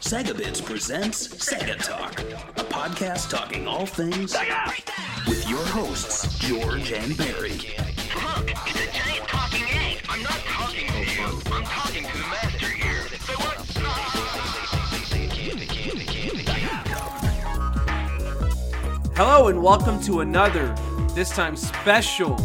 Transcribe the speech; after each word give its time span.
Segabits 0.00 0.64
presents 0.64 1.26
Sega 1.26 1.76
Talk, 1.84 2.20
a 2.20 2.64
podcast 2.64 3.30
talking 3.30 3.66
all 3.66 3.84
things 3.84 4.32
Sega! 4.32 5.26
with 5.26 5.50
your 5.50 5.64
hosts, 5.66 6.38
George 6.38 6.92
and 6.92 7.16
Barry. 7.16 7.50
Look, 7.50 8.52
it's 8.64 8.78
a 8.78 8.92
giant 8.92 9.26
talking 9.26 9.64
egg. 9.70 10.02
I'm 10.08 10.22
not 10.22 10.38
talking 10.44 10.86
to 10.86 10.98
you. 11.00 11.42
I'm 11.50 11.64
talking 11.64 12.04
to 12.04 12.12
the 12.12 12.18
master 12.28 12.68
here. 12.68 13.08
So 13.18 13.32
what? 13.38 13.58
Hello 19.16 19.48
and 19.48 19.60
welcome 19.60 20.00
to 20.02 20.20
another, 20.20 20.72
this 21.16 21.30
time 21.30 21.56
special 21.56 22.36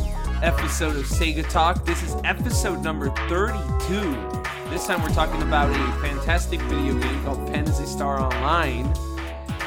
episode 0.44 0.96
of 0.96 1.06
Sega 1.06 1.48
Talk. 1.50 1.84
This 1.86 2.04
is 2.04 2.16
episode 2.24 2.84
number 2.84 3.10
32. 3.28 4.00
This 4.70 4.86
time 4.86 5.02
we're 5.02 5.10
talking 5.10 5.42
about 5.42 5.72
a 5.72 6.02
fantastic 6.02 6.62
video 6.62 6.98
game 7.00 7.24
called 7.24 7.50
Phantasy 7.50 7.86
Star 7.86 8.20
Online. 8.20 8.94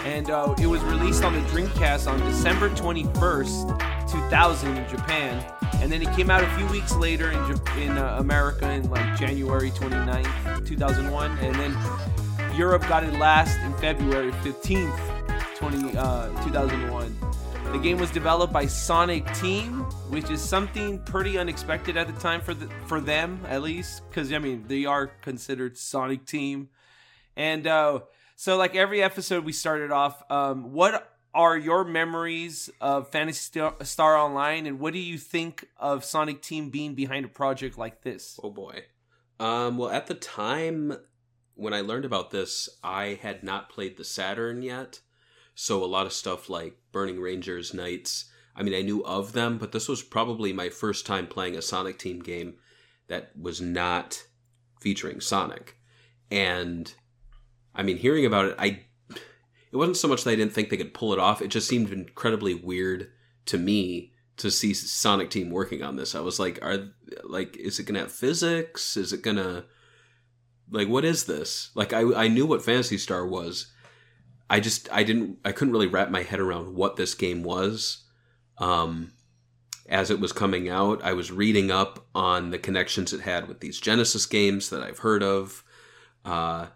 And 0.04 0.30
uh, 0.30 0.54
it 0.60 0.66
was 0.66 0.80
released 0.82 1.24
on 1.24 1.32
the 1.32 1.40
Dreamcast 1.50 2.10
on 2.10 2.20
December 2.20 2.70
21st, 2.70 4.10
2000 4.10 4.76
in 4.76 4.88
Japan. 4.88 5.44
And 5.74 5.90
then 5.90 6.02
it 6.02 6.14
came 6.14 6.30
out 6.30 6.44
a 6.44 6.50
few 6.56 6.66
weeks 6.68 6.94
later 6.94 7.30
in, 7.32 7.60
in 7.80 7.98
uh, 7.98 8.16
America 8.20 8.70
in 8.70 8.88
like 8.90 9.18
January 9.18 9.70
29th, 9.72 10.66
2001. 10.66 11.38
And 11.38 11.54
then 11.56 12.56
Europe 12.56 12.82
got 12.82 13.02
it 13.02 13.12
last 13.14 13.58
in 13.60 13.72
February 13.74 14.30
15th, 14.32 15.56
20, 15.56 15.96
uh, 15.96 16.28
2001. 16.44 17.29
The 17.72 17.78
game 17.78 17.98
was 17.98 18.10
developed 18.10 18.52
by 18.52 18.66
Sonic 18.66 19.32
Team, 19.34 19.84
which 20.10 20.28
is 20.28 20.40
something 20.42 20.98
pretty 21.04 21.38
unexpected 21.38 21.96
at 21.96 22.08
the 22.08 22.20
time 22.20 22.40
for 22.40 22.52
the, 22.52 22.68
for 22.86 23.00
them, 23.00 23.40
at 23.48 23.62
least, 23.62 24.02
because 24.08 24.32
I 24.32 24.38
mean 24.38 24.64
they 24.66 24.86
are 24.86 25.06
considered 25.06 25.78
Sonic 25.78 26.26
Team. 26.26 26.68
And 27.36 27.68
uh, 27.68 28.00
so, 28.34 28.56
like 28.56 28.74
every 28.74 29.02
episode, 29.02 29.44
we 29.44 29.52
started 29.52 29.92
off. 29.92 30.20
Um, 30.30 30.72
what 30.72 31.16
are 31.32 31.56
your 31.56 31.84
memories 31.84 32.70
of 32.80 33.08
Phantasy 33.08 33.62
Star, 33.82 34.16
Online, 34.16 34.66
and 34.66 34.80
what 34.80 34.92
do 34.92 34.98
you 34.98 35.16
think 35.16 35.68
of 35.76 36.04
Sonic 36.04 36.42
Team 36.42 36.70
being 36.70 36.94
behind 36.94 37.24
a 37.24 37.28
project 37.28 37.78
like 37.78 38.02
this? 38.02 38.38
Oh 38.42 38.50
boy. 38.50 38.84
Um, 39.38 39.78
well, 39.78 39.90
at 39.90 40.08
the 40.08 40.14
time 40.14 40.96
when 41.54 41.72
I 41.72 41.82
learned 41.82 42.04
about 42.04 42.32
this, 42.32 42.68
I 42.82 43.18
had 43.22 43.44
not 43.44 43.70
played 43.70 43.96
the 43.96 44.04
Saturn 44.04 44.62
yet. 44.62 45.00
So 45.54 45.84
a 45.84 45.86
lot 45.86 46.06
of 46.06 46.12
stuff 46.12 46.48
like 46.48 46.79
Burning 46.92 47.20
Rangers, 47.20 47.72
NiGHTS, 47.72 48.24
I 48.56 48.62
mean, 48.62 48.74
I 48.74 48.82
knew 48.82 49.04
of 49.04 49.32
them, 49.32 49.58
but 49.58 49.72
this 49.72 49.88
was 49.88 50.02
probably 50.02 50.52
my 50.52 50.68
first 50.68 51.06
time 51.06 51.26
playing 51.26 51.56
a 51.56 51.62
Sonic 51.62 51.98
Team 51.98 52.20
game 52.20 52.54
that 53.08 53.30
was 53.40 53.60
not 53.60 54.24
featuring 54.80 55.20
Sonic. 55.20 55.76
And 56.30 56.92
I 57.74 57.82
mean, 57.82 57.96
hearing 57.96 58.26
about 58.26 58.46
it, 58.46 58.56
I 58.58 58.84
it 59.72 59.76
wasn't 59.76 59.96
so 59.96 60.08
much 60.08 60.24
that 60.24 60.30
I 60.32 60.36
didn't 60.36 60.52
think 60.52 60.68
they 60.68 60.76
could 60.76 60.94
pull 60.94 61.12
it 61.12 61.18
off. 61.18 61.40
It 61.40 61.48
just 61.48 61.68
seemed 61.68 61.92
incredibly 61.92 62.54
weird 62.54 63.10
to 63.46 63.56
me 63.56 64.12
to 64.38 64.50
see 64.50 64.74
Sonic 64.74 65.30
Team 65.30 65.50
working 65.50 65.82
on 65.82 65.96
this. 65.96 66.14
I 66.14 66.20
was 66.20 66.40
like, 66.40 66.58
are 66.62 66.88
like, 67.24 67.56
is 67.56 67.78
it 67.78 67.84
gonna 67.84 68.00
have 68.00 68.12
physics? 68.12 68.96
Is 68.96 69.12
it 69.12 69.22
gonna 69.22 69.64
like 70.70 70.88
what 70.88 71.04
is 71.04 71.24
this? 71.24 71.70
Like, 71.74 71.92
I 71.92 72.00
I 72.14 72.28
knew 72.28 72.46
what 72.46 72.64
Phantasy 72.64 72.98
Star 72.98 73.26
was. 73.26 73.72
I 74.50 74.58
just 74.58 74.88
I 74.92 75.04
didn't 75.04 75.38
I 75.44 75.52
couldn't 75.52 75.72
really 75.72 75.86
wrap 75.86 76.10
my 76.10 76.24
head 76.24 76.40
around 76.40 76.74
what 76.74 76.96
this 76.96 77.14
game 77.14 77.44
was. 77.44 78.04
Um, 78.58 79.12
as 79.88 80.10
it 80.10 80.20
was 80.20 80.32
coming 80.32 80.68
out, 80.68 81.02
I 81.02 81.12
was 81.12 81.30
reading 81.30 81.70
up 81.70 82.06
on 82.14 82.50
the 82.50 82.58
connections 82.58 83.12
it 83.12 83.20
had 83.20 83.48
with 83.48 83.60
these 83.60 83.80
Genesis 83.80 84.26
games 84.26 84.68
that 84.70 84.82
I've 84.82 84.98
heard 84.98 85.22
of. 85.22 85.64
Uh, 86.24 86.66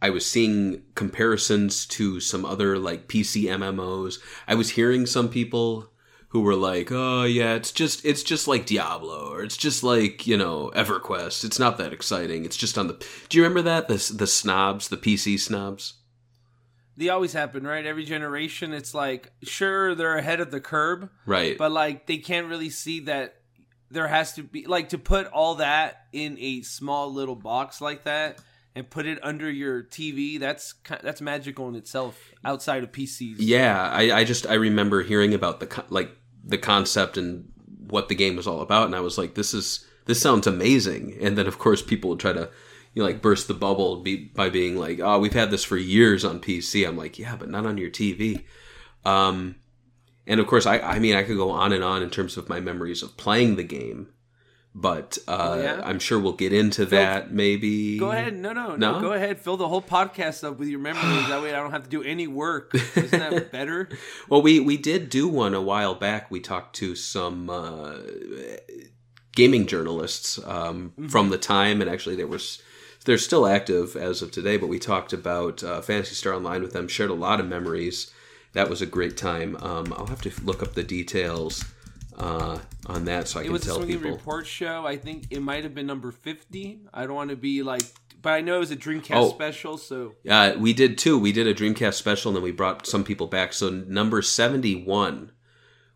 I 0.00 0.10
was 0.10 0.24
seeing 0.24 0.82
comparisons 0.94 1.86
to 1.86 2.20
some 2.20 2.44
other 2.44 2.78
like 2.78 3.08
PC 3.08 3.44
MMOs. 3.44 4.18
I 4.46 4.54
was 4.54 4.70
hearing 4.70 5.04
some 5.04 5.28
people 5.28 5.90
who 6.28 6.40
were 6.40 6.54
like, 6.54 6.92
"Oh 6.92 7.24
yeah, 7.24 7.54
it's 7.54 7.72
just 7.72 8.04
it's 8.04 8.22
just 8.22 8.46
like 8.46 8.66
Diablo 8.66 9.32
or 9.32 9.42
it's 9.42 9.56
just 9.56 9.82
like, 9.82 10.24
you 10.26 10.36
know, 10.36 10.70
EverQuest. 10.76 11.44
It's 11.44 11.58
not 11.58 11.78
that 11.78 11.92
exciting. 11.92 12.44
It's 12.44 12.56
just 12.56 12.78
on 12.78 12.86
the 12.86 13.04
Do 13.28 13.38
you 13.38 13.42
remember 13.42 13.62
that? 13.62 13.88
The 13.88 14.12
the 14.14 14.26
snobs, 14.28 14.88
the 14.88 14.96
PC 14.96 15.40
snobs? 15.40 15.94
They 16.96 17.08
always 17.08 17.32
happen, 17.32 17.66
right? 17.66 17.84
Every 17.84 18.04
generation, 18.04 18.72
it's 18.72 18.94
like 18.94 19.32
sure 19.42 19.94
they're 19.94 20.16
ahead 20.16 20.40
of 20.40 20.50
the 20.50 20.60
curb, 20.60 21.10
Right. 21.26 21.58
but 21.58 21.72
like 21.72 22.06
they 22.06 22.18
can't 22.18 22.46
really 22.48 22.70
see 22.70 23.00
that 23.00 23.36
there 23.90 24.06
has 24.08 24.32
to 24.34 24.42
be 24.42 24.66
like 24.66 24.90
to 24.90 24.98
put 24.98 25.26
all 25.28 25.56
that 25.56 26.06
in 26.12 26.36
a 26.40 26.62
small 26.62 27.12
little 27.12 27.36
box 27.36 27.80
like 27.80 28.04
that 28.04 28.40
and 28.76 28.88
put 28.88 29.06
it 29.06 29.18
under 29.22 29.50
your 29.50 29.82
TV. 29.82 30.38
That's 30.38 30.74
that's 31.02 31.20
magical 31.20 31.68
in 31.68 31.74
itself 31.74 32.18
outside 32.44 32.82
of 32.82 32.92
PCs. 32.92 33.36
Yeah, 33.38 33.88
I, 33.90 34.10
I 34.20 34.24
just 34.24 34.46
I 34.46 34.54
remember 34.54 35.02
hearing 35.02 35.34
about 35.34 35.60
the 35.60 35.84
like 35.90 36.10
the 36.44 36.58
concept 36.58 37.16
and 37.16 37.50
what 37.88 38.08
the 38.08 38.14
game 38.14 38.36
was 38.36 38.46
all 38.46 38.60
about, 38.62 38.86
and 38.86 38.94
I 38.96 39.00
was 39.00 39.18
like, 39.18 39.34
this 39.34 39.52
is 39.54 39.84
this 40.06 40.20
sounds 40.20 40.46
amazing. 40.46 41.16
And 41.20 41.36
then 41.38 41.46
of 41.46 41.58
course 41.58 41.82
people 41.82 42.10
would 42.10 42.20
try 42.20 42.32
to 42.32 42.50
you 42.94 43.02
know, 43.02 43.06
like 43.08 43.20
burst 43.20 43.48
the 43.48 43.54
bubble 43.54 43.96
be, 44.02 44.16
by 44.16 44.48
being 44.48 44.76
like, 44.76 45.00
oh, 45.00 45.18
we've 45.18 45.32
had 45.34 45.50
this 45.50 45.64
for 45.64 45.76
years 45.76 46.24
on 46.24 46.40
PC. 46.40 46.86
I'm 46.86 46.96
like, 46.96 47.18
yeah, 47.18 47.36
but 47.36 47.50
not 47.50 47.66
on 47.66 47.76
your 47.76 47.90
TV. 47.90 48.44
Um, 49.04 49.56
and 50.26 50.40
of 50.40 50.46
course, 50.46 50.64
I 50.64 50.78
I 50.78 50.98
mean, 50.98 51.14
I 51.14 51.22
could 51.22 51.36
go 51.36 51.50
on 51.50 51.72
and 51.72 51.84
on 51.84 52.02
in 52.02 52.10
terms 52.10 52.36
of 52.36 52.48
my 52.48 52.60
memories 52.60 53.02
of 53.02 53.16
playing 53.16 53.56
the 53.56 53.64
game. 53.64 54.08
But 54.76 55.18
uh, 55.28 55.36
Oh, 55.56 55.62
yeah? 55.62 55.82
I'm 55.84 56.00
sure 56.00 56.18
we'll 56.18 56.32
get 56.32 56.52
into 56.52 56.84
that 56.86 57.32
maybe. 57.32 57.96
Go 57.96 58.10
ahead, 58.10 58.34
no, 58.34 58.52
no, 58.52 58.74
no, 58.74 58.92
No? 58.94 59.00
Go 59.00 59.12
ahead, 59.12 59.38
fill 59.38 59.56
the 59.56 59.68
whole 59.68 59.80
podcast 59.82 60.42
up 60.42 60.58
with 60.58 60.66
your 60.68 60.80
memories. 60.80 61.28
that 61.28 61.40
way, 61.42 61.50
I 61.54 61.60
don't 61.60 61.70
have 61.70 61.84
to 61.84 61.88
do 61.88 62.02
any 62.02 62.26
work. 62.26 62.74
Isn't 62.74 63.10
that 63.20 63.52
better? 63.52 63.88
Well, 64.28 64.42
we 64.42 64.58
we 64.58 64.76
did 64.76 65.10
do 65.10 65.28
one 65.28 65.54
a 65.54 65.60
while 65.60 65.94
back. 65.94 66.28
We 66.28 66.40
talked 66.40 66.74
to 66.76 66.96
some 66.96 67.48
uh, 67.50 67.98
gaming 69.36 69.66
journalists 69.66 70.38
um, 70.44 70.92
from 71.08 71.30
the 71.30 71.38
time, 71.38 71.80
and 71.80 71.90
actually 71.90 72.16
there 72.16 72.26
were 72.26 72.36
s- 72.36 72.60
they're 73.04 73.18
still 73.18 73.46
active 73.46 73.96
as 73.96 74.22
of 74.22 74.30
today. 74.30 74.56
But 74.56 74.68
we 74.68 74.78
talked 74.78 75.12
about 75.12 75.62
uh, 75.62 75.80
Phantasy 75.80 76.14
Star 76.14 76.34
Online 76.34 76.62
with 76.62 76.72
them. 76.72 76.88
Shared 76.88 77.10
a 77.10 77.14
lot 77.14 77.40
of 77.40 77.46
memories. 77.46 78.10
That 78.52 78.70
was 78.70 78.80
a 78.82 78.86
great 78.86 79.16
time. 79.16 79.56
Um, 79.56 79.92
I'll 79.96 80.06
have 80.06 80.22
to 80.22 80.32
look 80.44 80.62
up 80.62 80.74
the 80.74 80.84
details 80.84 81.64
uh, 82.16 82.58
on 82.86 83.04
that 83.06 83.26
so 83.28 83.40
I 83.40 83.42
It 83.42 83.44
can 83.46 83.52
was 83.52 83.62
tell 83.64 83.84
people. 83.84 84.12
report 84.12 84.46
show. 84.46 84.86
I 84.86 84.96
think 84.96 85.26
it 85.30 85.40
might 85.40 85.64
have 85.64 85.74
been 85.74 85.86
number 85.86 86.12
fifty. 86.12 86.80
I 86.92 87.06
don't 87.06 87.16
want 87.16 87.30
to 87.30 87.36
be 87.36 87.62
like, 87.64 87.82
but 88.22 88.30
I 88.30 88.40
know 88.40 88.56
it 88.56 88.60
was 88.60 88.70
a 88.70 88.76
Dreamcast 88.76 89.10
Oh. 89.16 89.30
special. 89.30 89.76
So 89.76 90.14
Uh, 90.28 90.54
we 90.56 90.72
did 90.72 90.96
too. 90.96 91.18
We 91.18 91.32
did 91.32 91.46
a 91.48 91.54
Dreamcast 91.54 91.94
special, 91.94 92.30
and 92.30 92.36
then 92.36 92.44
we 92.44 92.52
brought 92.52 92.86
some 92.86 93.02
people 93.02 93.26
back. 93.26 93.52
So 93.52 93.68
number 93.70 94.22
seventy-one 94.22 95.32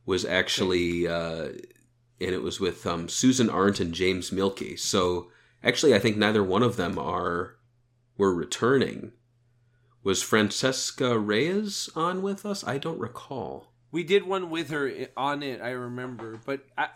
was 0.04 0.25
actually, 0.25 1.06
uh, 1.06 1.50
and 2.20 2.34
it 2.34 2.42
was 2.42 2.58
with 2.58 2.84
um, 2.86 3.08
Susan 3.08 3.48
Arndt 3.48 3.78
and 3.78 3.94
James 3.94 4.32
Mielke. 4.32 4.76
So 4.78 5.30
actually, 5.62 5.94
I 5.94 5.98
think 5.98 6.16
neither 6.16 6.42
one 6.42 6.62
of 6.62 6.76
them 6.76 6.98
are 6.98 7.56
were 8.16 8.34
returning. 8.34 9.12
Was 10.04 10.22
Francesca 10.22 11.19
Reyes 11.19 11.88
on 11.94 12.22
with 12.22 12.46
us? 12.46 12.64
I 12.64 12.78
don't 12.78 12.98
recall. 12.98 13.72
we 13.91 14.04
did 14.04 14.24
one 14.26 14.50
with 14.50 14.70
her 14.70 14.91
on 15.16 15.42
it. 15.42 15.60
I 15.62 15.70
remember, 15.70 16.38
but 16.44 16.60
I, 16.76 16.88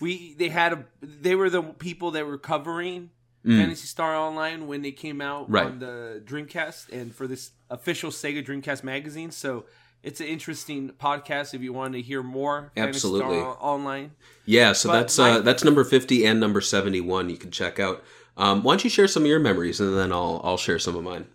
we 0.00 0.34
they 0.38 0.48
had 0.48 0.72
a 0.72 0.84
they 1.02 1.34
were 1.34 1.50
the 1.50 1.62
people 1.62 2.12
that 2.12 2.26
were 2.26 2.38
covering 2.38 3.10
Phantasy 3.44 3.86
Star 3.86 4.14
Online 4.14 4.66
when 4.66 4.82
they 4.82 4.92
came 4.92 5.20
out 5.20 5.48
Mm. 5.48 5.54
Right. 5.54 5.66
on 5.66 5.78
the 5.78 6.22
Dreamcast 6.24 6.90
and 6.92 7.14
for 7.14 7.26
this 7.26 7.52
official 7.70 8.10
Sega 8.10 8.44
Dreamcast 8.44 8.82
magazine. 8.84 9.30
So 9.30 9.64
it's 10.02 10.20
an 10.20 10.26
interesting 10.26 10.90
podcast 10.90 11.54
if 11.54 11.60
you 11.62 11.72
want 11.72 11.94
to 11.94 12.00
hear 12.02 12.22
more. 12.22 12.72
Absolutely. 12.76 13.38
Online. 13.38 14.12
Yeah, 14.46 14.72
so 14.72 14.88
But 14.88 15.00
that's 15.00 15.18
my- 15.18 15.30
uh, 15.30 15.40
that's 15.40 15.64
number 15.64 15.84
fifty 15.84 16.24
and 16.24 16.38
number 16.40 16.60
seventy-one. 16.60 17.30
You 17.30 17.36
can 17.36 17.50
check 17.50 17.78
out. 17.78 18.02
Um, 18.36 18.62
why 18.62 18.72
don't 18.72 18.84
you 18.84 18.90
share 18.90 19.08
some 19.08 19.24
of 19.24 19.28
your 19.28 19.40
memories, 19.40 19.80
and 19.80 19.96
then 19.96 20.12
I'll 20.12 20.40
I'll 20.44 20.56
share 20.56 20.78
some 20.78 20.94
of 20.96 21.02
mine. 21.02 21.26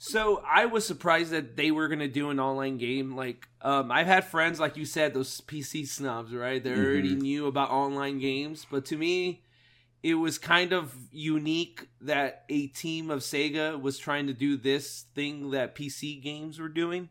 So 0.00 0.42
I 0.48 0.66
was 0.66 0.86
surprised 0.86 1.32
that 1.32 1.56
they 1.56 1.70
were 1.72 1.88
gonna 1.88 2.08
do 2.08 2.30
an 2.30 2.38
online 2.38 2.78
game. 2.78 3.16
Like, 3.16 3.48
um, 3.62 3.90
I've 3.90 4.06
had 4.06 4.24
friends, 4.24 4.60
like 4.60 4.76
you 4.76 4.84
said, 4.84 5.12
those 5.12 5.40
PC 5.42 5.86
snobs, 5.88 6.32
right? 6.32 6.62
They 6.62 6.72
already 6.72 7.16
knew 7.16 7.46
about 7.46 7.70
online 7.70 8.18
games, 8.20 8.64
but 8.70 8.84
to 8.86 8.96
me, 8.96 9.42
it 10.04 10.14
was 10.14 10.38
kind 10.38 10.72
of 10.72 10.94
unique 11.10 11.88
that 12.00 12.44
a 12.48 12.68
team 12.68 13.10
of 13.10 13.20
Sega 13.20 13.80
was 13.80 13.98
trying 13.98 14.28
to 14.28 14.32
do 14.32 14.56
this 14.56 15.06
thing 15.16 15.50
that 15.50 15.74
PC 15.74 16.22
games 16.22 16.60
were 16.60 16.68
doing. 16.68 17.08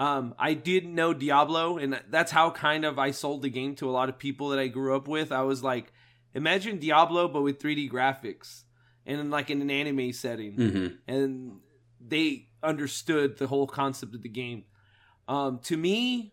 Um, 0.00 0.34
I 0.38 0.54
did 0.54 0.86
know 0.86 1.12
Diablo, 1.12 1.76
and 1.76 2.00
that's 2.08 2.32
how 2.32 2.50
kind 2.50 2.86
of 2.86 2.98
I 2.98 3.10
sold 3.10 3.42
the 3.42 3.50
game 3.50 3.74
to 3.76 3.90
a 3.90 3.92
lot 3.92 4.08
of 4.08 4.18
people 4.18 4.48
that 4.48 4.58
I 4.58 4.66
grew 4.66 4.96
up 4.96 5.06
with. 5.06 5.30
I 5.30 5.42
was 5.42 5.62
like, 5.62 5.92
imagine 6.32 6.78
Diablo 6.78 7.28
but 7.28 7.42
with 7.42 7.60
3D 7.60 7.90
graphics 7.92 8.62
and 9.04 9.30
like 9.30 9.50
in 9.50 9.60
an 9.60 9.70
anime 9.70 10.12
setting 10.12 10.54
hmm 10.54 10.86
and 11.06 11.58
they 12.00 12.48
understood 12.62 13.36
the 13.36 13.46
whole 13.46 13.66
concept 13.66 14.14
of 14.14 14.22
the 14.22 14.28
game. 14.28 14.64
Um, 15.28 15.58
to 15.64 15.76
me, 15.76 16.32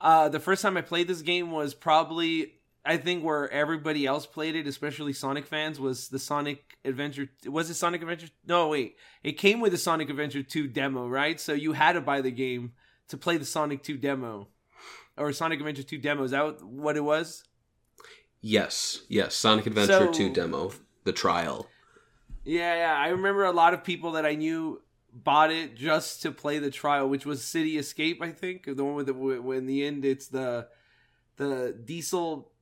uh, 0.00 0.30
the 0.30 0.40
first 0.40 0.62
time 0.62 0.78
I 0.78 0.80
played 0.80 1.06
this 1.06 1.20
game 1.20 1.50
was 1.50 1.74
probably 1.74 2.54
I 2.82 2.96
think 2.96 3.22
where 3.22 3.50
everybody 3.50 4.06
else 4.06 4.24
played 4.24 4.56
it, 4.56 4.66
especially 4.66 5.12
Sonic 5.12 5.44
fans, 5.44 5.78
was 5.78 6.08
the 6.08 6.18
Sonic 6.18 6.78
Adventure. 6.84 7.28
Was 7.44 7.68
it 7.68 7.74
Sonic 7.74 8.00
Adventure? 8.00 8.28
No, 8.46 8.68
wait. 8.68 8.96
It 9.22 9.32
came 9.32 9.60
with 9.60 9.72
the 9.72 9.78
Sonic 9.78 10.08
Adventure 10.08 10.42
2 10.42 10.68
demo, 10.68 11.06
right? 11.06 11.38
So 11.38 11.52
you 11.52 11.72
had 11.72 11.92
to 11.92 12.00
buy 12.00 12.22
the 12.22 12.30
game 12.30 12.72
to 13.08 13.16
play 13.16 13.36
the 13.36 13.44
Sonic 13.44 13.82
2 13.82 13.96
demo. 13.96 14.48
Or 15.16 15.32
Sonic 15.32 15.58
Adventure 15.60 15.82
2 15.82 15.98
demo. 15.98 16.24
Is 16.24 16.32
that 16.32 16.62
what 16.62 16.96
it 16.96 17.04
was? 17.04 17.44
Yes, 18.40 19.02
yes. 19.08 19.34
Sonic 19.34 19.66
Adventure 19.66 20.06
So- 20.06 20.12
2 20.12 20.32
demo, 20.32 20.72
the 21.04 21.12
trial. 21.12 21.68
Yeah, 22.44 22.74
yeah. 22.76 22.94
I 22.96 23.08
remember 23.08 23.44
a 23.44 23.50
lot 23.52 23.74
of 23.74 23.82
people 23.82 24.12
that 24.12 24.24
I 24.24 24.34
knew 24.34 24.82
bought 25.12 25.50
it 25.50 25.74
just 25.74 26.22
to 26.22 26.30
play 26.30 26.58
the 26.58 26.70
trial, 26.70 27.08
which 27.08 27.26
was 27.26 27.42
City 27.42 27.76
Escape, 27.78 28.22
I 28.22 28.30
think, 28.30 28.66
the 28.66 28.84
one 28.84 28.94
with 28.94 29.06
the 29.06 29.14
when 29.14 29.58
in 29.58 29.66
the 29.66 29.84
end 29.84 30.04
it's 30.04 30.28
the 30.28 30.68
the 31.36 31.76
diesel 31.84 32.52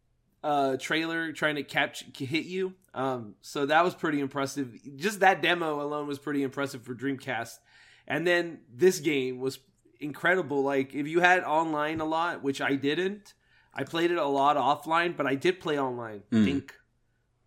uh 0.42 0.76
trailer 0.78 1.32
trying 1.32 1.56
to 1.56 1.62
catch 1.64 2.04
hit 2.16 2.44
you. 2.46 2.74
Um 2.94 3.34
so 3.42 3.66
that 3.66 3.84
was 3.84 3.94
pretty 3.94 4.20
impressive. 4.20 4.72
Just 4.96 5.20
that 5.20 5.42
demo 5.42 5.82
alone 5.82 6.06
was 6.06 6.18
pretty 6.18 6.42
impressive 6.42 6.82
for 6.82 6.94
Dreamcast. 6.94 7.58
And 8.06 8.26
then 8.26 8.60
this 8.72 9.00
game 9.00 9.38
was 9.40 9.58
incredible. 10.00 10.62
Like 10.62 10.94
if 10.94 11.06
you 11.06 11.20
had 11.20 11.42
online 11.44 12.00
a 12.00 12.04
lot, 12.04 12.42
which 12.42 12.60
I 12.60 12.74
didn't, 12.76 13.34
I 13.72 13.84
played 13.84 14.10
it 14.10 14.18
a 14.18 14.26
lot 14.26 14.56
offline, 14.56 15.16
but 15.16 15.26
I 15.26 15.34
did 15.34 15.60
play 15.60 15.78
online. 15.78 16.22
Mm. 16.30 16.44
Think 16.44 16.74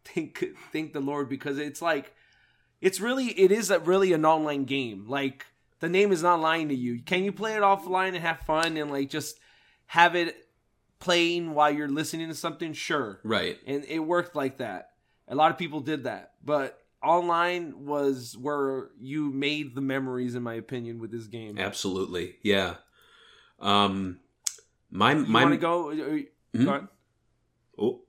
thank 0.05 0.43
thank 0.71 0.93
the 0.93 1.01
lord 1.01 1.27
because 1.27 1.57
it's 1.57 1.81
like 1.81 2.13
it's 2.79 3.01
really 3.01 3.25
it 3.27 3.51
is 3.51 3.69
a, 3.69 3.79
really 3.79 4.13
an 4.13 4.23
online 4.23 4.63
game 4.63 5.03
like 5.05 5.45
the 5.81 5.89
name 5.89 6.13
is 6.13 6.23
not 6.23 6.39
lying 6.39 6.69
to 6.69 6.73
you 6.75 7.01
can 7.01 7.25
you 7.25 7.31
play 7.33 7.55
it 7.55 7.61
offline 7.61 8.09
and 8.15 8.19
have 8.19 8.39
fun 8.39 8.77
and 8.77 8.89
like 8.89 9.09
just 9.09 9.37
have 9.87 10.15
it 10.15 10.47
playing 10.99 11.53
while 11.53 11.69
you're 11.69 11.89
listening 11.89 12.29
to 12.29 12.33
something 12.33 12.71
sure 12.71 13.19
Right. 13.25 13.57
and 13.67 13.83
it 13.83 13.99
worked 13.99 14.33
like 14.33 14.59
that 14.59 14.91
a 15.27 15.35
lot 15.35 15.51
of 15.51 15.57
people 15.57 15.81
did 15.81 16.05
that 16.05 16.31
but 16.41 16.81
online 17.03 17.85
was 17.85 18.35
where 18.39 18.89
you 18.99 19.31
made 19.31 19.75
the 19.75 19.81
memories 19.81 20.35
in 20.35 20.43
my 20.43 20.55
opinion 20.55 20.99
with 20.99 21.11
this 21.11 21.27
game 21.27 21.57
Absolutely. 21.57 22.35
Yeah. 22.43 22.75
Um 23.59 24.19
my 24.89 25.13
you 25.13 25.25
my 25.25 25.43
want 25.43 25.53
to 25.53 25.57
go, 25.57 25.85
Mhm. 26.55 26.65
go. 26.65 26.87
Oh. 27.77 28.01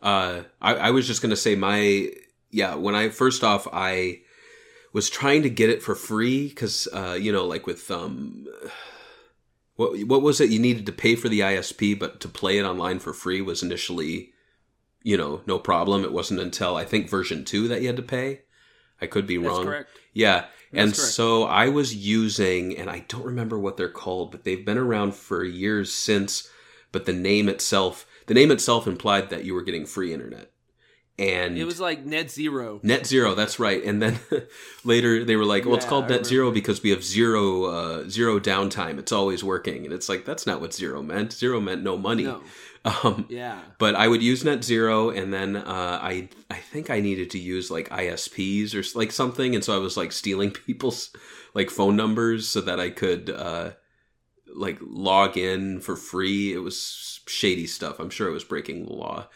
Uh, 0.00 0.44
I, 0.60 0.74
I 0.74 0.90
was 0.90 1.06
just 1.06 1.22
gonna 1.22 1.36
say 1.36 1.54
my 1.54 2.08
yeah. 2.50 2.74
When 2.76 2.94
I 2.94 3.08
first 3.08 3.44
off, 3.44 3.66
I 3.72 4.20
was 4.92 5.10
trying 5.10 5.42
to 5.42 5.50
get 5.50 5.70
it 5.70 5.82
for 5.82 5.94
free 5.94 6.48
because 6.48 6.88
uh, 6.92 7.16
you 7.20 7.32
know, 7.32 7.44
like 7.44 7.66
with 7.66 7.90
um, 7.90 8.46
what 9.76 9.98
what 10.06 10.22
was 10.22 10.40
it? 10.40 10.50
You 10.50 10.58
needed 10.58 10.86
to 10.86 10.92
pay 10.92 11.14
for 11.14 11.28
the 11.28 11.40
ISP, 11.40 11.98
but 11.98 12.20
to 12.20 12.28
play 12.28 12.58
it 12.58 12.64
online 12.64 12.98
for 13.00 13.12
free 13.12 13.40
was 13.40 13.62
initially, 13.62 14.32
you 15.02 15.16
know, 15.16 15.42
no 15.46 15.58
problem. 15.58 16.04
It 16.04 16.12
wasn't 16.12 16.40
until 16.40 16.76
I 16.76 16.84
think 16.84 17.08
version 17.08 17.44
two 17.44 17.68
that 17.68 17.80
you 17.80 17.86
had 17.86 17.96
to 17.96 18.02
pay. 18.02 18.42
I 19.00 19.06
could 19.06 19.26
be 19.26 19.36
that's 19.36 19.48
wrong. 19.48 19.64
correct 19.64 19.90
Yeah. 20.12 20.46
and 20.72 20.92
correct. 20.92 21.12
so 21.12 21.44
I 21.44 21.68
was 21.68 21.94
using, 21.94 22.76
and 22.76 22.90
I 22.90 23.04
don't 23.08 23.24
remember 23.24 23.58
what 23.58 23.76
they're 23.76 23.88
called, 23.88 24.32
but 24.32 24.44
they've 24.44 24.64
been 24.64 24.78
around 24.78 25.14
for 25.14 25.44
years 25.44 25.92
since. 25.92 26.48
But 26.90 27.04
the 27.04 27.12
name 27.12 27.48
itself, 27.48 28.06
the 28.26 28.34
name 28.34 28.50
itself 28.50 28.86
implied 28.86 29.28
that 29.30 29.44
you 29.44 29.54
were 29.54 29.62
getting 29.62 29.84
free 29.86 30.12
internet. 30.12 30.50
And 31.18 31.58
it 31.58 31.64
was 31.64 31.80
like 31.80 32.04
net 32.06 32.30
zero 32.30 32.78
net 32.84 33.04
zero, 33.04 33.34
that's 33.34 33.58
right. 33.58 33.82
And 33.82 34.00
then 34.00 34.20
later 34.84 35.24
they 35.24 35.34
were 35.34 35.44
like, 35.44 35.64
well, 35.64 35.74
it's 35.74 35.84
called 35.84 36.04
I 36.04 36.10
net 36.10 36.26
zero 36.26 36.52
because 36.52 36.80
we 36.80 36.90
have 36.90 37.02
zero, 37.02 37.64
uh, 37.64 38.08
zero 38.08 38.38
downtime. 38.38 38.98
It's 38.98 39.10
always 39.10 39.42
working. 39.42 39.84
And 39.84 39.92
it's 39.92 40.08
like, 40.08 40.24
that's 40.24 40.46
not 40.46 40.60
what 40.60 40.72
zero 40.72 41.02
meant. 41.02 41.32
Zero 41.32 41.60
meant 41.60 41.82
no 41.82 41.96
money. 41.98 42.22
no 42.22 42.42
Um, 43.04 43.26
yeah 43.28 43.60
but 43.78 43.94
I 43.94 44.08
would 44.08 44.22
use 44.22 44.44
Net 44.44 44.64
Zero, 44.64 45.10
and 45.10 45.32
then 45.32 45.56
uh, 45.56 45.98
I 46.02 46.28
I 46.50 46.56
think 46.56 46.90
I 46.90 47.00
needed 47.00 47.30
to 47.30 47.38
use 47.38 47.70
like 47.70 47.88
ISPs 47.90 48.74
or 48.74 48.98
like 48.98 49.12
something, 49.12 49.54
and 49.54 49.62
so 49.64 49.74
I 49.74 49.78
was 49.78 49.96
like 49.96 50.12
stealing 50.12 50.50
people's 50.66 51.10
like 51.54 51.70
phone 51.70 51.96
numbers 51.96 52.48
so 52.48 52.60
that 52.62 52.80
I 52.80 52.90
could 52.90 53.30
uh, 53.30 53.72
like 54.54 54.78
log 54.80 55.36
in 55.36 55.80
for 55.80 55.96
free. 55.96 56.52
It 56.52 56.58
was 56.58 57.20
shady 57.26 57.66
stuff. 57.66 57.98
I'm 57.98 58.10
sure 58.10 58.28
it 58.28 58.32
was 58.32 58.44
breaking 58.44 58.86
the 58.86 58.92
law, 58.92 59.28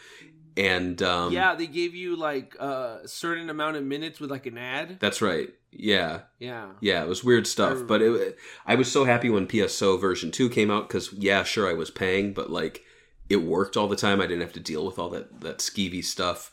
and 0.57 1.01
um, 1.03 1.31
yeah 1.31 1.55
they 1.55 1.67
gave 1.67 1.95
you 1.95 2.15
like 2.15 2.55
a 2.55 3.01
certain 3.05 3.49
amount 3.49 3.77
of 3.77 3.83
minutes 3.83 4.19
with 4.19 4.31
like 4.31 4.45
an 4.45 4.57
ad 4.57 4.99
that's 4.99 5.21
right. 5.21 5.49
Yeah, 5.71 6.21
yeah 6.39 6.69
yeah, 6.81 7.03
it 7.03 7.07
was 7.09 7.23
weird 7.23 7.47
stuff. 7.47 7.79
But 7.87 8.01
it, 8.01 8.37
I 8.65 8.75
was 8.75 8.91
so 8.91 9.05
happy 9.05 9.29
when 9.29 9.47
PSO 9.47 9.99
version 9.99 10.31
two 10.31 10.49
came 10.49 10.69
out 10.71 10.87
because 10.87 11.11
yeah, 11.13 11.43
sure 11.43 11.69
I 11.69 11.73
was 11.73 11.89
paying, 11.91 12.33
but 12.33 12.49
like 12.51 12.83
it 13.29 13.37
worked 13.37 13.77
all 13.77 13.87
the 13.87 13.95
time. 13.95 14.21
I 14.21 14.27
didn't 14.27 14.41
have 14.41 14.53
to 14.53 14.59
deal 14.59 14.85
with 14.85 14.99
all 14.99 15.09
that 15.09 15.41
that 15.41 15.59
skeevy 15.59 16.03
stuff. 16.03 16.51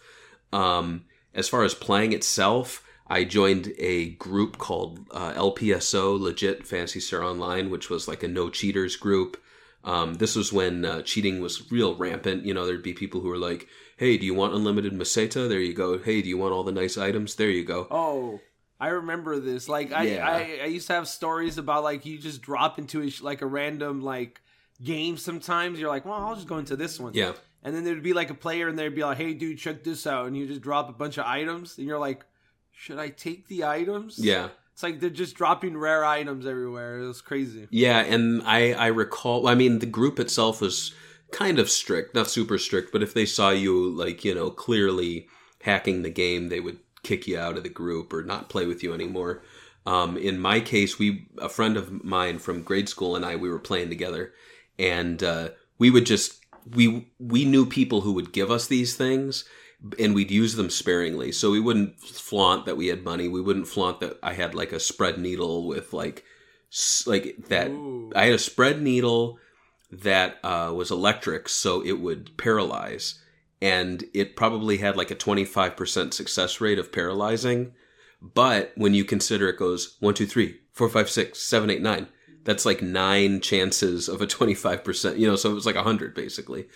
Um, 0.52 1.04
as 1.34 1.48
far 1.48 1.62
as 1.64 1.74
playing 1.74 2.12
itself, 2.12 2.84
I 3.06 3.24
joined 3.24 3.72
a 3.78 4.10
group 4.10 4.58
called 4.58 5.00
uh, 5.10 5.32
LPSO, 5.34 6.18
Legit 6.18 6.66
Phantasy 6.66 7.00
Star 7.00 7.22
Online, 7.22 7.70
which 7.70 7.90
was 7.90 8.08
like 8.08 8.22
a 8.22 8.28
no 8.28 8.50
cheaters 8.50 8.96
group. 8.96 9.36
Um, 9.82 10.14
this 10.14 10.36
was 10.36 10.52
when 10.52 10.84
uh, 10.84 11.02
cheating 11.02 11.40
was 11.40 11.70
real 11.72 11.96
rampant. 11.96 12.44
You 12.44 12.54
know, 12.54 12.66
there'd 12.66 12.82
be 12.82 12.92
people 12.92 13.20
who 13.20 13.28
were 13.28 13.38
like, 13.38 13.66
"Hey, 13.96 14.16
do 14.18 14.26
you 14.26 14.34
want 14.34 14.54
unlimited 14.54 14.92
Meseta? 14.92 15.48
There 15.48 15.60
you 15.60 15.74
go. 15.74 15.98
Hey, 15.98 16.22
do 16.22 16.28
you 16.28 16.38
want 16.38 16.52
all 16.52 16.64
the 16.64 16.72
nice 16.72 16.98
items? 16.98 17.36
There 17.36 17.50
you 17.50 17.64
go." 17.64 17.86
Oh, 17.90 18.40
I 18.78 18.88
remember 18.88 19.38
this. 19.40 19.68
Like 19.68 19.92
I, 19.92 20.04
Yeah. 20.04 20.28
I, 20.28 20.60
I 20.62 20.66
used 20.66 20.86
to 20.86 20.94
have 20.94 21.08
stories 21.08 21.58
about 21.58 21.82
like 21.82 22.06
you 22.06 22.18
just 22.18 22.42
drop 22.42 22.78
into 22.78 23.02
a, 23.02 23.10
like 23.22 23.42
a 23.42 23.46
random 23.46 24.00
like 24.02 24.40
game. 24.82 25.16
Sometimes 25.16 25.78
you're 25.78 25.88
like, 25.88 26.04
well, 26.04 26.14
I'll 26.14 26.34
just 26.34 26.48
go 26.48 26.58
into 26.58 26.76
this 26.76 26.98
one. 27.00 27.14
Yeah, 27.14 27.32
And 27.62 27.74
then 27.74 27.84
there'd 27.84 28.02
be 28.02 28.12
like 28.12 28.30
a 28.30 28.34
player, 28.34 28.68
and 28.68 28.78
they'd 28.78 28.94
be 28.94 29.04
like, 29.04 29.18
hey, 29.18 29.34
dude, 29.34 29.58
check 29.58 29.84
this 29.84 30.06
out, 30.06 30.26
and 30.26 30.36
you 30.36 30.46
just 30.46 30.60
drop 30.60 30.88
a 30.88 30.92
bunch 30.92 31.18
of 31.18 31.26
items, 31.26 31.78
and 31.78 31.86
you're 31.86 31.98
like, 31.98 32.24
should 32.72 32.98
I 32.98 33.08
take 33.08 33.48
the 33.48 33.64
items? 33.64 34.18
yeah. 34.18 34.48
It's 34.72 34.82
like 34.82 35.00
they're 35.00 35.10
just 35.10 35.36
dropping 35.36 35.76
rare 35.76 36.06
items 36.06 36.46
everywhere. 36.46 37.00
It 37.00 37.06
was 37.06 37.20
crazy. 37.20 37.68
Yeah, 37.70 37.98
and 37.98 38.42
I 38.46 38.72
I 38.72 38.86
recall. 38.86 39.46
I 39.46 39.54
mean, 39.54 39.80
the 39.80 39.84
group 39.84 40.18
itself 40.18 40.62
was 40.62 40.94
kind 41.32 41.58
of 41.58 41.68
strict, 41.68 42.14
not 42.14 42.28
super 42.30 42.56
strict, 42.56 42.90
but 42.90 43.02
if 43.02 43.12
they 43.12 43.26
saw 43.26 43.50
you 43.50 43.90
like 43.90 44.24
you 44.24 44.34
know 44.34 44.48
clearly 44.48 45.28
hacking 45.60 46.00
the 46.00 46.08
game, 46.08 46.48
they 46.48 46.60
would 46.60 46.78
kick 47.02 47.26
you 47.26 47.38
out 47.38 47.58
of 47.58 47.62
the 47.62 47.68
group 47.68 48.10
or 48.10 48.22
not 48.22 48.48
play 48.48 48.64
with 48.64 48.82
you 48.82 48.94
anymore. 48.94 49.42
Um, 49.84 50.16
in 50.16 50.38
my 50.38 50.60
case, 50.60 50.98
we 50.98 51.28
a 51.36 51.50
friend 51.50 51.76
of 51.76 52.02
mine 52.02 52.38
from 52.38 52.62
grade 52.62 52.88
school 52.88 53.16
and 53.16 53.24
I 53.24 53.36
we 53.36 53.50
were 53.50 53.58
playing 53.58 53.90
together, 53.90 54.32
and 54.78 55.22
uh, 55.22 55.50
we 55.78 55.90
would 55.90 56.06
just 56.06 56.40
we 56.74 57.10
we 57.18 57.44
knew 57.44 57.66
people 57.66 58.02
who 58.02 58.12
would 58.12 58.32
give 58.32 58.50
us 58.50 58.66
these 58.66 58.96
things 58.96 59.44
and 59.98 60.14
we'd 60.14 60.30
use 60.30 60.54
them 60.54 60.70
sparingly. 60.70 61.32
So 61.32 61.50
we 61.50 61.60
wouldn't 61.60 61.98
flaunt 62.00 62.66
that 62.66 62.76
we 62.76 62.88
had 62.88 63.02
money. 63.02 63.28
We 63.28 63.40
wouldn't 63.40 63.68
flaunt 63.68 64.00
that 64.00 64.18
i 64.22 64.34
had 64.34 64.54
like 64.54 64.72
a 64.72 64.80
spread 64.80 65.18
needle 65.18 65.66
with 65.66 65.92
like 65.92 66.24
like 67.06 67.36
that 67.48 67.68
Ooh. 67.68 68.12
i 68.14 68.26
had 68.26 68.34
a 68.34 68.38
spread 68.38 68.80
needle 68.80 69.40
that 69.90 70.38
uh, 70.44 70.72
was 70.74 70.90
electric 70.90 71.48
so 71.48 71.80
it 71.84 72.00
would 72.00 72.36
paralyze. 72.36 73.18
And 73.62 74.04
it 74.14 74.36
probably 74.36 74.78
had 74.78 74.96
like 74.96 75.10
a 75.10 75.16
25% 75.16 76.14
success 76.14 76.60
rate 76.60 76.78
of 76.78 76.92
paralyzing. 76.92 77.72
But 78.22 78.72
when 78.74 78.94
you 78.94 79.04
consider 79.04 79.48
it 79.48 79.58
goes 79.58 79.96
1 80.00 80.14
2 80.14 80.26
3 80.26 80.60
4 80.72 80.88
5 80.88 81.10
6 81.10 81.38
7 81.38 81.70
8 81.70 81.82
9 81.82 82.06
that's 82.44 82.64
like 82.66 82.82
nine 82.82 83.40
chances 83.40 84.08
of 84.08 84.20
a 84.22 84.26
25% 84.26 85.18
you 85.18 85.26
know 85.26 85.36
so 85.36 85.50
it 85.50 85.54
was 85.54 85.66
like 85.66 85.74
100 85.76 86.14
basically 86.14 86.66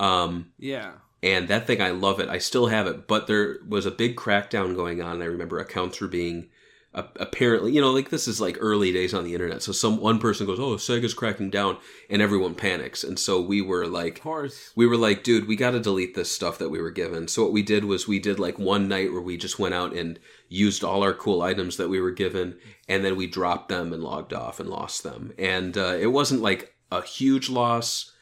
um 0.00 0.50
Yeah. 0.58 0.92
and 1.22 1.48
that 1.48 1.66
thing 1.66 1.80
I 1.80 1.90
love 1.90 2.20
it. 2.20 2.28
I 2.28 2.38
still 2.38 2.66
have 2.66 2.86
it, 2.86 3.06
but 3.06 3.26
there 3.26 3.58
was 3.68 3.86
a 3.86 3.90
big 3.90 4.16
crackdown 4.16 4.74
going 4.74 5.00
on. 5.00 5.22
I 5.22 5.26
remember 5.26 5.58
accounts 5.58 6.00
were 6.00 6.08
being 6.08 6.48
apparently, 6.94 7.72
you 7.72 7.80
know, 7.80 7.90
like 7.90 8.10
this 8.10 8.28
is 8.28 8.40
like 8.40 8.56
early 8.60 8.92
days 8.92 9.12
on 9.12 9.24
the 9.24 9.32
internet. 9.32 9.62
So 9.62 9.72
some 9.72 9.98
one 9.98 10.18
person 10.18 10.46
goes, 10.46 10.60
"Oh, 10.60 10.76
Sega's 10.76 11.14
cracking 11.14 11.50
down," 11.50 11.78
and 12.08 12.22
everyone 12.22 12.54
panics. 12.54 13.02
And 13.02 13.18
so 13.18 13.40
we 13.40 13.60
were 13.60 13.86
like, 13.86 14.18
Of 14.18 14.22
course. 14.22 14.70
we 14.76 14.86
were 14.86 14.96
like, 14.96 15.24
dude, 15.24 15.48
we 15.48 15.56
got 15.56 15.72
to 15.72 15.80
delete 15.80 16.14
this 16.14 16.30
stuff 16.30 16.58
that 16.58 16.70
we 16.70 16.80
were 16.80 16.90
given. 16.90 17.26
So 17.26 17.42
what 17.42 17.52
we 17.52 17.62
did 17.62 17.84
was 17.84 18.06
we 18.06 18.18
did 18.20 18.38
like 18.38 18.58
one 18.58 18.86
night 18.88 19.12
where 19.12 19.20
we 19.20 19.36
just 19.36 19.58
went 19.58 19.74
out 19.74 19.92
and 19.92 20.18
used 20.48 20.84
all 20.84 21.02
our 21.02 21.14
cool 21.14 21.42
items 21.42 21.76
that 21.78 21.88
we 21.88 22.00
were 22.00 22.12
given, 22.12 22.56
and 22.88 23.04
then 23.04 23.16
we 23.16 23.26
dropped 23.26 23.68
them 23.68 23.92
and 23.92 24.02
logged 24.02 24.32
off 24.32 24.60
and 24.60 24.68
lost 24.68 25.02
them. 25.02 25.32
And 25.38 25.76
uh, 25.76 25.96
it 25.98 26.12
wasn't 26.12 26.42
like 26.42 26.74
a 26.92 27.02
huge 27.02 27.48
loss. 27.48 28.12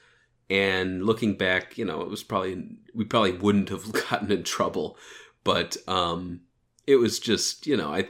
And 0.48 1.04
looking 1.04 1.36
back, 1.36 1.78
you 1.78 1.84
know, 1.84 2.02
it 2.02 2.08
was 2.08 2.22
probably 2.22 2.76
we 2.94 3.04
probably 3.04 3.32
wouldn't 3.32 3.68
have 3.68 3.92
gotten 4.10 4.30
in 4.32 4.44
trouble, 4.44 4.96
but 5.44 5.76
um, 5.86 6.40
it 6.86 6.96
was 6.96 7.18
just 7.18 7.66
you 7.66 7.76
know, 7.76 7.92
I 7.92 8.08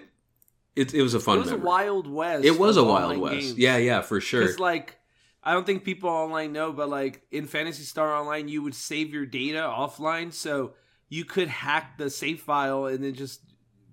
it 0.77 0.95
it 0.95 1.03
was 1.03 1.15
a 1.15 1.21
fun. 1.21 1.39
One. 1.39 1.49
It 1.49 1.53
was 1.53 1.61
a 1.61 1.65
wild 1.65 2.07
west. 2.07 2.45
It 2.45 2.59
was 2.59 2.77
a 2.77 2.85
wild 2.85 3.19
west. 3.19 3.35
games. 3.35 3.59
Yeah, 3.59 3.77
yeah, 3.77 4.01
for 4.03 4.21
sure. 4.21 4.43
Because 4.43 4.59
like, 4.59 4.99
I 5.43 5.53
don't 5.53 5.67
think 5.67 5.85
people 5.85 6.09
online 6.11 6.53
know, 6.53 6.73
but 6.73 6.89
like 6.89 7.23
in 7.31 7.47
Phantasy 7.47 7.85
Star 7.85 8.15
Online, 8.15 8.49
you 8.49 8.63
would 8.63 8.75
save 8.75 9.13
your 9.13 9.27
data 9.27 9.59
offline, 9.61 10.33
so 10.33 10.75
you 11.09 11.25
could 11.25 11.49
hack 11.49 11.99
the 11.99 12.09
save 12.11 12.41
file 12.41 12.87
and 12.87 13.05
then 13.05 13.15
just 13.15 13.41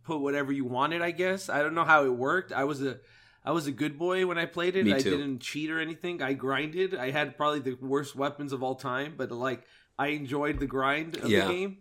put 0.03 0.19
whatever 0.21 0.51
you 0.51 0.65
wanted. 0.65 1.01
I 1.01 1.11
guess 1.11 1.49
I 1.49 1.61
don't 1.61 1.75
know 1.75 1.83
how 1.83 2.05
it 2.05 2.13
worked. 2.13 2.51
I 2.51 2.63
was 2.63 2.81
a 2.81 2.99
I 3.43 3.51
was 3.51 3.67
a 3.67 3.71
good 3.71 3.97
boy 3.97 4.25
when 4.27 4.37
I 4.37 4.45
played 4.45 4.75
it. 4.75 4.87
I 4.91 4.99
didn't 4.99 5.39
cheat 5.39 5.69
or 5.71 5.79
anything. 5.79 6.21
I 6.21 6.33
grinded. 6.33 6.95
I 6.95 7.11
had 7.11 7.35
probably 7.37 7.59
the 7.59 7.77
worst 7.81 8.15
weapons 8.15 8.53
of 8.53 8.63
all 8.63 8.75
time, 8.75 9.15
but 9.17 9.31
like 9.31 9.63
I 9.97 10.07
enjoyed 10.09 10.59
the 10.59 10.65
grind 10.67 11.17
of 11.17 11.29
Yeah. 11.29 11.47
the 11.47 11.53
game. 11.53 11.77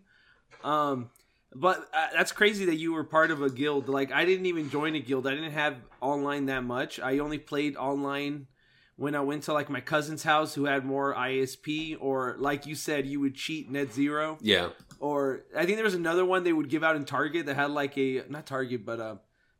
Um, 0.63 1.09
but 1.53 1.89
uh, 1.93 2.07
that's 2.13 2.31
crazy 2.31 2.65
that 2.65 2.75
you 2.75 2.93
were 2.93 3.03
part 3.03 3.31
of 3.31 3.41
a 3.41 3.49
guild. 3.49 3.89
Like 3.89 4.11
I 4.11 4.25
didn't 4.25 4.45
even 4.45 4.69
join 4.69 4.95
a 4.95 4.99
guild. 4.99 5.27
I 5.27 5.31
didn't 5.31 5.51
have 5.53 5.75
online 6.01 6.45
that 6.47 6.63
much. 6.63 6.99
I 6.99 7.19
only 7.19 7.37
played 7.39 7.75
online 7.75 8.47
when 8.95 9.15
I 9.15 9.21
went 9.21 9.43
to 9.43 9.53
like 9.53 9.69
my 9.69 9.79
cousin's 9.81 10.23
house 10.23 10.53
who 10.53 10.65
had 10.65 10.83
more 10.85 11.15
ISP, 11.15 11.95
or 11.99 12.35
like 12.37 12.65
you 12.65 12.75
said, 12.75 13.07
you 13.07 13.19
would 13.21 13.33
cheat 13.35 13.71
Net 13.71 13.93
Zero 13.93 14.37
Yeah. 14.41 14.69
or 14.99 15.45
I 15.55 15.65
think 15.65 15.77
there 15.77 15.85
was 15.85 15.93
another 15.93 16.25
one 16.25 16.43
they 16.43 16.53
would 16.53 16.69
give 16.69 16.83
out 16.83 16.95
in 16.97 17.05
Target 17.05 17.45
that 17.45 17.55
had 17.55 17.71
like 17.71 17.97
a 17.97 18.23
not 18.29 18.45
Target 18.45 18.85
but 18.85 18.99
uh 18.99 19.15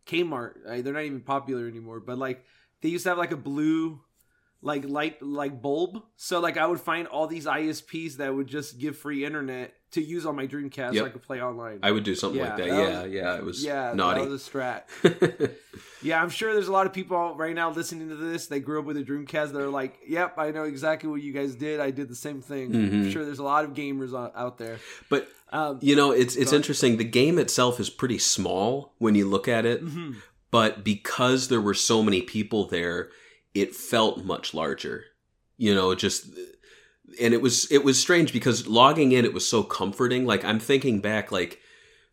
Kmart. 0.06 0.56
Uh, 0.68 0.82
they're 0.82 0.94
not 0.94 1.04
even 1.04 1.22
popular 1.22 1.68
anymore, 1.68 2.00
but 2.00 2.18
like 2.18 2.44
they 2.82 2.90
used 2.90 3.04
to 3.04 3.10
have 3.10 3.18
like 3.18 3.32
a 3.32 3.38
blue 3.38 4.02
like 4.62 4.84
light 4.84 5.22
like 5.22 5.62
bulb. 5.62 6.04
So 6.18 6.40
like 6.42 6.58
I 6.58 6.66
would 6.68 6.82
find 6.82 7.08
all 7.08 7.26
these 7.28 7.46
ISPs 7.46 8.18
that 8.18 8.36
would 8.36 8.48
just 8.48 8.78
give 8.78 8.98
free 8.98 9.24
internet 9.24 9.74
to 9.92 10.02
use 10.02 10.26
on 10.26 10.36
my 10.36 10.46
Dreamcast 10.48 10.96
so 10.98 11.06
I 11.06 11.10
could 11.10 11.24
play 11.24 11.42
online. 11.42 11.80
I 11.82 11.92
would 11.92 12.04
do 12.04 12.14
something 12.16 12.40
Yeah, 12.40 12.50
like 12.50 12.58
that. 12.58 12.68
that 12.70 12.76
yeah, 12.78 13.04
was- 13.04 13.12
yeah. 13.12 13.36
It 13.38 13.44
was 13.44 13.64
yeah, 13.64 13.94
naughty. 13.96 14.22
that 14.22 14.30
was 14.30 14.48
a 14.48 14.52
strat. 14.52 15.52
yeah, 16.04 16.22
I'm 16.22 16.30
sure 16.30 16.54
there's 16.54 16.68
a 16.68 16.72
lot 16.72 16.86
of 16.86 16.94
people 16.94 17.36
right 17.36 17.56
now 17.56 17.72
listening 17.72 18.10
to 18.10 18.16
this. 18.16 18.48
They 18.48 18.60
grew 18.60 18.80
up 18.80 18.86
with 18.86 18.98
a 18.98 19.04
Dreamcast. 19.04 19.52
They're 19.52 19.68
like, 19.70 19.98
"Yep, 20.08 20.36
I 20.38 20.52
know 20.52 20.64
exactly 20.64 21.10
what 21.10 21.22
you 21.22 21.34
guys 21.34 21.56
did. 21.56 21.80
I 21.80 21.92
did 21.92 22.08
the 22.10 22.16
same 22.16 22.42
thing." 22.42 22.76
I'm 22.76 22.92
Mhm. 23.06 23.12
sure 23.12 23.26
there's 23.26 23.40
a 23.40 23.44
lot 23.44 23.66
of 23.66 23.72
gamers 23.74 24.14
out 24.36 24.58
there. 24.58 24.78
but 25.10 25.28
Um, 25.52 25.80
you 25.82 25.96
know, 25.96 26.12
it's 26.12 26.36
it's 26.36 26.54
interesting. 26.54 26.98
The 26.98 27.04
game 27.04 27.40
itself 27.40 27.80
is 27.80 27.90
pretty 27.90 28.20
small 28.20 28.94
when 29.00 29.16
you 29.16 29.28
look 29.28 29.48
at 29.48 29.66
it, 29.66 29.84
mhm. 29.84 30.18
but 30.52 30.84
because 30.84 31.48
there 31.48 31.60
were 31.62 31.74
so 31.74 32.04
many 32.04 32.22
people 32.22 32.68
there, 32.68 33.10
it 33.56 33.76
felt 33.76 34.24
much 34.24 34.54
larger. 34.54 35.06
You 35.58 35.74
know, 35.74 35.96
just 35.96 36.28
and 37.22 37.34
it 37.34 37.42
was 37.42 37.72
it 37.72 37.84
was 37.84 38.00
strange 38.00 38.34
because 38.34 38.68
logging 38.68 39.12
in 39.12 39.26
it 39.26 39.34
was 39.34 39.48
so 39.48 39.64
comforting. 39.64 40.26
Like 40.26 40.44
I'm 40.44 40.60
thinking 40.60 41.00
back, 41.02 41.32
like 41.32 41.60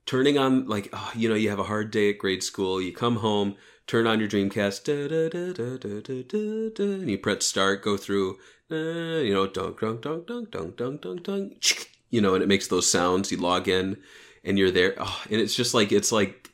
turning 0.04 0.38
on 0.38 0.66
like 0.66 0.88
oh, 0.92 1.12
you 1.14 1.28
know 1.28 1.34
you 1.34 1.50
have 1.50 1.58
a 1.58 1.64
hard 1.64 1.90
day 1.90 2.10
at 2.10 2.18
grade 2.18 2.42
school, 2.42 2.80
you 2.80 2.92
come 2.92 3.16
home, 3.16 3.56
turn 3.86 4.06
on 4.06 4.20
your 4.20 4.28
Dreamcast, 4.28 4.84
da, 4.84 5.08
da, 5.08 5.28
da, 5.28 5.52
da, 5.52 5.76
da, 5.76 6.00
da, 6.00 6.70
da, 6.70 7.00
and 7.00 7.10
you 7.10 7.18
press 7.18 7.46
start, 7.46 7.82
go 7.82 7.96
through, 7.96 8.38
uh, 8.70 9.20
you 9.20 9.32
know, 9.32 9.46
dunk 9.46 9.80
dunk 9.80 10.02
dunk 10.02 10.26
dunk 10.26 10.50
dunk 10.50 10.76
dunk 10.76 11.00
dunk 11.02 11.22
dunk, 11.22 11.90
you 12.10 12.20
know, 12.20 12.34
and 12.34 12.42
it 12.42 12.48
makes 12.48 12.68
those 12.68 12.90
sounds. 12.90 13.30
You 13.30 13.38
log 13.38 13.68
in, 13.68 13.96
and 14.44 14.58
you're 14.58 14.70
there, 14.70 14.94
oh, 14.98 15.22
and 15.30 15.40
it's 15.40 15.54
just 15.54 15.74
like 15.74 15.92
it's 15.92 16.12
like 16.12 16.50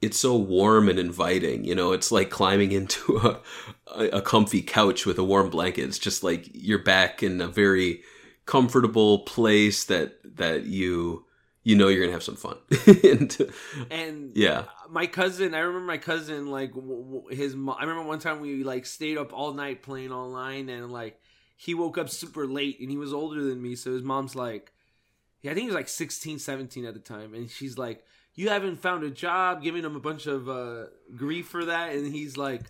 it's 0.00 0.18
so 0.18 0.36
warm 0.36 0.88
and 0.88 0.98
inviting. 0.98 1.64
You 1.64 1.74
know, 1.74 1.92
it's 1.92 2.10
like 2.10 2.30
climbing 2.30 2.72
into 2.80 3.18
a, 3.18 3.40
a, 3.94 4.18
a 4.18 4.22
comfy 4.22 4.62
couch 4.62 5.06
with 5.06 5.18
a 5.18 5.24
warm 5.24 5.50
blanket. 5.50 5.82
It's 5.82 5.98
just 5.98 6.22
like 6.22 6.48
you're 6.52 6.82
back 6.82 7.22
in 7.22 7.40
a 7.40 7.48
very 7.48 8.02
comfortable 8.46 9.20
place 9.20 9.84
that 9.84 10.18
that 10.36 10.64
you 10.64 11.24
you 11.62 11.76
know 11.76 11.88
you're 11.88 12.00
gonna 12.00 12.12
have 12.12 12.22
some 12.22 12.36
fun. 12.36 12.56
and, 13.04 13.36
and 13.90 14.32
yeah, 14.34 14.64
my 14.90 15.06
cousin 15.06 15.54
i 15.54 15.60
remember 15.60 15.86
my 15.86 15.98
cousin 15.98 16.48
like 16.48 16.72
his 17.30 17.54
mo- 17.54 17.76
i 17.78 17.82
remember 17.82 18.02
one 18.02 18.18
time 18.18 18.40
we 18.40 18.64
like 18.64 18.84
stayed 18.84 19.16
up 19.16 19.32
all 19.32 19.54
night 19.54 19.82
playing 19.82 20.10
online 20.10 20.68
and 20.68 20.90
like 20.90 21.20
he 21.56 21.74
woke 21.74 21.96
up 21.96 22.08
super 22.08 22.46
late 22.46 22.80
and 22.80 22.90
he 22.90 22.96
was 22.96 23.12
older 23.12 23.42
than 23.42 23.62
me 23.62 23.76
so 23.76 23.92
his 23.92 24.02
mom's 24.02 24.34
like 24.34 24.72
yeah 25.42 25.50
i 25.50 25.54
think 25.54 25.62
he 25.62 25.68
was 25.68 25.74
like 25.74 25.88
16 25.88 26.38
17 26.38 26.84
at 26.84 26.94
the 26.94 27.00
time 27.00 27.34
and 27.34 27.50
she's 27.50 27.78
like 27.78 28.04
you 28.34 28.48
haven't 28.48 28.76
found 28.76 29.04
a 29.04 29.10
job 29.10 29.62
giving 29.62 29.84
him 29.84 29.96
a 29.96 30.00
bunch 30.00 30.26
of 30.26 30.48
uh 30.48 30.86
grief 31.16 31.46
for 31.46 31.64
that 31.66 31.92
and 31.92 32.12
he's 32.12 32.36
like 32.36 32.62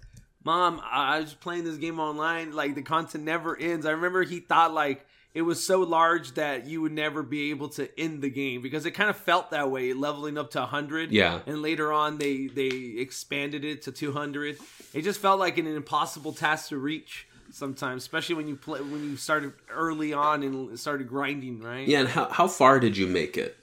mom 0.45 0.81
i, 0.85 1.17
I 1.17 1.21
was 1.21 1.35
playing 1.35 1.65
this 1.65 1.77
game 1.77 2.01
online 2.01 2.53
like 2.53 2.75
the 2.75 2.83
content 2.83 3.25
never 3.25 3.57
ends 3.57 3.87
i 3.87 3.91
remember 3.91 4.23
he 4.23 4.41
thought 4.41 4.73
like 4.75 5.07
it 5.33 5.43
was 5.43 5.65
so 5.65 5.81
large 5.83 6.33
that 6.33 6.67
you 6.67 6.83
would 6.83 6.93
never 6.93 7.23
be 7.23 7.51
able 7.51 7.69
to 7.71 7.89
end 7.99 8.21
the 8.21 8.31
game 8.31 8.63
because 8.63 8.85
it 8.85 8.93
kind 8.93 9.09
of 9.09 9.17
felt 9.17 9.53
that 9.53 9.71
way 9.71 9.93
leveling 9.93 10.37
up 10.37 10.51
to 10.51 10.59
100 10.59 11.13
yeah. 11.13 11.41
and 11.47 11.63
later 11.63 11.93
on 11.93 12.19
they 12.19 12.47
they 12.49 12.69
expanded 12.69 13.65
it 13.65 13.83
to 13.83 13.93
200 13.93 14.59
it 14.93 15.03
just 15.03 15.21
felt 15.21 15.39
like 15.39 15.59
an 15.59 15.67
impossible 15.67 16.33
task 16.33 16.71
to 16.71 16.79
reach 16.79 17.27
sometimes 17.53 18.03
especially 18.03 18.35
when 18.35 18.49
you 18.49 18.57
play 18.57 18.81
when 18.81 19.03
you 19.05 19.17
started 19.17 19.53
early 19.71 20.13
on 20.13 20.43
and 20.43 20.79
started 20.79 21.09
grinding 21.09 21.61
right 21.61 21.89
Yeah, 21.89 22.01
and 22.01 22.09
how 22.09 22.29
how 22.29 22.49
far 22.49 22.81
did 22.81 22.97
you 22.97 23.07
make 23.07 23.37
it? 23.37 23.57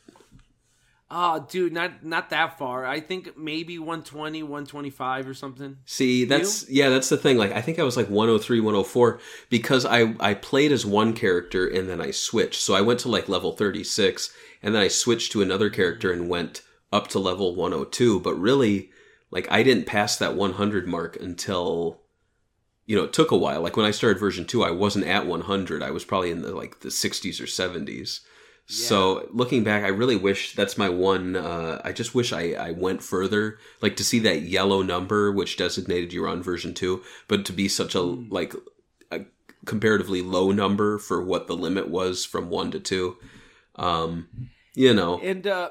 Oh 1.09 1.45
dude 1.49 1.71
not 1.71 2.03
not 2.03 2.29
that 2.29 2.57
far 2.57 2.85
i 2.85 2.99
think 2.99 3.37
maybe 3.37 3.79
120 3.79 4.43
125 4.43 5.27
or 5.27 5.33
something 5.33 5.77
See, 5.85 6.25
that's 6.25 6.69
yeah, 6.69 6.89
that's 6.89 7.09
the 7.09 7.17
thing. 7.17 7.37
Like 7.37 7.53
I 7.53 7.61
think 7.61 7.79
I 7.79 7.83
was 7.83 7.97
like 7.97 8.09
103, 8.09 8.59
104 8.59 9.19
because 9.49 9.85
I 9.85 10.15
I 10.19 10.33
played 10.33 10.71
as 10.71 10.85
one 10.85 11.13
character 11.13 11.67
and 11.67 11.89
then 11.89 12.01
I 12.01 12.11
switched. 12.11 12.61
So 12.61 12.75
I 12.75 12.81
went 12.81 12.99
to 13.01 13.09
like 13.09 13.29
level 13.29 13.53
36 13.53 14.33
and 14.61 14.75
then 14.75 14.81
I 14.81 14.89
switched 14.89 15.31
to 15.31 15.41
another 15.41 15.69
character 15.69 16.11
and 16.11 16.29
went 16.29 16.61
up 16.91 17.07
to 17.07 17.19
level 17.19 17.55
102, 17.55 18.19
but 18.19 18.35
really 18.35 18.91
like 19.31 19.51
I 19.51 19.63
didn't 19.63 19.85
pass 19.85 20.17
that 20.17 20.35
100 20.35 20.87
mark 20.87 21.15
until 21.19 22.01
you 22.85 22.95
know, 22.95 23.03
it 23.03 23.13
took 23.13 23.31
a 23.31 23.37
while. 23.37 23.61
Like 23.61 23.75
when 23.75 23.85
I 23.85 23.91
started 23.91 24.19
version 24.19 24.45
2, 24.45 24.63
I 24.63 24.71
wasn't 24.71 25.07
at 25.07 25.25
100. 25.25 25.83
I 25.83 25.91
was 25.91 26.05
probably 26.05 26.31
in 26.31 26.41
the 26.41 26.53
like 26.53 26.81
the 26.81 26.89
60s 26.89 27.41
or 27.41 27.45
70s. 27.45 28.19
So 28.69 29.29
looking 29.31 29.63
back, 29.63 29.83
I 29.83 29.87
really 29.87 30.17
wish 30.17 30.53
that's 30.53 30.77
my 30.77 30.89
one. 30.89 31.37
Uh, 31.37 31.81
I 31.85 31.93
just 31.93 32.13
wish 32.13 32.33
I, 32.33 32.51
I 32.51 32.71
went 32.71 33.01
further, 33.01 33.59
like 33.81 33.95
to 33.95 34.03
see 34.03 34.19
that 34.19 34.41
yellow 34.41 34.81
number 34.81 35.31
which 35.31 35.55
designated 35.55 36.11
you're 36.11 36.27
on 36.27 36.43
version 36.43 36.73
two, 36.73 37.01
but 37.29 37.45
to 37.45 37.53
be 37.53 37.69
such 37.69 37.95
a 37.95 38.01
like 38.01 38.53
a 39.09 39.21
comparatively 39.65 40.21
low 40.21 40.51
number 40.51 40.97
for 40.97 41.23
what 41.23 41.47
the 41.47 41.55
limit 41.55 41.87
was 41.87 42.25
from 42.25 42.49
one 42.49 42.71
to 42.71 42.79
two. 42.79 43.15
Um, 43.77 44.27
you 44.75 44.93
know, 44.93 45.17
and 45.19 45.47
uh 45.47 45.69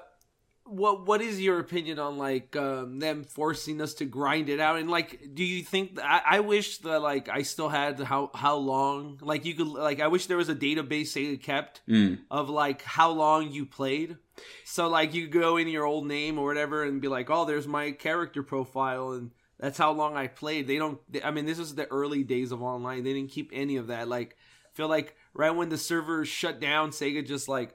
what 0.68 1.06
what 1.06 1.20
is 1.20 1.40
your 1.40 1.58
opinion 1.58 1.98
on 1.98 2.18
like 2.18 2.56
um, 2.56 2.98
them 2.98 3.24
forcing 3.24 3.80
us 3.80 3.94
to 3.94 4.04
grind 4.04 4.48
it 4.48 4.60
out? 4.60 4.78
And 4.78 4.90
like 4.90 5.34
do 5.34 5.44
you 5.44 5.62
think 5.62 5.98
I, 6.02 6.22
I 6.26 6.40
wish 6.40 6.78
that 6.78 7.00
like 7.00 7.28
I 7.28 7.42
still 7.42 7.68
had 7.68 8.00
how 8.00 8.30
how 8.34 8.56
long 8.56 9.18
like 9.22 9.44
you 9.44 9.54
could 9.54 9.68
like 9.68 10.00
I 10.00 10.08
wish 10.08 10.26
there 10.26 10.36
was 10.36 10.48
a 10.48 10.54
database 10.54 11.08
Sega 11.08 11.40
kept 11.40 11.82
mm, 11.88 12.18
of 12.30 12.50
like 12.50 12.82
how 12.82 13.10
long 13.10 13.52
you 13.52 13.66
played. 13.66 14.16
So 14.64 14.88
like 14.88 15.14
you 15.14 15.28
go 15.28 15.56
in 15.56 15.68
your 15.68 15.84
old 15.84 16.06
name 16.06 16.38
or 16.38 16.46
whatever 16.46 16.84
and 16.84 17.00
be 17.00 17.08
like 17.08 17.30
oh 17.30 17.44
there's 17.44 17.66
my 17.66 17.92
character 17.92 18.42
profile 18.42 19.12
and 19.12 19.30
that's 19.58 19.78
how 19.78 19.92
long 19.92 20.16
I 20.16 20.26
played. 20.26 20.66
They 20.66 20.76
don't 20.78 20.98
I 21.24 21.30
mean 21.30 21.46
this 21.46 21.58
is 21.58 21.74
the 21.74 21.86
early 21.86 22.24
days 22.24 22.52
of 22.52 22.62
online. 22.62 23.04
They 23.04 23.12
didn't 23.12 23.30
keep 23.30 23.50
any 23.52 23.76
of 23.76 23.86
that. 23.88 24.08
Like 24.08 24.36
feel 24.74 24.88
like 24.88 25.16
right 25.32 25.50
when 25.50 25.68
the 25.68 25.78
servers 25.78 26.28
shut 26.28 26.60
down 26.60 26.90
Sega 26.90 27.26
just 27.26 27.48
like 27.48 27.74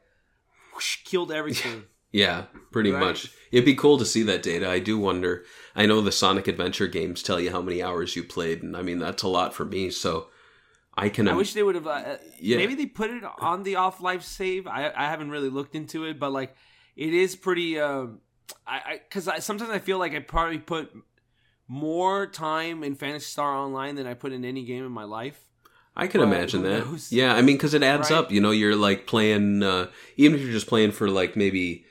whoosh, 0.74 1.04
killed 1.04 1.32
everything 1.32 1.84
yeah, 2.12 2.46
pretty 2.72 2.92
Right. 2.92 3.00
much. 3.00 3.32
It'd 3.52 3.66
be 3.66 3.76
cool 3.76 3.98
to 3.98 4.06
see 4.06 4.24
that 4.24 4.44
data. 4.44 4.70
I 4.70 4.80
do 4.80 4.98
wonder. 4.98 5.44
I 5.76 5.86
know 5.86 6.02
the 6.02 6.12
Sonic 6.12 6.48
Adventure 6.48 6.88
games 6.88 7.22
tell 7.24 7.40
you 7.40 7.52
how 7.52 7.62
many 7.62 7.82
hours 7.84 8.16
you 8.16 8.24
played, 8.24 8.64
and 8.64 8.76
I 8.78 8.82
mean 8.82 9.00
that's 9.00 9.24
a 9.24 9.28
lot 9.28 9.54
for 9.54 9.66
me. 9.66 9.90
So 9.92 10.28
I 10.96 11.10
can. 11.10 11.28
I 11.28 11.34
wish 11.34 11.54
they 11.54 11.64
would 11.64 11.76
have. 11.76 11.88
Uh, 11.88 12.18
Yeah. 12.40 12.58
Maybe 12.58 12.76
they 12.76 12.86
put 12.86 13.10
it 13.12 13.24
on 13.40 13.64
the 13.64 13.76
off 13.76 14.02
life 14.02 14.24
save. 14.24 14.68
I 14.68 14.92
I 14.96 15.06
haven't 15.10 15.32
really 15.32 15.50
looked 15.50 15.76
into 15.76 16.06
it, 16.06 16.20
but 16.20 16.32
like 16.32 16.56
it 16.96 17.14
is 17.14 17.36
pretty. 17.36 17.80
Um, 17.80 18.20
I 18.68 19.00
because 19.08 19.28
I, 19.28 19.40
sometimes 19.40 19.70
I 19.72 19.80
feel 19.80 19.98
like 19.98 20.14
I 20.14 20.20
probably 20.20 20.58
put 20.60 20.92
more 21.68 22.28
time 22.28 22.84
in 22.84 22.96
Phantasy 22.96 23.26
Star 23.26 23.56
Online 23.56 23.96
than 23.96 24.08
I 24.08 24.14
put 24.14 24.34
in 24.34 24.44
any 24.44 24.64
game 24.66 24.86
in 24.86 24.92
my 24.92 25.06
life. 25.06 25.40
I 25.96 26.08
can 26.08 26.22
imagine 26.22 26.64
that. 26.64 26.86
knows? 26.86 27.12
Yeah, 27.12 27.34
I 27.36 27.42
mean, 27.42 27.58
because 27.58 27.74
it 27.74 27.84
adds 27.84 28.10
Right? 28.12 28.18
up. 28.18 28.32
You 28.32 28.40
know, 28.42 28.52
you're 28.52 28.76
like 28.78 29.08
playing, 29.08 29.62
uh, 29.62 29.88
even 30.16 30.38
if 30.40 30.44
you're 30.44 30.54
just 30.54 30.68
playing 30.68 30.92
for 30.92 31.10
like 31.10 31.36
maybe, 31.36 31.86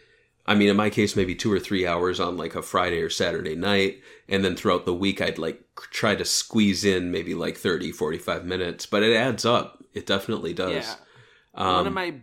I 0.50 0.56
mean, 0.56 0.68
in 0.68 0.76
my 0.76 0.90
case, 0.90 1.14
maybe 1.14 1.36
two 1.36 1.52
or 1.52 1.60
three 1.60 1.86
hours 1.86 2.18
on 2.18 2.36
like 2.36 2.56
a 2.56 2.62
Friday 2.62 3.00
or 3.00 3.08
Saturday 3.08 3.54
night. 3.54 4.00
And 4.28 4.44
then 4.44 4.56
throughout 4.56 4.84
the 4.84 4.92
week, 4.92 5.20
I'd 5.20 5.38
like 5.38 5.62
try 5.92 6.16
to 6.16 6.24
squeeze 6.24 6.84
in 6.84 7.12
maybe 7.12 7.36
like 7.36 7.56
30, 7.56 7.92
45 7.92 8.44
minutes. 8.44 8.84
But 8.84 9.04
it 9.04 9.14
adds 9.14 9.44
up. 9.44 9.84
It 9.94 10.06
definitely 10.06 10.52
does. 10.52 10.72
Yeah. 10.72 10.94
Um, 11.54 11.74
One 11.76 11.86
of 11.86 11.92
my 11.92 12.14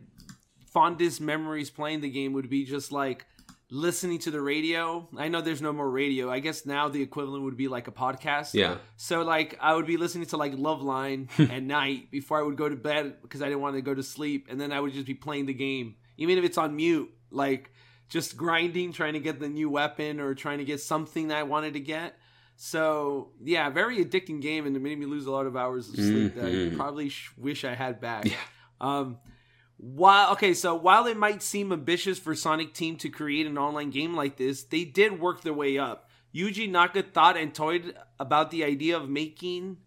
fondest 0.74 1.22
memories 1.22 1.70
playing 1.70 2.02
the 2.02 2.10
game 2.10 2.34
would 2.34 2.50
be 2.50 2.66
just 2.66 2.92
like 2.92 3.26
listening 3.72 4.20
to 4.20 4.32
the 4.32 4.42
radio. 4.42 5.08
I 5.18 5.30
know 5.30 5.40
there's 5.40 5.62
no 5.62 5.72
more 5.72 5.90
radio. 5.90 6.30
I 6.30 6.40
guess 6.40 6.66
now 6.66 6.90
the 6.90 7.02
equivalent 7.02 7.46
would 7.46 7.56
be 7.56 7.70
like 7.70 7.88
a 7.88 7.94
podcast. 7.94 8.54
yeah. 8.54 8.76
So 8.98 9.22
like 9.22 9.58
I 9.62 9.74
would 9.74 9.88
be 9.88 9.96
listening 9.96 10.28
to 10.28 10.38
like 10.38 10.52
Loveline 10.52 11.30
at 11.50 11.64
night 11.64 12.12
before 12.12 12.40
I 12.40 12.44
would 12.44 12.58
go 12.58 12.68
to 12.68 12.76
bed 12.76 13.22
because 13.22 13.42
I 13.42 13.46
didn't 13.46 13.62
want 13.62 13.78
to 13.78 13.82
go 13.82 13.96
to 13.96 14.04
sleep, 14.04 14.48
and 14.50 14.60
then 14.60 14.74
I 14.74 14.82
would 14.82 14.92
just 14.92 15.08
be 15.08 15.14
playing 15.14 15.46
the 15.46 15.54
game, 15.54 15.96
even 16.18 16.38
if 16.38 16.44
it's 16.44 16.58
on 16.58 16.76
mute, 16.76 17.10
like 17.32 17.72
just 18.10 18.38
grinding, 18.38 18.94
trying 18.94 19.14
to 19.14 19.20
get 19.20 19.40
the 19.40 19.50
new 19.50 19.70
weapon 19.70 20.20
or 20.20 20.34
trying 20.36 20.60
to 20.60 20.66
get 20.66 20.80
something 20.82 21.28
that 21.30 21.38
I 21.38 21.44
wanted 21.44 21.74
to 21.74 21.80
get. 21.80 22.18
So 22.56 23.32
yeah, 23.44 23.70
very 23.70 24.04
addicting 24.04 24.42
game, 24.42 24.66
and 24.66 24.76
it 24.76 24.82
made 24.82 24.98
me 24.98 25.06
lose 25.06 25.26
a 25.26 25.32
lot 25.32 25.46
of 25.46 25.56
hours 25.56 25.90
of 25.90 25.96
sleep 25.96 26.36
that 26.36 26.46
I 26.46 26.50
Mhm. 26.50 26.76
probably 26.78 27.10
sh- 27.10 27.32
wish 27.38 27.64
I 27.64 27.76
had 27.76 28.00
back. 28.02 28.26
Yeah. 28.26 28.34
Um, 28.82 29.18
while 29.78 30.32
okay, 30.34 30.54
so 30.56 30.74
while 30.74 31.06
it 31.06 31.18
might 31.18 31.44
seem 31.44 31.72
ambitious 31.72 32.18
for 32.18 32.34
Sonic 32.34 32.74
Team 32.74 32.96
to 32.98 33.10
create 33.10 33.46
an 33.46 33.58
online 33.58 33.92
game 33.92 34.16
like 34.16 34.38
this, 34.38 34.64
they 34.64 34.84
did 34.86 35.20
work 35.20 35.42
their 35.42 35.54
way 35.54 35.78
up. 35.78 36.10
Yuji 36.34 36.70
Naka 36.70 37.04
thought 37.04 37.38
and 37.38 37.54
toyed 37.54 37.96
about 38.20 38.50
the 38.52 38.64
idea 38.64 38.98
of 38.98 39.08
making 39.08 39.78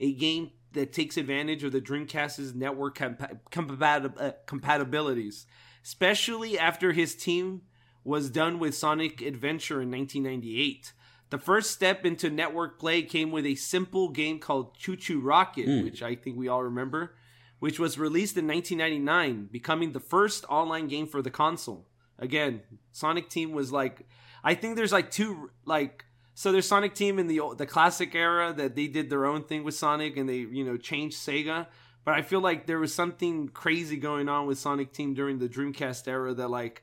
a 0.00 0.12
game 0.12 0.50
that 0.72 0.92
takes 0.92 1.16
advantage 1.16 1.64
of 1.64 1.72
the 1.72 1.80
Dreamcast's 1.80 2.54
network 2.54 2.98
compa- 2.98 3.40
compatib- 3.50 4.20
uh, 4.20 4.32
compatibilities, 4.46 5.46
especially 5.84 6.58
after 6.58 6.92
his 6.92 7.14
team 7.14 7.62
was 8.04 8.30
done 8.30 8.58
with 8.58 8.74
Sonic 8.74 9.20
Adventure 9.20 9.82
in 9.82 9.90
1998. 9.90 10.92
The 11.30 11.38
first 11.38 11.72
step 11.72 12.06
into 12.06 12.30
network 12.30 12.78
play 12.78 13.02
came 13.02 13.30
with 13.30 13.44
a 13.44 13.54
simple 13.54 14.08
game 14.08 14.38
called 14.38 14.78
ChuChu 14.78 15.20
Rocket, 15.22 15.66
hmm. 15.66 15.84
which 15.84 16.02
I 16.02 16.14
think 16.14 16.36
we 16.36 16.48
all 16.48 16.62
remember, 16.62 17.14
which 17.58 17.78
was 17.78 17.98
released 17.98 18.36
in 18.36 18.46
1999, 18.46 19.50
becoming 19.52 19.92
the 19.92 20.00
first 20.00 20.44
online 20.48 20.88
game 20.88 21.06
for 21.06 21.20
the 21.20 21.30
console. 21.30 21.86
Again, 22.18 22.62
Sonic 22.92 23.28
Team 23.28 23.52
was 23.52 23.70
like, 23.70 24.08
I 24.42 24.54
think 24.54 24.76
there's 24.76 24.92
like 24.92 25.10
two 25.10 25.50
like. 25.64 26.04
So 26.34 26.52
there's 26.52 26.68
Sonic 26.68 26.94
Team 26.94 27.18
in 27.18 27.26
the 27.26 27.40
the 27.56 27.66
classic 27.66 28.14
era 28.14 28.52
that 28.56 28.76
they 28.76 28.86
did 28.86 29.10
their 29.10 29.26
own 29.26 29.44
thing 29.44 29.64
with 29.64 29.74
Sonic 29.74 30.16
and 30.16 30.28
they 30.28 30.36
you 30.36 30.64
know 30.64 30.76
changed 30.76 31.18
Sega. 31.18 31.66
But 32.04 32.14
I 32.14 32.22
feel 32.22 32.40
like 32.40 32.66
there 32.66 32.78
was 32.78 32.94
something 32.94 33.48
crazy 33.48 33.96
going 33.96 34.28
on 34.28 34.46
with 34.46 34.58
Sonic 34.58 34.92
Team 34.92 35.14
during 35.14 35.38
the 35.38 35.48
Dreamcast 35.48 36.08
era 36.08 36.32
that 36.34 36.48
like 36.48 36.82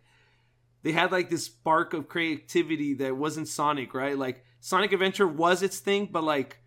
they 0.83 0.91
had 0.91 1.11
like 1.11 1.29
this 1.29 1.45
spark 1.45 1.93
of 1.93 2.07
creativity 2.07 2.93
that 2.95 3.17
wasn't 3.17 3.47
Sonic, 3.47 3.93
right? 3.93 4.17
Like 4.17 4.43
Sonic 4.59 4.91
Adventure 4.93 5.27
was 5.27 5.63
its 5.63 5.79
thing, 5.79 6.09
but 6.11 6.23
like 6.23 6.59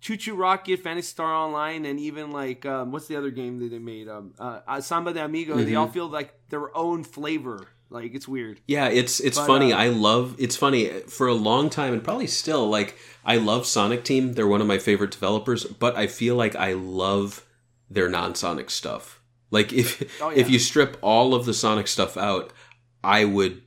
ChuChu 0.00 0.36
Rocket, 0.38 0.80
Phantasy 0.80 1.06
Star 1.08 1.32
Online, 1.32 1.84
and 1.86 1.98
even 1.98 2.30
like 2.30 2.64
um, 2.66 2.92
what's 2.92 3.08
the 3.08 3.16
other 3.16 3.30
game 3.30 3.58
that 3.60 3.70
they 3.70 3.78
made? 3.78 4.08
Um, 4.08 4.34
uh, 4.38 4.60
uh, 4.66 4.80
Samba 4.80 5.12
de 5.12 5.24
Amigo. 5.24 5.56
They 5.56 5.74
all 5.74 5.88
feel 5.88 6.06
like 6.08 6.34
their 6.50 6.76
own 6.76 7.02
flavor. 7.04 7.66
Like 7.90 8.14
it's 8.14 8.28
weird. 8.28 8.60
Yeah, 8.66 8.88
it's 8.88 9.18
it's 9.20 9.38
But, 9.38 9.46
funny. 9.46 9.72
uh, 9.72 9.78
I 9.78 9.88
love 9.88 10.36
it's 10.38 10.56
funny 10.56 10.88
for 11.08 11.26
a 11.26 11.34
long 11.34 11.70
time 11.70 11.92
and 11.92 12.02
probably 12.02 12.26
still 12.26 12.68
like 12.68 12.96
I 13.24 13.36
love 13.38 13.66
Sonic 13.66 14.04
Team. 14.04 14.34
They're 14.34 14.46
one 14.48 14.60
of 14.60 14.66
my 14.66 14.78
favorite 14.78 15.10
developers, 15.10 15.64
but 15.64 15.96
I 15.96 16.06
feel 16.06 16.36
like 16.36 16.54
I 16.56 16.74
love 16.74 17.44
their 17.90 18.08
non-Sonic 18.08 18.70
stuff. 18.70 19.20
Like 19.50 19.72
if 19.72 20.20
Oh, 20.22 20.30
yeah. 20.30 20.38
if 20.38 20.50
you 20.50 20.58
strip 20.58 20.96
all 21.00 21.34
of 21.34 21.44
the 21.46 21.54
Sonic 21.54 21.86
stuff 21.88 22.16
out, 22.16 22.52
I 23.02 23.24
would 23.24 23.62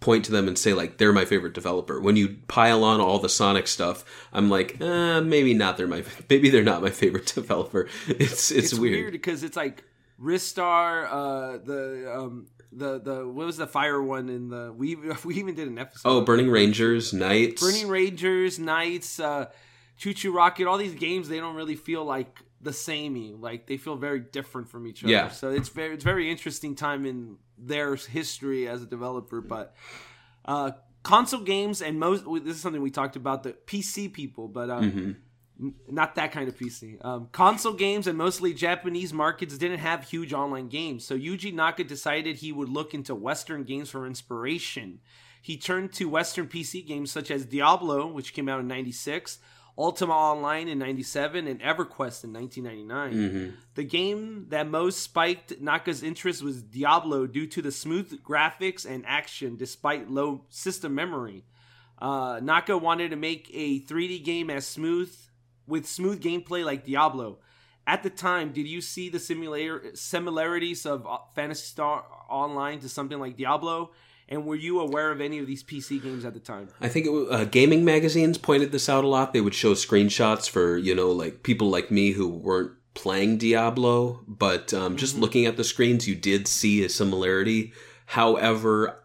point 0.00 0.24
to 0.24 0.32
them 0.32 0.48
and 0.48 0.58
say 0.58 0.72
like 0.74 0.98
they're 0.98 1.12
my 1.12 1.24
favorite 1.24 1.54
developer. 1.54 2.00
When 2.00 2.16
you 2.16 2.36
pile 2.48 2.82
on 2.84 3.00
all 3.00 3.18
the 3.18 3.28
Sonic 3.28 3.66
stuff, 3.68 4.04
I'm 4.32 4.50
like, 4.50 4.80
eh, 4.80 5.20
maybe 5.20 5.54
not. 5.54 5.76
They're 5.76 5.86
my 5.88 6.04
maybe 6.30 6.50
they're 6.50 6.62
not 6.62 6.82
my 6.82 6.90
favorite 6.90 7.26
developer. 7.34 7.88
It's 8.08 8.50
it's, 8.50 8.72
It's, 8.72 8.74
weird. 8.74 9.12
because 9.12 9.42
it's 9.42 9.56
like 9.56 9.84
Ristar, 10.20 11.06
uh, 11.10 11.58
the 11.64 12.12
um, 12.16 12.46
the 12.70 13.00
the 13.00 13.26
what 13.28 13.46
was 13.46 13.56
the 13.56 13.66
fire 13.66 14.00
one 14.02 14.28
in 14.28 14.48
the 14.48 14.72
we 14.76 14.96
we 15.24 15.34
even 15.36 15.54
did 15.54 15.68
an 15.68 15.78
episode. 15.78 16.08
Oh, 16.08 16.20
Burning 16.20 16.50
Rangers, 16.50 17.12
NiGHTS. 17.12 17.60
Burning 17.60 17.88
Rangers, 17.88 18.58
NiGHTS, 18.58 19.20
uh, 19.24 19.46
ChuChu 19.98 20.32
Rocket, 20.32 20.66
all 20.66 20.78
these 20.78 20.94
games 20.94 21.28
they 21.28 21.38
don't 21.40 21.56
really 21.56 21.76
feel 21.76 22.04
like 22.04 22.38
the 22.62 22.72
samey. 22.72 23.32
Like 23.32 23.66
they 23.66 23.76
feel 23.76 23.96
very 23.96 24.20
different 24.20 24.68
from 24.68 24.86
each 24.86 25.04
other. 25.04 25.12
Yeah. 25.12 25.28
So 25.28 25.50
it's 25.50 25.68
very 25.68 25.94
it's 25.94 26.04
very 26.04 26.30
interesting 26.30 26.74
time 26.74 27.04
in 27.04 27.36
their 27.58 27.96
history 27.96 28.68
as 28.68 28.82
a 28.82 28.86
developer. 28.86 29.40
But 29.40 29.74
uh, 30.44 30.72
console 31.02 31.40
games 31.40 31.82
and 31.82 31.98
most 31.98 32.24
this 32.44 32.56
is 32.56 32.62
something 32.62 32.82
we 32.82 32.90
talked 32.90 33.16
about 33.16 33.42
the 33.42 33.52
PC 33.52 34.12
people, 34.12 34.48
but 34.48 34.70
uh, 34.70 34.76
n- 34.78 35.16
not 35.88 36.14
that 36.14 36.32
kind 36.32 36.48
of 36.48 36.56
PC. 36.56 37.04
Um, 37.04 37.28
console 37.32 37.74
games 37.74 38.06
and 38.06 38.16
mostly 38.16 38.54
Japanese 38.54 39.12
markets 39.12 39.58
didn't 39.58 39.78
have 39.78 40.04
huge 40.04 40.32
online 40.32 40.68
games, 40.68 41.04
so 41.04 41.16
Yuji 41.16 41.52
Naka 41.52 41.84
decided 41.84 42.36
he 42.36 42.52
would 42.52 42.68
look 42.68 42.94
into 42.94 43.14
Western 43.14 43.64
games 43.64 43.90
for 43.90 44.06
inspiration. 44.06 45.00
He 45.40 45.56
turned 45.56 45.92
to 45.94 46.08
Western 46.08 46.46
PC 46.46 46.86
games 46.86 47.10
such 47.10 47.28
as 47.28 47.44
Diablo, 47.44 48.06
which 48.06 48.32
came 48.32 48.48
out 48.48 48.60
in 48.60 48.68
'96, 48.68 49.38
Ultima 49.78 50.12
Online 50.12 50.68
in 50.68 50.78
'97, 50.78 51.46
and 51.46 51.60
EverQuest 51.60 52.24
in 52.24 52.32
1999. 52.32 53.12
The 53.74 53.84
game 53.84 54.46
that 54.50 54.68
most 54.68 55.00
spiked 55.00 55.60
Naka's 55.60 56.02
interest 56.02 56.42
was 56.42 56.62
Diablo 56.62 57.26
due 57.26 57.46
to 57.46 57.62
the 57.62 57.72
smooth 57.72 58.22
graphics 58.22 58.84
and 58.84 59.04
action 59.06 59.56
despite 59.56 60.10
low 60.10 60.44
system 60.50 60.94
memory. 60.94 61.44
Uh, 61.98 62.40
Naka 62.42 62.76
wanted 62.76 63.10
to 63.10 63.16
make 63.16 63.48
a 63.54 63.80
3D 63.80 64.24
game 64.24 64.50
as 64.50 64.66
smooth 64.66 65.14
with 65.66 65.86
smooth 65.86 66.20
gameplay 66.20 66.64
like 66.64 66.84
Diablo. 66.84 67.38
At 67.86 68.02
the 68.02 68.10
time, 68.10 68.52
did 68.52 68.68
you 68.68 68.80
see 68.80 69.08
the 69.08 69.18
similar 69.18 69.94
similarities 69.94 70.86
of 70.86 71.06
uh, 71.06 71.18
Phantasy 71.34 71.66
Star 71.66 72.04
Online 72.28 72.78
to 72.80 72.88
something 72.88 73.18
like 73.18 73.36
Diablo? 73.36 73.90
And 74.32 74.46
were 74.46 74.56
you 74.56 74.80
aware 74.80 75.12
of 75.12 75.20
any 75.20 75.40
of 75.40 75.46
these 75.46 75.62
PC 75.62 76.02
games 76.02 76.24
at 76.24 76.32
the 76.32 76.40
time? 76.40 76.68
I 76.80 76.88
think 76.88 77.04
it, 77.04 77.10
wa- 77.10 77.24
uh, 77.24 77.44
gaming 77.44 77.84
magazines 77.84 78.38
pointed 78.38 78.72
this 78.72 78.88
out 78.88 79.04
a 79.04 79.06
lot. 79.06 79.34
They 79.34 79.42
would 79.42 79.54
show 79.54 79.74
screenshots 79.74 80.48
for 80.48 80.78
you 80.78 80.94
know 80.94 81.10
like 81.10 81.42
people 81.42 81.68
like 81.68 81.90
me 81.90 82.12
who 82.12 82.26
weren't 82.28 82.72
playing 82.94 83.36
Diablo, 83.36 84.24
but 84.26 84.72
um, 84.72 84.96
just 84.96 85.18
looking 85.18 85.44
at 85.44 85.58
the 85.58 85.64
screens, 85.64 86.08
you 86.08 86.14
did 86.14 86.48
see 86.48 86.82
a 86.82 86.88
similarity. 86.88 87.74
However, 88.06 89.04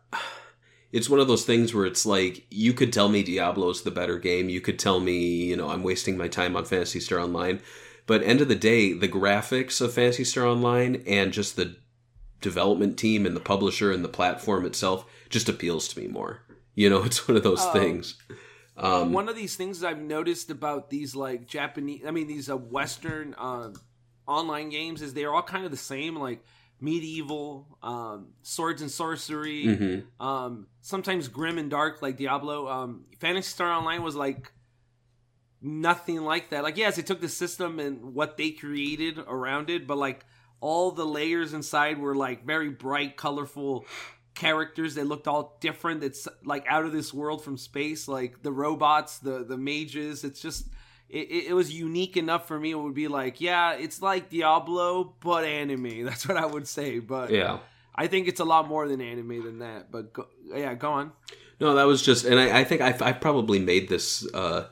it's 0.94 1.10
one 1.10 1.20
of 1.20 1.28
those 1.28 1.44
things 1.44 1.74
where 1.74 1.86
it's 1.86 2.06
like 2.06 2.48
you 2.50 2.72
could 2.72 2.94
tell 2.94 3.10
me 3.10 3.22
Diablo's 3.22 3.82
the 3.82 3.92
better 3.92 4.18
game. 4.18 4.48
You 4.48 4.62
could 4.62 4.80
tell 4.80 5.02
me 5.02 5.18
you 5.48 5.58
know 5.58 5.68
I'm 5.68 5.84
wasting 5.84 6.16
my 6.16 6.30
time 6.30 6.56
on 6.56 6.64
Phantasy 6.64 7.02
Star 7.02 7.20
Online, 7.20 7.60
but 8.06 8.24
end 8.24 8.40
of 8.40 8.48
the 8.48 8.56
day, 8.56 8.94
the 8.94 9.10
graphics 9.10 9.82
of 9.82 9.94
Phantasy 9.94 10.24
Star 10.24 10.46
Online 10.46 11.04
and 11.06 11.34
just 11.34 11.58
the 11.58 11.76
development 12.40 12.98
team 12.98 13.26
and 13.26 13.36
the 13.36 13.42
publisher 13.42 13.92
and 13.92 14.06
the 14.06 14.10
platform 14.10 14.66
itself 14.66 15.06
just 15.30 15.50
appeals 15.50 15.88
to 15.90 16.00
me 16.00 16.08
more. 16.08 16.42
You 16.76 16.90
know, 16.90 17.04
it's 17.06 17.28
one 17.28 17.38
of 17.38 17.44
those 17.44 17.66
things. 17.68 18.16
Um, 18.78 19.12
One 19.12 19.28
of 19.28 19.36
these 19.36 19.56
things 19.56 19.84
I've 19.84 20.00
noticed 20.00 20.52
about 20.52 20.90
these 20.92 21.16
like 21.16 21.48
Japanese, 21.48 22.04
I 22.06 22.12
mean 22.12 22.28
these 22.28 22.48
uh, 22.50 22.56
Western 22.56 23.34
uh, 23.34 23.72
online 24.28 24.70
games 24.70 25.02
is 25.02 25.14
they're 25.14 25.34
all 25.34 25.42
kind 25.42 25.66
of 25.66 25.72
the 25.72 25.78
same, 25.78 26.16
like 26.16 26.44
medieval, 26.80 27.80
um, 27.82 28.28
swords 28.44 28.84
and 28.84 28.92
sorcery, 28.92 29.66
mhm. 29.66 30.04
um, 30.20 30.68
sometimes 30.82 31.28
grim 31.28 31.58
and 31.58 31.72
dark 31.72 32.04
like 32.04 32.18
Diablo. 32.18 32.68
Um, 32.68 33.06
Phantasy 33.20 33.50
Star 33.50 33.72
Online 33.72 34.04
was 34.04 34.16
like 34.16 34.52
nothing 35.60 36.22
like 36.22 36.52
that. 36.52 36.62
Like 36.62 36.78
yes, 36.78 36.98
they 36.98 37.02
took 37.02 37.20
the 37.20 37.30
system 37.30 37.80
and 37.80 38.14
what 38.14 38.38
they 38.38 38.52
created 38.52 39.18
around 39.18 39.72
it, 39.72 39.88
but 39.88 39.98
like 39.98 40.24
all 40.60 40.92
the 40.92 41.06
layers 41.06 41.54
inside 41.54 41.98
were 41.98 42.16
like 42.16 42.46
very 42.46 42.70
bright, 42.70 43.18
colorful 43.18 43.88
characters 44.38 44.96
they 44.96 45.04
looked 45.04 45.28
all 45.28 45.58
different. 45.60 46.04
It's 46.04 46.28
like 46.46 46.66
out 46.70 46.86
of 46.86 46.94
this 46.94 47.14
world 47.14 47.44
from 47.44 47.58
space. 47.58 48.08
Like 48.08 48.42
the 48.44 48.52
robots, 48.52 49.20
the 49.20 49.44
the 49.44 49.58
mages. 49.58 50.24
It's 50.24 50.42
just. 50.42 50.68
It, 51.10 51.48
it 51.48 51.54
was 51.54 51.74
unique 51.74 52.18
enough 52.18 52.50
for 52.50 52.60
me. 52.60 52.72
It 52.72 52.76
would 52.78 52.94
be 52.94 53.08
like, 53.08 53.40
yeah, 53.40 53.76
it's 53.76 54.02
like 54.02 54.30
Diablo, 54.30 55.16
but 55.22 55.46
anime. 55.46 56.04
That's 56.10 56.28
what 56.28 56.36
I 56.36 56.46
would 56.46 56.68
say. 56.68 57.00
But 57.00 57.30
Yeah. 57.32 57.60
I 57.96 58.08
think 58.08 58.28
it's 58.28 58.42
a 58.42 58.46
lot 58.46 58.68
more 58.68 58.90
than 58.90 59.00
anime 59.00 59.42
than 59.42 59.60
that. 59.60 59.90
But 59.90 60.12
go, 60.12 60.28
yeah, 60.54 60.74
go 60.74 60.92
on. 60.92 61.14
No, 61.62 61.76
that 61.76 61.86
was 61.86 62.02
just, 62.02 62.26
and 62.26 62.38
I, 62.38 62.60
I 62.60 62.64
think 62.66 62.82
I've, 62.82 63.02
I've 63.02 63.22
probably 63.22 63.58
made 63.58 63.88
this 63.88 64.28
uh, 64.34 64.68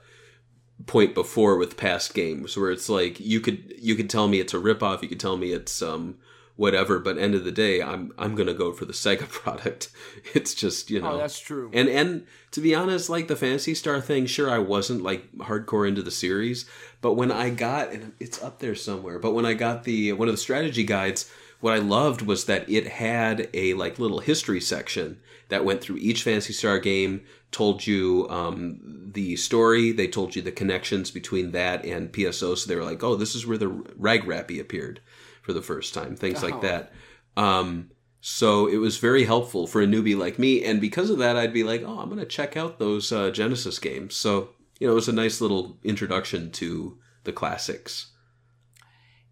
point 0.88 1.16
before 1.16 1.58
with 1.58 1.78
past 1.78 2.14
games 2.14 2.58
where 2.58 2.70
it's 2.70 2.90
like 2.90 3.18
you 3.20 3.40
could 3.40 3.74
you 3.80 3.96
could 3.96 4.10
tell 4.10 4.28
me 4.28 4.40
it's 4.42 4.54
a 4.54 4.58
ripoff, 4.58 5.02
you 5.02 5.08
could 5.08 5.20
tell 5.20 5.38
me 5.38 5.52
it's 5.54 5.82
um 5.82 6.18
whatever, 6.56 7.00
but 7.00 7.18
end 7.18 7.36
of 7.36 7.44
the 7.44 7.52
day, 7.52 7.82
I'm 7.82 8.14
I'm 8.18 8.36
gonna 8.36 8.54
go 8.54 8.72
for 8.72 8.86
the 8.86 8.94
Sega 9.06 9.28
product. 9.30 9.90
It's 10.34 10.54
just 10.54 10.90
you 10.90 11.02
know 11.02 11.14
Oh, 11.14 11.18
that's 11.18 11.40
true. 11.40 11.70
And 11.74 11.90
and 11.90 12.26
to 12.52 12.62
be 12.62 12.74
honest, 12.74 13.10
like 13.10 13.28
the 13.28 13.36
Phantasy 13.36 13.76
Star 13.76 14.02
thing, 14.02 14.26
sure 14.26 14.50
I 14.50 14.60
wasn't 14.60 15.02
like 15.02 15.32
hardcore 15.38 15.88
into 15.88 16.02
the 16.02 16.12
series, 16.12 16.66
but 17.02 17.14
when 17.14 17.32
I 17.32 17.50
got 17.50 17.92
and 17.92 18.14
it's 18.20 18.42
up 18.42 18.60
there 18.60 18.76
somewhere, 18.76 19.20
but 19.20 19.34
when 19.34 19.46
I 19.46 19.54
got 19.54 19.84
the 19.84 20.14
one 20.14 20.28
of 20.28 20.34
the 20.34 20.38
strategy 20.38 20.84
guides, 20.84 21.30
what 21.60 21.74
I 21.74 21.80
loved 21.80 22.22
was 22.22 22.46
that 22.46 22.70
it 22.70 22.88
had 22.88 23.50
a 23.54 23.74
like 23.74 24.00
little 24.00 24.20
history 24.20 24.62
section 24.62 25.20
that 25.50 25.66
went 25.66 25.82
through 25.82 25.98
each 25.98 26.24
Phantasy 26.24 26.54
Star 26.54 26.80
game, 26.80 27.22
told 27.52 27.86
you 27.86 28.28
um, 28.30 28.80
the 29.14 29.36
story, 29.36 29.92
they 29.92 30.08
told 30.08 30.36
you 30.36 30.42
the 30.42 30.52
connections 30.52 31.12
between 31.12 31.52
that 31.52 31.86
and 31.86 32.12
PSO. 32.12 32.58
So 32.58 32.68
they 32.68 32.76
were 32.76 32.84
like, 32.84 33.04
oh, 33.04 33.16
this 33.16 33.36
is 33.36 33.46
where 33.46 33.58
the 33.58 33.68
Rag 33.68 34.24
Rappy 34.24 34.60
appeared 34.60 35.02
for 35.46 35.54
the 35.54 35.62
first 35.62 35.94
time, 35.94 36.16
things 36.16 36.44
Oh. 36.44 36.48
like 36.48 36.62
that. 36.62 36.92
Um, 37.38 37.92
so 38.20 38.66
it 38.68 38.78
was 38.78 38.98
very 38.98 39.24
helpful 39.26 39.68
for 39.68 39.82
a 39.82 39.86
newbie 39.86 40.18
like 40.18 40.40
me, 40.40 40.64
and 40.66 40.82
because 40.82 41.12
of 41.12 41.20
that, 41.20 41.38
I'd 41.38 41.54
be 41.54 41.64
like, 41.64 41.84
"Oh, 41.86 42.00
I'm 42.00 42.10
going 42.10 42.20
to 42.20 42.26
check 42.26 42.58
out 42.58 42.80
those 42.80 43.12
uh, 43.12 43.30
Genesis 43.30 43.78
games." 43.78 44.16
So 44.16 44.50
you 44.80 44.88
know, 44.88 44.94
it 44.94 44.96
was 44.96 45.08
a 45.08 45.14
nice 45.14 45.40
little 45.42 45.78
introduction 45.84 46.52
to 46.54 46.98
the 47.24 47.32
classics. 47.32 48.12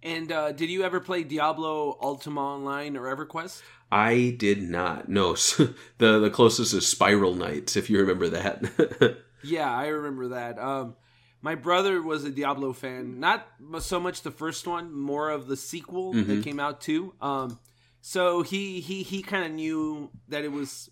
And 0.03 0.31
uh, 0.31 0.51
did 0.51 0.69
you 0.69 0.83
ever 0.83 0.99
play 0.99 1.23
Diablo 1.23 1.97
Ultima 2.01 2.41
Online 2.41 2.97
or 2.97 3.03
EverQuest? 3.15 3.61
I 3.91 4.35
did 4.37 4.61
not. 4.61 5.07
No, 5.09 5.33
the 5.97 6.19
the 6.19 6.29
closest 6.29 6.73
is 6.73 6.85
Spiral 6.87 7.35
Knights, 7.35 7.75
if 7.75 7.89
you 7.89 7.99
remember 7.99 8.29
that. 8.29 9.17
Yeah, 9.45 9.69
I 9.69 9.87
remember 9.87 10.29
that. 10.29 10.57
Um, 10.57 10.95
my 11.43 11.53
brother 11.55 12.01
was 12.01 12.23
a 12.23 12.31
Diablo 12.31 12.73
fan. 12.73 13.19
Not 13.19 13.45
so 13.81 13.99
much 13.99 14.23
the 14.23 14.31
first 14.31 14.65
one, 14.65 14.91
more 14.97 15.29
of 15.29 15.45
the 15.47 15.55
sequel 15.57 16.13
Mm-hmm. 16.13 16.29
that 16.29 16.43
came 16.43 16.59
out 16.59 16.81
too. 16.81 17.13
Um, 17.21 17.59
so 18.01 18.41
he 18.41 18.79
he 18.79 19.03
he 19.03 19.21
kind 19.21 19.45
of 19.45 19.51
knew 19.51 20.09
that 20.29 20.43
it 20.43 20.51
was 20.51 20.89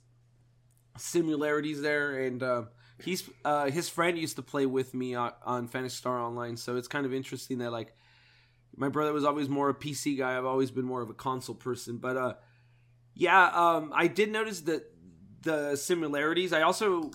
similarities 0.98 1.82
there, 1.82 2.20
and 2.20 2.44
uh, 2.44 2.64
he's 3.04 3.30
uh, 3.46 3.70
his 3.70 3.90
friend 3.90 4.18
used 4.18 4.36
to 4.36 4.42
play 4.42 4.66
with 4.66 4.94
me 4.94 5.16
on, 5.16 5.32
on 5.46 5.68
Phantasy 5.68 5.96
Star 5.96 6.20
Online. 6.20 6.58
So 6.58 6.76
it's 6.78 6.88
kind 6.88 7.06
of 7.06 7.14
interesting 7.14 7.60
that 7.60 7.72
like 7.72 7.94
my 8.76 8.90
brother 8.90 9.14
was 9.14 9.26
always 9.26 9.50
more 9.50 9.70
a 9.70 9.74
PC 9.74 10.18
guy. 10.18 10.38
I've 10.38 10.46
always 10.46 10.72
been 10.72 10.86
more 10.86 11.02
of 11.02 11.10
a 11.10 11.14
console 11.14 11.56
person. 11.56 11.98
But 11.98 12.18
uh, 12.18 12.34
yeah, 13.14 13.48
um, 13.54 13.92
I 13.96 14.08
did 14.08 14.32
notice 14.32 14.62
that 14.62 14.84
the 15.42 15.76
similarities. 15.76 16.54
I 16.54 16.62
also 16.62 17.12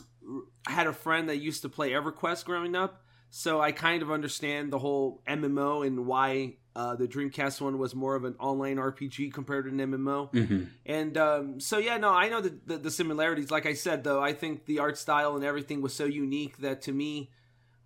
had 0.67 0.87
a 0.87 0.93
friend 0.93 1.29
that 1.29 1.37
used 1.37 1.63
to 1.63 1.69
play 1.69 1.91
EverQuest 1.93 2.45
growing 2.45 2.75
up, 2.75 3.05
so 3.37 3.61
I 3.61 3.71
kind 3.71 4.01
of 4.01 4.11
understand 4.11 4.73
the 4.73 4.79
whole 4.79 5.21
MMO 5.29 5.87
and 5.87 6.07
why 6.07 6.55
uh, 6.75 6.97
the 6.97 7.07
Dreamcast 7.07 7.61
one 7.61 7.77
was 7.77 7.95
more 7.95 8.15
of 8.15 8.25
an 8.25 8.35
online 8.41 8.79
RPG 8.79 9.31
compared 9.35 9.67
to 9.67 9.71
an 9.71 9.93
MMO. 9.93 10.31
hmm 10.31 10.65
And 10.87 11.19
um, 11.19 11.61
so 11.61 11.77
yeah, 11.77 11.99
no, 11.99 12.09
I 12.09 12.31
know 12.31 12.41
the, 12.41 12.59
the 12.65 12.79
the 12.79 12.91
similarities. 12.91 13.51
Like 13.51 13.67
I 13.67 13.75
said, 13.75 14.05
though, 14.05 14.23
I 14.23 14.33
think 14.33 14.65
the 14.65 14.79
art 14.79 14.97
style 14.97 15.37
and 15.37 15.45
everything 15.45 15.83
was 15.83 15.93
so 15.93 16.07
unique 16.07 16.57
that 16.59 16.81
to 16.83 16.93
me, 16.93 17.31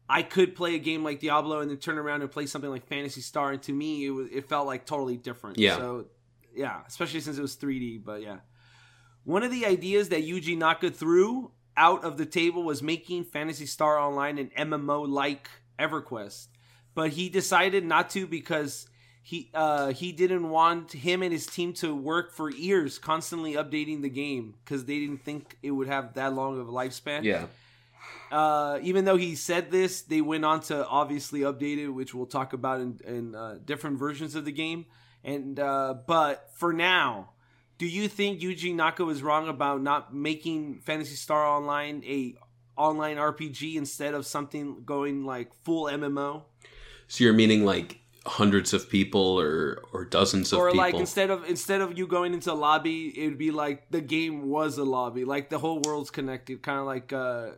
I 0.08 0.22
could 0.22 0.54
play 0.54 0.76
a 0.76 0.78
game 0.78 1.02
like 1.02 1.18
Diablo 1.18 1.58
and 1.58 1.68
then 1.68 1.78
turn 1.78 1.98
around 1.98 2.22
and 2.22 2.30
play 2.30 2.46
something 2.46 2.70
like 2.70 2.86
Phantasy 2.86 3.20
Star, 3.20 3.50
and 3.50 3.62
to 3.62 3.72
me, 3.72 4.06
it 4.06 4.10
was 4.10 4.28
it 4.30 4.48
felt 4.48 4.68
like 4.68 4.86
totally 4.86 5.16
different. 5.16 5.58
Yeah. 5.58 5.78
So 5.78 6.06
yeah, 6.54 6.82
especially 6.86 7.22
since 7.22 7.38
it 7.38 7.42
was 7.42 7.56
3D. 7.56 8.04
But 8.04 8.22
yeah, 8.22 8.38
one 9.24 9.42
of 9.42 9.50
the 9.50 9.66
ideas 9.66 10.10
that 10.10 10.22
Yuji 10.22 10.56
Naka 10.56 10.90
threw 10.90 11.50
out 11.80 12.04
of 12.04 12.18
the 12.18 12.26
table 12.26 12.62
was 12.62 12.82
making 12.82 13.24
Phantasy 13.24 13.64
Star 13.64 13.98
Online 13.98 14.38
an 14.38 14.50
MMO 14.56 15.08
like 15.08 15.48
EverQuest, 15.78 16.48
but 16.94 17.10
he 17.10 17.30
decided 17.30 17.84
not 17.84 18.10
to 18.10 18.26
because 18.26 18.86
he 19.22 19.50
uh, 19.54 19.88
he 19.88 20.12
didn't 20.12 20.50
want 20.50 20.92
him 20.92 21.22
and 21.22 21.32
his 21.32 21.46
team 21.46 21.72
to 21.74 21.94
work 21.94 22.32
for 22.32 22.50
years, 22.50 22.98
constantly 22.98 23.54
updating 23.54 24.02
the 24.02 24.10
game 24.10 24.54
because 24.62 24.84
they 24.84 24.98
didn't 24.98 25.24
think 25.24 25.56
it 25.62 25.70
would 25.70 25.88
have 25.88 26.14
that 26.14 26.34
long 26.34 26.60
of 26.60 26.68
a 26.68 26.72
lifespan. 26.72 27.24
Yeah. 27.24 27.46
Uh, 28.30 28.78
even 28.82 29.06
though 29.06 29.16
he 29.16 29.34
said 29.34 29.70
this, 29.70 30.02
they 30.02 30.20
went 30.20 30.44
on 30.44 30.60
to 30.60 30.86
obviously 30.86 31.40
update 31.40 31.78
it, 31.78 31.88
which 31.88 32.14
we'll 32.14 32.26
talk 32.26 32.52
about 32.52 32.80
in, 32.80 33.00
in 33.06 33.34
uh, 33.34 33.56
different 33.64 33.98
versions 33.98 34.34
of 34.34 34.44
the 34.44 34.52
game. 34.52 34.84
And 35.24 35.58
uh, 35.58 35.94
but 36.06 36.50
for 36.54 36.72
now, 36.72 37.30
do 37.80 37.86
you 37.86 38.08
think 38.08 38.40
Yuji 38.40 38.74
Naka 38.74 39.06
was 39.06 39.22
wrong 39.22 39.48
about 39.48 39.80
not 39.80 40.14
making 40.14 40.82
Phantasy 40.84 41.14
Star 41.14 41.46
Online 41.46 42.04
a 42.04 42.34
online 42.76 43.16
RPG 43.16 43.76
instead 43.76 44.12
of 44.12 44.26
something 44.26 44.82
going 44.84 45.24
like 45.24 45.54
full 45.64 45.86
MMO? 45.86 46.42
So 47.08 47.24
you're 47.24 47.32
meaning 47.32 47.64
like 47.64 48.00
hundreds 48.26 48.74
of 48.74 48.90
people 48.90 49.40
or 49.40 49.82
or 49.94 50.04
dozens 50.04 50.52
of 50.52 50.58
people? 50.58 50.66
or 50.66 50.70
people? 50.72 50.78
like 50.78 50.94
instead 50.96 51.30
of 51.30 51.48
instead 51.48 51.80
of 51.80 51.96
you 51.96 52.06
going 52.06 52.34
into 52.34 52.52
a 52.52 52.58
lobby, 52.68 53.18
it 53.18 53.28
would 53.28 53.38
be 53.38 53.50
like 53.50 53.90
the 53.90 54.02
game 54.02 54.50
was 54.50 54.76
a 54.76 54.84
lobby, 54.84 55.24
like 55.24 55.48
the 55.48 55.58
whole 55.58 55.80
world's 55.80 56.10
connected, 56.10 56.60
kind 56.60 56.80
of 56.80 56.84
like 56.84 57.14
uh, 57.14 57.52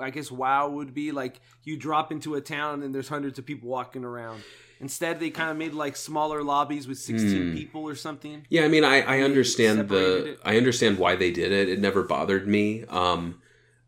I 0.00 0.10
guess 0.10 0.32
WoW 0.32 0.68
would 0.68 0.94
be 0.94 1.12
like 1.12 1.40
you 1.62 1.76
drop 1.76 2.10
into 2.10 2.34
a 2.34 2.40
town 2.40 2.82
and 2.82 2.92
there's 2.92 3.08
hundreds 3.08 3.38
of 3.38 3.46
people 3.46 3.68
walking 3.68 4.02
around. 4.02 4.42
Instead, 4.80 5.20
they 5.20 5.30
kind 5.30 5.50
of 5.50 5.56
made 5.58 5.74
like 5.74 5.94
smaller 5.96 6.42
lobbies 6.42 6.88
with 6.88 6.98
16 6.98 7.50
Hmm. 7.50 7.54
people 7.54 7.82
or 7.82 7.94
something. 7.94 8.46
Yeah, 8.48 8.64
I 8.64 8.68
mean, 8.68 8.82
I, 8.84 9.02
I 9.02 9.20
understand 9.20 9.88
the 9.88 10.32
it. 10.32 10.40
I 10.44 10.56
understand 10.56 10.98
why 10.98 11.16
they 11.16 11.30
did 11.30 11.52
it. 11.52 11.68
It 11.68 11.78
never 11.80 12.02
bothered 12.02 12.48
me. 12.48 12.84
Um, 12.88 13.42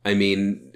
I 0.04 0.12
mean, 0.14 0.72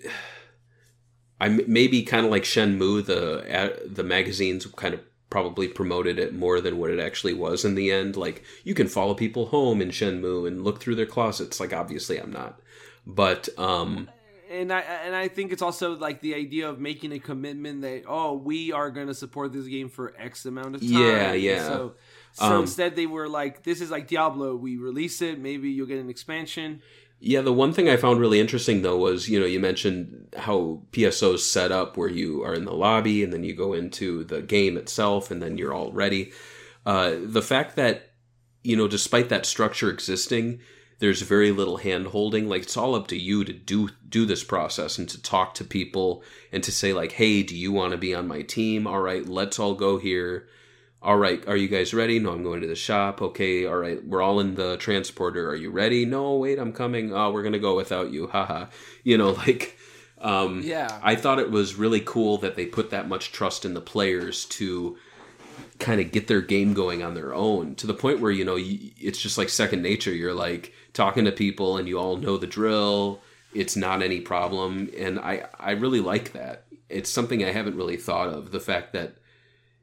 I 1.40 1.48
maybe 1.50 2.02
kind 2.02 2.24
of 2.24 2.30
like 2.32 2.44
Shenmue, 2.44 3.04
the 3.04 3.86
the 3.86 4.04
magazines 4.04 4.66
kind 4.66 4.94
of 4.94 5.00
probably 5.28 5.68
promoted 5.68 6.18
it 6.18 6.32
more 6.32 6.60
than 6.60 6.78
what 6.78 6.90
it 6.90 7.00
actually 7.00 7.34
was 7.34 7.64
in 7.64 7.74
the 7.74 7.90
end. 7.92 8.16
Like 8.16 8.42
you 8.64 8.72
can 8.74 8.86
follow 8.88 9.12
people 9.14 9.46
home 9.46 9.82
in 9.82 9.90
Shenmue 9.90 10.46
and 10.48 10.64
look 10.64 10.80
through 10.80 10.94
their 10.94 11.04
closets. 11.04 11.60
Like 11.60 11.74
obviously, 11.74 12.16
I'm 12.18 12.32
not, 12.32 12.60
but 13.06 13.48
um, 13.58 14.08
and 14.56 14.72
I 14.72 14.80
and 14.80 15.14
I 15.14 15.28
think 15.28 15.52
it's 15.52 15.62
also 15.62 15.96
like 15.96 16.20
the 16.20 16.34
idea 16.34 16.68
of 16.68 16.80
making 16.80 17.12
a 17.12 17.18
commitment 17.18 17.82
that 17.82 18.04
oh 18.08 18.34
we 18.34 18.72
are 18.72 18.90
going 18.90 19.06
to 19.06 19.14
support 19.14 19.52
this 19.52 19.66
game 19.66 19.88
for 19.88 20.14
X 20.18 20.44
amount 20.46 20.76
of 20.76 20.80
time. 20.80 20.90
Yeah, 20.90 21.32
yeah. 21.32 21.66
So 21.66 21.94
so 22.32 22.44
Um, 22.44 22.60
instead 22.62 22.96
they 22.96 23.06
were 23.06 23.28
like 23.28 23.62
this 23.62 23.80
is 23.80 23.90
like 23.90 24.08
Diablo. 24.08 24.56
We 24.56 24.76
release 24.76 25.22
it, 25.22 25.38
maybe 25.38 25.70
you'll 25.70 25.86
get 25.86 25.98
an 25.98 26.10
expansion. 26.10 26.82
Yeah, 27.18 27.40
the 27.40 27.52
one 27.52 27.72
thing 27.72 27.88
I 27.88 27.96
found 27.96 28.20
really 28.20 28.40
interesting 28.40 28.82
though 28.82 28.98
was, 28.98 29.28
you 29.28 29.40
know, 29.40 29.46
you 29.46 29.58
mentioned 29.58 30.34
how 30.36 30.82
PSO's 30.92 31.50
set 31.50 31.72
up 31.72 31.96
where 31.96 32.10
you 32.10 32.42
are 32.44 32.52
in 32.54 32.66
the 32.66 32.74
lobby 32.74 33.24
and 33.24 33.32
then 33.32 33.42
you 33.42 33.54
go 33.54 33.72
into 33.72 34.24
the 34.24 34.42
game 34.42 34.76
itself 34.76 35.30
and 35.30 35.42
then 35.42 35.56
you're 35.56 35.72
all 35.72 35.92
ready. 35.92 36.32
Uh, 36.84 37.14
the 37.18 37.42
fact 37.42 37.76
that, 37.76 38.12
you 38.62 38.76
know, 38.76 38.86
despite 38.86 39.30
that 39.30 39.46
structure 39.46 39.90
existing, 39.90 40.60
there's 40.98 41.22
very 41.22 41.52
little 41.52 41.78
hand 41.78 42.08
holding. 42.08 42.48
Like 42.48 42.62
it's 42.62 42.76
all 42.76 42.94
up 42.94 43.06
to 43.08 43.16
you 43.16 43.44
to 43.44 43.52
do 43.52 43.90
do 44.08 44.26
this 44.26 44.44
process 44.44 44.98
and 44.98 45.08
to 45.08 45.20
talk 45.20 45.54
to 45.54 45.64
people 45.64 46.22
and 46.52 46.62
to 46.64 46.72
say 46.72 46.92
like, 46.92 47.12
hey, 47.12 47.42
do 47.42 47.56
you 47.56 47.72
want 47.72 47.92
to 47.92 47.98
be 47.98 48.14
on 48.14 48.28
my 48.28 48.42
team? 48.42 48.86
All 48.86 49.00
right, 49.00 49.26
let's 49.26 49.58
all 49.58 49.74
go 49.74 49.98
here 49.98 50.48
all 51.06 51.16
right, 51.16 51.46
are 51.46 51.56
you 51.56 51.68
guys 51.68 51.94
ready? 51.94 52.18
No, 52.18 52.32
I'm 52.32 52.42
going 52.42 52.62
to 52.62 52.66
the 52.66 52.74
shop. 52.74 53.22
Okay, 53.22 53.64
all 53.64 53.76
right, 53.76 54.04
we're 54.04 54.22
all 54.22 54.40
in 54.40 54.56
the 54.56 54.76
transporter. 54.78 55.48
Are 55.48 55.54
you 55.54 55.70
ready? 55.70 56.04
No, 56.04 56.34
wait, 56.36 56.58
I'm 56.58 56.72
coming. 56.72 57.14
Oh, 57.14 57.30
we're 57.30 57.44
gonna 57.44 57.60
go 57.60 57.76
without 57.76 58.10
you. 58.12 58.26
Haha. 58.26 58.66
You 59.04 59.16
know, 59.16 59.30
like, 59.30 59.78
um, 60.20 60.62
Yeah. 60.64 60.98
I 61.00 61.14
thought 61.14 61.38
it 61.38 61.52
was 61.52 61.76
really 61.76 62.00
cool 62.00 62.38
that 62.38 62.56
they 62.56 62.66
put 62.66 62.90
that 62.90 63.08
much 63.08 63.30
trust 63.30 63.64
in 63.64 63.74
the 63.74 63.80
players 63.80 64.46
to 64.46 64.98
kind 65.78 66.00
of 66.00 66.10
get 66.10 66.26
their 66.26 66.40
game 66.40 66.74
going 66.74 67.04
on 67.04 67.14
their 67.14 67.32
own 67.32 67.76
to 67.76 67.86
the 67.86 67.94
point 67.94 68.18
where 68.18 68.32
you 68.32 68.44
know 68.44 68.56
it's 68.58 69.20
just 69.20 69.38
like 69.38 69.48
second 69.48 69.82
nature. 69.82 70.12
You're 70.12 70.34
like 70.34 70.72
talking 70.96 71.24
to 71.26 71.32
people 71.32 71.76
and 71.76 71.86
you 71.86 71.98
all 71.98 72.16
know 72.16 72.36
the 72.36 72.46
drill. 72.46 73.20
It's 73.54 73.76
not 73.76 74.02
any 74.02 74.20
problem, 74.20 74.90
and 74.98 75.18
I 75.18 75.44
I 75.58 75.70
really 75.72 76.00
like 76.00 76.32
that. 76.32 76.64
It's 76.88 77.10
something 77.10 77.44
I 77.44 77.52
haven't 77.52 77.76
really 77.76 77.96
thought 77.96 78.28
of. 78.28 78.50
The 78.50 78.60
fact 78.60 78.92
that 78.92 79.16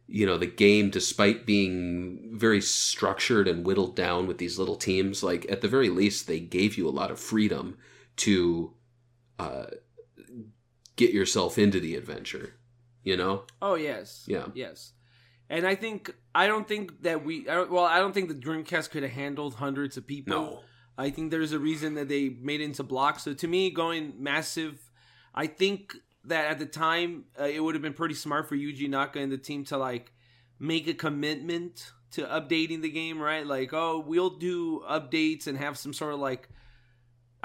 you 0.08 0.26
know 0.26 0.38
the 0.38 0.46
game 0.46 0.90
despite 0.90 1.46
being 1.46 2.32
very 2.34 2.60
structured 2.62 3.48
and 3.48 3.66
whittled 3.66 3.96
down 3.96 4.28
with 4.28 4.38
these 4.38 4.60
little 4.60 4.76
teams 4.76 5.24
like 5.24 5.50
at 5.50 5.62
the 5.62 5.68
very 5.70 5.90
least 5.90 6.28
they 6.28 6.42
gave 6.42 6.78
you 6.78 6.86
a 6.88 6.92
lot 6.92 7.10
of 7.10 7.18
freedom 7.18 7.78
to 8.18 8.74
uh 9.40 9.68
get 10.98 11.12
yourself 11.12 11.58
into 11.58 11.80
the 11.80 11.96
adventure 11.96 12.54
you 13.04 13.16
know 13.18 13.44
Oh 13.62 13.76
yes, 13.76 14.26
Yeah. 14.28 14.48
yes. 14.54 14.92
And 15.50 15.66
I 15.66 15.76
think 15.76 16.14
I 16.36 16.48
don't 16.48 16.68
think 16.68 17.02
that 17.04 17.24
we 17.24 17.48
I 17.50 17.54
don't, 17.56 17.72
well 17.72 17.86
I 17.86 18.00
don't 18.00 18.14
think 18.14 18.28
the 18.28 18.36
Dreamcast 18.36 18.90
could 18.92 19.04
have 19.04 19.12
handled 19.14 19.56
hundreds 19.56 19.96
of 19.98 20.06
people. 20.06 20.36
no 20.36 20.60
I 20.98 21.10
think 21.10 21.32
there's 21.32 21.54
a 21.54 21.60
reason 21.60 21.96
that 21.96 22.08
they 22.08 22.30
made 22.30 22.62
it 22.62 22.66
into 22.66 22.84
blocks. 22.84 23.24
So 23.24 23.34
to 23.34 23.48
me, 23.48 23.72
going 23.72 24.14
massive, 24.20 24.92
I 25.34 25.48
think 25.48 25.96
that 26.26 26.46
at 26.46 26.60
the 26.60 26.66
time 26.66 27.26
uh, 27.40 27.46
it 27.46 27.60
would 27.60 27.76
have 27.76 27.82
been 27.82 27.94
pretty 27.94 28.16
smart 28.16 28.48
for 28.48 28.56
Yuji 28.56 28.90
Naka 28.90 29.20
and 29.20 29.32
the 29.32 29.38
team 29.38 29.66
to 29.66 29.78
like 29.78 30.12
make 30.60 30.88
a 30.88 30.94
commitment 30.94 31.92
to 32.12 32.24
updating 32.24 32.82
the 32.82 32.92
game, 32.92 33.20
right? 33.20 33.46
Like, 33.46 33.74
oh, 33.74 34.04
we'll 34.06 34.38
do 34.38 34.82
updates 34.90 35.48
and 35.48 35.58
have 35.58 35.78
some 35.78 35.94
sort 35.94 36.14
of 36.14 36.20
like 36.20 36.48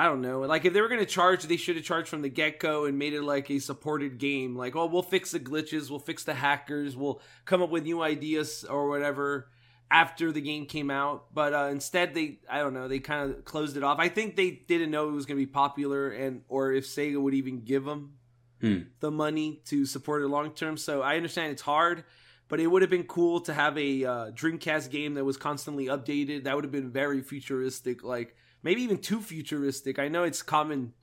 I 0.01 0.05
don't 0.05 0.21
know. 0.21 0.41
Like 0.41 0.65
if 0.65 0.73
they 0.73 0.81
were 0.81 0.89
going 0.89 1.01
to 1.01 1.07
charge, 1.07 1.43
they 1.43 1.57
should 1.57 1.75
have 1.75 1.85
charged 1.85 2.09
from 2.09 2.23
the 2.23 2.29
get-go 2.29 2.85
and 2.85 2.97
made 2.97 3.15
it 3.15 3.23
like 3.23 3.51
a 3.51 3.59
supported 3.59 4.19
game. 4.19 4.55
Like, 4.55 4.77
oh, 4.77 4.87
we'll 4.87 5.03
fix 5.03 5.33
the 5.33 5.41
glitches, 5.41 5.91
we'll 5.91 5.99
fix 5.99 6.23
the 6.23 6.35
hackers, 6.35 6.97
we'll 6.97 7.21
come 7.45 7.63
up 7.63 7.71
with 7.71 7.83
new 7.83 8.01
ideas 8.01 8.65
or 8.65 8.89
whatever 8.89 9.49
after 9.91 10.33
the 10.33 10.41
game 10.41 10.67
came 10.67 10.91
out. 10.91 11.33
But 11.35 11.53
uh, 11.55 11.69
instead, 11.71 12.15
they 12.15 12.39
I 12.49 12.59
don't 12.59 12.75
know, 12.75 12.89
they 12.89 12.99
kind 12.99 13.31
of 13.31 13.45
closed 13.45 13.77
it 13.77 13.83
off. 13.83 13.99
I 13.99 14.09
think 14.09 14.37
they 14.37 14.51
didn't 14.51 14.91
know 14.91 15.09
it 15.09 15.13
was 15.13 15.27
going 15.27 15.39
to 15.39 15.47
be 15.47 15.51
popular 15.51 16.11
and 16.11 16.43
or 16.49 16.73
if 16.73 16.87
Sega 16.87 17.21
would 17.21 17.35
even 17.35 17.61
give 17.65 17.85
them 17.85 18.15
Hmm. 18.61 18.79
the 18.99 19.11
money 19.13 19.63
to 19.67 19.87
support 19.87 20.21
it 20.23 20.27
long 20.27 20.51
term. 20.53 20.77
So 20.77 21.01
I 21.01 21.15
understand 21.17 21.53
it's 21.53 21.63
hard. 21.63 22.05
But 22.49 22.61
it 22.61 22.67
would 22.67 22.81
have 22.81 22.91
been 22.91 23.05
cool 23.05 23.41
to 23.43 23.53
have 23.53 23.77
a 23.77 24.05
uh, 24.05 24.11
Dreamcast 24.31 24.91
game 24.91 25.15
that 25.15 25.25
was 25.25 25.37
constantly 25.37 25.87
updated. 25.87 26.45
That 26.45 26.55
would 26.57 26.65
have 26.65 26.73
been 26.73 26.91
very 26.91 27.21
futuristic, 27.21 28.03
like 28.03 28.35
maybe 28.63 28.81
even 28.83 28.97
too 28.99 29.21
futuristic. 29.21 29.99
I 29.99 30.09
know 30.09 30.25
it's 30.25 30.43
common 30.43 30.95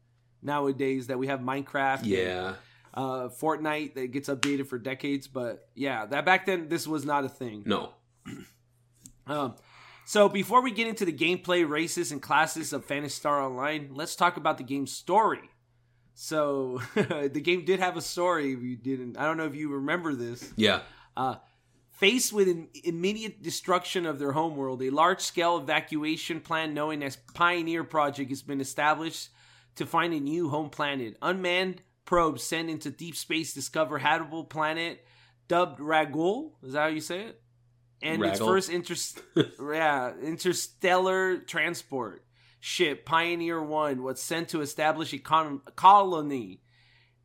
nowadays 0.41 1.07
that 1.07 1.19
we 1.19 1.27
have 1.27 1.41
Minecraft, 1.41 1.99
and, 1.99 2.07
yeah 2.07 2.53
uh, 2.95 3.29
Fortnite 3.29 3.93
that 3.95 4.07
gets 4.11 4.27
updated 4.27 4.67
for 4.67 4.79
decades. 4.79 5.27
But 5.27 5.69
yeah, 5.75 6.05
that 6.07 6.25
back 6.25 6.45
then 6.47 6.67
this 6.67 6.87
was 6.87 7.05
not 7.05 7.25
a 7.25 7.29
thing. 7.29 7.61
no 7.65 7.93
Um, 9.27 9.55
so 10.05 10.29
before 10.29 10.61
we 10.61 10.71
get 10.71 10.88
into 10.88 11.05
the 11.05 11.13
gameplay, 11.13 11.67
races, 11.67 12.11
and 12.11 12.21
classes 12.21 12.73
of 12.73 12.85
Phantasy 12.85 13.15
Star 13.15 13.41
Online, 13.41 13.89
let's 13.93 14.15
talk 14.15 14.38
about 14.38 14.57
the 14.57 14.63
game's 14.63 14.91
story. 14.91 15.49
So 16.13 16.81
the 16.95 17.41
game 17.41 17.65
did 17.65 17.79
have 17.79 17.97
a 17.97 18.01
story. 18.01 18.53
If 18.53 18.61
you 18.61 18.75
didn't, 18.75 19.17
I 19.17 19.25
don't 19.25 19.38
know 19.38 19.45
if 19.45 19.55
you 19.55 19.69
remember 19.73 20.13
this. 20.13 20.53
yeah 20.55 20.81
Uh, 21.17 21.35
faced 21.91 22.33
with 22.33 22.47
an 22.47 22.67
immediate 22.83 23.41
destruction 23.41 24.05
of 24.05 24.19
their 24.19 24.31
homeworld, 24.33 24.83
a 24.83 24.89
large-scale 24.89 25.57
evacuation 25.57 26.39
plan 26.39 26.73
known 26.73 27.01
as 27.01 27.17
Pioneer 27.33 27.83
Project 27.83 28.29
has 28.29 28.41
been 28.41 28.61
established 28.61 29.29
to 29.75 29.85
find 29.85 30.13
a 30.13 30.19
new 30.19 30.49
home 30.49 30.69
planet. 30.69 31.17
Unmanned 31.21 31.81
probes 32.05 32.43
sent 32.43 32.69
into 32.69 32.91
deep 32.91 33.15
space 33.15 33.53
discover 33.53 33.97
habitable 33.97 34.43
planet 34.43 35.03
dubbed 35.47 35.79
Ragol. 35.79 36.51
Is 36.63 36.73
that 36.73 36.81
how 36.81 36.88
you 36.88 37.01
say 37.01 37.21
it? 37.21 37.41
And 38.05 38.23
its 38.23 38.39
first 38.39 38.69
inter- 38.69 38.95
yeah, 39.73 40.13
interstellar 40.21 41.37
transport 41.39 42.23
ship, 42.59 43.05
Pioneer 43.05 43.61
1, 43.61 44.01
was 44.01 44.21
sent 44.21 44.49
to 44.49 44.61
establish 44.61 45.13
a, 45.13 45.19
con- 45.19 45.61
a 45.67 45.71
colony. 45.71 46.61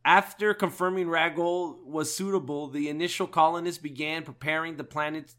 After 0.04 0.54
confirming 0.54 1.06
Ragol 1.06 1.84
was 1.84 2.14
suitable, 2.14 2.68
the 2.68 2.88
initial 2.88 3.26
colonists 3.26 3.80
began 3.80 4.22
preparing 4.22 4.76
the 4.76 4.84
planet 4.84 5.34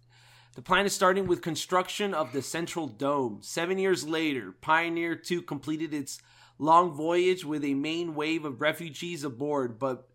The 0.56 0.62
planet 0.62 0.88
is 0.88 0.94
starting 0.94 1.28
with 1.28 1.42
construction 1.42 2.14
of 2.14 2.34
the 2.34 2.42
Central 2.42 2.88
Dome. 2.88 3.40
Seven 3.42 3.78
years 3.78 4.08
later, 4.08 4.54
Pioneer 4.62 5.16
2 5.16 5.44
completed 5.44 5.94
its 5.94 6.20
long 6.60 6.92
voyage 6.92 7.44
with 7.46 7.64
a 7.64 7.74
main 7.74 8.14
wave 8.16 8.46
of 8.46 8.62
refugees 8.62 9.24
aboard, 9.24 9.80
but 9.80 10.08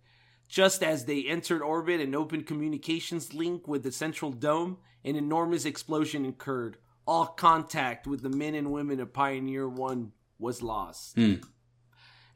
just 0.48 0.82
as 0.82 1.04
they 1.04 1.24
entered 1.24 1.62
orbit 1.62 2.00
and 2.00 2.14
opened 2.14 2.46
communications 2.46 3.34
link 3.34 3.66
with 3.66 3.82
the 3.82 3.92
Central 3.92 4.30
Dome, 4.30 4.78
an 5.04 5.16
enormous 5.16 5.64
explosion 5.64 6.24
occurred. 6.24 6.76
All 7.06 7.26
contact 7.26 8.06
with 8.06 8.22
the 8.22 8.30
men 8.30 8.54
and 8.54 8.72
women 8.72 9.00
of 9.00 9.12
Pioneer 9.12 9.68
1 9.68 10.12
was 10.38 10.62
lost. 10.62 11.14
Hmm. 11.14 11.34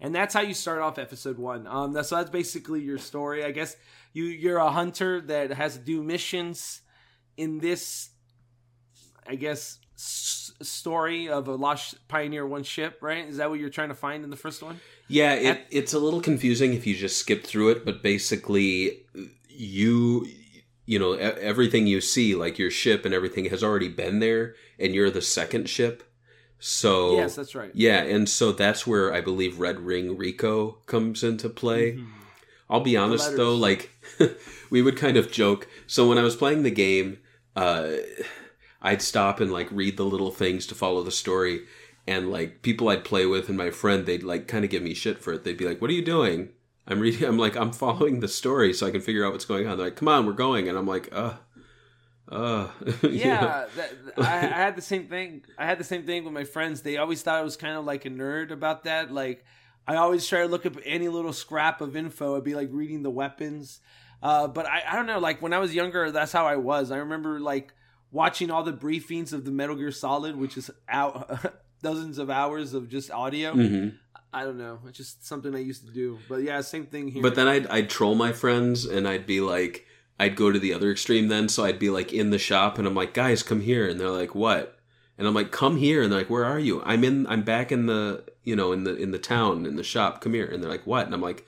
And 0.00 0.14
that's 0.14 0.32
how 0.32 0.40
you 0.40 0.54
start 0.54 0.80
off 0.80 0.98
episode 0.98 1.38
one. 1.38 1.66
Um, 1.66 1.92
that's, 1.92 2.08
so 2.08 2.16
that's 2.16 2.30
basically 2.30 2.80
your 2.80 2.96
story. 2.98 3.44
I 3.44 3.50
guess 3.50 3.76
you 4.12 4.24
you're 4.24 4.58
a 4.58 4.70
hunter 4.70 5.20
that 5.22 5.50
has 5.52 5.74
to 5.74 5.80
do 5.80 6.02
missions 6.02 6.80
in 7.36 7.58
this, 7.58 8.08
I 9.26 9.34
guess, 9.34 9.78
s- 9.94 10.52
story 10.62 11.28
of 11.28 11.48
a 11.48 11.54
lost 11.54 12.08
Pioneer 12.08 12.46
One 12.46 12.62
ship. 12.62 12.98
Right? 13.02 13.28
Is 13.28 13.36
that 13.36 13.50
what 13.50 13.60
you're 13.60 13.68
trying 13.68 13.90
to 13.90 13.94
find 13.94 14.24
in 14.24 14.30
the 14.30 14.36
first 14.36 14.62
one? 14.62 14.80
Yeah, 15.10 15.34
it, 15.34 15.66
it's 15.70 15.92
a 15.92 15.98
little 15.98 16.20
confusing 16.20 16.72
if 16.72 16.86
you 16.86 16.94
just 16.94 17.18
skip 17.18 17.44
through 17.44 17.70
it, 17.70 17.84
but 17.84 18.02
basically, 18.02 19.00
you 19.48 20.26
you 20.86 20.98
know 20.98 21.12
everything 21.14 21.86
you 21.86 22.00
see, 22.00 22.34
like 22.34 22.58
your 22.58 22.70
ship 22.70 23.04
and 23.04 23.12
everything, 23.12 23.46
has 23.46 23.62
already 23.64 23.88
been 23.88 24.20
there, 24.20 24.54
and 24.78 24.94
you're 24.94 25.10
the 25.10 25.22
second 25.22 25.68
ship. 25.68 26.04
So 26.60 27.16
yes, 27.16 27.34
that's 27.34 27.54
right. 27.54 27.70
yeah, 27.74 28.02
and 28.02 28.28
so 28.28 28.52
that's 28.52 28.86
where 28.86 29.12
I 29.12 29.20
believe 29.20 29.58
Red 29.58 29.80
Ring 29.80 30.16
Rico 30.16 30.78
comes 30.86 31.24
into 31.24 31.48
play. 31.48 31.98
I'll 32.68 32.80
be 32.80 32.96
honest 32.96 33.36
though, 33.36 33.56
like 33.56 33.90
we 34.70 34.80
would 34.80 34.96
kind 34.96 35.16
of 35.16 35.32
joke. 35.32 35.66
So 35.86 36.08
when 36.08 36.18
I 36.18 36.22
was 36.22 36.36
playing 36.36 36.62
the 36.62 36.70
game, 36.70 37.18
uh, 37.56 37.92
I'd 38.80 39.02
stop 39.02 39.40
and 39.40 39.52
like 39.52 39.68
read 39.72 39.96
the 39.96 40.04
little 40.04 40.30
things 40.30 40.66
to 40.68 40.74
follow 40.74 41.02
the 41.02 41.10
story, 41.10 41.62
and 42.10 42.30
like 42.30 42.62
people 42.62 42.88
I'd 42.88 43.04
play 43.04 43.24
with 43.24 43.48
and 43.48 43.56
my 43.56 43.70
friend, 43.70 44.04
they'd 44.04 44.24
like 44.24 44.48
kind 44.48 44.64
of 44.64 44.70
give 44.70 44.82
me 44.82 44.94
shit 44.94 45.22
for 45.22 45.32
it. 45.32 45.44
They'd 45.44 45.56
be 45.56 45.66
like, 45.66 45.80
"What 45.80 45.90
are 45.90 45.94
you 45.94 46.04
doing?" 46.04 46.50
I'm 46.88 46.98
reading. 46.98 47.26
I'm 47.26 47.38
like, 47.38 47.56
I'm 47.56 47.72
following 47.72 48.18
the 48.18 48.28
story 48.28 48.72
so 48.72 48.86
I 48.86 48.90
can 48.90 49.00
figure 49.00 49.24
out 49.24 49.32
what's 49.32 49.44
going 49.44 49.68
on. 49.68 49.78
They're 49.78 49.86
like, 49.86 49.96
"Come 49.96 50.08
on, 50.08 50.26
we're 50.26 50.32
going," 50.32 50.68
and 50.68 50.76
I'm 50.76 50.86
like, 50.86 51.08
"Uh, 51.12 51.34
uh." 52.28 52.68
yeah, 53.02 53.66
that, 53.76 53.92
I, 54.18 54.38
I 54.38 54.62
had 54.64 54.74
the 54.74 54.82
same 54.82 55.06
thing. 55.06 55.44
I 55.56 55.66
had 55.66 55.78
the 55.78 55.84
same 55.84 56.04
thing 56.04 56.24
with 56.24 56.32
my 56.32 56.44
friends. 56.44 56.82
They 56.82 56.96
always 56.96 57.22
thought 57.22 57.38
I 57.38 57.42
was 57.42 57.56
kind 57.56 57.76
of 57.76 57.84
like 57.84 58.04
a 58.04 58.10
nerd 58.10 58.50
about 58.50 58.84
that. 58.84 59.12
Like, 59.12 59.44
I 59.86 59.96
always 59.96 60.26
try 60.26 60.40
to 60.40 60.48
look 60.48 60.66
up 60.66 60.76
any 60.84 61.08
little 61.08 61.32
scrap 61.32 61.80
of 61.80 61.94
info. 61.94 62.36
I'd 62.36 62.44
be 62.44 62.56
like 62.56 62.70
reading 62.72 63.04
the 63.04 63.10
weapons. 63.10 63.80
Uh, 64.20 64.48
but 64.48 64.66
I, 64.66 64.82
I 64.90 64.96
don't 64.96 65.06
know. 65.06 65.20
Like 65.20 65.40
when 65.40 65.52
I 65.52 65.58
was 65.58 65.74
younger, 65.74 66.10
that's 66.10 66.32
how 66.32 66.46
I 66.46 66.56
was. 66.56 66.90
I 66.90 66.96
remember 66.96 67.38
like 67.38 67.72
watching 68.10 68.50
all 68.50 68.64
the 68.64 68.72
briefings 68.72 69.32
of 69.32 69.44
the 69.44 69.52
Metal 69.52 69.76
Gear 69.76 69.92
Solid, 69.92 70.36
which 70.36 70.56
is 70.56 70.70
out 70.88 71.30
dozens 71.82 72.18
of 72.18 72.30
hours 72.30 72.74
of 72.74 72.88
just 72.88 73.10
audio. 73.10 73.54
Mhm. 73.54 73.94
I 74.32 74.44
don't 74.44 74.58
know. 74.58 74.78
It's 74.86 74.96
just 74.96 75.26
something 75.26 75.54
I 75.54 75.58
used 75.58 75.86
to 75.86 75.92
do. 75.92 76.18
But 76.28 76.42
yeah, 76.42 76.60
same 76.60 76.86
thing 76.86 77.08
here. 77.08 77.22
But 77.22 77.34
then 77.34 77.48
I'd 77.48 77.66
I'd 77.66 77.90
troll 77.90 78.14
my 78.14 78.32
friends 78.32 78.84
and 78.84 79.08
I'd 79.08 79.26
be 79.26 79.40
like 79.40 79.86
I'd 80.18 80.36
go 80.36 80.52
to 80.52 80.58
the 80.58 80.72
other 80.74 80.90
extreme 80.90 81.28
then, 81.28 81.48
so 81.48 81.64
I'd 81.64 81.78
be 81.78 81.90
like 81.90 82.12
in 82.12 82.30
the 82.30 82.38
shop 82.38 82.78
and 82.78 82.86
I'm 82.86 82.94
like, 82.94 83.14
guys, 83.14 83.42
come 83.42 83.60
here 83.62 83.88
and 83.88 83.98
they're 83.98 84.10
like, 84.10 84.34
What? 84.34 84.76
And 85.18 85.26
I'm 85.26 85.34
like, 85.34 85.50
come 85.50 85.76
here 85.76 86.02
and 86.02 86.12
they're 86.12 86.20
like, 86.20 86.30
Where 86.30 86.44
are 86.44 86.58
you? 86.58 86.82
I'm 86.84 87.02
in 87.04 87.26
I'm 87.26 87.42
back 87.42 87.72
in 87.72 87.86
the 87.86 88.24
you 88.44 88.54
know, 88.54 88.72
in 88.72 88.84
the 88.84 88.94
in 88.94 89.10
the 89.10 89.18
town, 89.18 89.66
in 89.66 89.76
the 89.76 89.82
shop, 89.82 90.20
come 90.20 90.34
here 90.34 90.46
and 90.46 90.62
they're 90.62 90.70
like, 90.70 90.86
What? 90.86 91.06
And 91.06 91.14
I'm 91.14 91.20
like, 91.22 91.44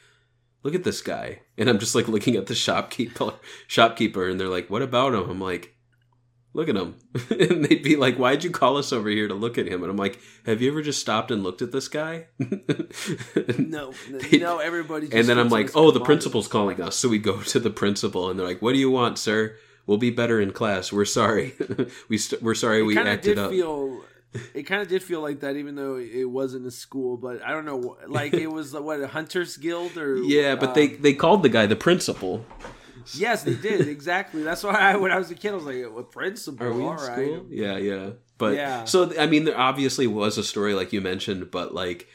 Look 0.65 0.75
at 0.75 0.85
this 0.85 1.01
guy. 1.03 1.43
And 1.59 1.69
I'm 1.69 1.79
just 1.79 1.95
like 1.95 2.09
looking 2.09 2.35
at 2.37 2.47
the 2.47 2.55
shopkeeper 2.55 3.35
shopkeeper 3.69 4.29
and 4.29 4.41
they're 4.41 4.49
like, 4.49 4.71
What 4.71 4.83
about 4.83 5.15
him? 5.15 5.29
I'm 5.31 5.41
like, 5.41 5.75
Look 6.55 6.69
at 6.69 6.77
him. 6.77 6.97
and 7.31 7.65
they'd 7.65 7.83
be 7.83 7.97
like, 7.97 8.17
Why'd 8.17 8.45
you 8.45 8.51
call 8.51 8.77
us 8.77 8.93
over 8.93 9.09
here 9.09 9.29
to 9.29 9.35
look 9.35 9.57
at 9.57 9.67
him? 9.67 9.83
And 9.83 9.91
I'm 9.91 9.97
like, 9.97 10.19
Have 10.45 10.61
you 10.61 10.71
ever 10.71 10.83
just 10.83 11.01
stopped 11.01 11.31
and 11.31 11.43
looked 11.43 11.63
at 11.63 11.73
this 11.73 11.89
guy? 11.89 12.27
no, 13.59 13.95
no, 14.33 14.59
everybody. 14.59 15.07
Just 15.07 15.17
and 15.17 15.29
then 15.29 15.39
I'm 15.39 15.49
like, 15.49 15.71
oh, 15.75 15.91
the 15.91 16.01
principal's 16.01 16.49
calling 16.49 16.81
us. 16.81 16.97
So 16.97 17.09
we 17.09 17.19
go 17.19 17.41
to 17.43 17.61
the 17.61 17.71
principal, 17.71 18.29
and 18.29 18.39
they're 18.39 18.47
like, 18.47 18.63
what 18.63 18.73
do 18.73 18.79
you 18.79 18.91
want, 18.91 19.19
sir? 19.19 19.57
We'll 19.87 19.99
be 19.99 20.11
better 20.11 20.41
in 20.41 20.53
class. 20.53 20.93
We're 20.93 21.05
sorry. 21.05 21.55
we 22.09 22.19
st- 22.19 22.43
we're 22.43 22.55
sorry 22.55 22.83
we 22.83 22.95
kind 22.95 23.09
of 23.09 23.15
acted 23.15 23.37
did 23.37 23.39
up. 23.39 23.51
feel 23.51 24.05
it 24.55 24.63
kind 24.63 24.81
of 24.81 24.89
did 24.89 25.03
feel 25.03 25.21
like 25.21 25.41
that 25.41 25.57
even 25.57 25.75
though 25.75 25.97
it 25.97 26.25
wasn't 26.25 26.67
a 26.67 26.71
school 26.71 27.19
but 27.19 27.43
i 27.45 27.51
don't 27.51 27.67
know 27.67 27.99
like 28.09 28.33
it 28.33 28.47
was 28.47 28.73
what 28.73 28.99
a 29.01 29.07
hunters 29.07 29.59
guild 29.59 29.95
or 29.99 30.17
yeah, 30.23 30.55
but 30.55 30.71
uh, 30.71 30.73
they 30.73 30.87
they 30.87 31.13
called 31.13 31.43
the 31.43 31.51
guy 31.51 31.67
the 31.67 31.77
principal. 31.77 32.45
Yes 33.15 33.43
they 33.45 33.55
did 33.55 33.89
exactly 33.97 34.43
that's 34.43 34.63
why 34.63 34.73
I, 34.73 34.97
when 34.97 35.11
i 35.13 35.19
was 35.19 35.31
a 35.31 35.35
kid 35.35 35.53
i 35.53 35.55
was 35.55 35.65
like 35.65 35.77
a 35.77 36.03
principal 36.03 36.67
Are 36.67 36.73
we 36.73 36.83
all 36.85 36.93
in 36.93 36.97
right 36.97 37.05
school? 37.35 37.47
Yeah, 37.51 37.77
yeah. 37.77 38.11
But 38.39 38.57
Yeah. 38.57 38.85
so 38.85 39.13
I 39.19 39.27
mean, 39.27 39.45
there 39.45 39.59
obviously 39.59 40.07
was 40.07 40.37
a 40.37 40.43
story 40.43 40.75
like 40.75 40.93
you 40.93 41.01
mentioned, 41.01 41.51
but 41.51 41.73
like 41.75 42.09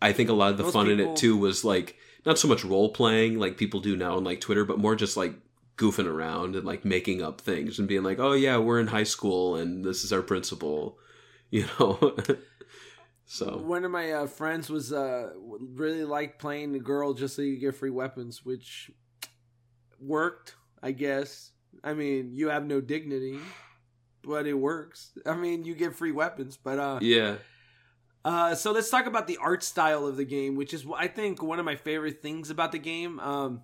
I 0.00 0.12
think 0.12 0.30
a 0.30 0.32
lot 0.32 0.52
of 0.52 0.56
the 0.56 0.62
Most 0.62 0.72
fun 0.72 0.88
in 0.90 1.00
it 1.00 1.16
too 1.16 1.36
was 1.36 1.64
like 1.64 1.96
not 2.24 2.38
so 2.38 2.48
much 2.48 2.64
role 2.64 2.90
playing 2.90 3.38
like 3.38 3.56
people 3.58 3.80
do 3.80 3.96
now 3.96 4.16
on 4.16 4.24
like 4.24 4.40
Twitter, 4.40 4.64
but 4.64 4.78
more 4.78 4.96
just 4.96 5.16
like 5.16 5.34
goofing 5.76 6.06
around 6.06 6.56
and 6.56 6.64
like 6.64 6.84
making 6.84 7.22
up 7.22 7.40
things 7.40 7.78
and 7.78 7.86
being 7.86 8.02
like, 8.02 8.18
oh 8.18 8.32
yeah, 8.32 8.56
we're 8.56 8.80
in 8.80 8.86
high 8.86 9.04
school 9.04 9.56
and 9.56 9.84
this 9.84 10.04
is 10.04 10.12
our 10.12 10.22
principal, 10.22 10.98
you 11.50 11.66
know. 11.78 12.16
so 13.26 13.58
one 13.58 13.84
of 13.84 13.90
my 13.90 14.12
uh, 14.12 14.26
friends 14.26 14.70
was 14.70 14.90
uh 14.92 15.32
really 15.74 16.04
liked 16.04 16.38
playing 16.38 16.72
the 16.72 16.78
girl 16.78 17.12
just 17.12 17.36
so 17.36 17.42
you 17.42 17.58
get 17.58 17.74
free 17.74 17.90
weapons 17.90 18.42
which 18.42 18.90
worked 20.00 20.54
i 20.82 20.90
guess 20.90 21.52
i 21.84 21.92
mean 21.92 22.30
you 22.32 22.48
have 22.48 22.64
no 22.64 22.80
dignity 22.80 23.38
but 24.22 24.46
it 24.46 24.54
works 24.54 25.12
i 25.26 25.34
mean 25.34 25.64
you 25.64 25.74
get 25.74 25.94
free 25.94 26.12
weapons 26.12 26.56
but 26.56 26.78
uh 26.78 26.98
yeah. 27.00 27.36
Uh, 28.24 28.54
so 28.54 28.72
let's 28.72 28.90
talk 28.90 29.06
about 29.06 29.26
the 29.26 29.38
art 29.38 29.62
style 29.62 30.06
of 30.06 30.16
the 30.16 30.24
game, 30.24 30.56
which 30.56 30.74
is 30.74 30.84
I 30.94 31.06
think 31.06 31.42
one 31.42 31.58
of 31.58 31.64
my 31.64 31.76
favorite 31.76 32.20
things 32.20 32.50
about 32.50 32.72
the 32.72 32.78
game. 32.78 33.20
Um, 33.20 33.62